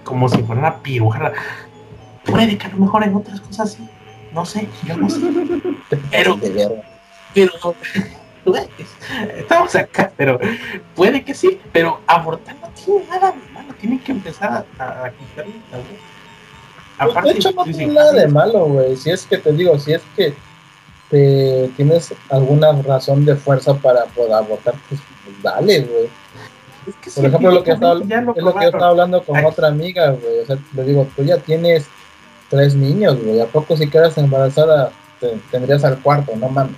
como 0.04 0.28
si 0.28 0.42
fuera 0.42 0.60
una 0.60 0.76
piruja. 0.78 1.32
Puede 2.24 2.58
que 2.58 2.66
a 2.66 2.70
lo 2.70 2.78
mejor 2.78 3.04
en 3.04 3.14
otras 3.14 3.40
cosas 3.40 3.72
sí. 3.72 3.88
No 4.32 4.44
sé, 4.44 4.68
yo 4.86 4.96
no 4.96 5.10
sé. 5.10 5.20
Pero, 6.10 6.38
pero, 7.34 7.74
estamos 9.36 9.74
acá, 9.74 10.12
pero 10.16 10.38
puede 10.94 11.24
que 11.24 11.34
sí, 11.34 11.60
pero 11.72 12.00
abortar 12.06 12.56
no 12.60 12.68
tiene 12.68 13.06
nada 13.08 13.32
de 13.32 13.52
malo, 13.52 13.74
tienen 13.80 13.98
que 13.98 14.12
empezar 14.12 14.64
a, 14.78 15.04
a 15.04 15.10
quitarle 15.10 15.54
Aparte, 17.00 17.30
de 17.30 17.36
hecho, 17.36 17.52
no 17.52 17.64
tiene 17.64 17.86
nada 17.86 18.12
de 18.12 18.28
malo, 18.28 18.66
güey. 18.66 18.94
Si 18.94 19.10
es 19.10 19.24
que 19.24 19.38
te 19.38 19.52
digo, 19.52 19.78
si 19.78 19.94
es 19.94 20.02
que 20.14 20.34
te 21.08 21.70
tienes 21.76 22.12
alguna 22.28 22.72
razón 22.82 23.24
de 23.24 23.36
fuerza 23.36 23.74
para 23.74 24.04
poder 24.04 24.34
abortar, 24.34 24.74
pues, 24.88 25.00
dale, 25.42 25.80
güey. 25.80 26.10
Por 27.14 27.24
ejemplo, 27.24 27.50
lo 27.50 27.62
que 27.62 27.72
estaba, 27.72 28.00
es 28.00 28.42
lo 28.42 28.54
que 28.54 28.62
yo 28.62 28.70
estaba 28.70 28.88
hablando 28.88 29.22
con 29.22 29.44
otra 29.44 29.68
amiga, 29.68 30.10
güey. 30.10 30.40
O 30.40 30.46
sea, 30.46 30.58
le 30.74 30.84
digo, 30.84 31.06
tú 31.14 31.22
ya 31.22 31.38
tienes 31.38 31.86
tres 32.48 32.74
niños, 32.74 33.22
güey. 33.22 33.40
¿A 33.40 33.46
poco 33.46 33.76
si 33.76 33.88
quedas 33.88 34.16
embarazada 34.18 34.92
tendrías 35.50 35.84
al 35.84 35.98
cuarto? 35.98 36.32
No 36.36 36.48
mames. 36.48 36.76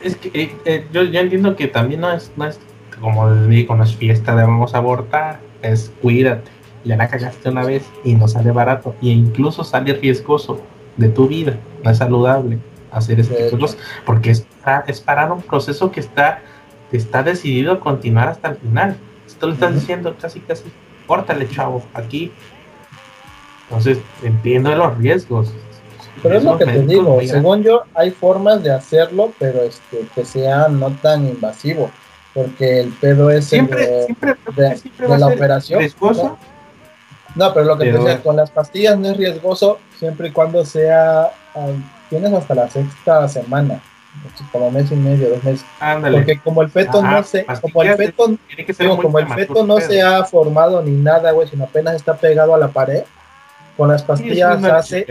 Es 0.00 0.16
que 0.16 0.28
eh, 0.34 0.56
eh, 0.64 0.86
yo, 0.92 1.02
yo, 1.02 1.20
entiendo 1.20 1.56
que 1.56 1.66
también 1.66 2.00
no 2.00 2.12
es, 2.12 2.30
no 2.36 2.46
es 2.46 2.60
como 3.00 3.34
digo, 3.46 3.74
no 3.74 3.84
es 3.84 3.94
fiesta 3.94 4.34
de 4.34 4.42
vamos 4.42 4.74
a 4.74 4.78
abortar, 4.78 5.40
es 5.62 5.92
cuídate. 6.02 6.50
Ya 6.84 6.96
la 6.96 7.08
cagaste 7.08 7.48
una 7.48 7.64
vez 7.64 7.84
y 8.04 8.14
no 8.14 8.28
sale 8.28 8.50
barato. 8.50 8.94
E 9.00 9.06
incluso 9.06 9.64
sale 9.64 9.94
riesgoso 9.94 10.60
de 10.96 11.08
tu 11.08 11.28
vida. 11.28 11.56
No 11.82 11.90
es 11.90 11.98
saludable 11.98 12.58
hacer 12.90 13.24
de 13.26 13.50
cosas. 13.50 13.78
Porque 14.04 14.30
es, 14.30 14.46
es 14.86 15.00
parar 15.00 15.32
un 15.32 15.42
proceso 15.42 15.90
que 15.90 16.00
está, 16.00 16.42
está 16.96 17.22
decidido 17.22 17.72
a 17.72 17.80
continuar 17.80 18.28
hasta 18.28 18.48
el 18.48 18.56
final. 18.56 18.96
Esto 19.26 19.46
lo 19.46 19.54
estás 19.54 19.74
diciendo 19.74 20.14
casi, 20.20 20.40
casi, 20.40 20.64
córtale, 21.06 21.48
chavo, 21.48 21.82
aquí 21.94 22.32
entonces, 23.68 23.98
entiendo 24.22 24.74
los 24.74 24.96
riesgos. 24.98 25.52
Pero 26.22 26.36
es 26.36 26.44
lo 26.44 26.56
que 26.58 26.64
te 26.64 26.82
digo, 26.82 27.20
según 27.26 27.62
yo, 27.62 27.82
hay 27.94 28.10
formas 28.10 28.62
de 28.62 28.72
hacerlo, 28.72 29.32
pero 29.38 29.62
este, 29.62 30.06
que 30.14 30.24
sea 30.24 30.68
no 30.68 30.90
tan 31.02 31.26
invasivo, 31.26 31.90
porque 32.32 32.80
el 32.80 32.90
pedo 32.92 33.30
es 33.30 33.46
siempre, 33.46 34.04
siempre, 34.04 34.36
de, 34.56 35.18
la 35.18 35.26
operación. 35.26 35.80
Riesgoso. 35.80 36.38
¿no? 37.34 37.52
pero 37.52 37.66
lo 37.66 37.76
que 37.76 37.86
te 37.86 37.98
decía, 37.98 38.22
con 38.22 38.36
las 38.36 38.50
pastillas 38.50 38.96
no 38.96 39.08
es 39.08 39.16
riesgoso 39.16 39.80
siempre 39.98 40.28
y 40.28 40.30
cuando 40.30 40.64
sea, 40.64 41.32
tienes 42.08 42.32
hasta 42.32 42.54
la 42.54 42.70
sexta 42.70 43.28
semana, 43.28 43.82
como 44.50 44.70
mes 44.70 44.90
y 44.90 44.96
medio, 44.96 45.28
dos 45.30 45.44
meses. 45.44 45.64
Porque 46.00 46.38
como 46.38 46.62
el 46.62 46.70
feto 46.70 47.02
no 47.02 47.22
se, 47.22 47.44
como 47.44 47.82
el 47.82 47.96
feto, 47.96 48.36
como 49.00 49.18
el 49.18 49.28
feto 49.28 49.66
no 49.66 49.80
se 49.80 50.02
ha 50.02 50.24
formado 50.24 50.82
ni 50.82 50.92
nada, 50.92 51.32
güey, 51.32 51.48
sino 51.48 51.64
apenas 51.64 51.96
está 51.96 52.14
pegado 52.14 52.54
a 52.54 52.58
la 52.58 52.68
pared, 52.68 53.04
con 53.76 53.88
las 53.88 54.02
pastillas 54.02 54.62
hace. 54.64 55.06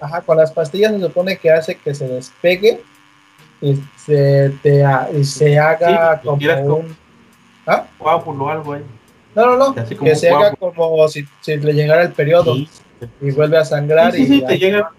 Ajá, 0.00 0.22
con 0.22 0.36
las 0.36 0.52
pastillas 0.52 0.92
se 0.92 1.00
supone 1.00 1.36
que 1.36 1.50
hace 1.50 1.76
que 1.76 1.94
se 1.94 2.08
despegue 2.08 2.80
y 3.60 3.80
se, 3.96 4.52
te, 4.62 4.84
y 5.16 5.24
se 5.24 5.58
haga 5.58 6.20
como 6.22 6.76
un. 6.76 6.96
¿Ah? 7.66 7.86
Coágulo 7.96 8.44
o 8.44 8.48
algo 8.50 8.72
ahí. 8.74 8.84
No, 9.34 9.56
no, 9.56 9.56
no. 9.56 9.74
Que 9.74 10.14
se 10.14 10.30
haga 10.30 10.54
como 10.54 11.08
si, 11.08 11.24
si, 11.40 11.56
le 11.56 11.72
llegara 11.72 12.02
el 12.02 12.12
periodo 12.12 12.56
y 13.20 13.30
vuelve 13.30 13.58
a 13.58 13.64
sangrar. 13.64 14.12
Sí, 14.12 14.26
sí, 14.26 14.36
y 14.36 14.46
te 14.46 14.58
llega. 14.58 14.90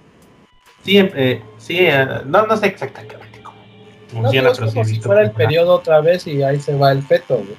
Sí, 0.84 0.98
eh, 0.98 1.42
sí 1.58 1.78
eh, 1.80 2.06
no, 2.26 2.46
no 2.46 2.58
sé 2.58 2.68
exactamente 2.68 3.25
funciona, 4.22 4.52
pero, 4.54 4.68
como 4.68 4.86
si 4.86 5.00
fuera 5.00 5.22
el 5.22 5.32
periodo 5.32 5.76
otra 5.76 6.02
vez 6.02 6.26
y 6.28 6.42
ahí 6.44 6.60
se 6.60 6.76
va 6.76 6.92
el 6.92 7.04
feto, 7.04 7.36
güey 7.38 7.56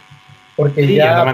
porque 0.56 0.94
ya, 0.94 1.20
a 1.20 1.32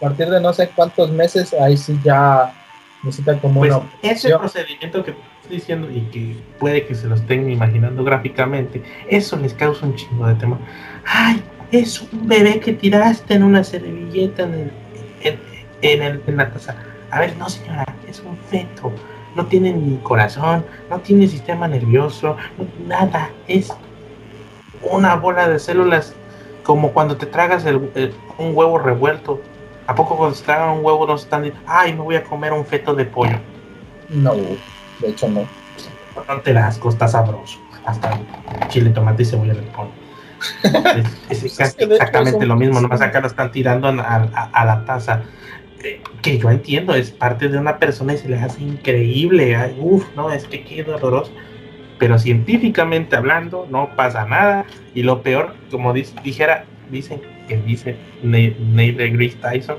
partir, 0.00 0.28
de, 0.30 0.40
no 0.40 0.52
sé 0.52 0.70
cuántos 0.74 1.10
meses, 1.10 1.52
ahí 1.54 1.76
sí 1.76 1.98
ya 2.04 2.54
necesita 3.02 3.36
como 3.38 3.60
pues 3.60 3.74
Ese 4.00 4.30
procedimiento 4.38 5.04
que 5.04 5.10
estoy 5.42 5.56
diciendo 5.56 5.90
y 5.90 6.02
que 6.02 6.36
puede 6.60 6.86
que 6.86 6.94
se 6.94 7.08
lo 7.08 7.16
estén 7.16 7.50
imaginando 7.50 8.04
gráficamente, 8.04 8.80
eso 9.08 9.36
les 9.36 9.52
causa 9.54 9.84
un 9.84 9.96
chingo 9.96 10.26
de 10.28 10.36
temor. 10.36 10.58
Ay, 11.04 11.42
es 11.72 12.00
un 12.00 12.28
bebé 12.28 12.60
que 12.60 12.72
tiraste 12.72 13.34
en 13.34 13.42
una 13.42 13.64
servilleta 13.64 14.44
en, 14.44 14.70
el, 15.82 16.22
en, 16.24 16.36
la 16.36 16.48
taza. 16.52 16.76
A 17.10 17.18
ver, 17.18 17.36
no 17.36 17.48
señora, 17.48 17.84
es 18.08 18.20
un 18.20 18.36
feto. 18.36 18.92
No 19.34 19.46
tiene 19.46 19.72
ni 19.72 19.96
corazón, 19.98 20.64
no 20.90 21.00
tiene 21.00 21.26
sistema 21.26 21.66
nervioso, 21.66 22.36
nada. 22.86 23.30
Es 23.48 23.72
una 24.82 25.16
bola 25.16 25.48
de 25.48 25.58
células 25.58 26.14
como 26.62 26.92
cuando 26.92 27.16
te 27.16 27.26
tragas 27.26 27.64
el, 27.66 27.76
un 28.38 28.56
huevo 28.56 28.78
revuelto. 28.78 29.40
¿A 29.86 29.94
poco 29.94 30.16
cuando 30.16 30.34
se 30.34 30.44
tragan 30.44 30.70
un 30.70 30.84
huevo 30.84 31.06
no 31.06 31.14
están 31.14 31.42
diciendo, 31.42 31.64
ay, 31.68 31.92
me 31.92 32.00
voy 32.00 32.16
a 32.16 32.24
comer 32.24 32.52
un 32.52 32.64
feto 32.64 32.94
de 32.94 33.04
pollo? 33.04 33.38
No, 34.08 34.34
de 34.34 35.08
hecho 35.08 35.28
no. 35.28 35.46
No 36.28 36.40
te 36.40 36.52
das, 36.52 36.80
está 36.88 37.08
sabroso. 37.08 37.58
Hasta 37.84 38.18
chile, 38.68 38.90
tomate 38.90 39.24
y 39.24 39.26
cebolla 39.26 39.52
le 39.52 39.62
pone. 39.62 39.90
es, 41.28 41.42
exactamente 41.42 42.46
lo 42.46 42.56
mismo, 42.56 42.80
nomás 42.80 43.00
acá 43.00 43.20
lo 43.20 43.26
están 43.26 43.50
tirando 43.52 43.88
a, 43.88 44.64
la 44.64 44.84
taza. 44.86 45.22
Que 46.22 46.38
yo 46.38 46.50
entiendo, 46.50 46.94
es 46.94 47.10
parte 47.10 47.48
de 47.48 47.58
una 47.58 47.78
persona 47.78 48.14
y 48.14 48.18
se 48.18 48.28
les 48.28 48.42
hace 48.42 48.62
increíble. 48.62 49.56
Uf, 49.78 50.04
no, 50.16 50.30
es 50.30 50.44
que 50.44 50.64
qué 50.64 50.82
doloroso 50.82 51.32
pero 51.98 52.18
científicamente 52.18 53.16
hablando 53.16 53.66
no 53.70 53.90
pasa 53.96 54.26
nada 54.26 54.66
y 54.94 55.02
lo 55.02 55.22
peor, 55.22 55.54
como 55.70 55.92
dijera, 55.92 56.64
dicen 56.90 57.20
que 57.48 57.56
dice 57.58 57.96
Neil 58.22 58.96
deGrasse 58.96 59.36
Tyson, 59.36 59.76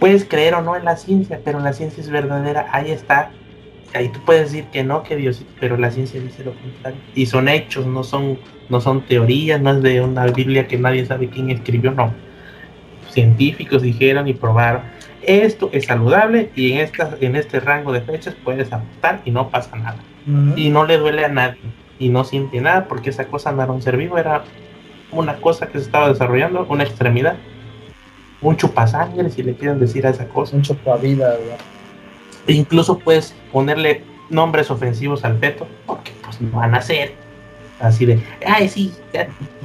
puedes 0.00 0.24
creer 0.24 0.54
o 0.54 0.62
no 0.62 0.76
en 0.76 0.84
la 0.84 0.96
ciencia, 0.96 1.40
pero 1.44 1.60
la 1.60 1.72
ciencia 1.72 2.02
es 2.02 2.10
verdadera, 2.10 2.66
ahí 2.72 2.90
está. 2.90 3.30
Ahí 3.94 4.08
tú 4.08 4.18
puedes 4.26 4.50
decir 4.50 4.64
que 4.72 4.82
no, 4.82 5.04
que 5.04 5.14
Dios, 5.14 5.44
pero 5.60 5.76
la 5.76 5.90
ciencia 5.90 6.20
dice 6.20 6.42
lo 6.42 6.52
contrario. 6.52 7.00
Y 7.14 7.26
son 7.26 7.48
hechos, 7.48 7.86
no 7.86 8.02
son, 8.02 8.38
no 8.68 8.80
son 8.80 9.06
teorías, 9.06 9.60
no 9.60 9.70
es 9.70 9.82
de 9.82 10.00
una 10.00 10.26
Biblia 10.26 10.66
que 10.66 10.76
nadie 10.78 11.06
sabe 11.06 11.28
quién 11.28 11.48
escribió, 11.50 11.92
no. 11.92 12.12
Científicos 13.14 13.82
dijeron 13.82 14.28
y 14.28 14.34
probaron. 14.34 14.82
Esto 15.22 15.70
es 15.72 15.86
saludable 15.86 16.50
y 16.54 16.72
en, 16.72 16.80
esta, 16.80 17.16
en 17.20 17.36
este 17.36 17.60
rango 17.60 17.92
de 17.92 18.02
fechas 18.02 18.36
puedes 18.44 18.70
apuntar 18.72 19.22
y 19.24 19.30
no 19.30 19.48
pasa 19.48 19.74
nada 19.76 19.96
y 20.56 20.70
no 20.70 20.84
le 20.84 20.98
duele 20.98 21.24
a 21.24 21.28
nadie 21.28 21.60
y 21.98 22.08
no 22.08 22.24
siente 22.24 22.60
nada 22.60 22.86
porque 22.86 23.10
esa 23.10 23.26
cosa 23.26 23.50
era 23.50 23.72
un 23.72 23.82
ser 23.82 23.96
vivo, 23.96 24.18
era 24.18 24.44
una 25.12 25.36
cosa 25.36 25.66
que 25.68 25.78
se 25.78 25.84
estaba 25.84 26.08
desarrollando, 26.08 26.66
una 26.68 26.84
extremidad, 26.84 27.36
un 28.40 28.56
chupasangre, 28.56 29.30
si 29.30 29.42
le 29.42 29.54
quieren 29.54 29.78
decir 29.78 30.06
a 30.06 30.10
esa 30.10 30.26
cosa. 30.28 30.56
Un 30.56 30.62
chupavida, 30.62 31.36
E 32.46 32.52
incluso 32.52 32.98
puedes 32.98 33.34
ponerle 33.52 34.02
nombres 34.28 34.70
ofensivos 34.70 35.24
al 35.24 35.38
feto, 35.38 35.66
porque 35.86 36.12
pues 36.22 36.40
no 36.40 36.58
van 36.58 36.74
a 36.74 36.82
ser 36.82 37.14
así 37.80 38.06
de, 38.06 38.20
ay, 38.46 38.68
sí, 38.68 38.92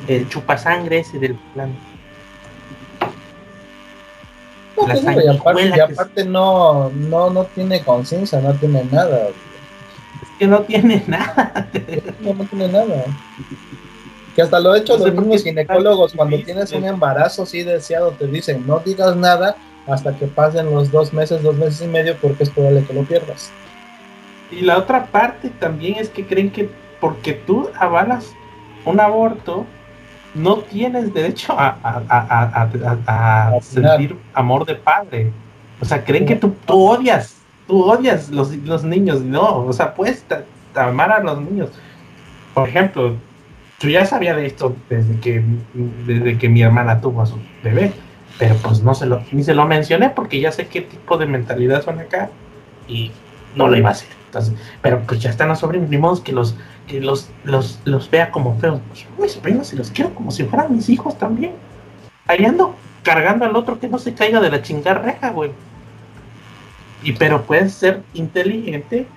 el 0.08 0.28
chupasangre 0.30 1.00
ese 1.00 1.20
del 1.20 1.36
plan. 1.54 1.76
Y 4.88 5.80
aparte, 5.80 6.26
no, 6.26 6.90
no, 6.90 7.30
no 7.30 7.46
tiene 7.46 7.82
conciencia, 7.82 8.40
no 8.40 8.54
tiene 8.54 8.84
nada 8.86 9.30
que 10.40 10.48
no 10.48 10.62
tiene 10.62 11.04
nada. 11.06 11.68
No, 12.22 12.34
tiene 12.46 12.70
nada. 12.70 13.04
Que 14.34 14.42
hasta 14.42 14.60
lo 14.60 14.74
he 14.74 14.80
hecho 14.80 14.98
los 14.98 15.14
mismos 15.14 15.44
ginecólogos, 15.44 16.14
cuando 16.14 16.42
tienes 16.42 16.72
un 16.72 16.86
embarazo 16.86 17.44
así 17.44 17.64
deseado, 17.64 18.12
te 18.12 18.26
dicen 18.26 18.66
no 18.66 18.80
digas 18.80 19.16
nada 19.18 19.58
hasta 19.86 20.16
que 20.16 20.28
pasen 20.28 20.72
los 20.72 20.92
dos 20.92 21.12
meses, 21.14 21.44
dos 21.44 21.56
meses 21.56 21.82
y 21.82 21.88
medio, 21.88 22.16
porque 22.22 22.44
es 22.44 22.50
probable 22.50 22.86
que 22.86 22.94
lo 22.94 23.04
pierdas. 23.04 23.52
Y 24.52 24.62
la 24.62 24.78
otra 24.78 25.08
parte 25.08 25.50
también 25.50 25.96
es 25.96 26.10
que 26.10 26.26
creen 26.26 26.52
que 26.52 26.70
porque 27.02 27.34
tú 27.34 27.70
avalas 27.76 28.34
un 28.86 29.00
aborto, 29.00 29.66
no 30.36 30.58
tienes 30.58 31.14
derecho 31.14 31.54
a, 31.58 31.78
a, 33.08 33.60
sentir 33.62 34.16
amor 34.34 34.66
de 34.66 34.76
padre. 34.76 35.32
O 35.82 35.86
sea, 35.86 36.04
creen 36.04 36.26
que 36.26 36.36
tú, 36.36 36.54
tú 36.66 36.88
odias 36.88 37.40
tú 37.70 37.84
odias 37.84 38.30
los, 38.30 38.54
los 38.58 38.84
niños, 38.84 39.22
no, 39.22 39.60
o 39.60 39.72
sea, 39.72 39.94
puedes 39.94 40.26
amar 40.76 41.12
a 41.12 41.20
los 41.20 41.40
niños. 41.40 41.70
Por 42.54 42.68
ejemplo, 42.68 43.16
yo 43.80 43.90
ya 43.90 44.06
sabía 44.06 44.36
de 44.36 44.48
esto 44.48 44.76
desde 44.90 45.20
que, 45.20 45.44
desde 46.06 46.38
que 46.38 46.50
mi 46.50 46.64
hermana 46.64 47.00
tuvo 47.00 47.22
a 47.22 47.28
su 47.28 47.38
bebé, 47.64 47.94
pero 48.40 48.56
pues 48.56 48.82
no 48.82 48.96
se 48.96 49.06
lo, 49.06 49.22
ni 49.32 49.44
se 49.44 49.54
lo 49.54 49.66
mencioné 49.68 50.10
porque 50.10 50.40
ya 50.40 50.52
sé 50.52 50.68
qué 50.68 50.82
tipo 50.82 51.18
de 51.18 51.28
mentalidad 51.28 51.84
son 51.84 52.00
acá 52.00 52.32
y 52.88 53.12
no 53.56 53.68
lo 53.68 53.78
iba 53.78 53.90
a 53.90 53.92
hacer. 53.92 54.10
Entonces, 54.26 54.56
pero 54.82 55.02
pues 55.08 55.22
ya 55.22 55.30
están 55.30 55.50
los 55.50 55.60
sobrinos, 55.60 55.90
ni 55.90 55.98
modo 56.00 56.22
que 56.24 56.32
los, 56.32 56.56
que 56.90 57.00
los, 57.00 57.30
los, 57.44 57.80
los 57.86 58.10
vea 58.10 58.32
como 58.32 58.58
feos. 58.60 58.82
Pues 58.90 59.08
mis 59.20 59.32
sobrinos 59.34 59.72
y 59.72 59.78
los 59.78 59.92
quiero 59.92 60.14
como 60.16 60.32
si 60.32 60.44
fueran 60.44 60.76
mis 60.76 60.90
hijos 60.90 61.18
también. 61.18 61.54
Ahí 62.28 62.44
ando 62.44 62.76
cargando 63.04 63.46
al 63.46 63.56
otro 63.56 63.80
que 63.80 63.88
no 63.88 64.00
se 64.00 64.14
caiga 64.14 64.42
de 64.42 64.50
la 64.50 64.62
chingarreja, 64.62 65.30
güey. 65.30 65.52
Y 67.04 67.14
pero 67.14 67.44
puedes 67.44 67.74
ser 67.74 68.04
inteligente 68.14 69.08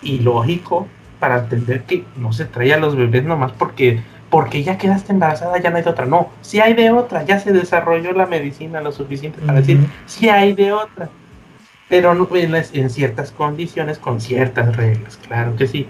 y 0.00 0.20
lógico 0.20 0.86
para 1.18 1.40
entender 1.40 1.82
que 1.82 2.04
no 2.16 2.32
se 2.32 2.44
trae 2.44 2.72
a 2.72 2.78
los 2.78 2.96
bebés 2.96 3.24
nomás 3.24 3.52
porque 3.52 4.00
porque 4.30 4.62
ya 4.62 4.76
quedaste 4.76 5.12
embarazada, 5.12 5.58
ya 5.58 5.70
no 5.70 5.78
hay 5.78 5.82
de 5.82 5.90
otra. 5.90 6.04
No, 6.04 6.28
si 6.42 6.60
hay 6.60 6.74
de 6.74 6.90
otra, 6.90 7.24
ya 7.24 7.40
se 7.40 7.52
desarrolló 7.52 8.12
la 8.12 8.26
medicina 8.26 8.80
lo 8.82 8.92
suficiente 8.92 9.40
para 9.40 9.60
decir, 9.60 9.78
si 10.06 10.28
hay 10.28 10.52
de 10.54 10.72
otra. 10.72 11.08
Pero 11.88 12.12
en, 12.36 12.54
en 12.54 12.90
ciertas 12.90 13.30
condiciones, 13.30 13.98
con 13.98 14.20
ciertas 14.20 14.76
reglas, 14.76 15.16
claro 15.16 15.56
que 15.56 15.66
sí. 15.66 15.88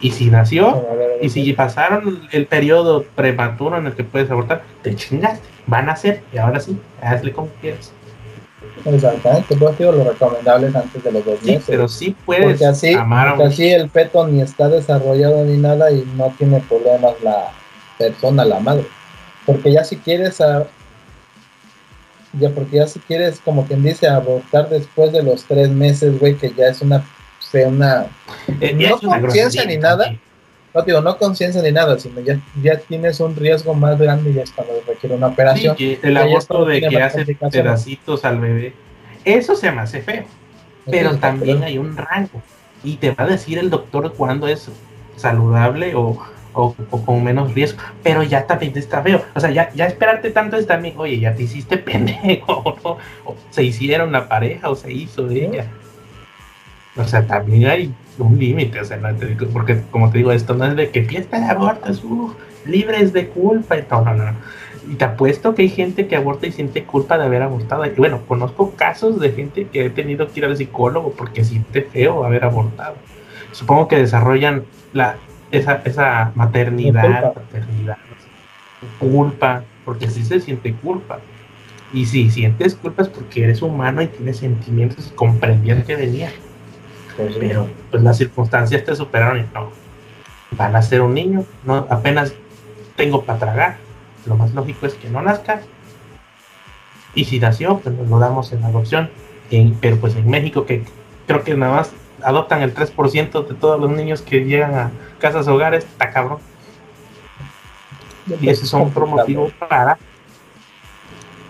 Y 0.00 0.12
si 0.12 0.30
nació, 0.30 0.86
y 1.20 1.28
si 1.28 1.52
pasaron 1.52 2.28
el 2.30 2.46
periodo 2.46 3.04
prematuro 3.16 3.78
en 3.78 3.86
el 3.86 3.94
que 3.94 4.04
puedes 4.04 4.30
abortar, 4.30 4.62
te 4.82 4.94
chingaste, 4.94 5.44
van 5.66 5.84
a 5.84 5.92
nacer, 5.92 6.22
y 6.32 6.38
ahora 6.38 6.60
sí, 6.60 6.78
hazle 7.02 7.32
como 7.32 7.48
quieras. 7.60 7.92
Exactamente, 8.84 9.56
pues 9.56 9.78
digo 9.78 9.92
lo 9.92 10.04
recomendable 10.04 10.68
antes 10.68 11.02
de 11.02 11.12
los 11.12 11.24
dos 11.24 11.42
meses. 11.42 11.64
pero 11.66 11.88
sí 11.88 12.14
puedes 12.24 12.46
porque 12.46 12.66
así, 12.66 12.94
amar 12.94 13.30
porque 13.30 13.44
así 13.44 13.70
el 13.70 13.90
feto 13.90 14.26
ni 14.26 14.40
está 14.40 14.68
desarrollado 14.68 15.44
ni 15.44 15.56
nada 15.56 15.90
y 15.90 16.08
no 16.16 16.32
tiene 16.38 16.60
problemas 16.60 17.14
la 17.22 17.50
persona, 17.98 18.44
la 18.44 18.60
madre. 18.60 18.86
Porque 19.46 19.72
ya 19.72 19.84
si 19.84 19.96
quieres 19.96 20.40
a, 20.40 20.66
ya 22.38 22.50
porque 22.50 22.76
ya 22.76 22.86
si 22.86 23.00
quieres 23.00 23.40
como 23.44 23.66
quien 23.66 23.82
dice 23.82 24.06
abortar 24.08 24.68
después 24.68 25.12
de 25.12 25.22
los 25.22 25.44
tres 25.44 25.70
meses, 25.70 26.18
güey, 26.18 26.36
que 26.36 26.52
ya 26.54 26.68
es 26.68 26.80
una 26.80 27.04
una 27.54 28.06
eh, 28.60 28.74
no 28.74 28.98
conciencia 28.98 29.64
ni 29.64 29.76
nada. 29.76 30.14
No 30.74 30.82
digo, 30.82 31.00
no 31.00 31.16
conciencia 31.16 31.62
ni 31.62 31.72
nada, 31.72 31.98
sino 31.98 32.20
ya, 32.20 32.38
ya 32.62 32.78
tienes 32.78 33.20
un 33.20 33.34
riesgo 33.34 33.74
más 33.74 33.98
grande 33.98 34.34
ya 34.34 34.42
es 34.42 34.52
cuando 34.52 34.74
requiere 34.86 35.16
una 35.16 35.28
operación. 35.28 35.74
el 35.78 36.16
aborto 36.16 36.64
de 36.64 36.80
que 36.80 37.02
hace 37.02 37.24
pedacitos 37.24 38.24
al 38.24 38.38
bebé, 38.38 38.74
eso 39.24 39.56
se 39.56 39.70
me 39.72 39.80
hace 39.80 40.02
feo. 40.02 40.24
Pero 40.90 41.16
también 41.16 41.62
hay 41.62 41.78
un 41.78 41.96
rango. 41.96 42.42
Y 42.84 42.96
te 42.96 43.10
va 43.10 43.24
a 43.24 43.26
decir 43.26 43.58
el 43.58 43.70
doctor 43.70 44.12
cuándo 44.14 44.46
es 44.46 44.70
saludable 45.16 45.94
o, 45.94 46.18
o, 46.52 46.74
con 47.04 47.24
menos 47.24 47.54
riesgo. 47.54 47.82
Pero 48.02 48.22
ya 48.22 48.46
también 48.46 48.76
está 48.76 49.02
feo. 49.02 49.22
O 49.34 49.40
sea, 49.40 49.50
ya, 49.50 49.70
ya 49.74 49.86
esperarte 49.86 50.30
tanto 50.30 50.56
es 50.56 50.66
también, 50.66 50.94
oye, 50.98 51.18
ya 51.18 51.34
te 51.34 51.42
hiciste 51.42 51.76
pendejo, 51.78 52.76
¿no? 52.84 52.98
o 53.24 53.36
se 53.50 53.64
hicieron 53.64 54.12
la 54.12 54.28
pareja, 54.28 54.70
o 54.70 54.76
se 54.76 54.92
hizo 54.92 55.26
de 55.26 55.44
ella. 55.44 55.66
O 56.98 57.04
sea, 57.04 57.26
también 57.26 57.66
hay 57.66 57.94
un 58.18 58.38
límite, 58.38 58.80
o 58.80 58.84
sea, 58.84 58.98
porque 59.52 59.82
como 59.90 60.10
te 60.10 60.18
digo, 60.18 60.32
esto 60.32 60.54
no 60.54 60.66
es 60.66 60.76
de 60.76 60.90
que 60.90 61.04
fiesta 61.04 61.38
de 61.38 61.46
abortos, 61.46 62.02
uff, 62.02 62.34
libres 62.66 63.12
de 63.12 63.28
culpa 63.28 63.78
y 63.78 63.82
todo, 63.82 64.04
no, 64.04 64.14
no. 64.14 64.32
Y 64.90 64.94
te 64.94 65.04
apuesto 65.04 65.54
que 65.54 65.62
hay 65.62 65.68
gente 65.68 66.06
que 66.06 66.16
aborta 66.16 66.46
y 66.46 66.52
siente 66.52 66.84
culpa 66.84 67.18
de 67.18 67.24
haber 67.24 67.42
abortado. 67.42 67.84
Y 67.84 67.90
bueno, 67.90 68.22
conozco 68.26 68.72
casos 68.74 69.20
de 69.20 69.32
gente 69.32 69.66
que 69.66 69.86
ha 69.86 69.90
tenido 69.90 70.28
que 70.28 70.40
ir 70.40 70.46
al 70.46 70.56
psicólogo 70.56 71.12
porque 71.12 71.44
siente 71.44 71.82
feo 71.82 72.24
haber 72.24 72.44
abortado. 72.44 72.96
Supongo 73.52 73.86
que 73.86 73.96
desarrollan 73.96 74.64
la, 74.92 75.16
esa, 75.50 75.82
esa 75.84 76.32
maternidad, 76.34 77.34
paternidad, 77.34 77.98
culpa, 78.98 79.62
porque 79.84 80.08
sí 80.08 80.24
se 80.24 80.40
siente 80.40 80.72
culpa. 80.72 81.20
Y 81.92 82.06
si 82.06 82.30
sientes 82.30 82.74
culpa 82.74 83.02
es 83.02 83.08
porque 83.08 83.44
eres 83.44 83.62
humano 83.62 84.02
y 84.02 84.06
tienes 84.08 84.38
sentimientos 84.38 85.10
y 85.12 85.14
comprendías 85.14 85.84
que 85.84 85.96
venía. 85.96 86.30
Pues 87.18 87.34
pero 87.36 87.68
pues 87.90 88.02
las 88.02 88.16
circunstancias 88.16 88.84
te 88.84 88.94
superaron 88.94 89.40
y 89.40 89.46
no. 89.52 89.70
Van 90.52 90.74
a 90.76 90.80
ser 90.80 91.02
un 91.02 91.14
niño, 91.14 91.44
no 91.64 91.86
apenas 91.90 92.32
tengo 92.94 93.24
para 93.24 93.40
tragar. 93.40 93.76
Lo 94.24 94.36
más 94.36 94.54
lógico 94.54 94.86
es 94.86 94.94
que 94.94 95.10
no 95.10 95.20
nazca. 95.20 95.60
Y 97.14 97.24
si 97.24 97.40
nació, 97.40 97.78
pues 97.78 97.94
nos 97.96 98.08
lo 98.08 98.20
damos 98.20 98.52
en 98.52 98.62
adopción. 98.62 99.10
pero 99.80 99.96
pues 99.96 100.14
en 100.14 100.30
México, 100.30 100.64
que 100.64 100.84
creo 101.26 101.42
que 101.42 101.56
nada 101.56 101.74
más 101.74 101.92
adoptan 102.22 102.62
el 102.62 102.72
3% 102.72 103.48
de 103.48 103.54
todos 103.54 103.80
los 103.80 103.90
niños 103.90 104.22
que 104.22 104.44
llegan 104.44 104.74
a 104.76 104.92
casas 105.18 105.48
hogares, 105.48 105.84
está 105.84 106.10
cabrón. 106.12 106.38
Y 108.40 108.48
ese 108.48 108.64
es 108.64 108.74
otro 108.74 109.08
motivo 109.08 109.50
para. 109.68 109.98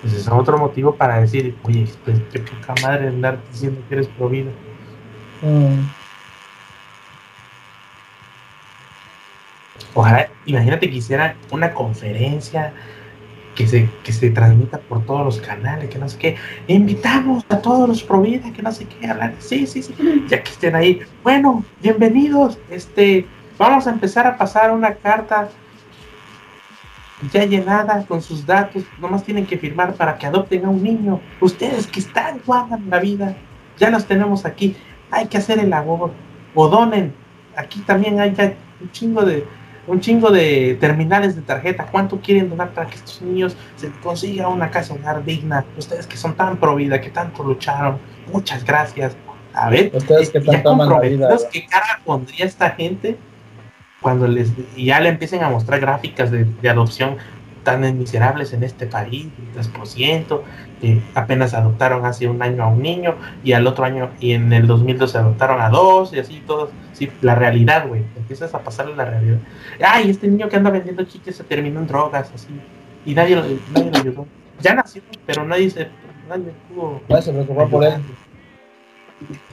Ese 0.03 0.17
es 0.17 0.29
otro 0.29 0.57
motivo 0.57 0.95
para 0.95 1.21
decir, 1.21 1.55
oye, 1.65 1.87
pues 2.07 2.21
qué 2.33 2.43
madre 2.83 3.09
andar 3.09 3.39
diciendo 3.53 3.83
que 3.87 3.97
eres 3.97 4.09
pro 4.09 4.31
vida. 4.31 4.51
Mm. 5.43 5.89
Ojalá, 9.95 10.29
imagínate 10.47 10.89
que 10.91 10.97
hiciera 10.97 11.35
una 11.51 11.73
conferencia 11.73 12.73
que 13.55 13.67
se, 13.67 13.89
que 14.05 14.13
se 14.13 14.31
transmita 14.31 14.79
por 14.79 15.05
todos 15.05 15.25
los 15.25 15.41
canales, 15.41 15.91
que 15.91 15.99
no 15.99 16.09
sé 16.09 16.19
qué. 16.19 16.37
Invitamos 16.69 17.45
a 17.49 17.59
todos 17.59 17.89
los 17.89 18.05
Provida, 18.05 18.53
que 18.53 18.63
no 18.63 18.71
sé 18.71 18.87
qué, 18.87 19.09
hablar. 19.09 19.35
Sí, 19.41 19.67
sí, 19.67 19.83
sí. 19.83 19.95
Ya 20.29 20.43
que 20.43 20.51
estén 20.51 20.77
ahí. 20.77 21.01
Bueno, 21.25 21.65
bienvenidos. 21.83 22.59
Este, 22.71 23.27
vamos 23.59 23.89
a 23.89 23.91
empezar 23.91 24.27
a 24.29 24.37
pasar 24.37 24.71
una 24.71 24.95
carta 24.95 25.49
ya 27.33 27.45
llenada 27.45 28.07
con 28.07 28.23
sus 28.23 28.47
datos. 28.47 28.85
Nomás 29.01 29.25
tienen 29.25 29.47
que 29.47 29.59
firmar 29.59 29.95
para 29.95 30.17
que 30.17 30.27
adopten 30.27 30.65
a 30.65 30.69
un 30.69 30.83
niño. 30.83 31.21
Ustedes 31.41 31.89
que 31.89 31.99
están 31.99 32.41
en 32.47 32.91
la 32.91 33.01
vida, 33.01 33.37
ya 33.79 33.91
los 33.91 34.07
tenemos 34.07 34.45
aquí 34.45 34.77
hay 35.11 35.27
que 35.27 35.39
hacer 35.39 35.59
el 35.59 35.71
labor. 35.71 36.13
O 36.55 36.69
donen. 36.69 37.15
Aquí 37.57 37.81
también 37.81 38.21
hay 38.21 38.35
ya 38.35 38.55
un 38.81 38.91
chingo 38.91 39.23
de 39.25 39.47
un 39.87 40.01
chingo 40.01 40.31
de 40.31 40.77
terminales 40.81 41.35
de 41.35 41.43
tarjeta. 41.43 41.87
¿Cuánto 41.91 42.21
quieren 42.21 42.51
donar 42.51 42.71
para 42.71 42.89
que 42.89 42.97
estos 42.97 43.23
niños 43.23 43.57
se 43.77 43.91
consiga 44.03 44.49
una 44.49 44.71
casa 44.71 44.95
hogar 44.95 45.25
digna? 45.25 45.65
Ustedes 45.77 46.07
que 46.07 46.17
son 46.17 46.35
tan 46.35 46.59
pro 46.59 46.77
vida, 46.77 47.01
que 47.01 47.11
tanto 47.11 47.43
lucharon. 47.43 47.99
Muchas 48.31 48.65
gracias. 48.65 49.17
A 49.55 49.71
ver, 49.71 49.91
ustedes 49.95 50.31
que 50.31 50.41
tanto 50.41 50.71
aman 50.71 50.91
la 50.91 51.01
vida. 51.01 51.37
¿Qué 51.51 51.67
cara 51.67 52.01
pondría 52.05 52.45
esta 52.45 52.71
gente 52.71 53.17
cuando 54.01 54.29
les 54.29 54.53
ya 54.77 55.01
le 55.01 55.09
empiecen 55.09 55.43
a 55.43 55.49
mostrar 55.49 55.81
gráficas 55.81 56.31
de, 56.31 56.45
de 56.45 56.69
adopción 56.69 57.17
tan 57.69 57.99
miserables 57.99 58.55
en 58.55 58.63
este 58.63 58.87
país, 58.87 59.27
3%, 59.55 60.41
que 60.81 61.03
apenas 61.15 61.53
adoptaron 61.53 62.07
hace 62.07 62.27
un 62.27 62.41
año 62.41 62.65
a 62.65 62.69
un 62.69 62.81
niño 62.81 63.17
y 63.45 63.53
al 63.53 63.67
otro 63.67 63.85
año 63.85 64.09
y 64.21 64.33
en 64.33 64.51
el 64.55 64.67
2012 64.67 65.19
adoptaron 65.19 65.61
a 65.61 65.69
dos 65.69 66.15
y 66.15 66.19
así 66.19 66.43
todos. 66.47 66.71
Sí, 66.95 67.11
la 67.21 67.35
realidad, 67.35 67.87
güey. 67.87 68.05
Empiezas 68.17 68.55
a 68.55 68.61
pasarle 68.61 68.97
la 68.97 69.05
realidad. 69.05 69.37
Ay, 69.87 70.09
este 70.09 70.29
niño 70.29 70.49
que 70.49 70.57
anda 70.57 70.71
vendiendo 70.71 71.05
chiques 71.05 71.37
se 71.37 71.45
terminó 71.45 71.81
en 71.81 71.87
drogas, 71.87 72.31
así. 72.35 72.49
Y 73.05 73.15
nadie 73.15 73.37
lo, 73.37 73.43
nadie 73.43 73.91
lo 73.91 73.99
ayudó. 73.99 74.27
Ya 74.61 74.75
nació, 74.75 75.03
pero 75.27 75.45
nadie 75.45 75.69
se, 75.69 75.89
nadie 76.27 76.55
pudo. 76.69 77.03
Nadie 77.07 77.23
se 77.23 77.33
preocupó 77.33 77.69
por 77.69 77.85
él. 77.85 77.93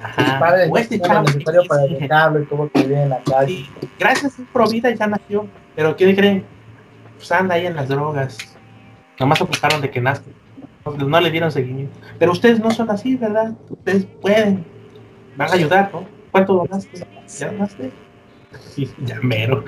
Ajá. 0.01 0.39
Padre, 0.39 0.69
o 0.71 0.77
este 0.77 1.01
chavo 1.01 1.23
necesario 1.23 1.63
para 1.67 1.83
educarlo 1.83 2.39
y 2.39 2.45
cómo 2.45 2.69
que 2.69 2.83
vive 2.83 3.03
en 3.03 3.09
la 3.09 3.19
calle. 3.23 3.65
gracias 3.99 4.39
a 4.39 4.43
Provida 4.53 4.89
ya 4.91 5.05
nació. 5.05 5.47
Pero 5.75 5.97
¿qué 5.97 6.15
creen? 6.15 6.54
Pues 7.27 7.41
anda 7.41 7.55
ahí 7.55 7.65
en 7.65 7.75
las 7.75 7.89
drogas. 7.89 8.37
Nomás 9.19 9.41
ocuparon 9.41 9.81
de 9.81 9.89
que 9.89 9.99
nazca 9.99 10.29
no 10.85 11.19
le 11.19 11.31
dieron 11.31 11.51
seguimiento. 11.51 11.99
Pero 12.19 12.31
ustedes 12.33 12.59
no 12.59 12.69
son 12.69 12.91
así, 12.91 13.15
¿verdad? 13.15 13.55
Ustedes 13.67 14.05
pueden. 14.21 14.63
Van 15.35 15.49
a 15.49 15.53
ayudar, 15.53 15.89
¿no? 15.91 16.05
¿Cuánto 16.31 16.53
donaste? 16.53 17.03
¿Ya 17.39 17.51
donaste? 17.51 17.91
Sí, 18.59 18.93
ya 19.05 19.19
mero. 19.23 19.65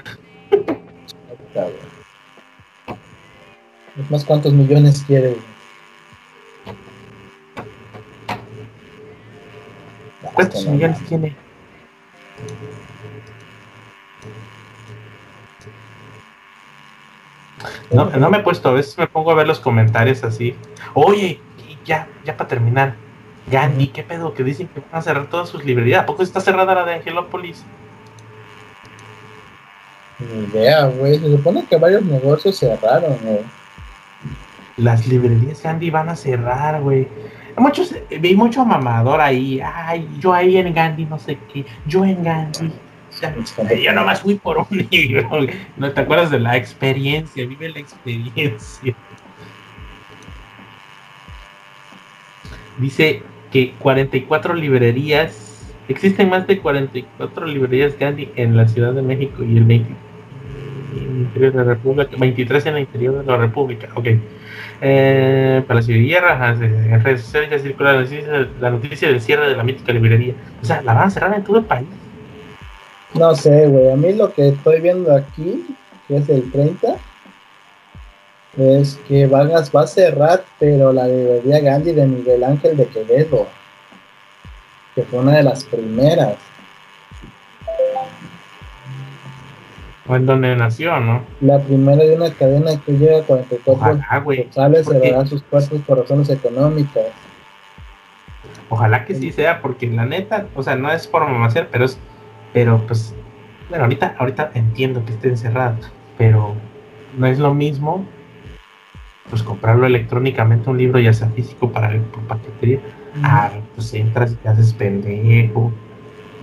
más 4.11 4.23
cuántos 4.23 4.53
millones 4.53 5.03
quiere. 5.07 5.37
¿Cuántos 10.35 10.67
millones 10.67 11.03
tiene? 11.05 11.35
No, 17.91 18.05
no 18.05 18.29
me 18.29 18.37
he 18.37 18.41
puesto, 18.41 18.69
a 18.69 18.73
veces 18.73 18.97
me 18.97 19.07
pongo 19.07 19.31
a 19.31 19.35
ver 19.35 19.47
los 19.47 19.59
comentarios 19.59 20.23
así. 20.23 20.55
Oye, 20.93 21.39
ya, 21.85 22.07
ya 22.25 22.37
para 22.37 22.47
terminar. 22.47 22.95
Gandhi, 23.49 23.87
¿qué 23.87 24.03
pedo? 24.03 24.33
Que 24.33 24.43
dicen 24.43 24.67
que 24.67 24.81
van 24.81 24.89
a 24.99 25.01
cerrar 25.01 25.27
todas 25.27 25.49
sus 25.49 25.63
librerías. 25.63 26.03
¿A 26.03 26.05
poco 26.05 26.21
está 26.21 26.41
cerrada 26.41 26.75
la 26.75 26.85
de 26.85 26.95
Angelópolis? 26.95 27.63
Ni 30.19 30.43
idea, 30.45 30.85
güey. 30.87 31.17
Se 31.19 31.31
supone 31.31 31.65
que 31.65 31.77
varios 31.77 32.03
negocios 32.03 32.57
cerraron, 32.57 33.17
güey. 33.23 33.39
Las 34.75 35.07
librerías 35.07 35.63
Gandhi 35.63 35.89
van 35.89 36.09
a 36.09 36.15
cerrar, 36.15 36.81
güey. 36.81 37.07
Muchos, 37.55 37.95
vi 38.19 38.35
mucho 38.35 38.65
mamador 38.65 39.21
ahí. 39.21 39.61
Ay, 39.63 40.07
yo 40.19 40.33
ahí 40.33 40.57
en 40.57 40.73
Gandhi, 40.73 41.05
no 41.05 41.17
sé 41.17 41.39
qué. 41.51 41.65
Yo 41.85 42.03
en 42.05 42.23
Gandhi. 42.23 42.71
Yo 43.83 43.93
nomás 43.93 44.21
fui 44.21 44.35
por 44.35 44.57
un 44.57 44.87
libro. 44.91 45.29
No 45.77 45.91
te 45.91 46.01
acuerdas 46.01 46.31
de 46.31 46.39
la 46.39 46.57
experiencia, 46.57 47.45
vive 47.45 47.69
la 47.69 47.79
experiencia. 47.79 48.95
Dice 52.77 53.23
que 53.51 53.73
44 53.79 54.53
librerías, 54.53 55.73
existen 55.87 56.29
más 56.29 56.45
de 56.47 56.59
44 56.59 57.45
librerías 57.47 57.97
Gandhi 57.97 58.29
en 58.35 58.55
la 58.55 58.67
Ciudad 58.67 58.93
de 58.93 59.01
México 59.01 59.43
y 59.43 59.57
el 59.57 59.63
20 59.63 60.07
en 60.95 61.03
el 61.03 61.17
interior 61.21 61.51
de 61.51 61.57
la 61.57 61.63
República, 61.63 62.17
23 62.17 62.65
en 62.65 62.73
el 62.75 62.79
interior 62.81 63.19
de 63.19 63.25
la 63.25 63.37
República. 63.37 63.89
Ok. 63.93 64.07
Eh, 64.79 65.63
Palacio 65.67 65.95
de 65.95 66.01
Guerra, 66.01 66.55
en 66.59 67.03
redes 67.03 67.21
sociales 67.21 67.63
ya 67.63 67.83
la 67.83 67.93
noticia, 67.93 68.47
la 68.59 68.69
noticia 68.69 69.07
del 69.07 69.21
cierre 69.21 69.49
de 69.49 69.55
la 69.55 69.63
mítica 69.63 69.91
librería. 69.91 70.33
O 70.61 70.65
sea, 70.65 70.81
la 70.81 70.93
van 70.93 71.07
a 71.07 71.09
cerrar 71.09 71.33
en 71.33 71.43
todo 71.43 71.59
el 71.59 71.65
país. 71.65 71.87
No 73.17 73.35
sé, 73.35 73.67
güey. 73.67 73.91
A 73.91 73.95
mí 73.95 74.13
lo 74.13 74.31
que 74.33 74.49
estoy 74.49 74.81
viendo 74.81 75.15
aquí, 75.15 75.65
que 76.07 76.17
es 76.17 76.29
el 76.29 76.51
30, 76.51 76.95
es 78.57 78.99
que 79.07 79.27
Vargas 79.27 79.71
va 79.75 79.83
a 79.83 79.87
cerrar, 79.87 80.43
pero 80.59 80.91
la 80.93 81.07
librería 81.07 81.59
Gandhi 81.61 81.91
de 81.93 82.05
Miguel 82.07 82.43
Ángel 82.43 82.77
de 82.77 82.87
Quevedo, 82.87 83.47
que 84.95 85.03
fue 85.03 85.19
una 85.19 85.37
de 85.37 85.43
las 85.43 85.63
primeras. 85.63 86.35
O 90.09 90.15
en 90.15 90.25
donde 90.25 90.55
nació, 90.55 90.99
¿no? 91.01 91.23
La 91.41 91.59
primera 91.59 92.01
de 92.03 92.15
una 92.15 92.31
cadena 92.31 92.79
que 92.85 92.93
lleva 92.93 93.21
44 93.23 93.73
Ojalá, 93.73 94.19
güey. 94.23 94.43
González 94.43 94.85
Porque- 94.85 94.99
cerrará 95.01 95.25
sus 95.27 95.43
puertos 95.43 95.81
por 95.81 95.99
razones 95.99 96.29
económicas. 96.29 97.07
Ojalá 98.69 99.05
que 99.05 99.15
sí 99.15 99.31
sea, 99.31 99.61
porque 99.61 99.87
la 99.87 100.05
neta, 100.05 100.45
o 100.55 100.63
sea, 100.63 100.75
no 100.75 100.91
es 100.91 101.07
por 101.07 101.25
mamacer, 101.27 101.67
pero 101.71 101.85
es, 101.85 101.97
pero 102.57 102.81
pues, 102.87 103.13
bueno, 103.69 103.83
ahorita, 103.83 104.15
ahorita 104.17 104.49
entiendo 104.55 105.05
que 105.05 105.13
esté 105.13 105.27
encerrado, 105.27 105.77
pero 106.17 106.55
no 107.15 107.27
es 107.27 107.37
lo 107.37 107.53
mismo, 107.53 108.03
pues 109.29 109.43
comprarlo 109.43 109.85
electrónicamente 109.85 110.67
un 110.67 110.79
libro, 110.79 110.97
ya 110.97 111.13
sea 111.13 111.29
físico 111.29 111.71
para 111.71 111.89
ver 111.89 112.01
por 112.05 112.23
paquetería, 112.23 112.79
ah, 113.21 113.51
pues 113.75 113.93
entras 113.93 114.31
y 114.31 114.35
te 114.37 114.49
haces 114.49 114.73
pendejo, 114.73 115.71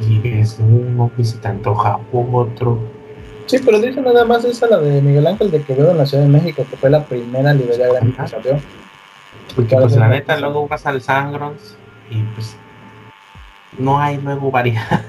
y 0.09 0.21
ves 0.21 0.61
uno, 0.61 1.11
y 1.19 1.25
se 1.25 1.39
te 1.39 1.49
antoja 1.49 1.99
otro, 2.13 2.79
Sí, 3.47 3.59
pero 3.65 3.81
dice 3.81 4.01
nada 4.01 4.25
más 4.25 4.45
esa 4.45 4.69
la 4.69 4.79
de 4.79 5.03
Miguel 5.03 5.27
Ángel 5.27 5.51
de 5.51 5.63
Quevedo 5.63 5.91
en 5.91 5.99
la 5.99 6.07
Ciudad 6.07 6.23
de 6.23 6.31
México, 6.31 6.65
que 6.71 6.77
fue 6.77 6.91
la 6.91 7.05
primera 7.05 7.53
librería 7.53 7.89
grande 7.89 8.15
que 8.17 8.29
salió. 8.29 8.57
porque 9.57 9.75
pues 9.75 9.97
la 9.97 10.07
neta 10.07 10.39
luego 10.39 10.69
vas 10.69 10.87
al 10.87 11.03
Sangrons 11.03 11.77
y 12.09 12.23
pues 12.35 12.57
no 13.79 13.99
hay 13.99 14.17
luego 14.19 14.53
variedad. 14.53 15.03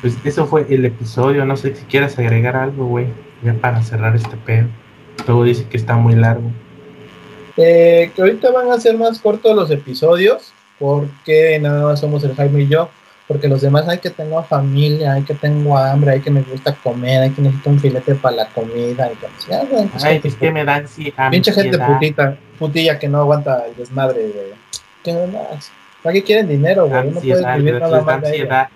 Pues 0.00 0.16
eso 0.24 0.46
fue 0.46 0.66
el 0.68 0.84
episodio, 0.84 1.44
no 1.44 1.56
sé 1.56 1.76
si 1.76 1.84
quieres 1.84 2.18
agregar 2.18 2.56
algo, 2.56 2.86
güey, 2.86 3.06
ya 3.42 3.54
para 3.54 3.82
cerrar 3.82 4.16
este 4.16 4.36
pedo. 4.36 4.66
Luego 5.26 5.44
dice 5.44 5.66
que 5.68 5.76
está 5.76 5.96
muy 5.96 6.16
largo. 6.16 6.50
Eh, 7.56 8.10
que 8.14 8.22
ahorita 8.22 8.50
van 8.50 8.72
a 8.72 8.80
ser 8.80 8.98
más 8.98 9.20
cortos 9.20 9.54
los 9.54 9.70
episodios, 9.70 10.52
porque 10.80 11.58
nada 11.60 11.84
más 11.84 12.00
somos 12.00 12.24
el 12.24 12.34
Jaime 12.34 12.62
y 12.62 12.68
yo, 12.68 12.88
porque 13.28 13.48
los 13.48 13.62
demás 13.62 13.88
hay 13.88 13.98
que 13.98 14.10
tengo 14.10 14.42
familia, 14.42 15.14
hay 15.14 15.22
que 15.22 15.34
tengo 15.34 15.78
hambre, 15.78 16.12
hay 16.12 16.20
que 16.20 16.30
me 16.30 16.42
gusta 16.42 16.74
comer, 16.74 17.22
hay 17.22 17.30
que 17.30 17.42
necesito 17.42 17.70
un 17.70 17.80
filete 17.80 18.14
para 18.14 18.36
la 18.36 18.46
comida, 18.46 19.10
entonces, 19.10 19.46
ya, 19.48 19.62
pues, 19.62 20.04
Ay, 20.04 20.20
es 20.22 20.34
que 20.34 20.50
me 20.50 20.64
da 20.64 20.76
ansiedad. 20.76 21.30
Pinche 21.30 21.52
gente 21.52 21.78
putita, 21.78 22.36
putilla 22.58 22.98
que 22.98 23.08
no 23.08 23.20
aguanta 23.20 23.64
el 23.66 23.76
desmadre, 23.76 24.28
güey. 24.28 24.52
¿Qué 25.04 25.12
más? 25.26 25.70
¿Para 26.02 26.12
qué 26.14 26.22
quieren 26.22 26.48
dinero, 26.48 26.88
güey? 26.88 27.10
No 27.10 27.20
puedes 27.20 27.56
vivir 27.56 27.74
nada 27.74 27.98
da 27.98 28.02
más 28.02 28.20
de 28.22 28.28
ansiedad. 28.28 28.68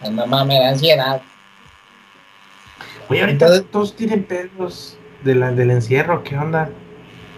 Ay, 0.00 0.10
mamá, 0.10 0.44
me 0.44 0.58
da 0.60 0.68
ansiedad. 0.68 1.20
Güey, 3.08 3.20
ahorita 3.20 3.46
Entonces- 3.46 3.70
todos 3.70 3.96
tienen 3.96 4.24
pedos 4.24 4.98
de 5.24 5.34
la, 5.34 5.50
del 5.50 5.70
encierro, 5.70 6.22
¿qué 6.22 6.36
onda? 6.36 6.70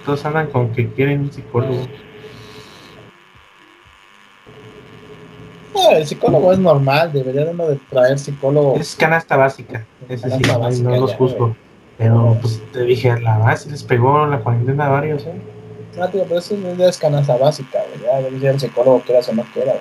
Todos 0.04 0.24
andan 0.24 0.48
con 0.48 0.72
que 0.72 0.88
quieren 0.88 1.20
un 1.20 1.32
psicólogo. 1.32 1.86
No, 5.74 5.90
el 5.92 6.06
psicólogo 6.06 6.52
es 6.52 6.58
normal, 6.58 7.12
debería 7.12 7.44
de 7.44 7.50
uno 7.50 7.68
de 7.68 7.76
traer 7.88 8.18
psicólogo. 8.18 8.76
Es 8.76 8.96
canasta 8.96 9.36
básica, 9.36 9.86
ese 10.08 10.24
sí, 10.30 10.42
Canasta 10.42 10.52
no, 10.52 10.58
básica, 10.60 10.88
no 10.90 10.96
los 10.96 11.14
juzgo. 11.14 11.56
Pero 11.98 12.36
pues 12.40 12.62
te 12.72 12.82
dije, 12.84 13.20
la 13.20 13.38
base 13.38 13.70
les 13.70 13.82
pegó 13.82 14.26
la 14.26 14.40
cuarentena 14.40 14.86
a 14.86 14.88
varios, 14.88 15.24
¿eh? 15.26 15.34
No, 15.98 16.08
tío, 16.08 16.24
pero 16.24 16.38
eso 16.40 16.56
ya 16.78 16.88
es 16.88 16.96
canasta 16.98 17.36
básica. 17.36 17.80
Ya 18.02 18.22
debe 18.22 18.38
ser 18.40 18.50
el 18.54 18.60
psicólogo, 18.60 19.00
quieras 19.00 19.28
o 19.28 19.34
no 19.34 19.42
quiera. 19.52 19.74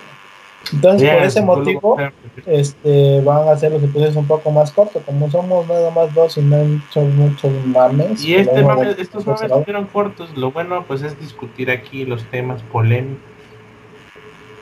Entonces, 0.73 1.09
por 1.09 1.23
ese 1.23 1.41
motivo, 1.41 1.97
este, 2.45 3.21
van 3.21 3.47
a 3.47 3.51
hacer 3.51 3.71
los 3.71 3.81
episodios 3.81 4.15
un 4.17 4.27
poco 4.27 4.51
más 4.51 4.71
cortos. 4.71 5.01
Como 5.05 5.31
somos 5.31 5.67
nada 5.67 5.89
más 5.91 6.13
dos 6.13 6.37
y 6.37 6.41
no 6.41 6.57
hay 6.57 6.81
muchos, 7.15 7.53
mames. 7.65 8.23
Y 8.25 8.35
este 8.35 8.51
pues, 8.51 8.65
mame- 8.65 8.95
estos 8.97 9.25
mames 9.25 9.43
estuvieron 9.43 9.85
cortos. 9.85 10.29
Lo 10.35 10.51
bueno 10.51 10.83
pues 10.85 11.01
es 11.01 11.17
discutir 11.19 11.71
aquí 11.71 12.03
los 12.05 12.23
temas 12.25 12.61
polémicos. 12.71 13.23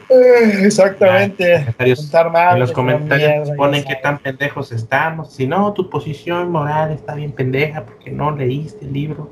Eh, 0.09 0.65
Exactamente. 0.65 1.65
Mal, 2.31 2.53
en 2.53 2.59
los 2.59 2.71
comentarios 2.71 3.29
mierda, 3.29 3.55
ponen 3.55 3.84
qué 3.84 3.95
tan 3.95 4.19
pendejos 4.19 4.71
estamos. 4.71 5.34
Si 5.34 5.47
no, 5.47 5.73
tu 5.73 5.89
posición 5.89 6.51
moral 6.51 6.91
está 6.91 7.15
bien 7.15 7.31
pendeja 7.31 7.84
porque 7.85 8.11
no 8.11 8.31
leíste 8.31 8.85
el 8.85 8.93
libro 8.93 9.31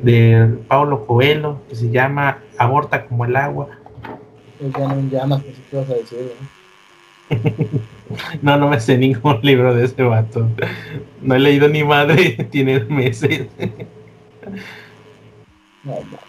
de 0.00 0.58
Paulo 0.68 1.06
Coelho 1.06 1.60
que 1.68 1.74
se 1.74 1.90
llama 1.90 2.38
Aborta 2.58 3.06
como 3.06 3.24
el 3.24 3.36
agua. 3.36 3.68
sabes, 4.58 4.72
Ya 4.74 4.88
no 4.88 5.10
llamas, 5.10 5.42
pues, 5.42 5.56
¿qué 5.70 5.76
vas 5.76 5.90
a 5.90 5.94
decir, 5.94 6.18
güey? 6.18 6.56
No, 8.40 8.56
no 8.56 8.68
me 8.68 8.78
sé 8.78 8.96
ningún 8.96 9.40
libro 9.42 9.74
de 9.74 9.84
ese 9.86 10.00
vato. 10.04 10.48
No 11.20 11.34
he 11.34 11.40
leído 11.40 11.68
ni 11.68 11.82
madre, 11.82 12.30
tiene 12.50 12.78
meses. 12.80 13.48
No, 15.82 15.92
no. 15.92 16.25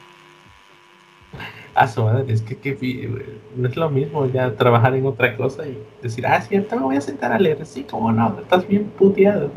A 1.78 1.88
su 1.88 2.04
madre, 2.04 2.34
es 2.34 2.42
que, 2.42 2.58
que 2.58 3.28
no 3.56 3.70
es 3.70 3.76
lo 3.78 3.88
mismo 3.92 4.26
ya 4.26 4.52
trabajar 4.56 4.96
en 4.96 5.06
otra 5.06 5.38
cosa 5.38 5.64
y 5.68 5.78
decir, 6.02 6.26
ah, 6.26 6.42
cierto, 6.42 6.76
me 6.76 6.82
voy 6.82 6.96
a 6.96 7.02
sentar 7.02 7.32
a 7.32 7.38
leer. 7.38 7.64
Sí, 7.68 7.84
como 7.84 8.12
no, 8.12 8.36
estás 8.42 8.68
bien 8.68 8.86
puteado. 8.98 9.52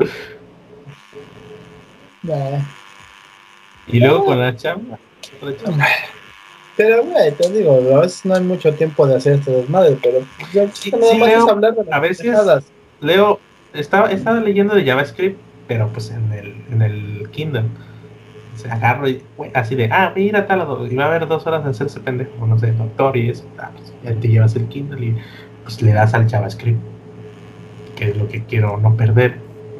Nah. 2.21 2.59
Y 3.87 3.99
luego 3.99 4.25
con 4.25 4.39
la 4.39 4.55
chamba, 4.55 4.99
otra 5.41 5.57
chamba. 5.57 5.85
Pero, 6.77 7.03
güey, 7.03 7.31
te 7.31 7.49
digo, 7.49 7.73
a 7.95 8.01
veces 8.01 8.23
no 8.25 8.35
hay 8.35 8.41
mucho 8.41 8.71
tiempo 8.75 9.07
de 9.07 9.15
hacer 9.15 9.33
este 9.33 9.51
desmadre, 9.51 9.97
pero 10.01 10.19
ya 10.53 10.69
Sí, 10.73 10.91
nada 10.91 11.11
sí, 11.11 11.17
más 11.17 11.29
Leo, 11.29 11.43
es 11.43 11.49
hablar 11.51 11.75
de 11.75 11.83
las 11.85 11.93
a 11.93 11.99
veces-. 11.99 12.71
Leo, 13.01 13.39
estaba, 13.73 14.11
estaba 14.11 14.39
leyendo 14.39 14.75
de 14.75 14.85
JavaScript, 14.85 15.39
pero 15.67 15.89
pues 15.89 16.11
en 16.11 16.31
el, 16.31 16.55
en 16.71 16.81
el 16.83 17.29
Kindle. 17.31 17.65
Se 18.55 18.69
agarro 18.69 19.07
y, 19.07 19.23
así 19.53 19.75
de, 19.75 19.89
ah, 19.91 20.11
mira 20.15 20.45
tal, 20.45 20.67
y 20.91 20.95
va 20.95 21.05
a 21.05 21.07
haber 21.07 21.27
dos 21.27 21.47
horas 21.47 21.63
de 21.63 21.69
hacerse 21.71 21.99
pendejo, 22.01 22.45
no 22.45 22.59
sé, 22.59 22.71
doctor 22.73 23.15
y 23.17 23.29
eso. 23.29 23.45
Ah, 23.57 23.71
pues, 23.75 23.93
ya 24.03 24.19
te 24.19 24.27
llevas 24.27 24.55
el 24.55 24.67
Kindle 24.67 25.05
y 25.05 25.17
pues 25.63 25.81
le 25.81 25.93
das 25.93 26.13
al 26.13 26.29
JavaScript, 26.29 26.79
que 27.95 28.09
es 28.09 28.17
lo 28.17 28.27
que 28.27 28.43
quiero 28.43 28.77
no 28.77 28.95
perder, 28.95 29.35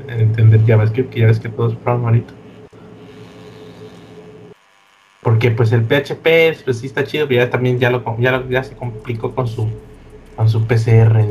entender 0.08 0.62
JavaScript, 0.66 1.12
que 1.12 1.20
ya 1.22 1.28
ves 1.28 1.40
que 1.40 1.50
todo 1.50 1.70
es 1.70 1.76
programarito. 1.76 2.34
Porque 5.22 5.52
pues 5.52 5.72
el 5.72 5.84
PHP 5.84 6.58
pues 6.64 6.80
sí 6.80 6.88
está 6.88 7.04
chido, 7.04 7.28
pero 7.28 7.44
ya 7.44 7.50
también 7.50 7.80
ya 7.80 7.92
lo 7.92 8.04
ya, 8.18 8.32
lo- 8.38 8.64
se 8.64 8.76
complicó 8.76 9.34
con 9.36 9.48
su 9.48 9.68
con 10.36 10.50
su 10.50 10.66
PCR 10.66 11.26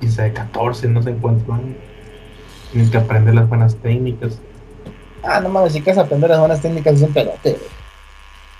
15 0.00 0.22
de 0.22 0.32
14, 0.32 0.88
no 0.88 1.02
sé 1.02 1.14
cuánto 1.14 1.50
van. 1.50 1.76
Tienes 2.72 2.90
que 2.90 2.98
aprender 2.98 3.34
las 3.34 3.48
buenas 3.48 3.76
técnicas. 3.76 4.42
Ah, 5.22 5.40
no 5.40 5.48
mames, 5.48 5.72
si 5.72 5.82
quieres 5.82 6.02
aprender 6.02 6.30
las 6.30 6.38
buenas 6.38 6.60
técnicas 6.60 6.94
es 6.94 7.02
un 7.02 7.12
pedote, 7.12 7.50
güey. 7.50 7.70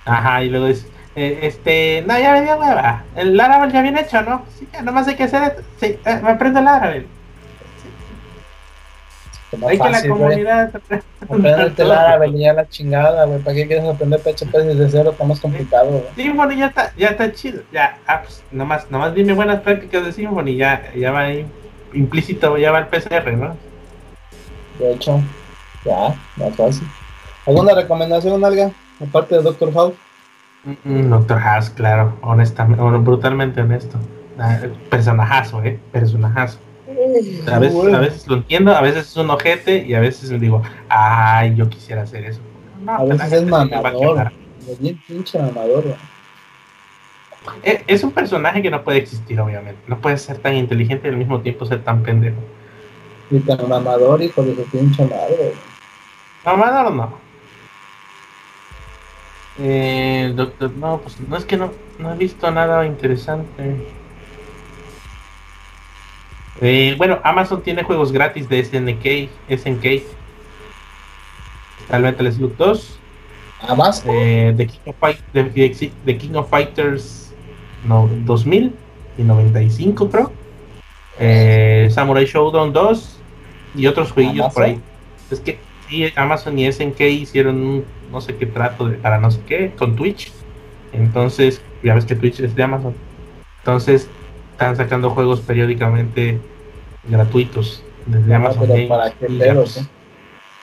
Ajá, 0.04 0.42
y 0.42 0.48
luego 0.48 0.66
dices, 0.66 0.86
eh, 1.16 1.40
este, 1.42 2.04
no, 2.06 2.18
ya 2.18 2.32
venía 2.32 2.56
hueva. 2.56 3.04
El 3.16 3.36
Laravel 3.36 3.72
ya 3.72 3.82
bien 3.82 3.98
hecho, 3.98 4.22
¿no? 4.22 4.44
Sí, 4.58 4.68
ya 4.72 4.82
nomás 4.82 5.08
hay 5.08 5.16
que 5.16 5.24
hacer. 5.24 5.64
Sí, 5.80 5.98
eh, 6.04 6.20
me 6.22 6.30
aprendo 6.30 6.58
el 6.58 6.64
Laravel. 6.64 7.06
Hay 9.66 9.78
que 9.78 9.88
la 9.88 10.08
comunidad 10.08 10.70
Aprenderte 11.20 11.82
todo. 11.82 11.88
Laravel 11.88 12.34
y 12.34 12.40
ya 12.40 12.52
la 12.52 12.68
chingada, 12.68 13.24
güey. 13.24 13.38
¿Para 13.40 13.56
qué 13.56 13.66
quieres 13.66 13.84
aprender 13.84 14.20
PHP 14.20 14.52
desde 14.52 14.90
cero? 14.90 15.10
Está 15.12 15.24
más 15.24 15.40
complicado, 15.40 15.88
güey. 15.88 16.04
Symfony 16.14 16.56
ya 16.56 16.66
está, 16.66 16.92
ya 16.96 17.08
está 17.08 17.32
chido. 17.32 17.62
Ya, 17.72 17.98
ah, 18.06 18.22
pues, 18.22 18.42
nomás, 18.50 18.90
nomás 18.90 19.14
dime 19.14 19.32
buenas 19.32 19.60
prácticas 19.60 20.04
de 20.04 20.12
Symfony, 20.12 20.56
ya, 20.56 20.92
ya 20.94 21.10
va 21.12 21.20
ahí 21.20 21.46
implícito, 21.94 22.58
ya 22.58 22.72
va 22.72 22.80
el 22.80 22.86
PCR, 22.88 23.32
¿no? 23.32 23.56
De 24.78 24.92
hecho, 24.92 25.22
ya, 25.86 26.14
más 26.36 26.54
fácil. 26.56 26.86
¿Alguna 27.46 27.74
recomendación, 27.74 28.44
Alga? 28.44 28.70
Aparte 29.00 29.36
de 29.36 29.42
Doctor 29.42 29.72
House. 29.72 29.94
Mm, 30.84 31.10
Doctor 31.10 31.38
House, 31.38 31.70
claro, 31.70 32.16
honestamente, 32.22 32.82
brutalmente 32.82 33.60
honesto. 33.60 33.98
Ah, 34.38 34.58
personajazo, 34.90 35.62
eh, 35.62 35.78
personajazo. 35.92 36.58
A 37.50 37.58
veces, 37.58 37.74
Güey. 37.74 37.94
a 37.94 37.98
veces 37.98 38.26
lo 38.26 38.36
entiendo, 38.36 38.74
a 38.74 38.80
veces 38.80 39.08
es 39.08 39.16
un 39.16 39.30
ojete 39.30 39.84
y 39.86 39.94
a 39.94 40.00
veces 40.00 40.30
me 40.30 40.38
digo, 40.38 40.62
ay, 40.88 41.54
yo 41.54 41.68
quisiera 41.68 42.02
hacer 42.02 42.24
eso. 42.24 42.40
No, 42.84 42.92
A 42.92 43.04
veces 43.04 43.32
es 43.32 43.46
mamador. 43.46 44.32
Es 44.68 44.80
bien 44.80 45.00
pinche 45.06 45.38
mamador. 45.38 45.84
Es, 47.62 47.80
es 47.86 48.02
un 48.04 48.10
personaje 48.10 48.60
que 48.62 48.70
no 48.70 48.82
puede 48.82 48.98
existir, 48.98 49.40
obviamente. 49.40 49.80
No 49.86 50.00
puede 50.00 50.18
ser 50.18 50.38
tan 50.38 50.54
inteligente 50.54 51.06
y 51.08 51.10
al 51.10 51.16
mismo 51.16 51.40
tiempo 51.40 51.64
ser 51.64 51.82
tan 51.84 52.02
pendejo. 52.02 52.38
Y 53.30 53.38
tan 53.40 53.68
mamador, 53.68 54.22
hijo 54.22 54.42
de 54.42 54.54
su 54.54 54.62
pinche 54.64 55.04
madre, 55.04 55.52
Mamador 56.46 56.92
no. 56.94 57.18
Eh, 59.58 60.32
doctor, 60.36 60.70
no, 60.72 60.98
pues 61.00 61.18
no 61.20 61.36
es 61.36 61.44
que 61.44 61.56
no, 61.56 61.72
no 61.98 62.12
he 62.12 62.16
visto 62.16 62.50
nada 62.50 62.86
interesante. 62.86 63.76
Eh, 66.60 66.94
bueno, 66.96 67.18
Amazon 67.24 67.62
tiene 67.62 67.82
juegos 67.82 68.12
gratis 68.12 68.48
de 68.48 68.60
SNK, 68.64 69.28
SNK. 69.48 69.84
Está 71.80 71.96
el 71.98 72.02
Metal 72.02 72.32
Slug 72.32 72.56
2 72.56 72.98
¿Además? 73.62 74.04
Eh, 74.06 74.54
The, 74.56 74.66
King 74.66 74.80
of 74.86 74.96
Fight- 75.00 75.20
The- 75.32 75.90
The- 76.04 76.18
King 76.18 76.34
of 76.34 76.50
Fighters 76.50 77.32
no, 77.86 78.08
2000 78.24 78.74
y 79.18 79.22
95 79.22 80.10
creo. 80.10 80.32
Eh, 81.18 81.88
Samurai 81.90 82.24
Showdown 82.26 82.72
2 82.72 83.18
y 83.74 83.86
otros 83.86 84.12
jueguillos 84.12 84.52
por 84.52 84.62
ahí. 84.64 84.80
Es 85.30 85.40
que 85.40 85.58
sí, 85.88 86.12
Amazon 86.16 86.58
y 86.58 86.70
SNK 86.70 87.00
hicieron 87.00 87.56
un 87.56 87.84
no 88.12 88.20
sé 88.20 88.36
qué 88.36 88.46
trato 88.46 88.88
de, 88.88 88.96
para 88.96 89.18
no 89.18 89.30
sé 89.30 89.40
qué 89.46 89.72
con 89.78 89.96
Twitch. 89.96 90.32
Entonces, 90.92 91.60
ya 91.82 91.94
ves 91.94 92.04
que 92.04 92.14
Twitch 92.14 92.40
es 92.40 92.54
de 92.54 92.62
Amazon. 92.62 92.94
Entonces, 93.58 94.08
están 94.52 94.76
sacando 94.76 95.10
juegos 95.10 95.40
periódicamente 95.40 96.38
gratuitos 97.08 97.82
desde 98.06 98.32
Ah, 98.32 98.36
Amazon 98.36 98.68
Games. 98.68 98.88
¿para 98.88 99.10
qué 99.10 99.26
y 99.28 99.38
pedo, 99.38 99.46
ya, 99.46 99.54
pues, 99.54 99.74
qué? 99.74 99.86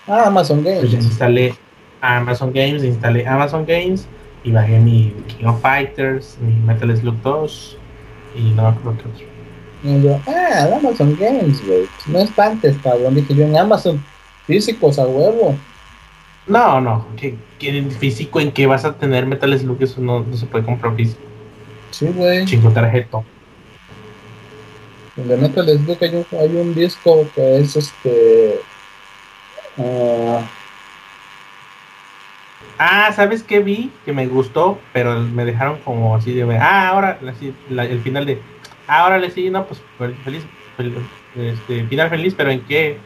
Ah, 0.07 0.23
Amazon 0.27 0.63
Games. 0.63 0.93
instalé 0.93 1.53
Amazon 2.01 2.51
Games, 2.53 2.83
instalé 2.83 3.25
Amazon 3.27 3.65
Games 3.65 4.07
y 4.43 4.51
bajé 4.51 4.79
mi 4.79 5.13
King 5.27 5.45
of 5.45 5.61
Fighters, 5.61 6.37
mi 6.41 6.53
Metal 6.55 6.95
Slug 6.95 7.21
2 7.21 7.77
y 8.35 8.41
no 8.51 8.67
acuerdo 8.67 8.97
qué 9.01 9.09
otro. 9.09 9.25
Y 9.83 10.01
yo, 10.01 10.19
ah, 10.27 10.77
Amazon 10.79 11.15
Games, 11.19 11.65
güey. 11.65 11.83
No 12.07 12.19
espantes, 12.19 12.75
cabrón. 12.83 13.15
Dije 13.15 13.35
yo 13.35 13.43
en 13.45 13.57
Amazon 13.57 14.03
físicos 14.45 14.99
a 14.99 15.05
huevo. 15.05 15.55
No, 16.47 16.81
no, 16.81 17.05
que, 17.15 17.35
que 17.57 17.77
en 17.77 17.89
físico 17.91 18.39
en 18.39 18.51
que 18.51 18.67
vas 18.67 18.83
a 18.85 18.93
tener 18.97 19.25
Metal 19.25 19.57
Slug, 19.57 19.81
eso 19.81 20.01
no, 20.01 20.19
no 20.21 20.35
se 20.35 20.45
puede 20.45 20.65
comprar 20.65 20.95
físico. 20.95 21.21
Sí, 21.91 22.07
güey. 22.07 22.45
Chingo 22.45 22.69
tarjeta. 22.71 23.21
En 25.15 25.31
el 25.31 25.37
Metal 25.39 25.65
Slug 25.67 25.97
hay 26.01 26.15
un, 26.15 26.25
hay 26.39 26.55
un 26.55 26.75
disco 26.75 27.25
que 27.35 27.57
es 27.59 27.75
este. 27.75 28.59
ah, 29.77 30.41
Ah, 32.79 33.11
¿sabes 33.13 33.43
qué 33.43 33.59
vi? 33.59 33.91
Que 34.03 34.11
me 34.13 34.25
gustó, 34.27 34.79
pero 34.91 35.19
me 35.19 35.45
dejaron 35.45 35.79
como 35.85 36.15
así 36.15 36.33
de. 36.33 36.43
Ah, 36.57 36.89
ahora, 36.89 37.19
así, 37.29 37.53
la- 37.69 37.85
el 37.85 38.01
final 38.01 38.25
de. 38.25 38.39
Ah, 38.87 39.03
ahora 39.03 39.19
le 39.19 39.29
sí, 39.29 39.49
no, 39.49 39.65
pues 39.65 39.79
fel- 39.99 40.15
feliz, 40.23 40.43
fel- 40.77 40.93
este, 41.37 41.85
final 41.87 42.09
feliz, 42.09 42.33
pero 42.35 42.51
¿en 42.51 42.61
qué? 42.65 42.97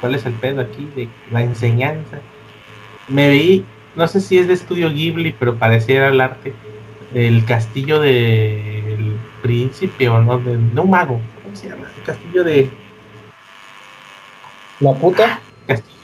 ¿Cuál 0.00 0.14
es 0.14 0.24
el 0.26 0.32
pedo 0.34 0.60
aquí 0.62 0.88
de 0.96 1.08
la 1.30 1.42
enseñanza? 1.42 2.18
Me 3.08 3.28
vi, 3.30 3.64
no 3.96 4.06
sé 4.08 4.20
si 4.20 4.38
es 4.38 4.48
de 4.48 4.54
estudio 4.54 4.90
Ghibli, 4.90 5.32
pero 5.38 5.56
pareciera 5.56 6.08
el 6.08 6.20
arte. 6.20 6.54
El 7.14 7.44
castillo 7.44 8.00
del 8.00 9.16
príncipe 9.42 10.08
o 10.08 10.20
no, 10.22 10.38
de, 10.38 10.56
de 10.56 10.80
un 10.80 10.90
mago. 10.90 11.20
¿Cómo 11.42 11.56
se 11.56 11.68
llama? 11.68 11.86
El 11.98 12.02
castillo 12.04 12.44
de. 12.44 12.70
la 14.80 14.92
puta. 14.94 15.40
Castillo. 15.66 15.96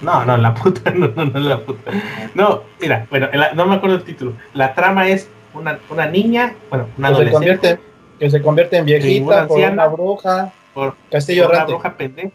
No, 0.00 0.24
no, 0.24 0.36
la 0.36 0.54
puta, 0.54 0.90
no, 0.94 1.08
no, 1.08 1.24
no, 1.24 1.40
la 1.40 1.60
puta. 1.64 1.90
No, 2.34 2.62
mira, 2.80 3.06
bueno, 3.10 3.28
la- 3.32 3.54
no 3.54 3.66
me 3.66 3.76
acuerdo 3.76 3.96
el 3.96 4.04
título. 4.04 4.34
La 4.52 4.74
trama 4.74 5.08
es 5.08 5.28
una, 5.54 5.78
una 5.88 6.06
niña, 6.06 6.54
bueno, 6.68 6.86
una 6.98 7.08
Que 7.08 7.14
se, 7.14 7.20
adolescente 7.22 7.32
convierte, 7.32 7.78
que 8.18 8.30
se 8.30 8.42
convierte 8.42 8.76
en 8.76 8.82
una 8.82 8.86
viejita 8.92 9.46
por 9.48 9.58
una 9.58 9.86
bruja. 9.86 10.52
por, 10.74 10.94
Castillo 11.10 11.44
por 11.46 11.54
una 11.56 11.64
bruja 11.64 11.96
pendeja. 11.96 12.30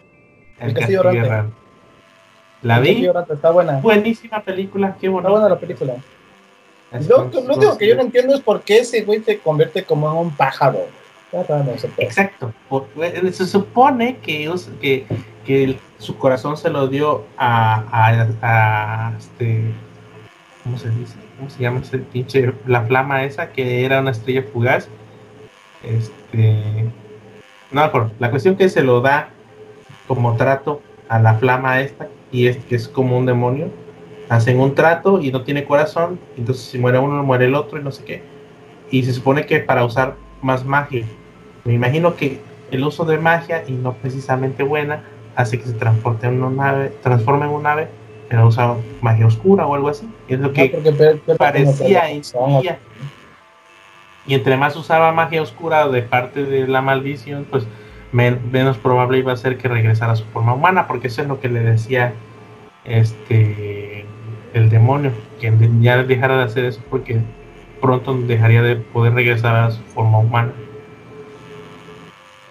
El, 0.62 0.70
El 0.70 0.74
Castillo. 0.76 1.04
La 2.64 2.80
vi, 2.80 2.90
Castillo 2.90 3.34
Está 3.34 3.52
buena. 3.52 3.80
buenísima 3.80 4.42
película, 4.42 4.96
qué 5.00 5.08
Está 5.08 5.12
bonita. 5.12 5.30
buena 5.32 5.50
la 5.50 5.60
película. 5.60 5.96
Lo, 7.08 7.24
único 7.26 7.78
que 7.78 7.88
yo 7.88 7.96
no 7.96 8.02
entiendo 8.02 8.36
es 8.36 8.42
por 8.42 8.62
qué 8.62 8.80
ese 8.80 9.02
güey 9.04 9.24
se 9.24 9.40
convierte 9.40 9.84
como 9.84 10.12
en 10.12 10.18
un 10.18 10.32
pájaro. 10.32 10.80
Está. 11.32 11.64
Exacto. 11.98 12.54
eh, 13.02 13.32
se 13.32 13.48
supone 13.48 14.18
que, 14.18 14.54
que, 14.82 15.06
que 15.46 15.64
el- 15.64 15.80
su 15.98 16.18
corazón 16.18 16.58
se 16.58 16.70
lo 16.70 16.88
dio 16.88 17.24
a, 17.38 17.86
a, 17.92 18.28
a, 18.42 19.18
este. 19.18 19.72
¿Cómo 20.64 20.78
se 20.78 20.90
dice? 20.90 21.16
¿Cómo 21.38 21.50
se 21.50 21.62
llama 21.62 21.80
ese 21.80 21.98
pinche? 22.00 22.54
La 22.68 22.82
flama 22.84 23.24
esa 23.24 23.52
que 23.52 23.86
era 23.86 24.02
una 24.02 24.12
estrella 24.12 24.44
fugaz. 24.52 24.90
Este. 25.84 26.86
No. 27.72 28.12
La 28.20 28.30
cuestión 28.30 28.58
que 28.58 28.68
se 28.68 28.84
lo 28.84 29.00
da 29.00 29.30
como 30.16 30.36
trato 30.36 30.82
a 31.08 31.20
la 31.20 31.36
flama 31.36 31.80
esta 31.80 32.10
y 32.34 32.48
es 32.48 32.58
que 32.58 32.76
es 32.76 32.90
como 32.90 33.18
un 33.18 33.26
demonio. 33.26 33.70
Hacen 34.28 34.60
un 34.60 34.76
trato 34.76 35.22
y 35.22 35.32
no 35.32 35.44
tiene 35.44 35.64
corazón. 35.64 36.20
Entonces, 36.36 36.66
si 36.66 36.78
muere 36.78 37.00
uno, 37.00 37.24
muere 37.24 37.46
el 37.46 37.56
otro 37.56 37.80
y 37.80 37.84
no 37.84 37.94
sé 37.94 38.04
qué. 38.04 38.22
Y 38.90 39.04
se 39.04 39.14
supone 39.14 39.46
que 39.46 39.62
para 39.62 39.86
usar 39.86 40.18
más 40.42 40.66
magia. 40.66 41.06
Me 41.64 41.74
imagino 41.74 42.18
que 42.18 42.42
el 42.72 42.84
uso 42.84 43.06
de 43.06 43.20
magia 43.20 43.64
y 43.66 43.72
no 43.72 43.94
precisamente 43.94 44.64
buena 44.64 45.04
hace 45.38 45.58
que 45.58 45.66
se 45.66 45.74
transporte 45.74 46.28
en 46.28 46.44
una 46.44 46.72
nave, 46.72 46.94
transforme 47.02 47.46
en 47.46 47.52
una 47.52 47.70
nave, 47.70 47.88
pero 48.28 48.48
usa 48.48 48.76
magia 49.00 49.28
oscura 49.28 49.66
o 49.66 49.76
algo 49.76 49.88
así. 49.88 50.10
Es 50.28 50.42
lo 50.42 50.52
que 50.52 50.78
parecía 51.38 52.12
intuía. 52.12 52.80
Y 54.28 54.34
entre 54.34 54.58
más 54.58 54.76
usaba 54.76 55.14
magia 55.14 55.42
oscura 55.42 55.88
de 55.88 56.02
parte 56.02 56.44
de 56.44 56.68
la 56.68 56.82
maldición, 56.82 57.48
pues 57.50 57.66
men- 58.12 58.40
menos 58.52 58.78
probable 58.78 59.18
iba 59.20 59.32
a 59.34 59.38
ser 59.38 59.58
que 59.58 59.68
regresara 59.68 60.14
a 60.14 60.16
su 60.16 60.26
forma 60.26 60.54
humana, 60.54 60.88
porque 60.88 61.08
eso 61.08 61.22
es 61.22 61.28
lo 61.28 61.40
que 61.40 61.50
le 61.50 61.62
decía 61.62 62.14
este 62.86 64.06
el 64.54 64.70
demonio, 64.70 65.12
que 65.40 65.54
ya 65.80 66.04
dejara 66.04 66.38
de 66.38 66.44
hacer 66.44 66.66
eso 66.66 66.82
porque 66.90 67.20
pronto 67.80 68.14
dejaría 68.14 68.62
de 68.62 68.76
poder 68.76 69.14
regresar 69.14 69.56
a 69.56 69.72
su 69.72 69.82
forma 69.84 70.18
humana. 70.20 70.52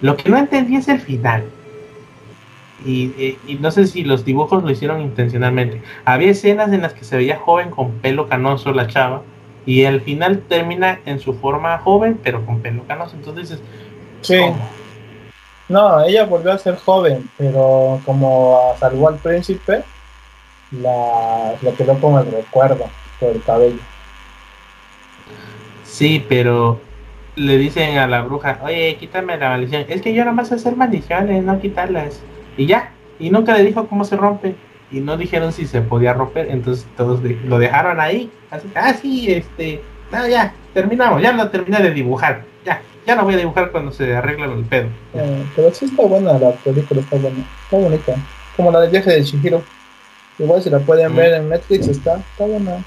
Lo 0.01 0.17
que 0.17 0.31
no 0.31 0.39
entendí 0.39 0.77
es 0.77 0.89
el 0.89 0.99
final. 1.01 1.45
Y, 2.87 3.09
y- 3.19 3.39
y 3.47 3.55
no 3.57 3.71
sé 3.71 3.87
si 3.87 4.03
los 4.03 4.25
dibujos 4.25 4.63
lo 4.63 4.71
hicieron 4.71 5.03
intencionalmente. 5.03 5.83
Había 6.07 6.31
escenas 6.31 6.73
en 6.73 6.81
las 6.81 6.95
que 6.95 7.05
se 7.05 7.19
veía 7.19 7.37
joven 7.37 7.69
con 7.69 7.91
pelo 7.99 8.27
canoso 8.27 8.73
la 8.73 8.87
chava. 8.87 9.23
Y 9.67 9.85
al 9.85 10.01
final 10.01 10.41
termina 10.49 11.01
en 11.05 11.21
su 11.21 11.35
forma 11.35 11.77
joven, 11.79 12.19
pero 12.23 12.47
con 12.47 12.61
pelo 12.61 12.85
canoso. 12.87 13.15
Entonces 13.17 13.51
dices, 13.51 13.65
Sí. 14.23 14.39
¿cómo? 14.39 14.57
No, 15.71 16.03
ella 16.03 16.25
volvió 16.25 16.53
a 16.53 16.59
ser 16.59 16.75
joven, 16.75 17.31
pero 17.39 18.01
como 18.05 18.75
salvó 18.81 19.09
al 19.09 19.19
príncipe, 19.19 19.85
la, 20.73 21.55
quedó 21.79 21.97
como 22.01 22.19
el 22.19 22.27
recuerdo 22.29 22.87
por 23.21 23.29
el 23.31 23.43
cabello. 23.45 23.79
Sí, 25.85 26.27
pero 26.29 26.81
le 27.37 27.57
dicen 27.57 27.99
a 27.99 28.09
la 28.09 28.23
bruja, 28.23 28.59
oye, 28.65 28.97
quítame 28.99 29.37
la 29.37 29.51
maldición. 29.51 29.85
Es 29.89 30.03
que 30.03 30.13
yo 30.13 30.25
nada 30.25 30.35
más 30.35 30.51
hacer 30.51 30.75
maldiciones, 30.75 31.45
no 31.45 31.61
quitarlas. 31.61 32.21
Y 32.57 32.67
ya. 32.67 32.91
Y 33.21 33.31
nunca 33.31 33.57
le 33.57 33.63
dijo 33.63 33.87
cómo 33.87 34.05
se 34.05 34.17
rompe. 34.17 34.57
Y 34.91 34.99
no 34.99 35.17
dijeron 35.17 35.53
si 35.53 35.69
se 35.69 35.83
podía 35.83 36.15
romper. 36.15 36.51
Entonces 36.51 36.85
todos 36.97 37.21
lo 37.23 37.59
dejaron 37.61 38.01
ahí. 38.01 38.29
Así, 38.51 38.69
ah, 38.75 38.93
sí, 38.95 39.33
este. 39.33 39.81
No, 40.11 40.27
ya, 40.27 40.53
terminamos. 40.75 41.21
Ya 41.23 41.33
lo 41.33 41.49
terminé 41.51 41.81
de 41.81 41.91
dibujar. 41.93 42.45
Ya, 42.65 42.83
ya 43.07 43.15
no 43.17 43.25
voy 43.25 43.35
a 43.35 43.39
dibujar 43.39 43.71
cuando 43.71 43.93
se 43.93 44.15
arregla 44.15 44.47
el 44.47 44.65
pedo. 44.65 44.89
Eh, 45.15 45.45
pero 45.57 45.73
sí 45.75 45.85
está 45.87 46.03
buena 46.05 46.39
la 46.39 46.51
película, 46.53 47.01
está 47.01 47.17
buena, 47.17 47.39
está 47.65 47.77
bonita. 47.77 48.15
Como 48.57 48.71
la 48.71 48.81
del 48.81 48.91
viaje 48.91 49.11
de 49.11 49.25
Chihiro. 49.25 49.63
Igual 50.39 50.63
si 50.63 50.71
la 50.71 50.79
pueden 50.79 51.13
Mm. 51.13 51.17
ver 51.17 51.35
en 51.35 51.49
Netflix, 51.49 51.89
está, 51.89 52.17
está 52.17 52.45
buena. 52.47 52.85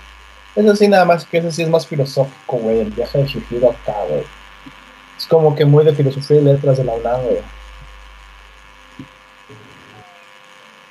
Eso 0.55 0.75
sí, 0.75 0.87
nada 0.87 1.05
más 1.05 1.25
que 1.25 1.37
eso 1.39 1.51
sí 1.51 1.63
es 1.63 1.69
más 1.69 1.85
filosófico, 1.87 2.57
güey, 2.57 2.79
el 2.81 2.91
viaje 2.91 3.17
de 3.19 3.25
Chihiro 3.25 3.69
acá, 3.71 3.95
güey. 4.09 4.23
Es 5.17 5.25
como 5.27 5.55
que 5.55 5.65
muy 5.65 5.83
de 5.85 5.93
filosofía 5.93 6.37
y 6.37 6.43
letras 6.43 6.77
de 6.77 6.83
la 6.83 6.93
UNAM, 6.93 7.21
güey. 7.23 7.37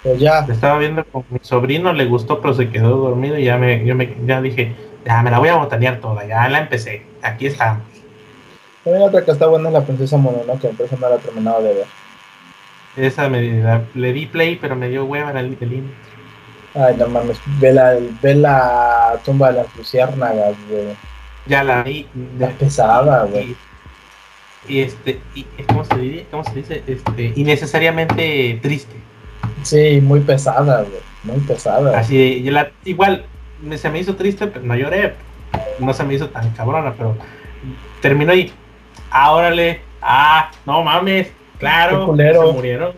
Pues 0.02 0.18
ya, 0.18 0.40
Estaba 0.50 0.78
viendo 0.78 1.04
con 1.04 1.24
mi 1.30 1.38
sobrino, 1.42 1.92
le 1.92 2.06
gustó, 2.06 2.40
pero 2.40 2.54
se 2.54 2.70
quedó 2.70 2.96
dormido. 2.96 3.38
Y 3.38 3.44
ya 3.44 3.56
me, 3.56 3.84
yo 3.84 3.94
me, 3.94 4.16
ya 4.26 4.40
dije, 4.40 4.74
ya 5.04 5.22
me 5.22 5.30
la 5.30 5.38
voy 5.38 5.48
a 5.48 5.56
botanear 5.56 6.00
toda. 6.00 6.24
Ya 6.26 6.48
la 6.48 6.58
empecé. 6.60 7.04
Aquí 7.22 7.46
estamos. 7.46 7.82
también 8.84 9.02
otra 9.04 9.24
que 9.24 9.30
está 9.30 9.46
buena 9.46 9.68
es 9.68 9.74
la 9.74 9.84
princesa 9.84 10.16
Mononoke, 10.16 10.70
pero 10.76 10.84
esa 10.84 10.96
no 10.96 11.08
la 11.08 11.16
he 11.16 11.18
terminado 11.18 11.62
de 11.62 11.74
ver. 11.74 11.86
Esa 12.96 13.28
me 13.28 13.40
la- 13.62 13.82
le 13.94 14.12
di 14.12 14.26
play, 14.26 14.56
pero 14.60 14.76
me 14.76 14.88
dio 14.88 15.04
hueva 15.04 15.32
la 15.32 15.42
Little 15.42 15.66
Link. 15.68 15.86
Ay, 16.74 16.96
no 16.98 17.06
mames, 17.06 17.38
ve 17.60 17.72
la, 17.72 17.94
ve 18.22 18.34
la 18.34 19.18
tumba 19.24 19.50
de 19.52 19.58
las 19.62 19.76
luciérnagas, 19.76 20.54
güey. 20.70 20.96
Ya 21.46 21.62
la 21.64 21.82
vi. 21.82 22.06
Está 22.34 22.48
pesada, 22.58 23.24
güey. 23.24 23.54
Y, 24.68 24.74
y 24.74 24.80
este, 24.80 25.20
y, 25.34 25.44
¿cómo 25.68 25.84
se 25.84 25.96
dice? 25.96 26.26
¿Cómo 26.30 26.44
se 26.44 26.54
dice? 26.54 26.82
Este, 26.86 27.32
innecesariamente 27.36 28.58
triste. 28.62 28.94
Sí, 29.62 30.00
muy 30.02 30.20
pesada, 30.20 30.82
güey. 30.82 31.00
Muy 31.24 31.40
pesada. 31.46 31.98
Así 31.98 32.16
de, 32.16 32.24
y 32.26 32.50
la- 32.50 32.70
igual 32.84 33.26
me- 33.62 33.78
se 33.78 33.88
me 33.90 33.98
hizo 34.00 34.14
triste, 34.16 34.46
pero 34.46 34.64
no 34.64 34.74
lloré. 34.76 35.14
No 35.78 35.92
se 35.94 36.04
me 36.04 36.14
hizo 36.14 36.28
tan 36.28 36.50
cabrona, 36.50 36.94
pero 36.96 37.16
terminó 38.00 38.34
y 38.34 38.52
órale, 39.30 39.80
ah, 40.00 40.50
no 40.66 40.82
mames, 40.82 41.28
claro, 41.58 42.00
Qué 42.00 42.06
culero. 42.06 42.46
se 42.48 42.52
murieron. 42.52 42.92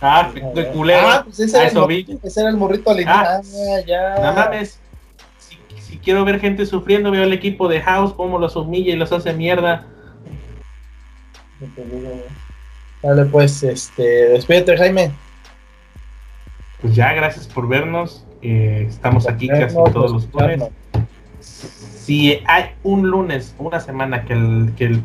Ah, 0.00 0.30
qué, 0.32 0.44
qué 0.54 0.66
culero. 0.68 1.08
Ah, 1.08 1.22
pues 1.24 1.40
ese, 1.40 1.56
era 1.56 1.64
el, 1.66 1.70
eso 1.72 1.80
mor- 1.80 1.88
vi. 1.88 2.18
ese 2.22 2.40
era 2.40 2.50
el 2.50 2.56
morrito 2.56 2.90
alienígena. 2.90 3.22
Ah, 3.36 3.40
Ah, 3.42 3.80
ya. 3.86 4.14
No 4.22 4.32
mames. 4.32 4.80
Si, 5.38 5.58
si 5.80 5.98
quiero 5.98 6.24
ver 6.24 6.38
gente 6.40 6.64
sufriendo, 6.66 7.10
veo 7.10 7.24
al 7.24 7.32
equipo 7.32 7.66
de 7.68 7.80
House, 7.80 8.12
cómo 8.14 8.38
los 8.38 8.54
humilla 8.54 8.92
y 8.92 8.96
los 8.96 9.10
hace 9.12 9.32
mierda. 9.32 9.86
Dale, 13.02 13.24
pues, 13.26 13.62
este, 13.62 14.02
despídete, 14.30 14.76
Jaime. 14.76 15.10
Pues 16.80 16.94
ya, 16.94 17.12
gracias 17.12 17.46
por 17.48 17.66
vernos. 17.68 18.24
Eh, 18.42 18.86
estamos 18.88 19.28
aquí 19.28 19.48
casi 19.48 19.74
todos 19.74 20.12
los 20.12 20.28
lunes. 20.32 20.68
Si 21.40 22.40
hay 22.46 22.70
un 22.82 23.08
lunes, 23.08 23.54
una 23.58 23.80
semana 23.80 24.24
que 24.24 24.32
el, 24.32 24.72
que 24.76 24.84
el 24.86 25.02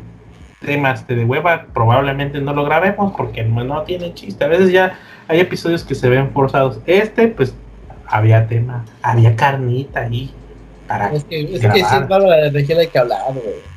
tema 0.64 0.92
esté 0.92 1.14
de 1.14 1.24
hueva, 1.24 1.66
probablemente 1.74 2.40
no 2.40 2.54
lo 2.54 2.64
grabemos 2.64 3.12
porque 3.16 3.44
no, 3.44 3.82
tiene 3.82 4.14
chiste. 4.14 4.44
A 4.44 4.48
veces 4.48 4.72
ya 4.72 4.98
hay 5.28 5.40
episodios 5.40 5.84
que 5.84 5.94
se 5.94 6.08
ven 6.08 6.30
forzados. 6.30 6.80
Este, 6.86 7.28
pues, 7.28 7.54
había 8.06 8.46
tema, 8.46 8.84
había 9.02 9.36
carnita 9.36 10.00
ahí. 10.00 10.32
Para 10.86 11.12
es 11.12 11.24
que, 11.24 11.40
es 11.40 11.60
que 11.60 11.72
si 11.72 11.80
es 11.80 12.08
Bárbara 12.08 12.36
de 12.36 12.50
Regil 12.50 12.78
hay 12.78 12.88
que 12.88 12.98
hablar, 12.98 13.20
güey. 13.32 13.74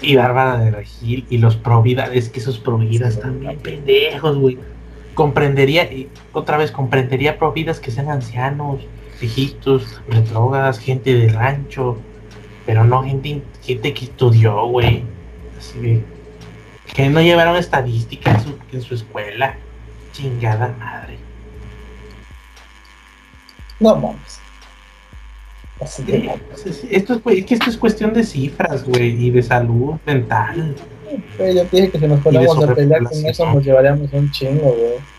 Y 0.00 0.16
Bárbara 0.16 0.58
de 0.58 0.70
Regil 0.70 1.26
y 1.28 1.38
los 1.38 1.56
Provida, 1.56 2.06
es 2.12 2.28
que 2.28 2.40
esos 2.40 2.58
Provida 2.58 3.08
están 3.08 3.40
bien 3.40 3.58
pendejos, 3.58 4.36
güey 4.36 4.58
comprendería, 5.14 5.88
otra 6.32 6.56
vez, 6.56 6.70
comprendería 6.70 7.38
providas 7.38 7.80
que 7.80 7.90
sean 7.90 8.10
ancianos, 8.10 8.80
viejitos, 9.20 10.00
retrógadas, 10.08 10.78
gente 10.78 11.14
de 11.14 11.28
rancho, 11.28 11.98
pero 12.66 12.84
no 12.84 13.02
gente, 13.02 13.42
gente 13.62 13.94
que 13.94 14.04
estudió, 14.06 14.66
güey. 14.66 15.04
Así 15.58 16.02
que 16.94 17.08
no 17.08 17.20
llevaron 17.20 17.56
estadística 17.56 18.38
en 18.72 18.82
su, 18.82 18.94
escuela. 18.94 19.56
Chingada 20.12 20.74
madre. 20.78 21.16
No 23.80 23.96
mames. 23.96 24.40
esto, 26.90 27.14
es, 27.14 27.44
que 27.44 27.54
esto 27.54 27.70
es 27.70 27.76
cuestión 27.78 28.12
de 28.12 28.24
cifras, 28.24 28.84
güey, 28.84 29.26
y 29.26 29.30
de 29.30 29.42
salud 29.42 29.94
mental. 30.04 30.76
Yo 31.38 31.66
te 31.66 31.76
dije 31.76 31.90
que 31.90 31.98
si 31.98 32.06
nos 32.06 32.20
ponemos 32.20 32.62
a 32.62 32.74
pelear 32.74 33.02
con 33.04 33.26
eso 33.26 33.52
nos 33.52 33.64
llevaríamos 33.64 34.12
un 34.12 34.30
chingo, 34.30 34.72
güey. 34.72 35.12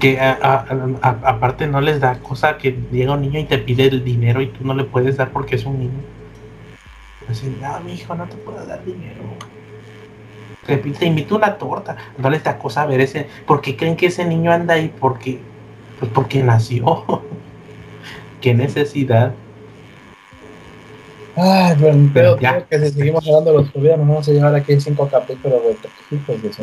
Que 0.00 0.18
aparte 0.20 1.66
no 1.68 1.80
les 1.80 2.00
da 2.00 2.18
cosa 2.18 2.58
que 2.58 2.76
llega 2.90 3.12
un 3.12 3.20
niño 3.20 3.38
y 3.38 3.44
te 3.44 3.58
pide 3.58 3.84
el 3.84 4.02
dinero 4.02 4.40
y 4.40 4.48
tú 4.48 4.64
no 4.64 4.74
le 4.74 4.84
puedes 4.84 5.16
dar 5.16 5.30
porque 5.30 5.54
es 5.56 5.64
un 5.64 5.78
niño. 5.78 6.00
Así, 7.28 7.56
no, 7.60 7.80
mi 7.80 7.94
hijo, 7.94 8.14
no 8.14 8.26
te 8.26 8.36
puedo 8.36 8.64
dar 8.66 8.84
dinero. 8.84 9.22
Te, 10.66 10.76
te 10.78 11.06
invito 11.06 11.36
una 11.36 11.56
torta. 11.58 11.96
No 12.18 12.28
les 12.28 12.42
da 12.42 12.58
cosa 12.58 12.86
ver 12.86 13.00
ese. 13.00 13.28
¿Por 13.46 13.60
qué 13.60 13.76
creen 13.76 13.96
que 13.96 14.06
ese 14.06 14.24
niño 14.24 14.50
anda 14.50 14.74
ahí? 14.74 14.92
Porque, 14.98 15.38
pues 16.00 16.10
porque 16.12 16.42
nació. 16.42 17.04
¿Qué 18.40 18.52
necesidad? 18.52 19.32
Ay, 21.36 21.76
bueno, 21.78 22.10
pero 22.14 22.36
creo 22.36 22.66
que 22.68 22.78
si 22.78 22.90
seguimos 22.90 23.26
hablando 23.26 23.50
de 23.52 23.58
los 23.58 23.70
COVID, 23.70 23.90
nos 23.90 23.98
vamos 23.98 24.28
a 24.28 24.32
llevar 24.32 24.54
aquí 24.54 24.80
cinco 24.80 25.08
capítulos. 25.08 25.60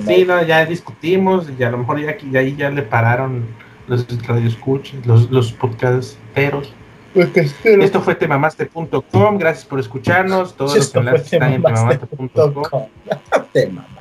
Sí, 0.06 0.26
no, 0.26 0.41
ya 0.43 0.65
discutimos 0.65 1.48
y 1.57 1.64
a 1.64 1.69
lo 1.69 1.80
mejor 1.80 1.99
ya, 1.99 2.18
ya 2.31 2.41
ya 2.41 2.69
le 2.69 2.81
pararon 2.84 3.45
los 3.88 4.07
radioescuchas, 4.26 5.06
los, 5.06 5.30
los 5.30 5.52
podcasteros. 5.52 6.73
Pues 7.14 7.30
Esto 7.65 8.02
fue 8.02 8.15
temamaste.com, 8.15 9.38
gracias 9.38 9.65
por 9.65 9.80
escucharnos. 9.81 10.56
Todos 10.56 10.77
los 10.77 10.95
enlaces 10.95 11.34
están 11.34 11.53
en 11.53 11.61
temamaste.com. 11.61 12.88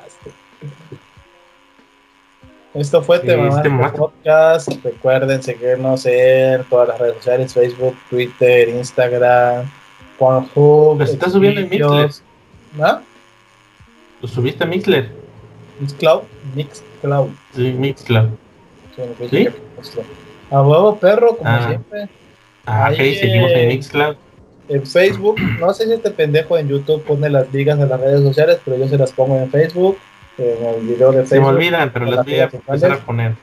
Esto 2.73 3.01
fue 3.01 3.19
Temamaste 3.19 3.69
Podcast. 3.97 4.71
Recuerden 4.81 5.43
seguirnos 5.43 6.05
en 6.05 6.63
todas 6.69 6.87
las 6.87 6.99
redes 6.99 7.17
sociales: 7.17 7.53
Facebook, 7.53 7.97
Twitter, 8.09 8.69
Instagram. 8.69 9.69
Juanjo. 10.21 10.95
Lo 10.99 11.03
estás 11.03 11.31
subiendo 11.31 11.61
en 11.61 11.69
Mixler. 11.69 12.11
¿Ah? 12.79 13.01
¿Lo 14.21 14.27
subiste 14.27 14.63
a 14.63 14.67
Mixler? 14.67 15.09
Mixcloud. 15.79 16.21
Mixcloud. 16.55 17.29
Sí, 17.55 17.73
Mixcloud. 17.73 18.29
¿Sí? 19.31 19.47
A 20.51 20.61
huevo 20.61 20.95
perro, 20.97 21.37
como 21.37 21.49
ah. 21.49 21.65
siempre. 21.67 22.07
Ah, 22.67 22.89
ok, 22.91 22.97
seguimos 22.97 23.51
en 23.51 23.67
Mixcloud. 23.69 24.15
En 24.69 24.85
Facebook, 24.85 25.41
no 25.59 25.73
sé 25.73 25.85
si 25.85 25.93
este 25.93 26.11
pendejo 26.11 26.55
en 26.55 26.67
YouTube 26.67 27.03
pone 27.03 27.27
las 27.27 27.51
ligas 27.51 27.79
de 27.79 27.87
las 27.87 27.99
redes 27.99 28.21
sociales, 28.21 28.59
pero 28.63 28.77
yo 28.77 28.87
se 28.87 28.99
las 28.99 29.11
pongo 29.11 29.37
en 29.37 29.49
Facebook, 29.49 29.97
en 30.37 30.65
el 30.65 30.81
video 30.81 31.11
de 31.11 31.25
Facebook. 31.25 31.29
Se 31.29 31.39
me 31.39 31.47
olvidan, 31.47 31.91
pero 31.91 32.05
las 32.05 32.23
voy 32.23 32.35
a 32.35 32.43
empezar 32.43 32.91
a 32.91 32.97
poner. 32.99 33.33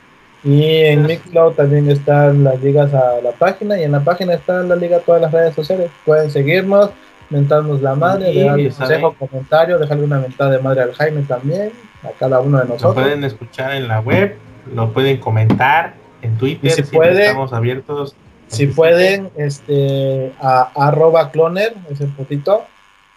Y 0.44 0.65
en 0.65 1.06
Mixcloud 1.06 1.55
también 1.55 1.90
están 1.90 2.44
las 2.44 2.62
ligas 2.62 2.94
a 2.94 3.20
la 3.23 3.32
página 3.32 3.78
y 3.78 3.82
en 3.82 3.93
la 3.93 4.01
página 4.01 4.35
está 4.35 4.62
la 4.62 4.77
liga 4.77 4.98
a 4.98 5.01
todas 5.01 5.20
las 5.20 5.32
redes 5.32 5.55
sociales. 5.55 5.90
Pueden 6.05 6.31
seguirnos, 6.31 6.90
mentarnos 7.28 7.82
la 7.82 7.94
madre, 7.94 8.32
dejar 8.32 8.59
un 8.59 8.70
consejo, 8.70 9.15
comentario, 9.19 9.78
dejarle 9.78 10.05
una 10.05 10.19
mentada 10.20 10.52
de 10.52 10.59
madre 10.60 10.82
al 10.82 10.94
Jaime 10.94 11.23
también, 11.23 11.73
a 12.05 12.10
cada 12.19 12.40
uno 12.40 12.59
de 12.59 12.65
nosotros. 12.65 12.97
Lo 12.97 13.02
pueden 13.02 13.24
escuchar 13.24 13.73
en 13.73 13.89
la 13.89 14.01
web, 14.01 14.36
lo 14.73 14.93
pueden 14.93 15.19
comentar 15.19 15.94
en 16.23 16.36
Twitter, 16.36 16.70
si 16.70 16.82
estamos 16.82 17.52
abiertos. 17.52 18.15
Si 18.47 18.66
pueden, 18.66 19.31
este, 19.36 20.32
a 20.40 20.70
arroba 20.74 21.31
cloner, 21.31 21.74
ese 21.90 22.06
putito, 22.06 22.65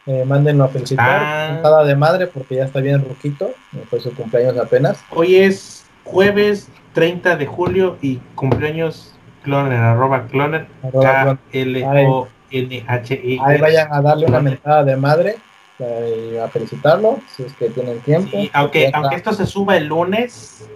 eh, 0.05 0.25
mándenlo 0.25 0.65
a 0.65 0.67
felicitar, 0.67 1.21
ah. 1.23 1.49
mentada 1.53 1.85
de 1.85 1.95
madre 1.95 2.27
porque 2.27 2.55
ya 2.55 2.65
está 2.65 2.81
bien 2.81 3.05
ruquito, 3.07 3.51
fue 3.89 3.99
su 3.99 4.13
cumpleaños 4.13 4.57
apenas. 4.57 5.01
Hoy 5.11 5.37
es 5.37 5.85
jueves 6.03 6.67
30 6.93 7.35
de 7.37 7.45
julio 7.45 7.97
y 8.01 8.17
cumpleaños 8.35 9.15
cloner, 9.43 9.79
arroba 9.79 10.27
cloner, 10.27 10.67
K-L-O-N-H-E. 10.91 12.19
Ahí 13.43 13.61
vayan 13.61 13.93
a 13.93 14.01
darle 14.01 14.25
una 14.25 14.39
mentada 14.39 14.83
de 14.83 14.97
madre 14.97 15.37
eh, 15.79 16.39
a 16.43 16.47
felicitarlo, 16.47 17.19
si 17.27 17.43
es 17.43 17.53
que 17.53 17.69
tienen 17.69 17.99
tiempo. 18.01 18.37
aunque, 18.53 18.91
aunque 18.93 19.15
esto 19.15 19.33
se 19.33 19.45
suba 19.45 19.77
el 19.77 19.87
lunes, 19.87 20.69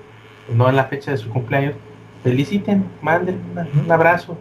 no 0.49 0.69
en 0.69 0.75
la 0.75 0.85
fecha 0.85 1.11
de 1.11 1.17
su 1.17 1.29
cumpleaños, 1.29 1.75
feliciten, 2.23 2.89
manden 3.01 3.39
un 3.79 3.91
abrazo. 3.91 4.37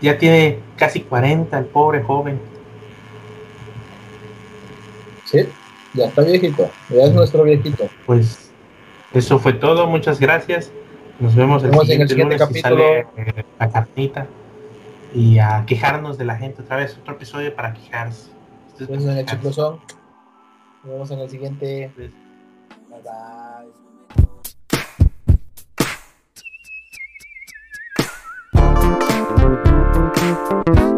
Ya 0.00 0.18
tiene 0.18 0.58
casi 0.76 1.00
40 1.00 1.56
el 1.56 1.66
pobre 1.66 2.02
joven. 2.02 2.40
Sí, 5.24 5.46
ya 5.94 6.06
está 6.06 6.22
viejito, 6.22 6.68
ya 6.90 7.04
es 7.04 7.12
nuestro 7.12 7.44
viejito. 7.44 7.88
Pues 8.04 8.41
eso 9.14 9.38
fue 9.38 9.52
todo, 9.52 9.86
muchas 9.86 10.18
gracias. 10.20 10.72
Nos 11.20 11.34
vemos, 11.34 11.62
el 11.62 11.72
siguiente, 11.72 12.16
lunes 12.16 12.38
capítulo. 12.38 12.76
sale 12.76 13.06
eh, 13.16 13.44
la 13.58 13.70
carnita 13.70 14.26
y 15.14 15.38
a 15.38 15.64
quejarnos 15.66 16.18
de 16.18 16.24
la 16.24 16.36
gente 16.36 16.62
otra 16.62 16.76
vez, 16.76 16.96
otro 17.00 17.14
episodio 17.14 17.54
para 17.54 17.74
quejarse. 17.74 18.30
Nos 18.78 18.88
vemos 18.88 19.04
en 19.04 19.18
el 19.18 19.26
Nos 19.26 19.80
vemos 20.84 21.10
en 21.10 21.18
el 21.20 21.30
siguiente. 21.30 21.90
Bye 22.88 23.02
bye. 30.76 30.91